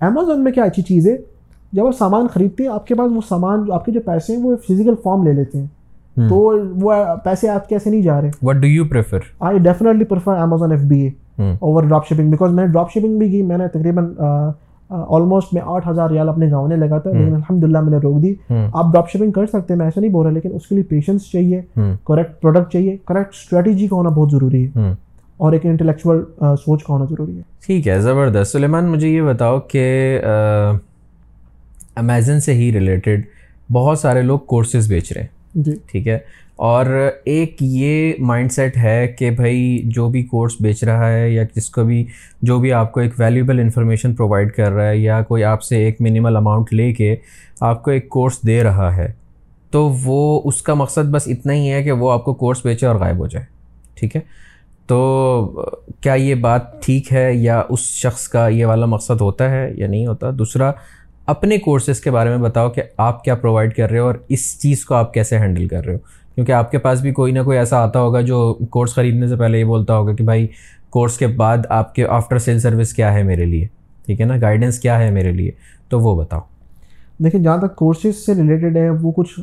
امیزون 0.00 0.44
میں 0.44 0.52
کیا 0.52 0.64
اچھی 0.64 0.82
چیز 0.82 1.06
ہے؟ 1.08 1.16
جب 1.72 1.86
آپ 1.86 1.96
سامان 1.98 2.26
خریدتے 2.32 2.62
ہیں 2.62 2.70
آپ 2.70 2.86
کے 2.86 2.94
پاس 2.94 3.10
وہ 3.14 3.20
سامان 3.28 3.70
آپ 3.72 3.84
کے 3.84 3.92
جو 3.92 4.00
پیسے 4.04 4.36
ہیں 4.36 4.42
وہ 4.42 4.56
فزیکل 4.68 4.94
فارم 5.02 5.26
لے 5.26 5.32
لیتے 5.32 5.58
ہیں. 5.58 5.66
تو 6.16 6.58
وہ 6.80 6.94
پیسے 7.24 7.48
آپ 7.48 7.68
کیسے 7.68 7.90
نہیں 7.90 8.02
جا 8.02 8.20
رہے؟ 8.20 8.30
What 8.42 8.56
do 8.56 8.66
you 8.66 8.84
prefer 8.84 9.18
I 9.40 9.58
definitely 9.58 10.04
prefer 10.04 10.36
Amazon 10.36 10.72
F 10.72 10.80
B 10.80 11.00
A 11.00 11.10
over 11.60 11.82
drop 11.82 12.06
shipping 12.06 12.30
because 12.30 12.52
میں 12.52 12.66
نے 12.66 12.72
ڈراپ 12.72 12.90
شپنگ 12.90 13.18
بھی 13.18 13.30
کی 13.30 13.42
میں 13.42 13.58
نے 13.58 13.68
تقریباً 13.68 14.12
آلموسٹ 14.90 15.54
میں 15.54 15.62
آٹھ 15.64 15.88
ہزار 15.88 16.10
ریال 16.10 16.28
اپنے 16.28 16.50
گاؤں 16.50 16.68
نے 16.68 16.76
لگا 16.76 16.98
تھا 16.98 17.10
لیکن 17.10 17.34
الحمد 17.34 17.64
للہ 17.64 17.80
میں 17.80 17.90
نے 17.90 17.96
روک 17.96 18.22
دی۔ 18.22 18.54
آپ 18.72 18.92
ڈراپ 18.92 19.10
شپنگ 19.10 19.30
کر 19.30 19.46
سکتے 19.46 19.72
ہیں 19.72 19.76
میں 19.76 19.86
ایسا 19.86 20.00
نہیں 20.00 20.10
بول 20.10 20.26
رہا 20.26 20.32
لیکن 20.32 20.50
اس 20.54 20.66
کے 20.66 20.74
لیے 20.74 20.84
پیشنس 20.84 21.30
چاہیے 21.32 21.60
کریکٹ 22.04 22.40
پروڈکٹ 22.40 22.72
چاہیے 22.72 22.96
کریکٹ 23.04 23.34
اسٹریٹجی 23.34 23.86
کا 23.86 23.96
ہونا 23.96 24.08
بہت 24.08 24.30
ضروری 24.30 24.66
ہے۔ 24.66 24.94
اور 25.36 25.52
ایک 25.52 25.66
انٹلیکچوئل 25.66 26.22
سوچ 26.40 26.84
کا 26.84 26.94
ہونا 26.94 27.04
ضروری 27.10 27.36
ہے۔ 27.36 27.42
ٹھیک 27.66 27.88
ہے 27.88 28.00
زبردست۔ 28.00 28.52
سلیمان 28.52 28.86
مجھے 28.88 29.08
یہ 29.08 29.22
بتاؤ 29.22 29.58
کہ 29.60 30.20
امیزن 31.96 32.40
سے 32.40 32.54
ہی 32.54 32.72
ریلیٹڈ 32.72 33.22
بہت 33.72 33.98
سارے 33.98 34.22
لوگ 34.22 34.38
کورسز 34.38 34.88
بیچ 34.88 35.12
رہے 35.12 35.20
ہیں۔ 35.20 35.35
جی۔ 35.56 35.72
ٹھیک 35.86 36.08
ہے۔ 36.08 36.18
اور 36.56 37.10
ایک 37.24 37.56
یہ 37.60 38.12
مائنڈ 38.18 38.52
سیٹ 38.52 38.76
ہے 38.76 39.14
کہ 39.18 39.30
بھائی 39.30 39.82
جو 39.84 40.08
بھی 40.08 40.22
کورس 40.22 40.52
بیچ 40.60 40.84
رہا 40.84 41.12
ہے 41.12 41.30
یا 41.30 41.42
جس 41.56 41.70
کو 41.70 41.84
بھی 41.84 42.06
جو 42.42 42.58
بھی 42.58 42.72
آپ 42.72 42.92
کو 42.92 43.00
ایک 43.00 43.12
ویلیوبل 43.18 43.60
انفارمیشن 43.60 44.14
پرووائڈ 44.14 44.52
کر 44.52 44.72
رہا 44.72 44.88
ہے 44.88 44.96
یا 44.96 45.22
کوئی 45.22 45.44
آپ 45.44 45.62
سے 45.62 45.76
ایک 45.76 45.96
منیمل 46.00 46.36
اماؤنٹ 46.36 46.74
لے 46.74 46.92
کے 46.92 47.16
آپ 47.60 47.82
کو 47.82 47.90
ایک 47.90 48.08
کورس 48.08 48.46
دے 48.46 48.62
رہا 48.62 48.96
ہے، 48.96 49.12
تو 49.70 49.94
وہ 50.04 50.42
اس 50.44 50.62
کا 50.62 50.74
مقصد 50.74 51.10
بس 51.10 51.22
اتنا 51.26 51.52
ہی 51.52 51.70
ہے 51.70 51.82
کہ 51.82 51.92
وہ 51.92 52.12
آپ 52.12 52.24
کو 52.24 52.34
کورس 52.34 52.58
بیچے 52.64 52.86
اور 52.86 52.96
غائب 52.96 53.18
ہو 53.18 53.26
جائے۔ 53.26 53.44
ٹھیک 53.94 54.16
ہے۔ 54.16 54.20
تو 54.86 55.66
کیا 56.00 56.14
یہ 56.14 56.34
بات 56.34 56.82
ٹھیک 56.82 57.12
ہے 57.12 57.34
یا 57.34 57.62
اس 57.68 57.80
شخص 57.80 58.28
کا 58.28 58.48
یہ 58.48 58.66
والا 58.66 58.86
مقصد 58.86 59.20
ہوتا 59.20 59.50
ہے 59.50 59.72
یا 59.74 59.86
نہیں 59.86 60.06
ہوتا؟ 60.06 60.30
دوسرا 60.38 60.72
اپنے 61.26 61.58
کورسز 61.58 62.00
کے 62.00 62.10
بارے 62.10 62.30
میں 62.30 62.38
بتاؤ 62.38 62.70
کہ 62.70 62.82
آپ 62.96 63.24
کیا 63.24 63.34
پرووائڈ 63.34 63.74
کر 63.74 63.90
رہے 63.90 63.98
ہو 63.98 64.06
اور 64.06 64.14
اس 64.28 64.60
چیز 64.60 64.84
کو 64.84 64.94
آپ 64.94 65.14
کیسے 65.14 65.38
ہینڈل 65.38 65.68
کر 65.68 65.84
رہے 65.86 65.92
ہو۔ 65.92 65.98
کیونکہ 66.34 66.52
آپ 66.52 66.70
کے 66.70 66.78
پاس 66.78 67.00
بھی 67.00 67.12
کوئی 67.12 67.32
نہ 67.32 67.42
کوئی 67.42 67.58
ایسا 67.58 67.78
آتا 67.78 68.00
ہوگا 68.00 68.20
جو 68.20 68.58
کورس 68.70 68.94
خریدنے 68.94 69.26
سے 69.26 69.36
پہلے 69.36 69.58
یہ 69.58 69.64
بولتا 69.64 69.96
ہوگا 69.96 70.12
کہ 70.12 70.24
بھائی 70.24 70.46
کورس 70.90 71.18
کے 71.18 71.26
بعد 71.26 71.58
آپ 71.68 71.94
کے 71.94 72.06
آفٹر 72.06 72.38
سیل 72.38 72.58
سروس 72.58 72.92
کیا 72.92 73.14
ہے 73.14 73.22
میرے 73.22 73.44
لیے 73.44 73.66
ٹھیک 74.06 74.20
ہے 74.20 74.26
نا؟ 74.26 74.34
گائیڈنس 74.40 74.78
کیا 74.78 74.98
ہے 74.98 75.10
میرے 75.10 75.32
لیے 75.32 75.50
تو 75.88 76.00
وہ 76.00 76.16
بتاؤ۔ 76.16 76.40
دیکھیں 77.24 77.40
جہاں 77.40 77.58
تک 77.58 77.76
کورسز 77.76 78.26
سے 78.26 78.34
ریلیٹڈ 78.34 78.76
ہیں 78.76 78.90
وہ 78.90 79.12
کچھ 79.16 79.40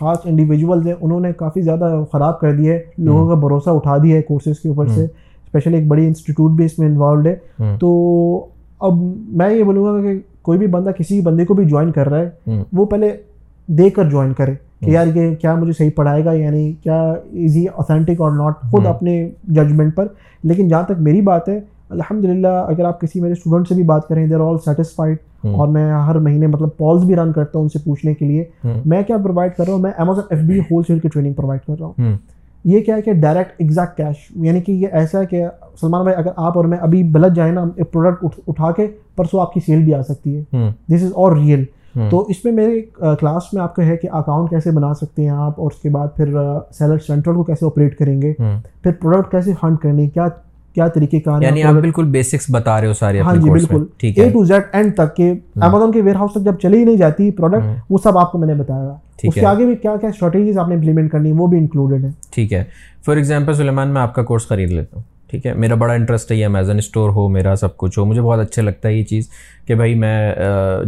خاص 0.00 0.18
انڈیویجولز 0.24 0.86
ہیں 0.86 0.94
انہوں 1.00 1.20
نے 1.20 1.32
کافی 1.32 1.60
زیادہ 1.60 2.04
خراب 2.12 2.40
کر 2.40 2.52
دیا 2.52 2.74
ہے 2.74 2.82
لوگوں 2.98 3.28
کا 3.28 3.34
بھروسہ 3.34 3.70
اٹھا 3.70 3.96
دیا 3.98 4.16
ہے 4.16 4.22
کورسز 4.22 4.60
کے 4.60 4.68
اوپر 4.68 4.86
سے 4.88 5.04
اسپیشلی 5.04 5.76
ایک 5.76 5.86
بڑی 5.86 6.06
انسٹیٹیوٹ 6.06 6.50
بھی 6.50 6.64
اس 6.64 6.78
میں 6.78 6.88
انوالوڈ 6.88 7.26
ہے۔ 7.26 7.36
تو 7.78 8.46
اب 8.80 8.92
میں 9.28 9.54
یہ 9.54 9.62
بولوں 9.62 9.84
گا 9.84 10.02
کہ 10.02 10.18
کوئی 10.44 10.58
بھی 10.58 10.66
بندہ 10.66 10.90
کسی 10.90 11.20
بندے 11.20 11.44
کو 11.44 11.54
بھی 11.54 11.64
جوائن 11.64 11.92
کر 11.92 12.08
رہا 12.08 12.18
ہے 12.18 12.62
وہ 12.72 12.84
پہلے 12.84 13.16
دیکھ 13.66 13.94
کر 13.94 14.04
جوائن 14.10 14.32
کرے 14.32 14.54
کہ 14.80 14.90
یار 14.90 15.06
یہ 15.14 15.34
کیا 15.34 15.54
مجھے 15.54 15.72
صحیح 15.72 15.90
پڑھائے 15.96 16.24
گا 16.24 16.32
یعنی 16.32 16.72
کیا 16.72 17.14
ایزی 17.32 17.66
اوتھینٹک 17.66 18.20
اور 18.20 18.30
ناٹ 18.30 18.60
خود 18.70 18.86
اپنے 18.86 19.30
ججمنٹ 19.48 19.96
پر۔ 19.96 20.06
لیکن 20.42 20.68
جہاں 20.68 20.82
تک 20.82 20.92
میری 20.98 21.20
بات 21.20 21.48
ہے 21.48 21.60
الحمد 21.90 22.24
للہ 22.24 22.48
اگر 22.48 22.84
آپ 22.84 23.00
کسی 23.00 23.20
میرے 23.20 23.32
اسٹوڈنٹ 23.32 23.68
سے 23.68 23.74
بھی 23.74 23.82
بات 23.82 24.08
کریں 24.08 24.26
دیر 24.26 24.40
آل 24.40 24.56
سیٹسفائڈ 24.64 25.16
اور 25.42 25.68
میں 25.68 25.92
ہر 25.92 26.14
مہینے 26.14 26.46
مطلب 26.46 26.68
پالس 26.76 27.04
بھی 27.04 27.16
رن 27.16 27.32
کرتا 27.32 27.58
ہوں 27.58 27.64
ان 27.64 27.68
سے 27.68 27.78
پوچھنے 27.84 28.14
کے 28.14 28.24
لیے۔ 28.24 28.44
میں 28.84 29.02
کیا 29.02 29.16
پرووائڈ 29.16 29.54
کر 29.54 29.64
رہا 29.66 29.74
ہوں؟ 29.74 29.80
میں 29.80 29.90
Amazon 29.98 30.24
F 30.30 30.40
B 30.40 30.58
whole 30.58 30.82
cell 30.86 30.98
کی 30.98 31.08
ٹریننگ 31.08 31.32
پرووائڈ 31.32 31.60
کر 31.66 31.74
رہا 31.80 31.86
ہوں۔ 31.86 31.94
یہ 32.64 32.80
کیا 32.80 32.96
ہے 32.96 33.02
کہ 33.02 33.12
ڈائریکٹ 33.12 33.52
ایگزیکٹ 33.58 33.96
کیش 33.96 34.16
یعنی 34.36 34.60
کہ 34.60 34.72
یہ 34.72 34.88
ایسا 34.92 35.20
ہے 35.20 35.26
کہ 35.26 35.44
سلمان 35.80 36.02
بھائی 36.02 36.16
اگر 36.16 36.30
آپ 36.36 36.56
اور 36.56 36.64
میں 36.64 36.78
ابھی 36.78 37.02
بلد 37.02 37.36
جائیں 37.36 37.52
نا 37.52 37.64
ایک 37.76 37.92
پروڈکٹ 37.92 38.40
اٹھا 38.46 38.70
کے 38.72 38.86
پرسوں 39.16 39.40
آپ 39.40 39.52
کی 39.52 39.60
سیل 39.66 39.82
بھی 39.84 39.94
آ 39.94 40.02
سکتی 40.02 40.36
ہے۔ 40.36 40.70
دس 40.88 41.02
از 41.04 41.12
اور 41.14 41.36
ریئل 41.36 41.64
تو 42.10 42.20
اس 42.28 42.44
میں 42.44 42.52
میرے 42.52 42.80
کلاس 43.20 43.52
میں 43.52 43.62
آپ 43.62 43.74
کا 43.76 43.86
ہے 43.86 43.96
کہ 43.96 44.08
اکاؤنٹ 44.12 44.50
کیسے 44.50 44.70
بنا 44.70 44.94
سکتے 44.94 45.22
ہیں 45.22 45.28
آپ 45.28 45.60
اور 45.60 45.70
اس 45.70 45.82
کے 45.82 45.88
بعد 45.88 46.08
پھر 46.16 46.32
سیلر 46.72 46.98
سینٹرل 46.98 47.34
کو 47.34 47.44
کیسے 47.44 47.66
آپریٹ 47.66 47.98
کریں 47.98 48.22
گے۔ 48.22 48.32
پھر 48.82 48.92
پروڈکٹ 48.92 49.30
کیسے 49.30 49.52
فنڈ 49.60 49.78
کرنے 49.78 50.08
کیا 50.08 50.26
کیا 50.74 50.88
طریقے 50.88 51.20
کا 51.20 51.38
یعنی 51.40 51.62
آپ 51.62 51.74
بالکل 51.74 52.04
بیسکس 52.04 52.46
بتا 52.50 52.80
رہے 52.80 52.88
ہو 52.88 52.92
سارے 52.92 53.20
ہاں 53.20 53.34
جی 53.36 53.50
بالکل۔ 53.50 53.84
اے 54.02 54.28
ٹو 54.30 54.44
زیڈ 54.44 54.62
اینڈ 54.72 54.94
تک 54.94 55.16
کہ 55.16 55.32
امیزون 55.56 55.92
کے 55.92 56.00
ویئر 56.02 56.16
ہاؤس 56.16 56.32
تک 56.32 56.40
جب 56.40 56.58
چلی 56.62 56.78
ہی 56.78 56.84
نہیں 56.84 56.96
جاتی 56.96 57.30
پروڈکٹ 57.30 57.64
وہ 57.90 57.98
سب 58.04 58.18
آپ 58.18 58.32
کو 58.32 58.38
میں 58.38 58.48
نے 58.48 58.54
بتایا۔ 58.54 58.94
اس 59.22 59.34
کے 59.34 59.46
آگے 59.46 59.66
بھی 59.66 59.74
کیا 59.76 59.96
کیا 59.96 60.08
اسٹریٹجیز 60.08 60.58
آپ 60.58 60.68
نے 60.68 60.74
امپلیمنٹ 60.74 61.10
کرنی 61.12 61.32
وہ 61.32 61.46
بھی 61.46 61.58
انکلوڈیڈ 61.58 62.04
ہے 62.04 62.10
ٹھیک 62.30 62.52
ہے۔ 62.52 62.64
فار 63.04 63.16
ایگزامپل 63.16 63.54
سلیمان 63.54 63.88
میں 63.88 64.00
آپ 64.02 64.14
کا 64.14 64.22
کورس 64.22 64.48
خرید 64.48 64.72
لیتا 64.72 64.96
ہوں۔ 64.96 65.13
ٹھیک 65.34 65.46
ہے؟ 65.46 65.54
میرا 65.54 65.74
بڑا 65.74 65.94
انٹرسٹ 65.94 66.32
ہے 66.32 66.36
یہ 66.36 66.46
امیزن 66.46 66.76
اسٹور 66.76 67.10
ہو، 67.10 67.28
میرا 67.28 67.56
سب 67.56 67.76
کچھ 67.76 67.98
ہو۔ 67.98 68.04
مجھے 68.04 68.20
بہت 68.20 68.38
اچھا 68.38 68.62
لگتا 68.62 68.88
ہے 68.88 68.94
یہ 68.94 69.04
چیز 69.04 69.28
کہ 69.66 69.74
بھائی 69.74 69.94
میں 69.94 70.34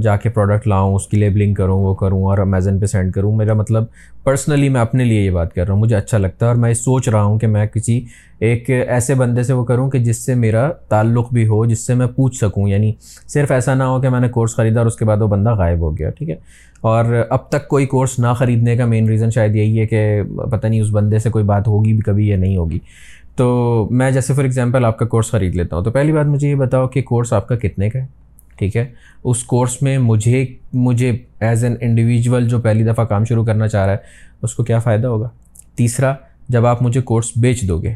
جا 0.02 0.16
کے 0.16 0.28
پروڈکٹ 0.28 0.66
لاؤں، 0.66 0.94
اس 0.94 1.06
کی 1.06 1.16
لیبلنگ 1.16 1.54
کروں، 1.54 1.80
وہ 1.80 1.94
کروں 1.94 2.24
اور 2.24 2.38
امیزن 2.38 2.78
پہ 2.78 2.86
سینڈ 2.86 3.12
کروں۔ 3.12 3.36
میرا 3.36 3.52
مطلب 3.52 3.84
پرسنلی 4.24 4.68
میں 4.68 4.80
اپنے 4.80 5.04
لیے 5.04 5.20
یہ 5.20 5.30
بات 5.30 5.54
کر 5.54 5.66
رہا 5.66 5.74
ہوں۔ 5.74 5.80
مجھے 5.80 5.96
اچھا 5.96 6.18
لگتا 6.18 6.46
ہے 6.46 6.50
اور 6.50 6.56
میں 6.56 6.74
سوچ 6.74 7.08
رہا 7.08 7.22
ہوں 7.22 7.38
کہ 7.38 7.46
میں 7.46 7.66
کسی 7.66 8.04
ایک 8.40 8.70
ایسے 8.70 9.14
بندے 9.14 9.42
سے 9.42 9.52
وہ 9.52 9.64
کروں 9.64 9.90
کہ 9.90 9.98
جس 9.98 10.16
سے 10.16 10.34
میرا 10.34 10.68
تعلق 10.88 11.32
بھی 11.32 11.46
ہو، 11.46 11.66
جس 11.66 11.86
سے 11.86 11.94
میں 11.94 12.06
پوچھ 12.06 12.36
سکوں۔ 12.36 12.68
یعنی 12.68 12.92
صرف 13.28 13.52
ایسا 13.52 13.74
نہ 13.74 13.82
ہو 13.82 14.00
کہ 14.00 14.08
میں 14.08 14.20
نے 14.20 14.28
کورس 14.28 14.56
خریدا 14.56 14.80
اور 14.80 14.86
اس 14.86 14.96
کے 14.96 15.04
بعد 15.04 15.16
وہ 15.16 15.26
بندہ 15.26 15.54
غائب 15.54 15.78
ہو 15.78 15.98
گیا، 15.98 16.10
ٹھیک 16.10 16.30
ہے؟ 16.30 16.36
اور 16.76 17.26
اب 17.30 17.48
تک 17.48 17.68
کوئی 17.68 17.86
کورس 17.86 18.18
نہ 18.18 18.26
خریدنے 18.36 18.76
کا 18.76 18.86
مین 18.86 19.08
ریزن 19.08 19.30
شاید 19.30 19.56
یہی 19.56 19.80
ہے 19.80 19.86
کہ 19.86 20.22
پتہ 20.52 20.66
نہیں 20.66 20.80
اس 20.80 20.88
بندے 20.92 21.18
سے 21.18 21.30
کوئی 21.30 21.44
بات 21.44 21.68
ہوگی 21.68 21.92
بھی 21.92 22.00
کبھی 22.00 22.28
یا 22.28 22.36
نہیں 22.36 22.56
ہوگی۔ 22.56 22.78
تو 23.36 23.88
میں 23.90 24.10
جیسے 24.10 24.34
فار 24.34 24.44
ایگزامپل 24.44 24.84
آپ 24.84 24.98
کا 24.98 25.06
کورس 25.06 25.30
خرید 25.30 25.54
لیتا 25.54 25.76
ہوں 25.76 25.84
تو 25.84 25.90
پہلی 25.90 26.12
بات 26.12 26.26
مجھے 26.26 26.50
یہ 26.50 26.54
بتاؤ 26.54 26.88
کہ 26.88 27.02
کورس 27.02 27.32
آپ 27.32 27.48
کا 27.48 27.56
کتنے 27.56 27.90
کا 27.90 27.98
ہے؟ 27.98 28.06
ٹھیک 28.56 28.76
ہے؟ 28.76 28.84
اس 29.24 29.44
کورس 29.44 29.82
میں 29.82 29.98
مجھے 29.98 30.46
مجھے 30.72 31.16
ایز 31.40 31.64
این 31.64 31.74
انڈیویجول 31.80 32.48
جو 32.48 32.60
پہلی 32.60 32.84
دفعہ 32.84 33.04
کام 33.04 33.24
شروع 33.24 33.44
کرنا 33.44 33.68
چاہ 33.68 33.84
رہا 33.84 33.92
ہے 33.92 33.98
اس 34.42 34.54
کو 34.54 34.64
کیا 34.64 34.78
فائدہ 34.78 35.06
ہوگا؟ 35.06 35.28
تیسرا 35.74 36.14
جب 36.48 36.66
آپ 36.66 36.82
مجھے 36.82 37.00
کورس 37.00 37.32
بیچ 37.36 37.68
دو 37.68 37.82
گے 37.82 37.94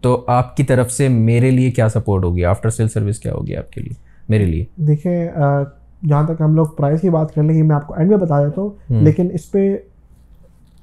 تو 0.00 0.24
آپ 0.26 0.56
کی 0.56 0.62
طرف 0.62 0.92
سے 0.92 1.08
میرے 1.08 1.50
لیے 1.50 1.70
کیا 1.70 1.88
سپورٹ 1.88 2.24
ہوگی؟ 2.24 2.44
آفٹر 2.44 2.70
سیل 2.70 2.88
سروس 2.88 3.18
کیا 3.18 3.32
ہوگی 3.32 3.56
آپ 3.56 3.72
کے 3.72 3.80
لیے؟ 3.80 3.94
میرے 4.28 4.44
لیے۔ 4.44 4.64
دیکھیں 4.76 5.28
جہاں 6.08 6.26
تک 6.26 6.40
ہم 6.40 6.54
لوگ 6.54 6.66
پرائز 6.66 7.00
کی 7.00 7.10
بات 7.10 7.34
کر 7.34 7.42
لیں 7.42 7.56
گے 7.56 7.62
میں 7.62 7.76
آپ 7.76 7.86
کو 7.86 7.94
اینڈ 7.94 8.10
میں 8.10 8.18
بتا 8.18 8.44
دیتا 8.44 8.60
ہوں۔ 8.60 8.70
لیکن 8.90 9.28
اس 9.32 9.50
پہ 9.50 9.76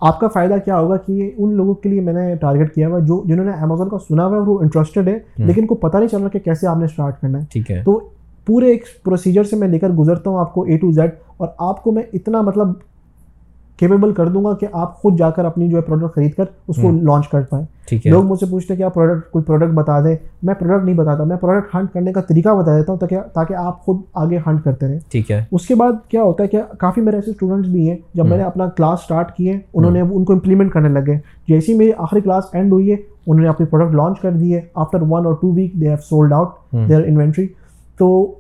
آپ 0.02 0.20
کا 0.20 0.28
فائدہ 0.28 0.56
کیا 0.66 0.80
ہوگا 0.80 0.98
کہ 0.98 1.32
ان 1.38 1.54
لوگوں 1.54 1.74
کے 1.74 1.90
لیے 1.90 2.02
میں 2.02 2.14
نے 2.14 2.36
ٹارگیٹ 2.36 2.76
کیا 2.76 2.88
ہوا 2.88 3.00
جو 3.00 3.24
جنہوں 3.26 3.46
نے 3.46 3.52
امیزون 3.52 3.90
کا 3.90 3.98
سنا 4.00 4.26
ہوا 4.26 4.36
ہے 4.36 4.42
وہ 4.42 4.60
انٹرسٹڈ 4.60 5.08
ہے 5.08 5.20
لیکن 5.38 5.66
کو 5.66 5.76
پتہ 5.76 5.98
نہیں 5.98 6.08
چل 6.08 6.20
رہا 6.22 6.28
کہ 6.28 6.40
کیسے 6.40 6.68
آپ 6.68 6.78
نے 6.78 6.86
اسٹارٹ 6.86 7.22
کرنا 7.22 7.40
ہے۔ 7.40 7.44
ٹھیک 7.52 7.72
ہے۔ 7.72 7.84
تو 7.86 8.00
پورے 8.46 8.68
ایک 8.68 8.86
پروسیجر 9.04 9.44
سے 9.44 9.56
میں 9.56 9.68
لے 9.68 9.80
کر 9.80 9.90
گزرتا 9.90 10.30
ہوں 10.30 10.40
آپ 10.40 10.54
کو 10.54 10.64
اے 10.64 10.78
ٹو 10.78 10.92
زیڈ 10.92 11.10
اور 11.38 11.48
آپ 11.58 11.84
کو 11.84 11.92
میں 11.92 12.04
اتنا 12.14 12.42
مطلب 12.42 12.68
کیپیبل 13.78 14.14
کر 14.14 14.28
دوں 14.28 14.46
گا 14.46 14.54
کہ 14.54 14.68
آپ 14.74 15.02
خود 15.02 15.18
جا 15.18 15.30
کر 15.30 15.46
اپنی 15.46 15.68
جو 15.70 15.78
ہے 15.78 15.82
پروڈکٹ 15.82 16.16
خرید 16.16 16.34
کر 16.34 16.44
اس 16.68 16.76
کو 16.76 16.92
لانچ 17.02 17.28
کر 17.28 17.42
پائیں۔ 17.42 17.66
لوگ 18.10 18.24
مجھ 18.24 18.40
سے 18.40 18.46
پوچھتے 18.46 18.74
ہیں 18.74 18.78
کہ 18.78 18.84
آپ 18.84 18.94
پروڈکٹ 18.94 19.32
کوئی 19.32 19.46
پروڈکٹ 19.46 19.72
بتا 19.74 20.04
دیں۔ 20.04 20.16
میں 20.44 20.54
پروڈکٹ 20.54 20.86
نہیں 20.86 20.96
بتاتا 20.96 21.24
میں 21.24 21.38
پروڈکٹ 21.38 21.76
ہنٹ 21.76 21.94
کرنے 21.94 22.14
کا 22.14 22.22
طریقہ 22.22 22.50
بتا 22.50 22.78
دیتا 22.78 22.92
ہوں 22.92 23.00
تاکہ 23.00 23.20
تاکہ 23.34 23.54
آپ 23.54 23.82
خود 23.82 23.98
آگے 24.14 24.38
ہنٹ 24.38 24.64
کرتے 24.64 24.88
رہیں۔ 24.88 25.00
ٹھیک 25.12 25.32
ہے۔ 25.32 25.46
اس 25.52 25.68
کے 25.68 25.76
بعد 25.76 25.92
کیا 26.10 26.24
ہوتا 26.24 26.44
ہے 26.44 26.48
کہ 26.48 26.62
کافی 26.80 27.02
میرے 27.02 27.16
ایسے 27.16 27.32
اسٹوڈنٹس 27.32 27.70
بھی 27.70 27.90
ہیں 27.90 27.98
جب 28.14 28.26
میں 28.26 28.38
نے 28.38 28.44
اپنا 28.44 28.66
کلاس 28.66 29.00
اسٹارٹ 29.02 29.36
کیے 29.36 29.60
انہوں 29.74 29.92
نے 29.92 30.02
ان 30.02 30.24
کو 30.26 30.34
امپلیمنٹ 30.34 30.72
کرنے 30.72 30.90
لگے۔ 30.90 31.18
جیسی 31.48 31.74
میری 31.74 31.92
آخری 31.98 32.22
کلاس 32.22 32.44
اینڈ 32.54 32.72
ہوئی 32.72 32.92
ہے 32.92 32.96
انہوں 33.28 33.44
نے 33.44 33.50
اپنی 33.50 33.66
پروڈکٹ 33.66 33.96
لانچ 33.96 34.20
کر 34.20 34.32
دی 34.32 34.56
ہے۔ 34.56 34.62
After 34.76 35.02
one 35.02 35.26
or 35.26 35.34
two 35.34 35.54
week 35.54 35.74
they 35.74 35.88
have 35.88 35.98
sold 35.98 36.34
out 36.34 36.50
their 36.72 37.02
inventory 37.08 37.48
تو 37.98 38.36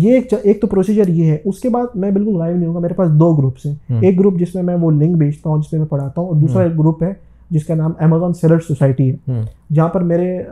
یہ 0.00 0.18
ایک 0.42 0.60
تو 0.60 0.66
پروسیجر 0.66 1.08
یہ 1.08 1.24
ہے۔ 1.24 1.36
اس 1.44 1.58
کے 1.60 1.68
بعد 1.68 1.86
میں 1.94 2.10
بالکل 2.10 2.36
غائب 2.36 2.56
نہیں 2.56 2.66
ہوں 2.66 2.74
گا 2.74 2.80
میرے 2.80 2.94
پاس 2.94 3.10
دو 3.10 3.34
گروپس 3.34 3.66
ہیں۔ 3.66 3.74
ایک 4.00 4.18
گروپ 4.20 4.38
جس 4.38 4.54
میں 4.54 4.62
میں 4.62 4.74
وہ 4.74 4.90
لنک 4.90 5.16
بیچتا 5.16 5.50
ہوں 5.50 5.58
جس 5.58 5.72
میں 5.72 5.80
میں 5.80 5.88
پڑھاتا 5.88 6.20
ہوں 6.20 6.28
اور 6.28 6.36
دوسرا 6.36 6.62
ایک 6.62 6.78
گروپ 6.78 7.02
ہے 7.02 7.12
جس 7.50 7.64
کا 7.64 7.74
نام 7.74 7.92
امیزون 7.98 8.34
سیلر 8.34 8.58
سوسائٹی 8.58 9.10
ہے۔ 9.10 9.32
جہاں 9.74 9.88
پر 9.88 10.00
میرے 10.00 10.42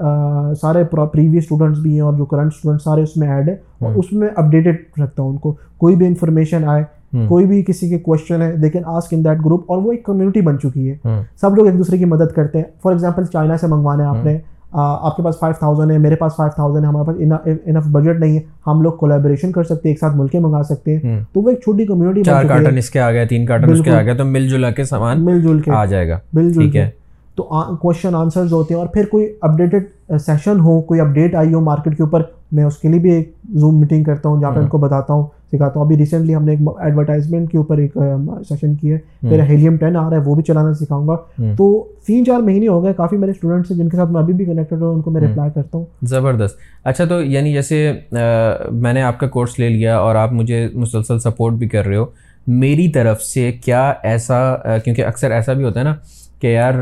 سارے 0.61 0.84
پریویس 0.84 1.43
اسٹوڈنٹس 1.43 1.78
بھی 1.78 1.95
ہیں 1.95 2.01
اور 2.01 2.14
جو 2.14 2.24
کرنٹ 2.24 2.53
اسٹوڈنٹ 2.55 2.82
سارے 2.82 3.03
اس 3.03 3.16
میں 3.16 3.28
ایڈ 3.28 3.49
ہے 3.49 3.55
اور 3.78 3.95
اس 3.97 4.12
میں 4.12 4.28
اپڈیٹڈ 4.36 5.01
رکھتا 5.01 5.22
ہوں 5.22 5.30
ان 5.30 5.36
کو۔ 5.36 5.55
کوئی 5.78 5.97
بھی 5.97 6.07
انفارمیشن 6.07 6.68
آئے 6.68 6.82
کوئی 7.28 7.47
بھی 7.47 7.62
کسی 7.62 7.88
کے 7.88 7.99
کوشچن 7.99 8.43
ہے 8.43 8.57
دیکھیں 8.57 8.80
آسک 8.86 9.14
ان 9.14 9.24
دیٹ 9.24 9.45
گروپ 9.45 9.64
اور 9.68 9.78
وہ 9.78 9.93
ایک 9.93 10.05
کمیونٹی 10.05 10.41
بن 10.41 10.59
چکی 10.59 10.91
ہے۔ 10.91 10.97
سب 11.41 11.57
لوگ 11.57 11.66
ایک 11.66 11.78
دوسرے 11.78 11.99
کی 11.99 12.05
مدد 12.05 12.32
کرتے 12.34 12.59
ہیں۔ 12.59 12.64
فار 12.82 12.93
ایگزامپل 12.93 13.24
چائنا 13.24 13.57
سے 13.57 13.66
منگوانا 13.66 14.03
ہے 14.03 14.09
آپ 14.09 14.24
نے۔ 14.24 14.38
آپ 14.73 15.16
کے 15.16 15.23
پاس 15.23 15.39
فائیو 15.41 15.55
تھاؤزینڈ 15.59 15.91
ہے 15.91 15.99
میرے 15.99 16.16
پاس 16.16 16.37
فائیو 16.37 16.51
تھاؤزینڈ 16.55 16.85
ہے 16.85 16.91
ہمارے 16.91 17.27
پاس 17.27 17.59
انف 17.66 17.87
بجٹ 17.87 18.21
نہیں 18.21 18.39
ہے 18.39 18.43
ہم 18.66 18.83
لوگ 18.83 18.93
کولیبریشن 18.93 19.53
کر 19.53 19.62
سکتے 19.64 19.89
ہیں 19.89 19.93
ایک 19.93 19.99
ساتھ 19.99 20.16
مل 20.16 20.29
کے 20.29 20.39
منگا 20.39 20.62
سکتے 20.62 20.99
ہیں۔ 20.99 21.21
تو 21.33 21.41
وہ 21.41 21.51
ایک 21.51 21.59
چھوٹی 21.59 21.87
کمیونٹی 21.87 22.23
چار 22.23 22.45
کارٹن 22.45 22.79
اس 22.79 22.91
کے 22.91 23.01
آ 23.01 23.12
گیا 23.12 23.25
تین 23.25 23.47
کارٹن 23.47 23.73
اس 23.73 23.81
کے 23.85 23.91
آ 23.91 24.03
گیا 24.03 24.14
تو 24.14 24.25
مل 24.25 24.49
جل 24.49 24.73
کے 24.77 24.85
سامان 24.85 25.25
مل 25.25 25.43
جل 25.43 25.61
کے۔ 25.61 25.71
آ 25.71 25.85
جائے 25.85 26.09
گا۔ 26.09 26.18
مل 26.33 26.53
جل 26.53 26.71
کے۔ 26.71 26.85
تو 27.35 27.43
کوشچن 27.77 28.14
آنسرز 28.14 28.53
ہوتے 28.53 28.75
ہیں 28.75 28.81
اور 28.81 28.89
پھر 28.89 29.05
کوئی 29.05 29.33
اپڈیٹڈ 29.41 29.85
سیشن 30.19 30.61
ہو 30.61 30.81
کوئی 30.83 31.01
اپڈیٹ 31.01 31.35
آئی 31.35 31.55
ہو 31.55 31.61
مارکیٹ 31.61 31.97
کے 31.97 32.03
اوپر 32.03 32.23
میں 32.53 32.65
اس 32.65 32.77
کے 32.79 32.89
لیے 32.89 33.01
بھی 33.01 33.11
ایک 33.11 33.33
زوم 33.55 33.81
میٹنگ 33.81 34.05
کرتا 34.05 34.29
ہوں 34.29 34.41
جہاں 34.41 34.53
پہ 34.53 34.59
ان 34.61 34.67
کو 34.69 34.79
بتاتا 34.79 35.15
ہوں 35.15 35.27
سکھاتا 35.53 35.79
ہوں۔ 35.79 35.87
ابھی 35.87 35.97
ریسنٹلی 35.97 36.35
ہم 36.35 36.45
نے 36.45 36.53
ایک 36.53 36.61
ایڈورٹائزمنٹ 36.79 37.51
کے 37.51 37.59
اوپر 37.59 37.79
ایک 37.79 37.99
سیشن 38.49 38.75
کیا 38.75 38.95
ہے۔ 38.95 38.99
میرا 39.23 39.45
ہیلیم 39.45 39.77
ٹین 39.77 39.97
آ 39.97 40.09
رہا 40.11 40.17
ہے 40.17 40.23
وہ 40.27 40.35
بھی 40.35 40.43
چلانا 40.43 40.73
سکھاؤں 40.75 41.09
گا۔ 41.09 41.17
تو 41.57 41.67
تین 42.07 42.25
چار 42.25 42.41
مہینے 42.41 42.69
ہو 42.69 42.83
گئے 42.85 42.93
کافی 42.93 43.17
میرے 43.17 43.31
اسٹوڈنٹس 43.31 43.71
ہیں 43.71 43.79
جن 43.79 43.89
کے 43.89 43.97
ساتھ 43.97 44.11
میں 44.11 44.21
ابھی 44.21 44.35
بھی 44.35 44.45
کنیکٹڈ 44.45 44.83
ہوں 44.83 44.95
ان 44.95 45.03
کو 45.03 45.11
میں 45.11 45.21
رپلائی 45.21 45.51
کرتا 45.55 45.79
ہوں۔ 45.79 45.85
زبردست۔ 46.03 46.59
اچھا 46.85 47.05
تو 47.05 47.23
یعنی 47.23 47.53
جیسے 47.53 47.93
میں 48.71 48.93
نے 48.93 49.03
آپ 49.03 49.19
کا 49.21 49.27
کورس 49.27 49.59
لے 49.59 49.69
لیا 49.69 49.99
اور 49.99 50.15
آپ 50.15 50.33
مجھے 50.33 50.69
مسلسل 50.75 51.19
سپورٹ 51.19 51.55
بھی 51.55 51.69
کر 51.69 51.87
رہے 51.87 51.97
ہو۔ 51.97 52.05
میری 52.47 52.89
طرف 52.89 53.23
سے 53.23 53.53
کیا 53.53 53.93
ایسا 54.03 54.57
کیونکہ 54.85 55.05
اکثر 55.05 55.31
ایسا 55.31 55.53
بھی 55.53 55.65
ہوتا 55.65 55.81
ہے 55.81 55.85
نا 55.85 55.95
کہ 56.41 56.47
یار 56.47 56.73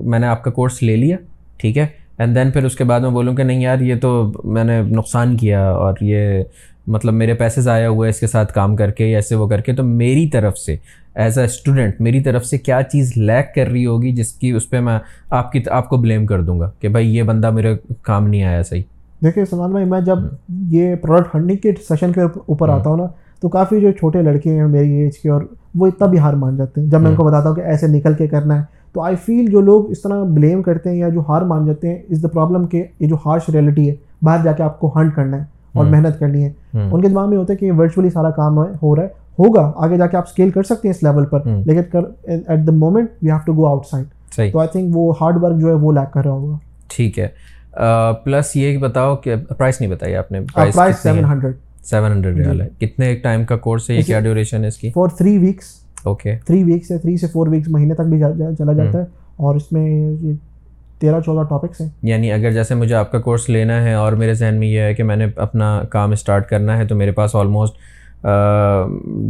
میں 0.00 0.18
نے 0.18 0.26
آپ 0.26 0.44
کا 0.44 0.50
کورس 0.50 0.82
لے 0.82 0.96
لیا 0.96 1.16
ٹھیک 1.56 1.78
ہے؟ 1.78 1.86
اینڈ 2.18 2.36
دین 2.36 2.50
پھر 2.50 2.64
اس 2.64 2.76
کے 2.76 2.84
بعد 2.84 3.00
میں 3.00 3.10
بولوں 3.10 3.34
کہ 3.34 3.42
نہیں 3.42 3.60
یار 3.60 3.80
یہ 3.80 3.94
تو 4.00 4.32
میں 4.44 4.64
نے 4.64 4.82
نقصان 4.82 5.36
کیا 5.36 5.70
اور 5.70 5.94
یہ 6.00 6.42
مطلب 6.86 7.14
میرے 7.14 7.34
پیسے 7.34 7.60
ضائع 7.60 7.88
ہوئے 7.88 8.10
اس 8.10 8.20
کے 8.20 8.26
ساتھ 8.26 8.52
کام 8.52 8.76
کر 8.76 8.90
کے 8.90 9.06
یا 9.06 9.18
ایسے 9.18 9.34
وہ 9.34 9.48
کر 9.48 9.60
کے۔ 9.60 9.72
تو 9.72 9.84
میری 9.84 10.28
طرف 10.28 10.58
سے 10.58 10.76
ایز 11.14 11.38
اے 11.38 11.44
اسٹوڈنٹ 11.44 12.00
میری 12.00 12.20
طرف 12.20 12.46
سے 12.46 12.58
کیا 12.58 12.82
چیز 12.82 13.12
لیک 13.16 13.54
کر 13.54 13.66
رہی 13.66 13.86
ہوگی 13.86 14.12
جس 14.12 14.32
کی 14.32 14.50
اس 14.50 14.70
پہ 14.70 14.80
میں 14.80 14.98
آپ 15.30 15.52
کی 15.52 15.60
آپ 15.70 15.88
کو 15.88 15.96
بلیم 15.96 16.26
کر 16.26 16.42
دوں 16.42 16.60
گا 16.60 16.70
کہ 16.80 16.88
بھائی 16.88 17.16
یہ 17.16 17.22
بندہ 17.22 17.50
میرے 17.50 17.76
کام 18.02 18.26
نہیں 18.26 18.44
آیا 18.44 18.62
صحیح۔ 18.62 18.82
دیکھیے 19.24 19.44
سلمان 19.44 19.70
بھائی 19.70 19.86
میں 19.86 20.00
جب 20.00 20.18
یہ 20.48 20.94
پروڈکٹ 20.94 21.34
ہنڈنگ 21.34 21.56
کے 21.56 21.72
سیشن 21.88 22.12
کے 22.12 22.20
اوپر 22.20 22.68
آتا 22.68 22.90
ہوں 22.90 22.96
نا 22.96 23.06
تو 23.40 23.48
کافی 23.48 23.80
جو 23.80 23.92
چھوٹے 23.92 24.22
لڑکے 24.22 24.50
ہیں 24.50 24.66
میری 24.66 24.90
ایج 24.90 25.18
کے 25.18 25.30
اور 25.30 25.42
وہ 25.74 25.86
اتنا 25.86 26.06
بھی 26.06 26.18
ہار 26.18 26.32
مان 26.32 26.56
جاتے 26.56 26.80
ہیں۔ 26.80 26.88
جب 26.88 27.00
میں 27.00 27.10
ان 27.10 27.16
کو 27.16 27.24
بتاتا 27.24 27.48
ہوں 27.48 27.56
کہ 27.56 27.60
ایسے 27.60 27.86
نکل 27.86 28.14
کے 28.14 28.26
کرنا 28.26 28.58
ہے 28.58 28.62
تو 28.96 29.02
آئی 29.02 29.16
فیل 29.16 29.50
جو 29.50 29.60
لوگ 29.60 29.90
اس 29.90 30.02
طرح 30.02 30.24
بلیم 30.24 30.62
کرتے 30.62 30.90
ہیں 30.90 30.96
یا 30.96 31.08
جو 31.08 31.20
ہار 31.28 31.42
مان 31.42 31.66
جاتے 31.66 31.88
ہیں 31.88 31.96
از 32.10 32.22
دا 32.22 32.28
پرابلم 32.28 32.66
کہ 32.66 32.84
یہ 33.00 33.08
جو 33.08 33.16
ہارش 33.26 33.48
ریئلٹی 33.48 33.90
ہے 33.90 33.94
باہر 34.22 34.44
جا 34.44 34.52
کے 34.52 34.62
آپ 34.62 34.80
کو 34.80 34.92
ہنٹ 34.96 35.14
کرنا 35.14 35.36
ہے 35.36 35.42
اور 35.72 35.84
محنت 35.86 36.18
کرنی 36.18 36.44
ہے۔ 36.44 36.50
ان 36.92 37.02
کے 37.02 37.08
دماغ 37.08 37.28
میں 37.28 37.38
ہوتا 37.38 37.52
ہے 37.52 37.58
کہ 37.58 37.72
ورچولی 37.72 38.10
سارا 38.10 38.30
کام 38.30 38.58
ہو 38.58 38.96
رہا 38.96 39.02
ہے 39.02 39.08
ہوگا 39.38 39.72
آگے 39.76 39.96
جا 39.96 40.06
کے 40.06 40.16
آپ 40.16 40.24
اسکیل 40.26 40.50
کر 40.50 40.62
سکتے 40.62 40.88
ہیں 40.88 40.94
اس 40.94 41.02
لیول 41.02 41.24
پر۔ 41.24 41.40
لیکن 41.66 41.98
at 42.24 42.66
the 42.66 42.72
moment 42.72 43.08
we 43.22 43.30
have 43.30 43.38
to 43.46 43.52
go 43.52 43.66
outside 43.86 44.52
تو 44.52 44.58
آئی 44.58 44.68
تھنک 44.72 44.96
وہ 44.96 45.12
ہارڈ 45.20 45.42
ورک 45.42 45.60
جو 45.60 45.68
ہے 45.68 45.72
وہ 45.72 45.92
لیک 45.92 46.12
کر 46.12 46.24
رہا 46.24 46.32
ہوگا۔ 46.32 46.56
ٹھیک 46.88 47.18
ہے۔ 47.18 47.28
پلس 48.24 48.56
یہ 48.56 48.78
بتاؤ 48.78 49.16
کہ 49.16 49.36
پرائس 49.36 49.80
نہیں 49.80 49.90
بتائی 49.90 50.16
آپ 50.16 50.32
نے۔ 50.32 50.40
Price 50.74 50.98
seven 50.98 51.24
hundred 51.24 51.54
seven 51.84 52.12
hundred 52.12 52.36
riyal 52.36 52.60
ہے۔ 52.60 52.68
کتنے 52.80 53.14
ٹائم 53.16 53.44
کا 53.44 53.56
کورس 53.56 53.90
ہے؟ 53.90 54.02
کیا 54.02 54.20
ڈیوریشن 54.20 54.62
ہے 54.62 54.68
اس 54.68 54.76
کی؟ 54.76 54.90
Four 54.90 55.08
three 55.08 55.38
weeks 55.38 55.64
okay 56.06 56.36
three 56.46 56.62
weeks 56.64 56.90
ہے 56.90 56.98
تھری 56.98 57.16
سے 57.16 57.26
فور 57.26 57.46
ویکس 57.46 57.68
مہینے 57.68 57.94
تک 57.94 58.00
بھی 58.00 58.20
چلا 58.58 58.72
جاتا 58.72 58.98
ہے 58.98 59.04
اور 59.36 59.54
اس 59.54 59.72
میں 59.72 60.12
تیرہ 60.98 61.20
چودہ 61.20 61.42
ٹاپکس 61.48 61.80
ہیں۔ 61.80 61.88
یعنی 62.02 62.32
اگر 62.32 62.52
جیسے 62.52 62.74
مجھے 62.74 62.94
آپ 62.94 63.12
کا 63.12 63.20
کورس 63.20 63.48
لینا 63.48 63.82
ہے 63.82 63.94
اور 63.94 64.12
میرے 64.12 64.34
ذہن 64.34 64.54
میں 64.54 64.68
یہ 64.68 64.80
ہے 64.80 64.94
کہ 64.94 65.02
میں 65.02 65.16
نے 65.16 65.26
اپنا 65.36 65.82
کام 65.90 66.10
اسٹارٹ 66.10 66.48
کرنا 66.48 66.78
ہے 66.78 66.86
تو 66.86 66.94
میرے 66.96 67.12
پاس 67.12 67.36
almost 67.36 67.74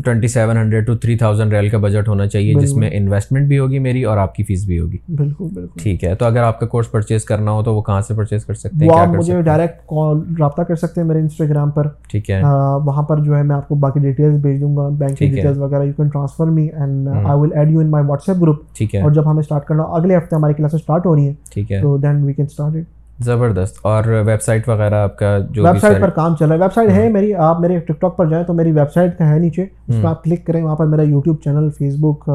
twenty 0.05 0.29
seven 0.29 0.57
hundred 0.57 0.87
two 0.87 0.95
three 0.97 1.17
thousand 1.17 1.53
riyal 1.53 1.69
کا 1.69 1.79
بجٹ 1.79 2.09
ہونا 2.09 2.27
چاہیے 2.27 2.55
جس 2.55 2.75
میں 2.75 2.91
انویسٹمنٹ 2.93 3.49
بھی 3.49 3.59
ہوگی 3.59 3.79
میری 3.79 4.03
اور 4.05 4.17
آپ 4.19 4.35
کی 4.35 4.45
فیس 4.45 4.65
بھی 4.65 4.81
ہوگی۔ 4.81 4.97
بالکل 5.09 5.45
بالکل۔ 5.55 5.81
ٹھیک 5.83 6.05
ہے 6.05 6.15
تو 6.15 6.25
اگر 6.25 6.43
آپ 6.43 6.61
کا 6.61 6.67
کورس 6.67 6.91
پرچیز 6.91 7.25
کرنا 7.25 7.51
ہو 7.51 7.63
تو 7.63 7.75
وہ 7.75 7.83
کہاں 7.83 8.01
سے 8.01 8.15
پرچیز 8.15 8.45
کر 8.45 8.55
سکتے 8.55 8.85
ہیں؟ 8.85 9.01
آپ 9.01 9.09
مجھے 9.09 9.43
ڈائریکٹ 9.43 9.87
کال 9.87 10.21
رابطہ 10.41 10.63
کر 10.63 10.75
سکتے 10.75 11.01
ہیں 11.01 11.09
میرے 11.09 11.21
انسٹاگرام 11.21 11.71
پر۔ 11.71 11.87
ٹھیک 12.09 12.31
ہے۔ 12.31 12.41
وہاں 12.85 13.03
پر 13.03 13.19
جو 13.19 13.37
ہے 13.37 13.43
میں 13.43 13.57
آپ 13.57 13.69
کو 13.69 13.75
باقی 13.75 14.01
ڈیٹیلس 14.01 14.41
بھیج 14.41 14.61
دوں 14.61 14.77
گا 14.77 14.89
بینک 14.89 15.19
کی 15.19 15.27
ڈیٹیلس 15.27 15.59
وغیرہ 15.59 15.83
you 15.85 15.93
can 15.93 16.09
transfer 16.09 16.47
me 16.47 16.67
and 16.67 17.09
I 17.09 17.39
will 17.39 17.53
add 17.55 17.71
you 17.71 17.81
in 17.81 17.91
my 17.91 18.07
WhatsApp 18.29 18.43
group 18.43 18.57
ٹھیک 18.77 18.95
ہے۔ 18.95 19.01
اور 19.03 19.11
جب 19.11 19.31
ہمیں 19.31 19.41
اسٹارٹ 19.41 19.65
کرنا 19.65 19.83
اگلے 19.83 20.17
ہفتے 20.17 20.37
ہماری 20.37 20.55
کلاسز 20.55 20.75
اسٹارٹ 20.75 21.07
ہو 21.07 21.17
رہی 21.17 21.27
ہیں۔ 21.27 21.35
ٹھیک 21.51 21.73
ہے۔ 21.73 21.81
تو 21.83 21.97
then 21.97 22.25
we 22.25 22.33
can 22.33 22.45
start 22.45 22.77
it 22.77 22.96
زبردست۔ 23.19 23.79
اور 23.83 24.05
ویب 24.05 24.43
سائٹ 24.43 24.69
وغیرہ 24.69 24.95
آپ 24.95 25.19
کا 25.19 25.39
جو 25.51 25.67
ویب 25.67 25.81
سائٹ 25.81 26.01
پر 26.01 26.11
کام 26.11 26.37
چل 26.37 26.45
رہا 26.49 26.55
ہے۔ 26.55 26.61
ویب 26.61 26.73
سائٹ 26.75 26.91
ہے 26.91 27.09
میری 27.09 27.35
آپ 27.35 27.61
میرے 27.61 27.79
ٹک 27.79 28.01
ٹاک 28.01 28.17
پر 28.17 28.27
جائیں 28.27 28.45
تو 28.45 28.55
میری 28.55 28.73
ویب 28.73 28.93
سائٹ 28.95 29.19
کا 29.19 29.29
ہے 29.29 29.39
نیچے۔ 29.39 29.63
اس 29.63 29.97
پہ 30.03 30.07
آپ 30.07 30.25
کلک 30.25 30.47
کریں 30.47 30.63
وہاں 30.63 30.77
پر 30.77 30.87
میرا 30.87 31.03
YouTube 31.03 31.37
channel 31.45 31.71
Facebook 32.01 32.29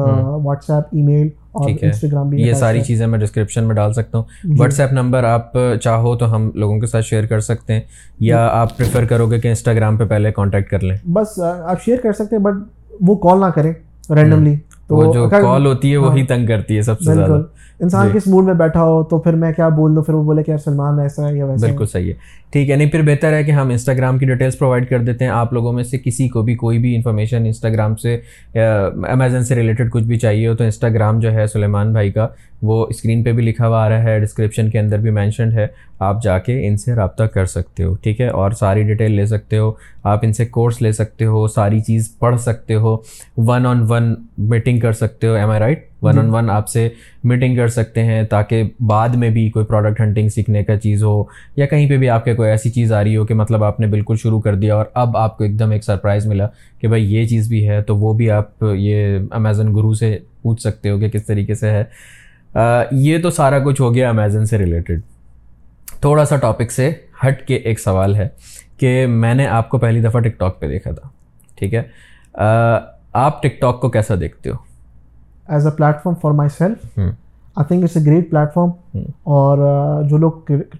WhatsApp 0.70 0.84
email 1.02 1.28
اور 1.52 1.70
انسٹاگرام 1.82 2.28
بھی 2.28 2.42
یہ 2.42 2.52
ساری 2.54 2.80
چیزیں 2.80 3.06
میں 3.06 3.18
ڈسکرپشن 3.18 3.64
میں 3.64 3.74
ڈال 3.74 3.92
سکتا 3.92 4.18
ہوں۔ 4.18 4.24
واٹس 4.58 4.80
ایپ 4.80 4.92
نمبر 4.92 5.24
آپ 5.24 5.52
چاہو 5.82 6.16
تو 6.16 6.34
ہم 6.34 6.50
لوگوں 6.54 6.80
کے 6.80 6.86
ساتھ 6.86 7.04
شیئر 7.04 7.26
کر 7.26 7.40
سکتے 7.40 7.72
ہیں۔ 7.72 7.80
یا 8.20 8.46
آپ 8.52 8.76
پریفر 8.76 9.04
کرو 9.04 9.30
گے 9.30 9.40
کہ 9.40 9.48
انسٹاگرام 9.48 9.96
پہ 9.96 10.04
پہلے 10.04 10.32
کانٹیکٹ 10.32 10.70
کر 10.70 10.80
لیں۔ 10.80 10.96
بس 11.08 11.38
آپ 11.64 11.82
شیئر 11.82 11.96
کر 12.02 12.12
سکتے 12.12 12.36
ہیں 12.36 12.42
بٹ 12.42 12.54
وہ 13.00 13.14
کال 13.16 13.40
نہ 13.40 13.46
کریں 13.46 13.72
رینڈملی 14.14 14.56
تو 14.86 15.12
جو 15.12 15.28
کال 15.30 15.66
ہوتی 15.66 15.92
ہے 15.92 15.96
وہی۔ 15.96 16.24
تنگ 16.26 16.46
کرتی 16.46 16.76
ہے 16.76 16.82
سب 16.82 17.00
سے 17.00 17.14
زیادہ۔ 17.14 17.40
انسان 17.82 18.08
جی۔ 18.08 18.18
کس 18.18 18.26
موڈ 18.26 18.44
میں 18.44 18.54
بیٹھا 18.54 18.82
ہو 18.84 19.02
تو 19.02 19.18
پھر 19.18 19.32
میں 19.32 19.52
کیا 19.52 19.68
بول 19.68 19.96
دوں؟ 19.96 20.02
پھر 20.02 20.14
وہ 20.14 20.22
بولے 20.22 20.42
کہ 20.42 20.50
یار 20.50 20.58
سلمان 20.58 21.00
ایسا 21.00 21.28
ہے 21.28 21.36
یا 21.36 21.46
ویسا 21.46 21.66
بالکل 21.66 21.86
صحیح 21.86 22.08
ہے۔ 22.08 22.40
ٹھیک 22.52 22.70
ہے 22.70 22.76
نہیں 22.76 22.90
پھر 22.90 23.02
بہتر 23.02 23.32
ہے 23.32 23.42
کہ 23.44 23.50
ہم 23.50 23.68
انسٹاگرام 23.68 24.18
کی 24.18 24.26
ڈیٹیلس 24.26 24.58
پرووائڈ 24.58 24.88
کر 24.88 24.98
دیتے 24.98 25.24
ہیں۔ 25.24 25.30
آپ 25.32 25.52
لوگوں 25.52 25.72
میں 25.72 25.84
سے 25.84 25.98
کسی 25.98 26.28
کو 26.28 26.42
بھی 26.42 26.54
کوئی 26.54 26.78
بھی 26.78 26.94
انفارمیشن 26.96 27.46
انسٹاگرام 27.46 27.96
سے 27.96 28.18
امیزن 29.08 29.44
سے 29.44 29.54
ریلیٹڈ 29.54 29.90
کچھ 29.92 30.04
بھی 30.04 30.18
چاہیے 30.18 30.48
ہو 30.48 30.54
تو 30.54 30.64
انسٹاگرام 30.64 31.18
جو 31.18 31.32
ہے 31.32 31.46
سلیمان 31.46 31.92
بھائی 31.92 32.12
کا 32.12 32.28
وہ 32.62 32.86
اسکرین 32.90 33.22
پہ 33.24 33.32
بھی 33.32 33.42
لکھا 33.42 33.68
ہوا 33.68 33.84
آ 33.84 33.88
رہا 33.88 34.02
ہے۔ 34.02 34.18
ڈسکرپشن 34.20 34.70
کے 34.70 34.78
اندر 34.78 34.98
بھی 34.98 35.10
مینشنڈ 35.10 35.52
ہے۔ 35.52 35.66
آپ 36.02 36.22
جا 36.22 36.38
کے 36.38 36.66
ان 36.68 36.76
سے 36.76 36.94
رابطہ 36.94 37.24
کر 37.24 37.46
سکتے 37.46 37.84
ہو 37.84 37.94
ٹھیک 37.94 38.20
ہے؟ 38.20 38.28
اور 38.28 38.50
ساری 38.50 38.82
ڈیٹیل 38.82 39.12
لے 39.12 39.26
سکتے 39.26 39.58
ہو 39.58 39.72
آپ 40.02 40.18
ان 40.22 40.32
سے 40.32 40.44
کورس 40.46 40.82
لے 40.82 40.92
سکتے 40.92 41.24
ہو 41.24 41.46
ساری 41.46 41.80
چیز 41.80 42.10
پڑھ 42.18 42.40
سکتے 42.40 42.74
ہو 42.74 42.96
ون 43.36 43.66
آن 43.66 43.84
ون 43.88 44.14
میٹنگ 44.38 44.80
کر 44.80 44.92
سکتے 44.92 45.26
ہو 45.26 45.32
am 45.32 45.50
I 45.50 45.60
right 45.60 45.86
one 46.02 46.18
on 46.18 46.30
one 46.30 46.50
آپ 46.50 46.68
سے 46.68 46.88
میٹنگ 47.24 47.56
کر 47.56 47.68
سکتے 47.68 48.04
ہیں 48.04 48.22
تاکہ 48.22 48.62
بعد 48.80 49.08
میں 49.08 49.30
بھی 49.30 49.50
کوئی 49.50 49.66
پروڈکٹ 49.66 50.00
ہنٹنگ 50.00 50.28
سیکھنے 50.28 50.64
کا 50.64 50.76
چیز 50.76 51.02
ہو 51.02 51.22
یا 51.56 51.66
کہیں 51.66 51.88
پہ 51.88 51.96
بھی 51.96 52.08
آپ 52.08 52.24
کے 52.24 52.34
کوئی 52.34 52.50
ایسی 52.50 52.70
چیز 52.70 52.92
آ 52.92 53.04
رہی 53.04 53.16
ہو 53.16 53.24
کہ 53.26 53.34
مطلب 53.34 53.64
آپ 53.64 53.80
نے 53.80 53.86
بالکل 53.86 54.16
شروع 54.16 54.40
کر 54.40 54.54
دیا 54.54 54.74
اور 54.74 54.86
اب 54.94 55.16
آپ 55.16 55.38
کو 55.38 55.44
ایک 55.44 55.58
دم 55.58 55.70
ایک 55.70 55.84
سرپرائز 55.84 56.26
ملا 56.26 56.46
کہ 56.80 56.88
بھائی 56.88 57.14
یہ 57.14 57.26
چیز 57.26 57.48
بھی 57.48 57.68
ہے 57.68 57.82
تو 57.82 57.96
وہ 57.96 58.12
بھی 58.12 58.30
آپ 58.30 58.64
یہ 58.74 59.18
امیزن 59.30 59.74
گرو 59.74 59.94
سے 59.94 60.18
پوچھ 60.42 60.62
سکتے 60.62 60.90
ہو 60.90 60.98
کہ 60.98 61.08
کس 61.08 61.26
طریقے 61.26 61.54
سے 61.54 61.70
ہے۔ 61.70 61.84
یہ 62.92 63.18
تو 63.18 63.30
سارا 63.30 63.58
کچھ 63.58 63.80
ہو 63.80 63.94
گیا 63.94 64.08
امیزن 64.08 64.46
سے 64.46 64.58
ریلیٹڈ 64.58 65.00
تھوڑا 66.02 66.24
سا 66.24 66.36
ٹاپک 66.36 66.72
سے 66.72 66.90
ہٹ 67.26 67.42
کے 67.42 67.54
ایک 67.54 67.80
سوال 67.80 68.14
ہے 68.16 68.28
کہ 68.78 69.06
میں 69.06 69.34
نے 69.34 69.46
آپ 69.46 69.68
کو 69.68 69.78
پہلی 69.78 70.00
دفعہ 70.00 70.20
ٹک 70.20 70.38
ٹاک 70.38 70.60
پہ 70.60 70.68
دیکھا 70.68 70.90
تھا 70.90 71.08
ٹھیک 71.54 71.74
ہے؟ 71.74 71.82
آپ 73.12 73.42
ٹک 73.42 73.60
ٹاک 73.60 73.80
کو 73.80 73.88
کیسا 73.88 74.14
دیکھتے 74.20 74.50
ہو؟ 74.50 74.56
As 75.48 75.66
a 75.66 75.72
platform 75.76 76.14
for 76.22 76.32
myself 76.58 76.98
I 76.98 77.64
think 77.68 77.84
it's 77.84 77.96
a 77.96 78.04
great 78.06 78.30
platform 78.30 78.98
اور 79.22 79.58
جو 80.02 80.16
لوگ 80.16 80.32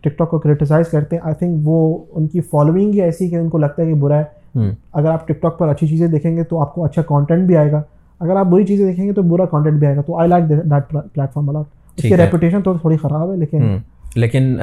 ٹک 0.02 0.18
ٹاک 0.18 0.30
کو 0.30 0.38
کریٹیسائز 0.38 0.88
کرتے 0.88 1.16
ہیں 1.16 1.22
آئی 1.24 1.34
تھنک 1.34 1.68
وہ 1.68 1.98
ان 2.10 2.26
کی 2.26 2.40
فالوئنگ 2.40 2.92
ہی 2.92 3.02
ایسی 3.02 3.28
کہ 3.28 3.36
ان 3.36 3.48
کو 3.48 3.58
لگتا 3.58 3.82
ہے 3.82 3.86
کہ 3.86 3.94
برا 3.94 4.20
ہے۔ 4.20 4.70
اگر 4.92 5.10
آپ 5.10 5.28
ٹک 5.28 5.42
ٹاک 5.42 5.58
پر 5.58 5.68
اچھی 5.68 5.86
چیزیں 5.86 6.06
دیکھیں 6.06 6.36
گے 6.36 6.44
تو 6.44 6.60
آپ 6.60 6.74
کو 6.74 6.84
اچھا 6.84 7.02
کانٹینٹ 7.02 7.46
بھی 7.46 7.56
آئے 7.56 7.72
گا۔ 7.72 7.82
اگر 8.20 8.36
آپ 8.36 8.46
بری 8.46 8.64
چیزیں 8.66 8.86
دیکھیں 8.86 9.06
گے 9.06 9.12
تو 9.12 9.22
برا 9.22 9.44
کانٹینٹ 9.44 9.78
بھی 9.78 9.86
آئے 9.86 9.96
گا۔ 9.96 10.02
تو 10.02 10.18
I 10.18 10.28
like 10.28 10.48
that 10.48 10.90
platform 10.90 11.48
a lot 11.48 11.64
اس 11.96 12.02
کی 12.02 12.16
ریپوٹیشن 12.16 12.62
تو 12.62 12.78
تھوڑی 12.78 12.96
خراب 12.96 13.30
ہے 13.32 13.36
لیکن 13.36 13.76
لیکن 14.14 14.58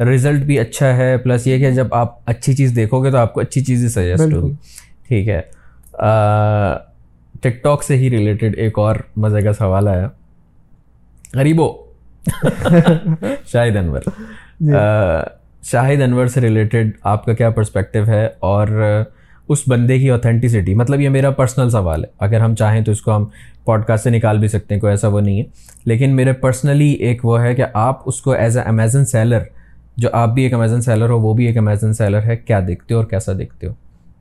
رزلٹ 0.00 0.42
بھی 0.42 0.58
اچھا 0.58 0.96
ہے 0.96 1.16
پلس 1.16 1.46
یہ 1.46 1.58
کہ 1.58 1.70
جب 1.70 1.86
آپ 1.94 2.14
اچھی 2.26 2.54
چیز 2.54 2.76
دیکھو 2.76 3.04
گے 3.04 3.10
تو 3.10 3.16
آپ 3.16 3.34
کو 3.34 3.40
اچھی 3.40 3.64
چیزیں 3.64 3.88
سجیسٹ 3.88 4.32
ہوگی۔ 4.32 4.52
ٹھیک 5.08 5.28
ہے۔ 5.28 5.40
ٹک 7.40 7.62
ٹاک 7.62 7.82
سے 7.82 7.96
ہی 7.96 8.10
ریلیٹڈ 8.10 8.54
ایک 8.56 8.78
اور 8.78 8.96
مزے 9.16 9.40
کا 9.40 9.52
سوال 9.52 9.88
آیا۔ 9.88 10.08
غریبو۔ 11.34 11.72
شاہد 13.46 13.76
انور۔ 13.76 14.00
جی۔ 14.60 14.72
شاہد 15.62 16.02
انور 16.02 16.26
سے 16.26 16.40
ریلیٹڈ 16.40 16.90
آپ 17.02 17.24
کا 17.24 17.32
کیا 17.32 17.50
پرسپیکٹیو 17.50 18.06
ہے؟ 18.06 18.28
اور 18.38 18.68
اس 19.48 19.58
بندے 19.66 19.98
کی 19.98 20.10
اوتھینٹسٹی 20.10 20.74
مطلب 20.74 21.00
یہ 21.00 21.08
میرا 21.08 21.30
پرسنل 21.30 21.70
سوال 21.70 22.04
ہے۔ 22.04 22.08
اگر 22.18 22.40
ہم 22.40 22.54
چاہیں 22.54 22.80
تو 22.80 22.92
اس 22.92 23.02
کو 23.02 23.16
ہم 23.16 23.24
پوڈ 23.64 23.84
کاسٹ 23.84 24.04
سے 24.04 24.10
نکال 24.10 24.38
بھی 24.38 24.48
سکتے 24.48 24.74
ہیں 24.74 24.80
کوئی 24.80 24.90
ایسا 24.90 25.08
وہ 25.08 25.20
نہیں 25.20 25.38
ہے۔ 25.38 25.44
لیکن 25.84 26.16
میرے 26.16 26.32
پرسنلی 26.32 26.90
ایک 26.90 27.24
وہ 27.24 27.42
ہے 27.42 27.54
کہ 27.54 27.64
آپ 27.74 28.00
اس 28.06 28.20
کو 28.20 28.30
ایز 28.30 28.58
اے 28.58 28.68
امیزن 28.68 29.04
سیلر 29.04 29.38
جو 29.96 30.08
آپ 30.12 30.28
بھی 30.28 30.42
ایک 30.42 30.54
امیزن 30.54 30.80
سیلر 30.80 31.08
ہو 31.08 31.20
وہ 31.20 31.34
بھی 31.34 31.46
ایک 31.46 31.56
امیزن 31.56 31.92
سیلر 31.92 32.22
ہے 32.22 32.36
کیا 32.36 32.60
دیکھتے 32.68 32.94
ہو 32.94 32.98
اور 32.98 33.06
کیسا 33.06 33.32
دیکھتے 33.38 33.66
ہو؟ 33.66 33.72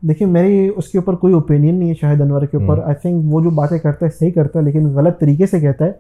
دیکھیے 0.01 0.27
میری 0.27 0.69
اس 0.75 0.87
کے 0.87 0.97
اوپر 0.97 1.13
کوئی 1.15 1.33
اوپینین 1.33 1.75
نہیں 1.75 1.89
ہے 1.89 1.93
شاہد 2.01 2.21
انور 2.21 2.41
کے 2.41 2.57
اوپر۔ 2.57 2.83
آئی 2.83 2.95
تھنک 2.95 3.33
وہ 3.33 3.41
جو 3.41 3.49
باتیں 3.49 3.79
کرتا 3.79 4.05
ہے 4.05 4.11
صحیح 4.19 4.31
کرتا 4.31 4.59
ہے 4.59 4.63
لیکن 4.63 4.87
غلط 4.87 5.19
طریقے 5.19 5.45
سے 5.45 5.59
کہتا 5.59 5.85
ہے۔ 5.85 5.91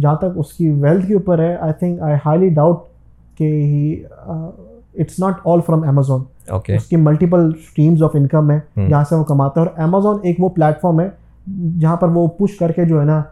جہاں 0.00 0.16
تک 0.16 0.24
اس 0.36 0.52
کی 0.52 0.70
ویلتھ 0.70 1.06
کے 1.06 1.14
اوپر 1.14 1.38
ہے 1.38 1.56
I 1.56 1.72
think 1.78 2.00
I 2.00 2.14
highly 2.26 2.48
doubt 2.48 2.78
کہ 3.38 3.44
he 3.44 4.02
it's 4.98 5.18
not 5.18 5.34
all 5.44 5.60
from 5.66 5.88
Amazon 5.88 6.22
اس 6.68 6.84
کی 6.84 6.96
ملٹیپل 6.96 7.50
اسٹریمز 7.56 8.02
آف 8.02 8.10
انکم 8.14 8.50
ہے 8.50 8.58
جہاں 8.88 9.04
سے 9.04 9.14
وہ 9.14 9.24
کماتا 9.24 9.60
ہے 9.60 9.66
اور 9.66 9.82
امیزون 9.82 10.18
ایک 10.22 10.40
وہ 10.40 10.48
پلیٹفارم 10.48 11.00
ہے 11.00 11.08
جہاں 11.80 11.96
پر 11.96 12.08
وہ 12.08 12.26
پش 12.38 12.56
کر 12.56 12.72
کے 12.72 12.84
جو 12.84 13.00
ہے 13.00 13.04
نا 13.04 13.22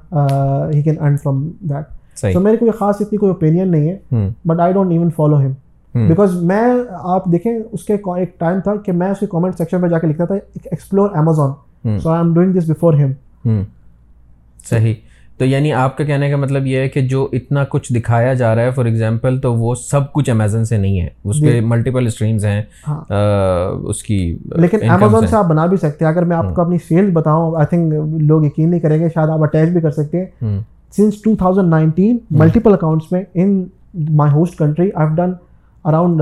he 0.74 0.82
can 0.82 1.00
earn 1.00 1.16
from 1.16 1.48
that 1.60 2.32
تو 2.34 2.40
میری 2.40 2.56
کوئی 2.56 2.70
خاص 2.70 3.00
اتنی 3.00 3.18
کوئی 3.18 3.32
اوپینین 3.32 3.70
نہیں 3.70 3.90
ہے 3.90 4.28
but 4.44 4.60
I 4.60 4.72
don't 4.72 4.92
even 4.92 5.10
follow 5.10 5.40
him 5.40 5.52
because 5.94 6.42
میں 6.42 6.62
آپ 6.90 7.24
دیکھیں 7.24 7.52
اس 7.72 7.84
کے 7.84 7.96
ایک 8.16 8.38
ٹائم 8.40 8.60
تھا 8.60 8.76
کہ 8.76 8.92
میں 8.92 9.10
اس 9.10 9.20
کے 9.20 9.26
کامنٹ 9.26 9.58
سیکشن 9.58 9.80
پہ 9.82 9.88
جا 9.88 9.98
کے 9.98 10.06
لکھتا 10.06 10.24
تھا 10.24 10.34
explore 10.34 11.10
Amazon 11.14 11.98
so 12.00 12.10
I 12.10 12.22
am 12.24 12.34
doing 12.34 12.52
this 12.52 12.70
before 12.70 12.94
him 12.94 13.62
صحیح. 14.64 14.94
تو 15.42 15.46
یعنی 15.46 15.72
آپ 15.72 15.96
کا 15.96 16.04
کہنے 16.04 16.30
کا 16.30 16.36
مطلب 16.36 16.66
یہ 16.66 16.78
ہے 16.78 16.88
کہ 16.88 17.00
جو 17.00 17.28
اتنا 17.32 17.64
کچھ 17.64 17.92
دکھایا 17.92 18.34
جا 18.34 18.54
رہا 18.56 18.62
ہے 18.62 18.70
فار 18.70 18.84
ایگزامپل 18.84 19.40
تو 19.40 19.54
وہ 19.54 19.74
سب 19.74 20.12
کچھ 20.12 20.30
امیزون 20.30 20.64
سے 20.64 20.76
نہیں 20.76 21.00
ہے۔ 21.00 21.08
اس 21.24 21.40
پہ 21.40 21.60
ملٹیپل 21.60 22.06
اسٹریمز 22.06 22.44
ہیں 22.44 22.62
ہاں۔ 22.88 23.04
اس 23.82 24.02
کی 24.02 24.38
لیکن 24.44 24.90
امیزون 24.90 25.26
سے 25.26 25.36
آپ 25.36 25.44
بنا 25.44 25.66
بھی 25.66 25.76
سکتے 25.76 26.04
ہیں۔ 26.04 26.12
اگر 26.12 26.22
میں 26.22 26.36
آپ 26.36 26.54
کو 26.54 26.62
اپنی 26.62 26.76
سیل 26.88 27.10
بتاؤں 27.10 27.56
آئی 27.56 27.66
تھنک 27.66 27.94
لوگ 28.22 28.44
یقین 28.44 28.70
نہیں 28.70 28.80
کریں 28.80 28.98
گے 29.00 29.08
شاید 29.14 29.28
آپ 29.28 29.42
اٹیچ 29.42 29.68
بھی 29.68 29.80
کر 29.80 29.90
سکتے 29.90 30.24
ہیں۔ 30.24 30.60
Since 30.96 31.22
two 31.22 31.36
thousand 31.36 31.68
nineteen 31.68 32.18
multiple 32.30 32.72
accounts 32.72 33.12
میں 33.12 33.24
in 33.34 33.64
my 34.10 34.32
host 34.32 34.58
country 34.58 34.90
I 34.94 35.08
done 35.14 35.32
around 35.84 36.20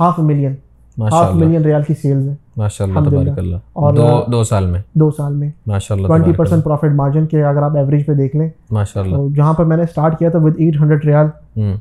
half 0.00 0.18
million 0.18 0.54
half 1.02 1.34
million 1.34 1.62
riyal 1.64 1.82
کی 1.82 1.94
سیلز 1.94 2.26
ہیں. 2.28 2.34
ماشاء 2.56 2.84
اللہ 2.84 3.08
تبارک 3.08 3.38
اللہ. 3.38 3.56
اور 3.72 3.94
دو 3.94 4.08
دو 4.32 4.42
سال 4.44 4.66
میں. 4.66 4.80
دو 4.94 5.10
سال 5.10 5.34
میں. 5.34 5.50
ماشاء 5.66 5.94
اللہ. 5.94 6.06
ٹوینٹی 6.06 6.32
پرسینٹ 6.32 6.64
پروفٹ 6.64 6.94
مارجن 6.96 7.26
کے 7.26 7.42
اگر 7.44 7.62
آپ 7.62 7.76
ایوریج 7.76 8.04
پہ 8.06 8.14
دیکھ 8.14 8.36
لیں 8.36 8.48
ماشاء 8.70 9.00
اللہ 9.00 9.28
جہاں 9.36 9.52
پر 9.52 9.64
میں 9.64 9.76
نے 9.76 9.82
اسٹارٹ 9.82 10.18
کیا 10.18 10.30
تھا 10.30 10.38
ود 10.42 10.54
ایٹ 10.58 10.80
ہنڈریڈ 10.80 11.04
ریال 11.04 11.26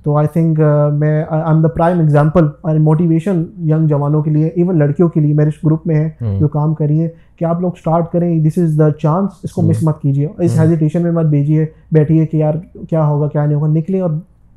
تو 0.03 0.17
آئی 0.17 0.28
تھنک 0.34 0.59
میں 0.99 1.24
I 1.30 1.41
am 1.47 1.61
the 1.61 1.67
prime 1.67 1.99
example 1.99 2.45
اور 2.61 2.76
موٹیویشن 2.82 3.43
ینگ 3.70 3.88
جوانوں 3.88 4.22
کے 4.22 4.32
لیے 4.32 4.47
ایون 4.47 4.80
لڑکیوں 4.80 5.09
کے 5.09 5.20
لیے 5.20 5.34
میرے 5.34 5.49
اس 5.49 5.63
گروپ 5.65 5.88
میں 5.88 5.95
ہے 5.95 6.38
جو 6.39 6.47
کام 6.47 6.74
کری 6.74 7.01
ہے 7.01 7.07
کہ 7.38 7.45
آپ 7.45 7.61
لوگ 7.61 7.72
اسٹارٹ 7.76 8.11
کریں 8.11 8.39
دس 8.43 8.57
از 8.57 8.78
دا 8.80 8.89
چانس 8.91 9.43
اس 9.43 9.51
کو 9.51 9.61
مس 9.61 9.84
مت 9.84 10.01
کیجیے 10.01 10.28
اس 10.38 10.59
ہیزیٹیشن 10.59 11.03
میں 11.03 11.11
مت 11.11 11.26
بھیجیے 11.26 11.65
بیٹھیے 11.91 12.26
کہ 12.26 12.38
یار 12.38 12.53
کیا 12.89 13.05
ہوگا 13.05 13.28
کیا 13.28 13.45
نہیں 13.45 13.55
ہوگا 13.55 13.67
نکلیں 13.74 14.01
اور 14.01 14.09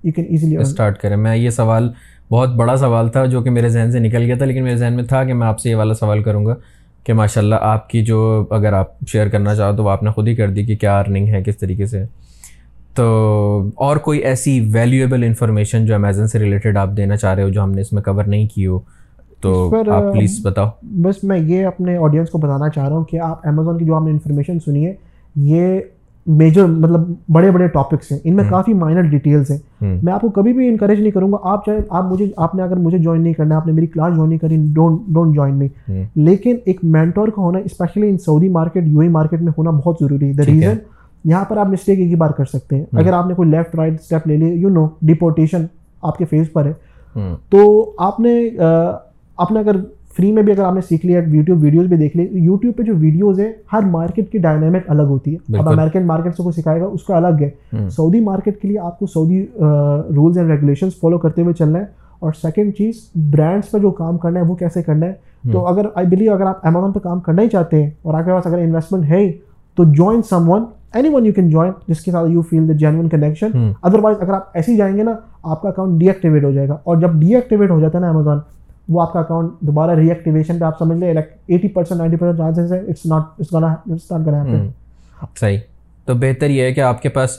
یو 0.04 0.12
کین 0.12 0.24
ایزیلی 0.28 0.56
اسٹارٹ 0.56 0.98
کریں. 1.00 1.16
میں 1.16 1.36
یہ 1.36 1.50
سوال 1.50 1.88
بہت 2.32 2.48
بڑا 2.48 2.76
سوال 2.76 3.08
تھا 3.08 3.24
جو 3.24 3.40
کہ 3.40 3.50
میرے 3.50 3.68
ذہن 3.68 3.92
سے 3.92 3.98
نکل 3.98 4.22
گیا 4.22 4.34
تھا 4.36 4.44
لیکن 4.44 4.64
میرے 4.64 4.76
ذہن 4.76 4.92
میں 4.92 5.04
تھا 5.04 5.24
کہ 5.24 5.34
میں 5.34 5.46
آپ 5.46 5.60
سے 5.60 5.70
یہ 5.70 5.76
والا 5.76 5.94
سوال 5.94 6.22
کروں 6.22 6.46
گا 6.46 6.54
کہ 7.04 7.12
ماشاء 7.12 7.40
اللہ 7.40 7.54
آپ 7.60 7.90
کی 7.90 8.04
جو 8.04 8.46
اگر 8.50 8.72
آپ 8.72 8.86
شیئر 9.08 9.28
کرنا 9.28 9.54
چاہو 9.54 9.76
تو 9.76 9.84
وہ 9.84 9.90
آپ 9.90 10.02
نے 10.02 10.10
خود 10.10 10.28
ہی 10.28 10.34
کر 10.34 10.50
دی 10.50 10.64
کہ 10.64 10.76
کیا 10.76 11.00
ارننگ 11.00 11.28
ہے 11.28 11.42
کس 11.46 11.58
طریقے 11.58 11.86
سے۔ 11.86 12.04
تو 12.94 13.04
اور 13.74 13.96
کوئی 13.96 14.18
ایسی 14.18 14.70
ویلیویبل 14.72 15.24
انفارمیشن 15.24 15.86
جو 15.86 15.94
امیزن 15.94 16.26
سے 16.26 16.38
ریلیٹڈ 16.38 16.76
آپ 16.76 16.88
دینا 16.96 17.16
چاہ 17.16 17.34
رہے 17.34 17.42
ہو 17.42 17.48
جو 17.48 17.62
ہم 17.62 17.72
نے 17.72 17.80
اس 17.80 17.92
میں 17.92 18.02
کور 18.02 18.24
نہیں 18.24 18.46
کی 18.54 18.66
ہو 18.66 18.78
تو 19.40 19.74
آپ 19.88 20.12
پلیز 20.12 20.40
بتاؤ۔ 20.42 20.68
بس 20.82 21.24
میں 21.24 21.38
یہ 21.38 21.66
اپنے 21.66 21.96
آڈینس 21.96 22.30
کو 22.30 22.38
بتانا 22.38 22.68
چاہ 22.68 22.88
رہا 22.88 22.96
ہوں 22.96 23.04
کہ 23.04 23.20
آپ 23.20 23.48
امیزون 23.48 23.78
کی 23.78 23.84
جو 23.84 23.94
آپ 23.94 24.02
نے 24.02 24.10
انفارمیشن 24.10 24.60
سنی 24.60 24.86
ہے 24.86 24.94
یہ 25.36 25.80
میجر 26.26 26.66
مطلب 26.66 27.04
بڑے 27.28 27.50
بڑے 27.50 27.66
ٹاپکس 27.68 28.12
ہیں 28.12 28.18
ان 28.24 28.36
میں 28.36 28.44
کافی 28.50 28.74
مائنر 28.74 29.02
ڈیٹیلس 29.02 29.50
ہیں 29.50 29.58
میں 30.02 30.12
آپ 30.12 30.20
کو 30.20 30.28
کبھی 30.30 30.52
بھی 30.52 30.68
انکریج 30.68 31.00
نہیں 31.00 31.10
کروں 31.10 31.32
گا 31.32 31.36
آپ 31.42 31.64
چاہے 31.66 31.78
آپ 31.90 32.04
مجھے 32.04 32.26
آپ 32.36 32.54
نے 32.54 32.62
اگر 32.62 32.76
مجھے 32.76 32.98
جوائن 32.98 33.22
نہیں 33.22 33.32
کرنا 33.32 33.56
آپ 33.56 33.66
نے 33.66 33.72
میری 33.72 33.86
کلاس 33.86 34.14
جوائن 34.14 34.28
نہیں 34.28 34.38
کری 34.38 34.56
ڈونٹ 34.74 35.34
جوائن 35.34 35.54
می 35.54 35.68
لیکن 36.14 36.56
ایک 36.64 36.84
مینٹور 36.84 37.28
کا 37.28 37.42
ہونا 37.42 37.58
especially 37.58 38.08
in 38.08 38.18
Saudi 38.18 38.48
market 38.48 38.84
U 38.86 39.00
A 39.00 39.08
market 39.08 39.40
میں 39.40 39.52
ہونا 39.58 39.70
بہت 39.70 39.96
ضروری 40.00 40.28
ہے 40.28 40.32
دا 40.32 40.46
ریزن 40.46 40.78
یہاں 41.24 41.44
پر 41.44 41.56
آپ 41.56 41.66
مسٹیک 41.66 41.98
ایک 41.98 42.08
ہی 42.08 42.14
بار 42.14 42.30
کر 42.30 42.44
سکتے 42.44 42.76
ہیں 42.76 42.84
اگر 42.92 43.12
آپ 43.12 43.26
نے 43.26 43.34
کوئی 43.34 43.50
لیفٹ 43.50 43.74
رائٹ 43.74 43.94
اسٹیپ 43.94 44.26
لے 44.26 44.36
لی 44.36 44.52
یو 44.52 44.68
نو 44.68 44.86
ڈیپورٹیشن 45.02 45.66
آپ 46.02 46.18
کے 46.18 46.24
فیس 46.24 46.52
پر 46.52 46.66
ہے 46.66 46.72
تو 47.48 47.92
آپ 47.98 48.20
نے 48.20 48.38
آپ 49.38 49.52
نے 49.52 49.60
اگر 49.60 49.76
فری 50.16 50.30
میں 50.32 50.42
بھی 50.42 50.52
اگر 50.52 50.62
آپ 50.64 50.74
نے 50.74 50.80
سیکھ 50.80 51.06
لیا 51.06 51.20
یوٹیوب 51.26 51.62
ویڈیوز 51.62 51.86
بھی 51.88 51.96
دیکھ 51.96 52.16
لی 52.16 52.26
یوٹیوب 52.34 52.76
پہ 52.76 52.82
جو 52.82 52.94
ویڈیوز 53.00 53.40
ہیں 53.40 53.52
ہر 53.72 53.84
مارکیٹ 53.90 54.30
کی 54.32 54.38
ڈائنامک 54.38 54.90
الگ 54.90 55.02
ہوتی 55.08 55.34
ہے. 55.34 55.58
اب 55.58 55.68
امیرکن 55.68 56.06
مارکیٹ 56.06 56.36
سے 56.36 56.42
کوئی 56.42 56.60
سکھائے 56.60 56.80
گا 56.80 56.86
اس 56.86 57.04
کا 57.04 57.16
الگ 57.16 57.42
ہے. 57.42 57.50
سعودی 57.88 58.20
مارکیٹ 58.20 58.60
کے 58.62 58.68
لیے 58.68 58.78
آپ 58.78 58.98
کو 58.98 59.06
Saudi 59.06 59.44
rules 59.60 60.38
and 60.38 60.50
regulations 60.50 60.98
follow 61.00 61.18
کرتے 61.18 61.42
ہوئے 61.42 61.54
چلنا 61.54 61.78
ہے. 61.78 61.84
اور 62.18 62.32
سیکنڈ 62.32 62.74
چیز 62.74 63.00
برانڈس 63.32 63.70
پہ 63.70 63.78
جو 63.78 63.90
کام 63.90 64.18
کرنا 64.18 64.40
ہے 64.40 64.44
وہ 64.46 64.54
کیسے 64.56 64.82
کرنا 64.82 65.06
ہے؟ 65.06 65.12
تو 65.52 65.66
اگر 65.66 65.86
آئی 65.94 66.06
بلیو 66.06 66.32
اگر 66.34 66.46
آپ 66.46 66.66
امیزون 66.66 66.92
پہ 66.92 66.98
کام 67.02 67.20
کرنا 67.20 67.42
ہی 67.42 67.48
چاہتے 67.48 67.82
ہیں 67.82 67.90
اور 68.02 68.14
آپ 68.14 68.24
کے 68.24 68.32
پاس 68.32 68.46
اگر 68.46 68.58
انویسٹمنٹ 68.58 69.10
ہے 69.10 69.30
تو 69.76 69.84
join 69.94 70.22
someone 70.50 70.64
anyone 71.12 71.26
you 71.26 71.32
can 71.32 71.48
join 71.50 71.72
جس 71.88 72.00
کے 72.00 72.10
ساتھ 72.10 72.30
you 72.30 72.42
feel 72.50 72.68
the 72.68 72.72
genuine 72.78 73.08
connection 73.08 73.70
otherwise 74.02 74.16
اگر 74.20 74.32
آپ 74.34 74.50
ایسے 74.54 74.72
ہی 74.72 74.76
جائیں 74.76 74.96
گے 74.96 75.02
نا 75.02 75.14
آپ 75.42 75.62
کا 75.62 75.68
اکاؤنٹ 75.68 75.98
ڈی 76.00 76.08
ایکٹیویٹ 76.08 76.44
ہو 76.44 76.50
جائے 76.52 76.68
گا. 76.68 76.76
اور 76.84 76.96
جب 76.96 77.20
ڈی 77.20 77.34
ایکٹیویٹ 77.34 77.70
ہو 77.70 77.80
جاتا 77.80 77.98
ہے 77.98 78.02
نا 78.02 78.10
امیزون 78.10 78.38
وہ 78.92 79.02
آپ 79.02 79.12
کا 79.12 79.20
اکاؤنٹ 79.20 79.50
دوبارہ 79.60 79.90
ری 79.90 80.08
ایکٹیویشن 80.08 80.58
پہ 80.58 80.64
آپ 80.64 80.78
سمجھ 80.78 80.98
لیں 80.98 81.12
like 81.14 81.26
eighty 81.46 81.68
percent 81.68 81.98
ninety 81.98 82.16
percent 82.16 82.38
chances 82.38 82.72
ہے 82.72 82.78
اٹس 82.78 83.06
ناٹ 83.06 83.22
اٹس 83.40 83.90
اسٹارٹ 83.90 84.24
کریں 84.24 84.68
صحیح۔ 85.40 85.58
تو 86.04 86.14
بہتر 86.14 86.50
یہ 86.50 86.62
ہے 86.62 86.74
کہ 86.74 86.80
آپ 86.80 87.02
کے 87.02 87.08
پاس 87.08 87.30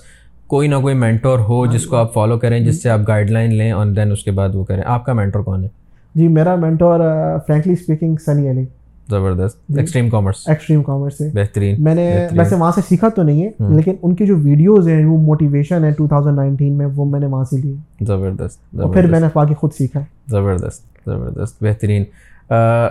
کوئی 0.48 0.68
نہ 0.68 0.76
کوئی 0.76 0.96
مینٹور 0.96 1.40
ہو 1.40 1.66
جس 1.66 1.86
کو 1.86 1.96
آپ 1.96 2.14
فالو 2.14 2.38
کریں 2.40 2.60
جس 2.60 2.84
سے 2.84 2.90
آپ 2.90 3.00
گائیڈ 3.08 3.32
لائن 3.32 3.56
لیں 3.56 3.72
اور 3.72 3.86
دین 3.86 4.12
اس 4.12 4.24
کے 4.24 4.32
بعد 4.32 4.50
وہ 4.56 4.64
کریں۔ 4.64 4.84
آپ 4.86 5.06
کا 5.06 5.14
مینٹور 5.14 5.42
کون 5.42 5.64
ہے؟ 5.64 5.68
جی 6.16 6.28
میرا 6.28 6.56
mentor 6.56 7.00
frankly 7.48 7.74
speaking 7.74 8.16
Sunny 8.26 8.50
Ali. 8.50 8.66
زبردست. 9.14 9.58
ایکسٹریم 9.78 10.10
کامرس 10.10 10.48
ایکسٹریم 10.48 10.84
کامرس 10.84 11.18
سے. 11.18 11.30
بہترین 11.34 11.84
میں 11.84 11.96
نے 11.96 12.28
ویسے 12.32 12.56
وہاں 12.56 12.72
سے 12.76 12.82
سیکھا 12.90 13.10
تو 13.10 13.24
نہیں 13.24 13.44
ہے 13.44 13.50
لیکن 13.76 13.96
ان 14.02 14.16
کی 14.16 14.26
جو 14.26 14.38
ویڈیوز 14.38 14.88
ہیں 14.88 15.06
وہ 15.06 15.18
موٹیویشن 15.18 15.84
ہے 15.84 15.92
ٹو 15.92 16.08
تھاؤزینڈ 16.08 16.36
نائنٹین 16.36 16.74
میں 16.74 16.86
وہ 16.96 17.06
میں 17.06 17.20
نے 17.20 17.26
وہاں 17.26 17.44
سے 17.44 17.58
لی 17.58 17.74
زبردست 18.02 18.76
پھر 18.94 19.08
میں 19.08 19.20
نے 19.20 19.28
باقی 19.34 19.54
خود 19.54 19.72
سیکھا۔ 19.74 20.00
زبردست 20.28 20.82
زبردست 21.06 21.64
بہترین۔ 21.64 22.04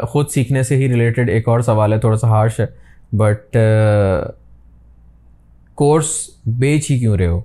خود 0.03 0.29
سیکھنے 0.29 0.63
سے 0.63 0.77
ہی 0.77 0.89
ریلیٹڈ 0.89 1.31
ایک 1.31 1.49
اور 1.49 1.61
سوال 1.61 1.93
ہے 1.93 1.99
تھوڑا 1.99 2.17
سا 2.17 2.29
ہارش 2.29 2.61
ہے 2.61 2.67
بٹ 3.17 3.57
کورس 5.75 6.07
بیچ 6.47 6.91
ہی 6.91 6.99
کیوں 6.99 7.17
رہے 7.17 7.27
ہو؟ 7.27 7.41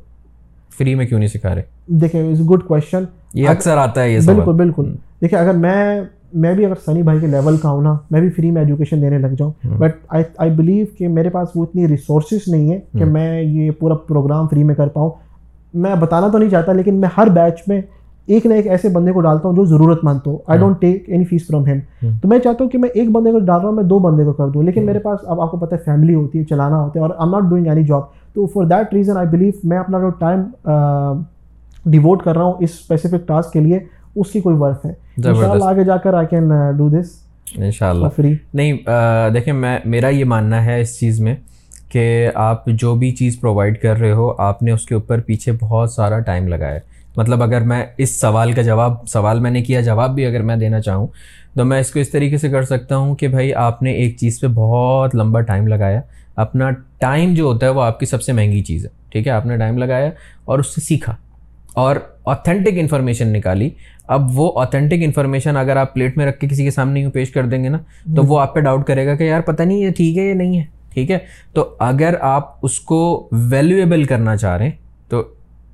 فری 0.77 0.95
میں 0.95 1.05
کیوں 1.05 1.19
نہیں 1.19 1.29
سکھا 1.29 1.55
رہے؟ 1.55 1.61
دیکھیں 1.87 2.23
گڈ 2.33 2.63
کوشچن 2.67 3.03
یہ 3.33 3.49
اکثر 3.49 3.77
آتا 3.77 4.03
ہے 4.03 4.13
یہ 4.13 4.19
بالکل 4.25 4.53
بالکل۔ 4.53 4.95
دیکھیں 5.21 5.39
اگر 5.39 5.53
میں 5.53 6.01
میں 6.33 6.53
بھی 6.53 6.65
اگر 6.65 6.75
سنی 6.85 7.01
بھائی 7.03 7.19
کے 7.19 7.27
لیول 7.27 7.57
کا 7.57 7.69
ہوں 7.69 7.81
نا 7.81 7.95
میں 8.11 8.21
بھی 8.21 8.29
فری 8.29 8.51
میں 8.51 8.61
ایجوکیشن 8.61 9.01
دینے 9.01 9.17
لگ 9.17 9.35
جاؤں. 9.37 9.51
بٹ 9.77 10.13
آئی 10.37 10.49
بلیو 10.51 10.85
کہ 10.97 11.07
میرے 11.07 11.29
پاس 11.29 11.49
وہ 11.55 11.63
اتنی 11.63 11.87
ریسورسز 11.87 12.47
نہیں 12.47 12.71
ہے 12.71 12.79
کہ 12.99 13.05
میں 13.05 13.41
یہ 13.41 13.71
پورا 13.79 13.95
پروگرام 14.07 14.47
فری 14.47 14.63
میں 14.63 14.75
کر 14.75 14.87
پاؤں. 14.87 15.09
میں 15.73 15.95
بتانا 15.99 16.27
تو 16.27 16.37
نہیں 16.37 16.49
چاہتا 16.49 16.73
لیکن 16.73 16.95
میں 16.95 17.09
ہر 17.17 17.29
بیچ 17.33 17.61
میں 17.67 17.81
ایک 18.27 18.45
نہ 18.45 18.53
ایک 18.53 18.67
ایسے 18.67 18.89
بندے 18.89 19.11
کو 19.11 19.21
ڈالتا 19.21 19.47
ہوں 19.47 19.55
جو 19.55 19.65
ضرورت 19.65 20.03
مند 20.03 20.25
ہو. 20.27 20.37
I 20.47 20.59
don't 20.59 20.79
take 20.81 21.03
any 21.07 21.25
fee 21.25 21.45
from 21.47 21.65
him 21.65 21.79
تو 22.21 22.27
میں 22.27 22.39
چاہتا 22.39 22.63
ہوں 22.63 22.69
کہ 22.71 22.77
میں 22.77 22.89
ایک 22.93 23.09
بندے 23.11 23.31
کو 23.31 23.39
ڈال 23.39 23.59
رہا 23.59 23.67
ہوں 23.67 23.75
میں 23.75 23.83
دو 23.83 23.99
بندے 23.99 24.23
کو 24.25 24.33
کر 24.33 24.47
دوں. 24.47 24.63
لیکن 24.63 24.85
میرے 24.85 24.99
پاس 24.99 25.19
اب 25.25 25.41
آپ 25.41 25.51
کو 25.51 25.57
پتہ 25.57 25.75
ہے 25.75 25.79
فیملی 25.85 26.15
ہوتی 26.15 26.39
ہے 26.39 26.43
چلانا 26.43 26.81
ہوتا 26.81 26.99
ہے 26.99 27.05
اور 27.05 27.15
I 27.17 27.31
not 27.31 27.49
doing 27.49 27.67
any 27.67 27.83
job 27.83 28.01
تو 28.33 28.45
for 28.45 28.65
that 28.65 28.93
reason 28.93 29.17
I 29.17 29.27
believe 29.27 29.51
میں 29.63 29.77
اپنا 29.77 29.99
جو 29.99 30.09
ٹائم 30.19 30.43
ڈیووٹ 31.85 32.23
کر 32.23 32.35
رہا 32.35 32.43
ہوں 32.43 32.53
اس 32.59 32.69
اسپیسیفک 32.71 33.27
ٹاسک 33.27 33.53
کے 33.53 33.59
لیے 33.59 33.79
اس 34.17 34.31
کی 34.31 34.41
کوئی 34.41 34.55
ورتھ 34.59 34.85
ہے 34.85 34.91
آگے 35.61 35.83
جا 35.83 35.97
کر 35.97 36.13
آئی 36.13 36.27
کین 36.27 36.49
ڈو 36.77 36.89
دس 36.89 37.05
ان 37.55 37.71
شاء 37.71 37.89
اللہ 37.89 38.07
فری 38.15 38.33
نہیں 38.53 38.73
دیکھیں 39.33 39.53
میں 39.53 39.79
میرا 39.85 40.09
یہ 40.09 40.25
ماننا 40.25 40.65
ہے 40.65 40.81
اس 40.81 40.99
چیز 40.99 41.19
میں 41.19 41.35
کہ 41.89 42.29
آپ 42.35 42.65
جو 42.65 42.95
بھی 42.95 43.11
چیز 43.11 43.39
پرووائڈ 43.39 43.81
کر 43.81 43.97
رہے 43.97 44.11
ہو 44.11 44.33
آپ 44.37 44.63
نے 44.63 44.71
اس 44.71 44.85
کے 44.85 44.95
اوپر 44.95 45.19
پیچھے 45.19 45.51
بہت 45.51 45.91
سارا 45.91 46.19
ٹائم 46.19 46.47
لگایا 46.47 46.79
مطلب 47.17 47.43
اگر 47.43 47.61
میں 47.61 47.85
اس 47.97 48.21
سوال 48.21 48.51
کا 48.51 48.61
جواب 48.61 49.07
سوال 49.07 49.39
میں 49.39 49.51
نے 49.51 49.61
کیا 49.61 49.81
جواب 49.81 50.15
بھی 50.15 50.25
اگر 50.25 50.41
میں 50.41 50.55
دینا 50.55 50.81
چاہوں 50.81 51.07
تو 51.55 51.65
میں 51.65 51.79
اس 51.79 51.91
کو 51.91 51.99
اس 51.99 52.09
طریقے 52.09 52.37
سے 52.37 52.49
کر 52.49 52.63
سکتا 52.63 52.97
ہوں 52.97 53.15
کہ 53.15 53.27
بھائی 53.27 53.53
آپ 53.53 53.81
نے 53.81 53.91
ایک 53.91 54.17
چیز 54.17 54.39
پہ 54.39 54.47
بہت 54.47 55.15
لمبا 55.15 55.41
ٹائم 55.41 55.67
لگایا۔ 55.67 56.01
اپنا 56.35 56.69
ٹائم 56.99 57.33
جو 57.33 57.43
ہوتا 57.43 57.65
ہے 57.65 57.71
وہ 57.71 57.81
آپ 57.81 57.99
کی 57.99 58.05
سب 58.05 58.21
سے 58.21 58.33
مہنگی 58.33 58.61
چیز 58.61 58.85
ہے 58.85 58.89
ٹھیک 59.09 59.27
ہے؟ 59.27 59.31
آپ 59.31 59.45
نے 59.45 59.57
ٹائم 59.57 59.77
لگایا 59.77 60.09
اور 60.45 60.59
اس 60.59 60.75
سے 60.75 60.81
سیکھا 60.81 61.15
اور 61.73 61.95
آتھینٹک 62.25 62.73
انفارمیشن 62.73 63.27
نکالی۔ 63.27 63.69
اب 64.07 64.39
وہ 64.39 64.51
آتھینٹک 64.61 65.03
انفارمیشن 65.03 65.57
اگر 65.57 65.77
آپ 65.77 65.93
پلیٹ 65.93 66.17
میں 66.17 66.25
رکھ 66.25 66.39
کے 66.39 66.47
کسی 66.47 66.63
کے 66.63 66.71
سامنے 66.71 66.99
یوں 66.99 67.11
پیش 67.11 67.31
کر 67.31 67.45
دیں 67.45 67.63
گے 67.63 67.69
نا، 67.69 67.77
تو 68.15 68.23
وہ 68.23 68.39
آپ 68.39 68.53
پہ 68.55 68.59
ڈاؤٹ 68.59 68.85
کرے 68.87 69.05
گا 69.05 69.15
کہ 69.15 69.23
یار 69.23 69.41
پتہ 69.41 69.63
نہیں 69.63 69.77
یہ 69.77 69.91
ٹھیک 69.97 70.17
ہے 70.17 70.27
یا 70.27 70.35
نہیں 70.35 70.57
ہے، 70.59 70.63
ٹھیک 70.93 71.11
ہے؟ 71.11 71.17
تو 71.53 71.69
اگر 71.79 72.15
آپ 72.21 72.65
اس 72.65 72.79
کو 72.79 73.27
ویلیویبل 73.51 74.03
کرنا 74.03 74.35
چاہ 74.37 74.57
رہے 74.57 74.65
ہیں، 74.65 74.75
تو 75.09 75.23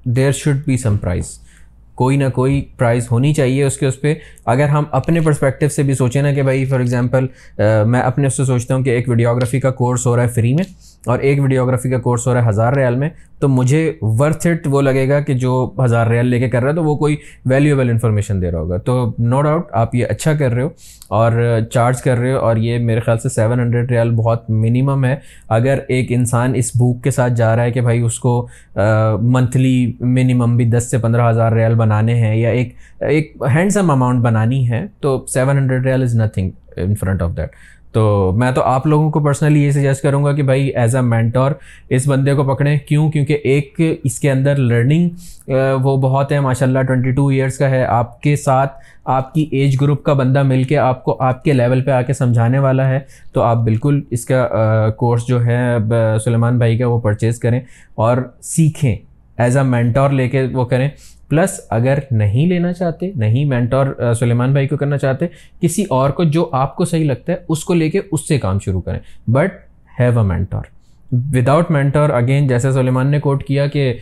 there 0.06 0.32
should 0.32 0.66
be 0.66 0.78
some 0.78 0.98
price 0.98 1.38
کوئی 1.96 2.18
نہ 2.18 2.30
کوئی 2.34 2.62
پرائز 2.78 3.08
ہونی 3.12 3.34
چاہیے 3.34 3.64
اس 3.64 3.78
کے 3.78 3.86
اس 3.86 4.00
پہ۔ 4.02 4.14
اگر 4.46 4.68
ہم 4.68 4.84
اپنے 4.92 5.20
پرسپیکٹیو 5.20 5.70
سے 5.70 5.84
بھی 5.84 5.94
سوچیں 5.94 6.22
نا 6.22 6.32
کہ 6.34 6.44
بھائی 6.44 6.66
فار 6.66 6.80
ایگزامپل 6.80 7.28
میں 7.88 8.02
اپنے 8.02 8.28
اس 8.28 8.38
سے 8.38 8.46
سوچتا 8.46 8.76
ہوں 8.76 8.84
کہ 8.84 8.90
ایک 8.90 9.10
ویڈیوگرافی 9.10 9.60
کا 9.60 9.72
کورس 9.72 10.06
ہو 10.06 10.16
رہا 10.16 10.24
ہے 10.24 10.28
فری 10.28 10.54
میں 10.54 10.64
اور 11.06 11.20
ایک 11.20 11.40
ویڈیوگرافی 11.42 11.90
کا 11.90 11.98
کورس 12.00 12.28
ہو 12.28 12.34
رہا 12.34 12.44
ہے 12.44 12.50
ہزار 12.50 12.74
ریال 12.74 12.96
میں، 12.96 13.10
تو 13.40 13.48
مجھے 13.50 13.92
ورتھ 14.02 14.48
اٹ 14.48 14.68
وہ 14.72 14.82
لگے 14.82 15.08
گا 15.10 15.20
کہ 15.20 15.34
جو 15.34 15.54
ہزار 15.84 16.08
ریال 16.08 16.26
لے 16.26 16.40
کے 16.40 16.50
کر 16.50 16.62
رہا 16.62 16.70
ہے، 16.70 16.76
تو 16.76 16.84
وہ 16.84 16.96
کوئی 16.96 17.16
ویلیویبل 17.46 17.90
انفارمیشن 17.90 18.42
دے 18.42 18.52
رہا 18.52 18.60
ہوگا۔ 18.60 18.78
تو 18.78 19.12
نو 19.20 19.42
ڈاؤٹ 19.42 19.74
آپ 19.74 19.96
یہ 19.96 20.06
اچھا 20.10 20.34
کر 20.34 20.54
رہے 20.54 20.62
ہو 20.64 20.70
اور 21.10 21.32
چارج 21.72 22.02
کر 22.02 22.18
رہے 22.18 22.32
ہو 22.32 22.38
اور 22.38 22.58
یہ 22.58 22.78
میرے 22.80 23.00
خیال 23.00 23.18
سے 23.20 23.30
سیون 23.30 23.60
ہنڈریڈ 23.60 23.92
ریال 23.92 24.12
بہت 24.16 24.50
منیمم 24.50 25.06
ہے۔ 25.06 25.16
اگر 25.50 25.80
ایک 25.88 26.12
انسان 26.12 26.56
اس 26.56 26.72
بھوک 26.76 27.04
کے 27.04 27.12
ساتھ 27.12 27.34
جا 27.34 27.56
رہا 27.56 27.64
ہے 27.64 27.72
کہ 27.72 27.82
بھائی 27.82 28.02
اس 28.02 28.20
کو 28.20 28.36
منتھلی 29.22 29.92
منیمم 30.00 30.56
بھی 30.58 30.66
دس 30.70 30.90
سے 30.92 30.98
پندرہ 30.98 31.30
ہزار 31.30 31.52
ریال 31.52 31.76
بنانے 31.76 32.16
ہیں 32.16 32.36
یا 32.36 32.50
ایک 32.50 32.74
ایک 33.00 33.32
ہینڈسم 33.56 33.92
اماؤنٹ 33.92 34.24
بنانی 34.24 34.70
ہے، 34.70 34.86
تو 35.00 35.26
seven 35.34 35.58
hundred 35.58 35.86
riyal 35.86 36.02
is 36.04 36.16
nothing 36.16 36.52
in 36.76 36.96
front 36.96 37.22
of 37.22 37.38
that 37.38 37.56
تو 37.94 38.32
میں 38.36 38.52
تو 38.52 38.62
آپ 38.64 38.88
لوگوں 38.88 39.10
کو 39.12 39.20
پرسنلی 39.20 39.64
یہ 39.64 39.72
سجیسٹ 39.72 40.04
کروں 40.04 40.24
گا 40.24 40.32
کہ 40.34 40.44
بھائی 40.44 40.68
ایز 40.68 40.96
اے 40.96 41.02
مینٹور 41.02 41.52
اس 41.90 42.08
بندے 42.08 42.34
کو 42.34 42.44
پکڑیں۔ 42.44 42.78
کیوں؟ 42.88 43.10
کیونکہ 43.12 43.38
ایک 43.44 43.82
اس 44.04 44.20
کے 44.20 44.32
اندر 44.32 44.56
لرننگ 44.56 45.10
وہ 45.84 45.98
بہت 45.98 46.32
ہے 46.32 46.40
ماشاء 46.40 46.66
اللہ 46.66 46.80
ٹوئنٹی 46.80 47.12
ٹو 47.12 47.28
ایئرس 47.28 47.58
کا 47.58 47.70
ہے۔ 47.70 47.86
آپ 47.86 48.22
کے 48.22 48.36
ساتھ 48.36 48.74
آپ 49.06 49.34
کی 49.34 49.46
ایج 49.52 49.76
گروپ 49.82 50.04
کا 50.04 50.14
بندہ 50.14 50.44
مل 50.44 50.64
کے 50.64 50.78
آپ 50.78 51.04
کو 51.04 51.16
آپ 51.20 51.44
کے 51.44 51.54
لیول 51.54 51.82
پہ 51.82 51.92
آ 51.92 52.02
کے 52.02 52.14
سمجھانے 52.14 52.60
والا 52.60 52.90
ہے۔ 52.90 53.00
تو 53.34 53.42
آپ 53.42 53.58
بالکل 53.58 54.02
اس 54.10 54.26
کا 54.26 54.48
کورس 54.98 55.28
جو 55.28 55.46
ہے 55.46 55.78
سلیمان 56.24 56.58
بھائی 56.58 56.78
کا 56.78 56.88
وہ 56.88 57.00
پرچیز 57.00 57.40
کریں 57.40 57.60
اور 57.96 58.18
سیکھیں۔ 58.42 58.96
ایز 59.38 59.58
اے 59.58 59.64
مینٹور 59.64 60.10
لے 60.10 60.30
کے 60.30 60.48
وہ 60.54 60.66
کریں۔ 60.66 60.90
پلس 61.34 61.60
اگر 61.70 62.00
نہیں 62.12 62.48
لینا 62.48 62.74
چاہتے 62.74 63.12
نہیں 63.16 63.46
مینٹور 63.46 64.14
سلیمان 64.20 64.52
بھائی 64.54 64.68
کو 64.68 64.78
کرنا 64.78 64.98
چاہتے 64.98 65.28
کسی 65.62 65.84
اور 65.90 66.10
کو 66.10 66.24
جو 66.24 66.50
آپ 66.54 66.76
کو 66.76 66.86
صحیح 66.86 67.06
لگتا 67.06 67.32
ہے 67.32 67.38
اس 67.50 67.64
کو 67.66 67.74
لے 67.74 67.90
کے 67.90 68.02
اس 68.12 68.28
سے 68.28 68.38
کام 68.40 68.60
شروع 68.60 68.82
کریں۔ 68.82 69.00
But 69.28 69.54
have 70.00 70.20
a 70.20 70.26
mentor 70.26 70.72
without 71.12 71.72
mentor 71.72 72.10
again 72.10 72.48
جیسے 72.48 72.72
سلیمان 72.72 73.12
نے 73.12 73.20
کوٹ 73.20 73.44
کیا 73.44 73.66
کہ 73.68 73.94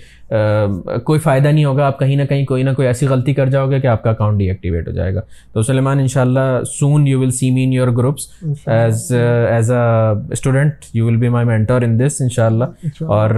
کوئی 1.06 1.20
فائدہ 1.20 1.48
نہیں 1.48 1.66
ہوگا 1.66 1.86
آپ 1.86 2.00
کہیں 2.00 2.16
نہ 2.16 2.24
کہیں 2.24 2.46
کوئی 2.46 2.64
نہ 2.64 2.70
کوئی 2.76 2.88
ایسی 2.88 3.08
غلطی 3.08 3.34
کر 3.34 3.50
جاؤ 3.50 3.70
گے 3.72 3.80
کہ 3.80 3.88
آپ 3.88 4.04
کا 4.04 4.10
اکاؤنٹ 4.10 4.40
ڈی 4.40 4.50
ایکٹیویٹ 4.50 4.88
ہو 4.88 4.94
جائے 4.94 5.14
گا۔ 5.16 5.22
تو 5.54 5.62
سلیمان 5.62 6.00
ان 6.00 6.08
شاء 6.08 6.22
اللہ 6.22 6.64
soon 6.70 7.08
you 7.08 7.20
will 7.20 7.32
see 7.32 7.52
me 7.52 7.64
in 7.64 7.74
your 7.74 7.88
groups 7.98 8.28
as 8.68 9.12
as 9.14 9.72
a 9.72 10.34
student 10.34 10.86
you 10.94 11.06
will 11.06 11.18
be 11.18 11.30
my 11.30 11.48
mentor 11.48 11.82
in 11.82 12.00
this 12.00 12.22
ان 12.22 12.30
شاء 12.30 12.46
اللہ 12.46 13.04
اور 13.04 13.30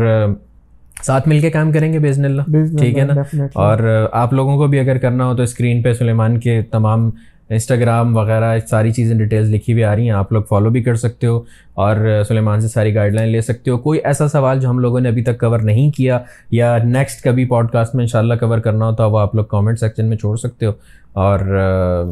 ساتھ 1.04 1.28
مل 1.28 1.40
کے 1.40 1.50
کام 1.50 1.72
کریں 1.72 1.94
گے 1.94 2.00
بزن 2.00 2.26
اللہ۔ 2.26 2.42
ٹھیک 2.80 2.98
ہے 2.98 3.04
نا؟ 3.04 3.14
اور 3.54 4.08
آپ 4.12 4.34
لوگوں 4.34 4.58
کو 4.58 4.68
بھی 4.68 4.80
اگر 4.80 4.98
کرنا 4.98 5.26
ہو 5.26 5.36
تو 5.36 5.44
اسکرین 5.44 5.82
پہ 5.82 5.94
سلیمان 5.94 6.40
کے 6.40 6.62
تمام 6.72 7.10
انسٹاگرام 7.50 8.18
وغیرہ 8.18 8.60
ساری 8.70 8.92
چیزیں 8.92 9.18
ڈیٹیلز 9.18 9.50
لکھی 9.50 9.74
ہوئی 9.74 9.84
آ 9.84 9.96
رہی 9.96 10.04
ہیں 10.04 10.10
آپ 10.10 10.32
لوگ 10.34 10.44
فالو 10.44 10.70
بھی 10.70 10.84
کر 10.84 10.96
سکتے 10.96 11.28
ہو 11.28 11.42
اور 11.74 12.24
سلیمان 12.28 12.62
سے 12.62 12.68
ساری 12.68 12.96
گائیڈ 12.96 13.14
لائن 13.14 13.30
لے 13.30 13.42
سکتے 13.42 13.72
ہو۔ 13.72 13.78
کوئی 13.78 14.00
ایسا 14.04 14.28
سوال 14.28 14.60
جو 14.60 14.70
ہم 14.70 14.80
لوگوں 14.80 15.00
نے 15.00 15.10
ابھی 15.10 15.24
تک 15.24 15.40
کور 15.40 15.60
نہیں 15.60 15.92
کیا 15.92 16.20
یا 16.52 16.78
نیکسٹ 16.84 17.24
کبھی 17.24 17.46
پوڈ 17.46 17.72
کاسٹ 17.72 17.96
میں 17.96 18.04
انشاءاللہ 18.04 18.34
کور 18.34 18.60
کرنا 18.60 18.86
ہو 18.86 18.96
تو 18.96 19.12
وہ 19.12 19.20
آپ 19.20 19.36
لوگ 19.36 19.46
کامنٹ 19.46 19.80
سیکشن 19.80 20.06
میں 20.06 20.18
چھوڑ 20.18 20.38
سکتے 20.38 20.66
ہو۔ 20.66 20.72
اور 21.14 21.40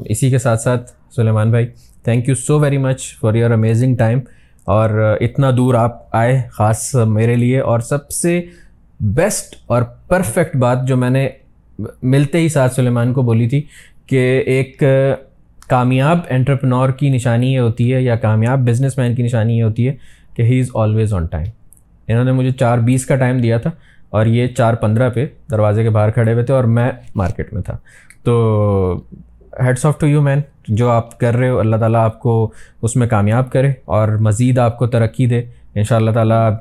اسی 0.05 0.29
کے 0.29 0.37
ساتھ 0.37 0.61
ساتھ 0.61 0.91
سلیمان 1.15 1.51
بھائی 1.51 1.67
thank 2.03 2.29
you 2.29 2.35
so 2.35 2.59
very 2.59 2.77
much 2.77 3.01
for 3.21 3.33
your 3.33 3.51
amazing 3.51 3.95
time 3.95 4.19
اور 4.65 5.17
اتنا 5.21 5.51
دور 5.57 5.73
آپ 5.73 6.15
آئے 6.15 6.41
خاص 6.51 6.95
میرے 6.95 7.35
لیے 7.35 7.59
اور 7.59 7.79
سب 7.79 8.09
سے 8.11 8.41
بیسٹ 9.01 9.55
اور 9.67 9.81
پرفیکٹ 10.07 10.55
بات 10.55 10.87
جو 10.87 10.97
میں 10.97 11.09
نے 11.09 11.27
ملتے 12.03 12.37
ہی 12.37 12.49
ساتھ 12.49 12.73
سلیمان 12.73 13.13
کو 13.13 13.21
بولی 13.21 13.47
تھی 13.49 13.61
کہ 14.07 14.43
ایک 14.45 14.83
کامیاب 15.67 16.19
انٹرپرنور 16.29 16.89
کی 16.89 17.09
نشانی 17.09 17.53
یہ 17.53 17.59
ہوتی 17.59 17.93
ہے 17.93 18.01
یا 18.01 18.15
کامیاب 18.15 18.59
بزنس 18.59 18.97
مین 18.97 19.15
کی 19.15 19.23
نشانی 19.23 19.57
یہ 19.57 19.63
ہوتی 19.63 19.87
ہے 19.87 19.95
کہ 20.35 20.41
ہی 20.41 20.59
از 20.59 20.69
آلویز 20.73 21.13
آن 21.13 21.25
ٹائم 21.25 21.45
انہوں 22.07 22.23
نے 22.23 22.31
مجھے 22.31 22.51
چار 22.51 22.77
بیس 22.77 23.05
کا 23.05 23.15
ٹائم 23.15 23.37
دیا 23.37 23.57
تھا 23.57 23.69
اور 24.09 24.25
یہ 24.25 24.47
چار 24.47 24.73
پندرہ 24.73 25.09
پہ 25.09 25.25
دروازے 25.51 25.83
کے 25.83 25.89
باہر 25.89 26.11
کھڑے 26.11 26.33
ہوئے 26.33 26.43
تھے 26.45 26.53
اور 26.53 26.63
میں 26.63 26.91
مارکیٹ 27.15 27.53
میں 27.53 27.61
تھا. 27.61 27.77
تو 28.23 29.03
hats 29.63 29.85
off 29.85 29.99
to 29.99 30.07
you 30.07 30.21
man 30.21 30.41
جو 30.67 30.89
آپ 30.89 31.19
کر 31.19 31.35
رہے 31.35 31.49
ہو، 31.49 31.59
اللہ 31.59 31.75
تعالیٰ 31.75 32.03
آپ 32.05 32.19
کو 32.19 32.51
اس 32.81 32.95
میں 32.95 33.07
کامیاب 33.07 33.51
کرے 33.51 33.71
اور 33.85 34.09
مزید 34.21 34.59
آپ 34.59 34.77
کو 34.77 34.87
ترقی 34.87 35.25
دے. 35.25 35.41
ان 35.75 35.83
شاء 35.83 35.95
اللہ 35.95 36.11
تعالیٰ 36.11 36.51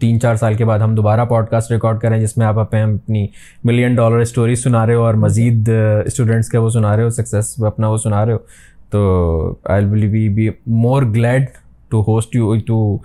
تین 0.00 0.20
چار 0.20 0.36
سال 0.36 0.54
کے 0.54 0.64
بعد 0.64 0.78
ہم 0.78 0.94
دوبارہ 0.94 1.24
پوڈ 1.24 1.48
کاسٹ 1.48 1.72
ریکارڈ 1.72 2.00
کریں 2.00 2.20
جس 2.20 2.36
میں 2.36 2.46
آپ 2.46 2.58
اپنی 2.58 3.26
ملین 3.64 3.94
ڈالر 3.94 4.16
اسٹوریز 4.16 4.62
سنا 4.62 4.86
رہے 4.86 4.94
ہو 4.94 5.02
اور 5.02 5.14
مزید 5.14 5.68
اسٹوڈنٹس 6.06 6.48
کے 6.48 6.58
وہ 6.58 6.70
سنا 6.70 6.96
رہے 6.96 7.02
ہو 7.02 7.10
سکسیس 7.10 7.62
اپنا 7.62 7.88
وہ 7.88 7.96
سنا 7.96 8.26
رہے 8.26 8.32
ہو 8.32 8.38
تو 8.90 9.54
I 9.64 9.84
will 9.84 10.06
be 10.06 10.28
be 10.28 10.48
more 10.66 11.02
glad 11.02 11.44
to 11.90 12.00
host 12.00 12.36
you 12.36 12.54
to 12.66 12.96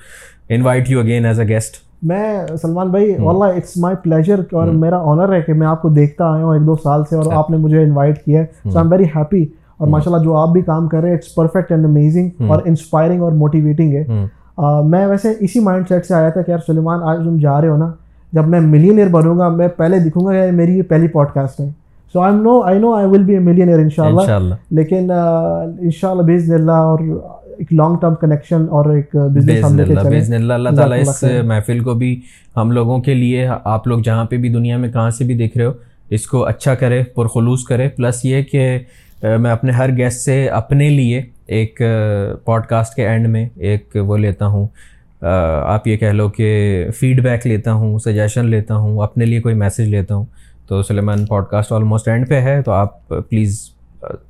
invite 0.50 0.90
you 0.90 1.00
again 1.00 1.26
as 1.26 1.40
a 1.40 1.48
guest 1.48 1.76
میں 2.04 2.48
سلمان 2.62 2.90
بھائی 2.90 3.16
واللہ 3.18 3.56
اٹس 3.56 3.78
مائی 3.78 3.96
پلیجر 3.96 4.40
اور 4.52 4.68
میرا 4.68 4.98
آنر 4.98 5.34
ہے 5.36 5.42
کہ 5.42 5.54
میں 5.54 5.68
آپ 5.68 5.82
کو 5.82 5.90
دیکھتا 5.90 6.26
آیا 6.26 6.46
ہوں 6.46 6.54
ایک 6.54 6.66
دو 6.68 6.76
سال 6.84 7.02
سے 7.10 7.16
اور۔ 7.16 7.32
آپ 7.34 7.50
نے 7.52 7.58
مجھے 7.58 7.84
انوائٹ 7.84 8.24
کیا 8.26 8.40
ہے۔ 8.40 8.46
So 8.64 8.70
I 8.70 8.86
am 8.86 8.92
very 8.92 9.04
happy 9.16 9.44
اور 9.78 9.88
ماشاء 9.88 10.12
اللہ 10.12 10.24
جو 10.24 10.36
آپ 10.36 10.50
بھی 10.50 10.62
کام 10.62 10.88
کر 10.88 11.02
رہے 11.02 11.10
ہیں 11.10 11.16
اٹس 11.16 11.36
پرفیکٹ 11.36 11.72
اینڈ 11.72 11.86
امیزنگ 11.86 12.30
اور 12.48 12.62
انسپائرنگ 12.66 13.22
اور 13.22 13.32
موٹیویٹنگ 13.32 13.94
ہے۔ 13.94 14.06
میں 14.86 15.06
ویسے 15.08 15.34
اسی 15.40 15.60
مائنڈ 15.60 15.86
سیٹ 15.90 16.06
سے 16.06 16.14
آیا 16.14 16.30
تھا 16.30 16.42
کہ 16.42 16.52
یار 16.52 16.60
سلیمان 16.68 17.00
آج 17.04 17.18
تم 17.24 17.38
جا 17.38 17.62
رہے 17.62 17.68
ہو 17.68 17.78
نا 17.78 17.92
جب 18.34 18.48
میں 18.48 18.60
ملین 18.60 18.98
ایئر 18.98 19.10
بنوں 19.10 19.38
گا 19.40 19.50
میں 19.50 19.68
پہلے 19.68 20.00
دکھوں 20.00 20.26
گا 20.26 20.34
کہ 20.34 20.52
میری 20.52 20.78
یہ 20.78 20.82
پہلی 20.82 21.08
پوڈ 21.08 21.28
کاسٹ 21.34 21.60
ہے۔ 21.60 21.70
So 22.14 22.20
I 22.20 22.36
know 22.36 22.62
I 22.62 22.80
know 22.80 22.94
I 22.94 23.08
will 23.08 23.24
be 23.24 23.34
a 23.34 23.40
million 23.40 23.68
year 23.70 23.80
ان 23.80 23.90
شاء 23.90 24.06
اللہ 24.06 24.54
لیکن 24.72 25.12
ان 25.12 25.92
شاء 25.92 26.10
اللہ 26.10 26.22
بزن 26.22 26.54
اللہ 26.54 26.72
اور 26.72 27.00
ایک 27.58 27.74
لانگ 27.74 27.96
ٹرم 28.02 28.16
کنیکشن 28.16 28.66
اور 28.70 28.86
ایک 28.90 29.16
بزنس 29.16 30.32
اللہ 30.32 30.54
اللہ۔ 30.54 30.70
تعالیٰ 30.70 31.00
اس 31.02 31.24
محفل 31.46 31.80
کو 31.80 31.94
بھی 31.94 32.20
ہم 32.58 32.72
لوگوں 32.72 33.00
کے 33.00 33.14
لیے 33.14 33.48
آپ 33.64 33.88
لوگ 33.88 34.00
جہاں 34.00 34.26
پہ 34.26 34.38
بھی 34.38 34.50
دنیا 34.50 34.78
میں 34.78 34.90
کہاں 34.92 35.10
سے 35.10 35.24
بھی 35.24 35.36
دیکھ 35.36 35.58
رہے 35.58 35.66
ہو 35.66 35.72
اس 36.10 36.28
کو 36.28 36.46
اچھا 36.46 36.76
کرے 36.76 37.04
پرخلوص 37.16 37.64
کرے۔ 37.64 37.88
پلس 37.88 38.26
یہ 38.26 38.42
کہ 38.42 38.80
میں 39.24 39.52
اپنے 39.52 39.72
ہر 39.72 39.98
گیسٹ 39.98 40.20
سے 40.20 40.48
اپنے 40.48 40.90
لیے 40.90 41.22
ایک 41.46 41.82
پوڈ 42.46 42.66
کاسٹ 42.66 42.96
کے 42.96 43.08
اینڈ 43.08 43.28
میں 43.28 43.50
ایک 43.56 43.96
وہ 43.96 44.18
لیتا 44.18 44.46
ہوں۔ 44.46 44.68
آپ 45.66 45.88
یہ 45.88 45.98
کہہ 45.98 46.08
لو 46.08 46.30
کہ 46.30 46.88
فیڈ 46.98 47.24
بیک 47.24 47.48
لیتا 47.48 47.74
ہوں 47.74 48.00
سجیشن 48.00 48.46
لیتا 48.46 48.76
ہوں، 48.76 49.02
اپنے 49.04 49.26
لیے 49.26 49.42
کوئی 49.42 49.56
میسیج 49.56 49.90
لیتا 49.90 50.16
ہوں۔ 50.16 50.26
تو 50.68 50.82
سلیمان 50.84 51.26
پوڈ 51.26 51.46
کاسٹ 51.46 51.72
آلموسٹ 51.72 52.08
اینڈ 52.08 52.30
پہ 52.30 52.42
ہے۔ 52.42 52.62
تو 52.62 52.72
آپ 52.72 53.08
پلیز 53.08 53.70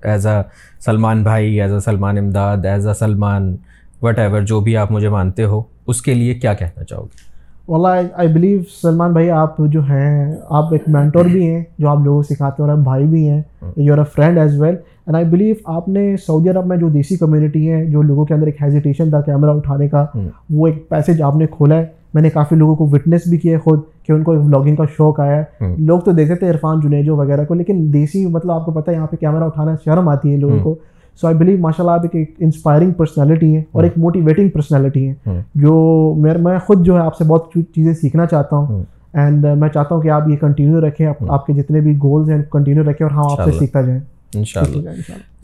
ایز 0.04 0.28
اے 0.28 0.42
سلمان 0.80 1.24
بھائی 1.24 1.62
as 1.62 1.74
a 1.74 1.80
Salman 1.80 2.18
Imdad 2.18 2.66
as 2.66 2.88
a 2.88 2.94
Salman 2.94 3.56
whatever 4.20 4.42
جو 4.42 4.60
بھی 4.60 4.78
آپ 4.78 4.92
مجھے 4.92 5.10
مانتے 5.10 5.44
ہو، 5.44 5.64
اس 5.88 6.02
کے 6.02 6.14
لیے 6.14 6.34
کیا 6.34 6.54
کہنا 6.54 6.84
چاہو 6.84 7.04
گے؟ 7.04 7.29
واللہ 7.70 8.08
آئی 8.14 8.28
بلیو 8.28 8.60
سلمان 8.82 9.12
بھائی 9.14 9.30
آپ 9.32 9.58
جو 9.58 9.82
ہیں 9.82 10.36
آپ 10.50 10.72
ایک 10.72 10.84
مینٹور 10.88 11.26
بھی 11.26 11.48
ہیں 11.50 11.64
جو 11.80 11.90
آپ 11.90 11.98
لوگوں 12.04 12.18
کو 12.18 12.24
سکھاتے 12.24 12.64
ہیں 12.64 12.70
اور 12.70 12.78
آپ 12.78 12.84
بھائی 12.84 13.06
بھی 13.06 13.30
ہیں 13.30 13.42
you 13.78 13.94
a 13.94 14.04
friend 14.16 14.38
as 14.38 14.62
well 14.62 14.76
and 14.76 15.16
I 15.16 15.26
believe 15.26 15.56
آپ 15.66 15.88
نے 15.88 16.16
سعودی 16.18 16.50
عرب 16.50 16.66
میں 16.66 16.78
جو 16.78 16.90
دیسی 16.90 17.16
کمیونٹی 17.16 17.72
ہے 17.72 17.86
جو 17.86 18.02
لوگوں 18.02 18.26
کے 18.26 18.34
اندر 18.34 18.46
ایک 18.46 18.62
ہیزیٹیشن 18.62 19.10
تھا 19.10 19.22
کیمرہ 19.22 19.50
اٹھانے 19.50 19.88
کا 19.88 20.06
وہ 20.50 20.68
ایک 20.68 20.90
پیسج 20.90 21.22
آپ 21.22 21.36
نے 21.36 21.46
کھولا 21.48 21.76
ہے۔ 21.76 21.86
میں 22.14 22.22
نے 22.22 22.30
کافی 22.30 22.56
لوگوں 22.56 22.76
کو 22.76 22.86
وٹنس 22.86 23.28
بھی 23.30 23.38
کیا 23.38 23.54
ہے 23.54 23.58
خود 23.58 23.80
کہ 24.06 24.12
ان 24.12 24.24
کو 24.24 24.32
بلاگنگ 24.34 24.76
کا 24.76 24.84
شوق 24.98 25.20
آیا 25.20 25.38
ہے۔ 25.38 25.76
لوگ 25.78 26.00
تو 26.00 26.12
دیکھتے 26.12 26.36
تھے 26.36 26.50
عرفان 26.50 26.80
جنیجو 26.80 27.16
وغیرہ 27.16 27.46
کو 27.46 27.54
لیکن 27.54 27.94
دیسی 27.94 28.26
مطلب 28.26 28.52
آپ 28.52 28.66
کو 28.66 28.72
پتہ 28.72 28.92
ہے 28.92 28.96
یہاں 28.96 29.08
پہ 29.08 29.16
کیمرہ 29.16 29.44
اٹھانا 29.44 29.76
شرم 29.86 30.10
آتی 30.10 30.32
ہے 30.32 30.38
لوگوں 30.38 30.60
کو۔ 30.64 30.76
سو 31.22 31.28
آئی 31.28 31.36
بلیو 31.36 31.58
ماشاء 31.58 31.84
اللہ 31.84 31.92
آپ 31.92 32.06
ایک 32.14 32.36
انسپائرنگ 32.40 32.92
پرسنالٹی 32.92 33.56
ہیں 33.56 33.64
اور 33.72 33.84
ایک 33.84 33.94
موٹیویٹنگ 33.98 34.50
پرسنالٹی 34.50 35.08
ہیں 35.08 35.42
جو 35.56 35.74
میں 36.18 36.60
خود 36.60 36.86
جو 36.86 36.96
ہے 36.96 37.00
آپ 37.00 37.16
سے 37.16 37.24
بہت 37.24 37.50
چیزیں 37.76 37.94
سیکھنا 37.94 38.26
چاہتا 38.26 38.56
ہوں 38.56 38.84
اینڈ 39.14 39.46
میں 39.58 39.70
چاہتا 39.70 39.96
ہوں 39.96 40.02
کہ 40.02 40.10
آپ 40.10 40.30
یہ 40.30 40.36
کنٹینیو 40.36 40.88
رکھیں 40.88 41.08
آپ 41.30 41.46
کے 41.46 41.54
جتنے 41.54 41.82
بھی 41.82 41.96
گولز 41.96 42.30
ہیں 42.30 42.44
کنٹینیو 42.44 42.84
رکھیں 42.84 43.08
اور 43.08 43.12
ہم 43.12 43.32
آپ 43.32 43.46
سے 43.46 43.52
سیکھتا 43.52 43.82
جائیں۔ 43.82 44.00
ان 44.36 44.44
شاء 44.46 44.62
اللہ 44.62 44.90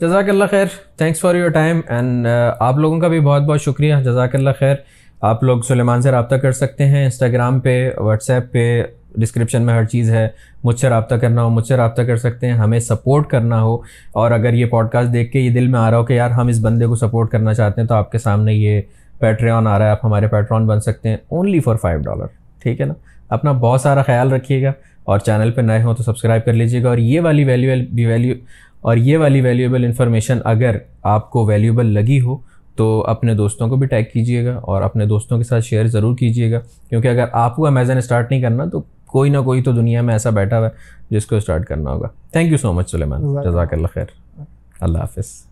جزاک 0.00 0.28
اللہ 0.28 0.44
خیر۔ 0.50 0.66
Thanks 0.96 1.20
for 1.20 1.34
your 1.34 1.48
time 1.48 1.80
and 1.88 2.26
آپ 2.60 2.76
لوگوں 2.76 2.98
کا 3.00 3.08
بھی 3.08 3.20
بہت 3.20 3.42
بہت 3.42 3.60
شکریہ۔ 3.60 3.94
جزاک 4.04 4.34
اللہ 4.34 4.50
خیر۔ 4.58 4.74
آپ 5.20 5.42
لوگ 5.42 5.60
سلیمان 5.60 6.02
سے 6.02 6.10
رابطہ 6.10 6.34
کر 6.34 6.52
سکتے 6.52 6.86
ہیں۔ 6.86 7.04
انسٹاگرام 7.04 7.60
پہ 7.60 7.90
واٹس 7.96 8.30
ایپ 8.30 8.52
پہ 8.52 8.82
ڈسکرپشن 9.16 9.62
میں 9.62 9.74
ہر 9.74 9.84
چیز 9.84 10.10
ہے۔ 10.10 10.28
مجھ 10.64 10.78
سے 10.78 10.88
رابطہ 10.88 11.14
کرنا 11.14 11.42
ہو، 11.42 11.50
مجھ 11.50 11.66
سے 11.66 11.76
رابطہ 11.76 12.02
کر 12.02 12.16
سکتے 12.16 12.46
ہیں، 12.46 12.54
ہمیں 12.54 12.78
سپورٹ 12.78 13.28
کرنا 13.28 13.62
ہو۔ 13.62 13.74
اور 14.12 14.30
اگر 14.30 14.54
یہ 14.54 14.66
پوڈ 14.66 14.88
کاسٹ 14.88 15.12
دیکھ 15.12 15.32
کے 15.32 15.40
یہ 15.40 15.50
دل 15.50 15.66
میں 15.66 15.80
آ 15.80 15.90
رہا 15.90 15.98
ہو 15.98 16.04
کہ 16.04 16.12
یار 16.12 16.30
ہم 16.30 16.46
اس 16.46 16.58
بندے 16.60 16.86
کو 16.86 16.96
سپورٹ 16.96 17.30
کرنا 17.30 17.54
چاہتے 17.54 17.80
ہیں، 17.80 17.88
تو 17.88 17.94
آپ 17.94 18.12
کے 18.12 18.18
سامنے 18.18 18.54
یہ 18.54 18.80
پیٹریون 19.18 19.66
آ 19.66 19.78
رہا 19.78 19.86
ہے، 19.86 19.90
آپ 19.90 20.04
ہمارے 20.04 20.28
پیٹرون 20.28 20.66
بن 20.66 20.80
سکتے 20.80 21.08
ہیں۔ 21.08 21.16
اونلی 21.28 21.60
فار 21.60 21.76
فائیو 21.76 22.00
ڈالر 22.00 22.26
ٹھیک 22.62 22.80
ہے 22.80 22.86
نا؟ 22.86 22.94
اپنا 23.28 23.52
بہت 23.52 23.80
سارا 23.80 24.02
خیال 24.02 24.32
رکھیے 24.32 24.62
گا۔ 24.62 24.72
اور 25.04 25.18
چینل 25.18 25.50
پہ 25.50 25.60
نئے 25.60 25.82
ہوں 25.82 25.94
تو 25.94 26.02
سبسکرائب 26.02 26.44
کر 26.44 26.52
لیجیے 26.52 26.82
گا۔ 26.82 26.88
اور 26.88 26.98
یہ 26.98 27.20
والی 27.20 27.44
ویلیو 27.44 27.72
ویلیو 28.08 28.34
اور 28.80 28.96
یہ 28.96 29.18
والی 29.18 29.40
ویلیویبل 29.40 29.84
انفارمیشن 29.84 30.38
اگر 30.44 30.76
آپ 31.02 31.30
کو 31.30 31.46
ویلیوبل 31.46 31.86
لگی 31.86 32.20
ہو، 32.20 32.36
تو 32.76 33.04
اپنے 33.08 33.34
دوستوں 33.34 33.68
کو 33.68 33.76
بھی 33.76 33.86
ٹیگ 33.86 34.04
کیجیے 34.12 34.44
گا۔ 34.44 34.56
اور 34.62 34.82
اپنے 34.82 35.06
دوستوں 35.06 35.38
کے 35.38 35.44
ساتھ 35.44 35.64
شیئر 35.64 35.86
ضرور 35.86 36.16
کیجیے 36.16 36.52
گا۔ 36.52 36.60
کیونکہ 36.88 37.08
اگر 37.08 37.24
آپ 37.32 37.56
کو 37.56 37.66
امیزن 37.66 37.96
اسٹارٹ 37.96 38.30
نہیں 38.30 38.42
کرنا، 38.42 38.64
تو 38.64 38.82
کوئی 39.06 39.30
نہ 39.30 39.38
کوئی 39.38 39.62
تو 39.62 39.72
دنیا 39.72 40.02
میں 40.02 40.14
ایسا 40.14 40.30
بیٹھا 40.30 40.58
ہوا 40.58 40.66
ہے 40.66 40.72
جس 41.10 41.26
کو 41.26 41.36
اسٹارٹ 41.36 41.66
کرنا 41.66 41.90
ہوگا. 41.90 42.08
Thank 42.32 42.50
you 42.50 42.56
so 42.56 42.72
much 42.72 42.90
Sulaiman. 42.90 43.22
جزاک 43.44 43.72
اللہ 43.72 43.86
خیر. 43.86 44.06
اللہ 44.80 44.98
حافظ. 44.98 45.45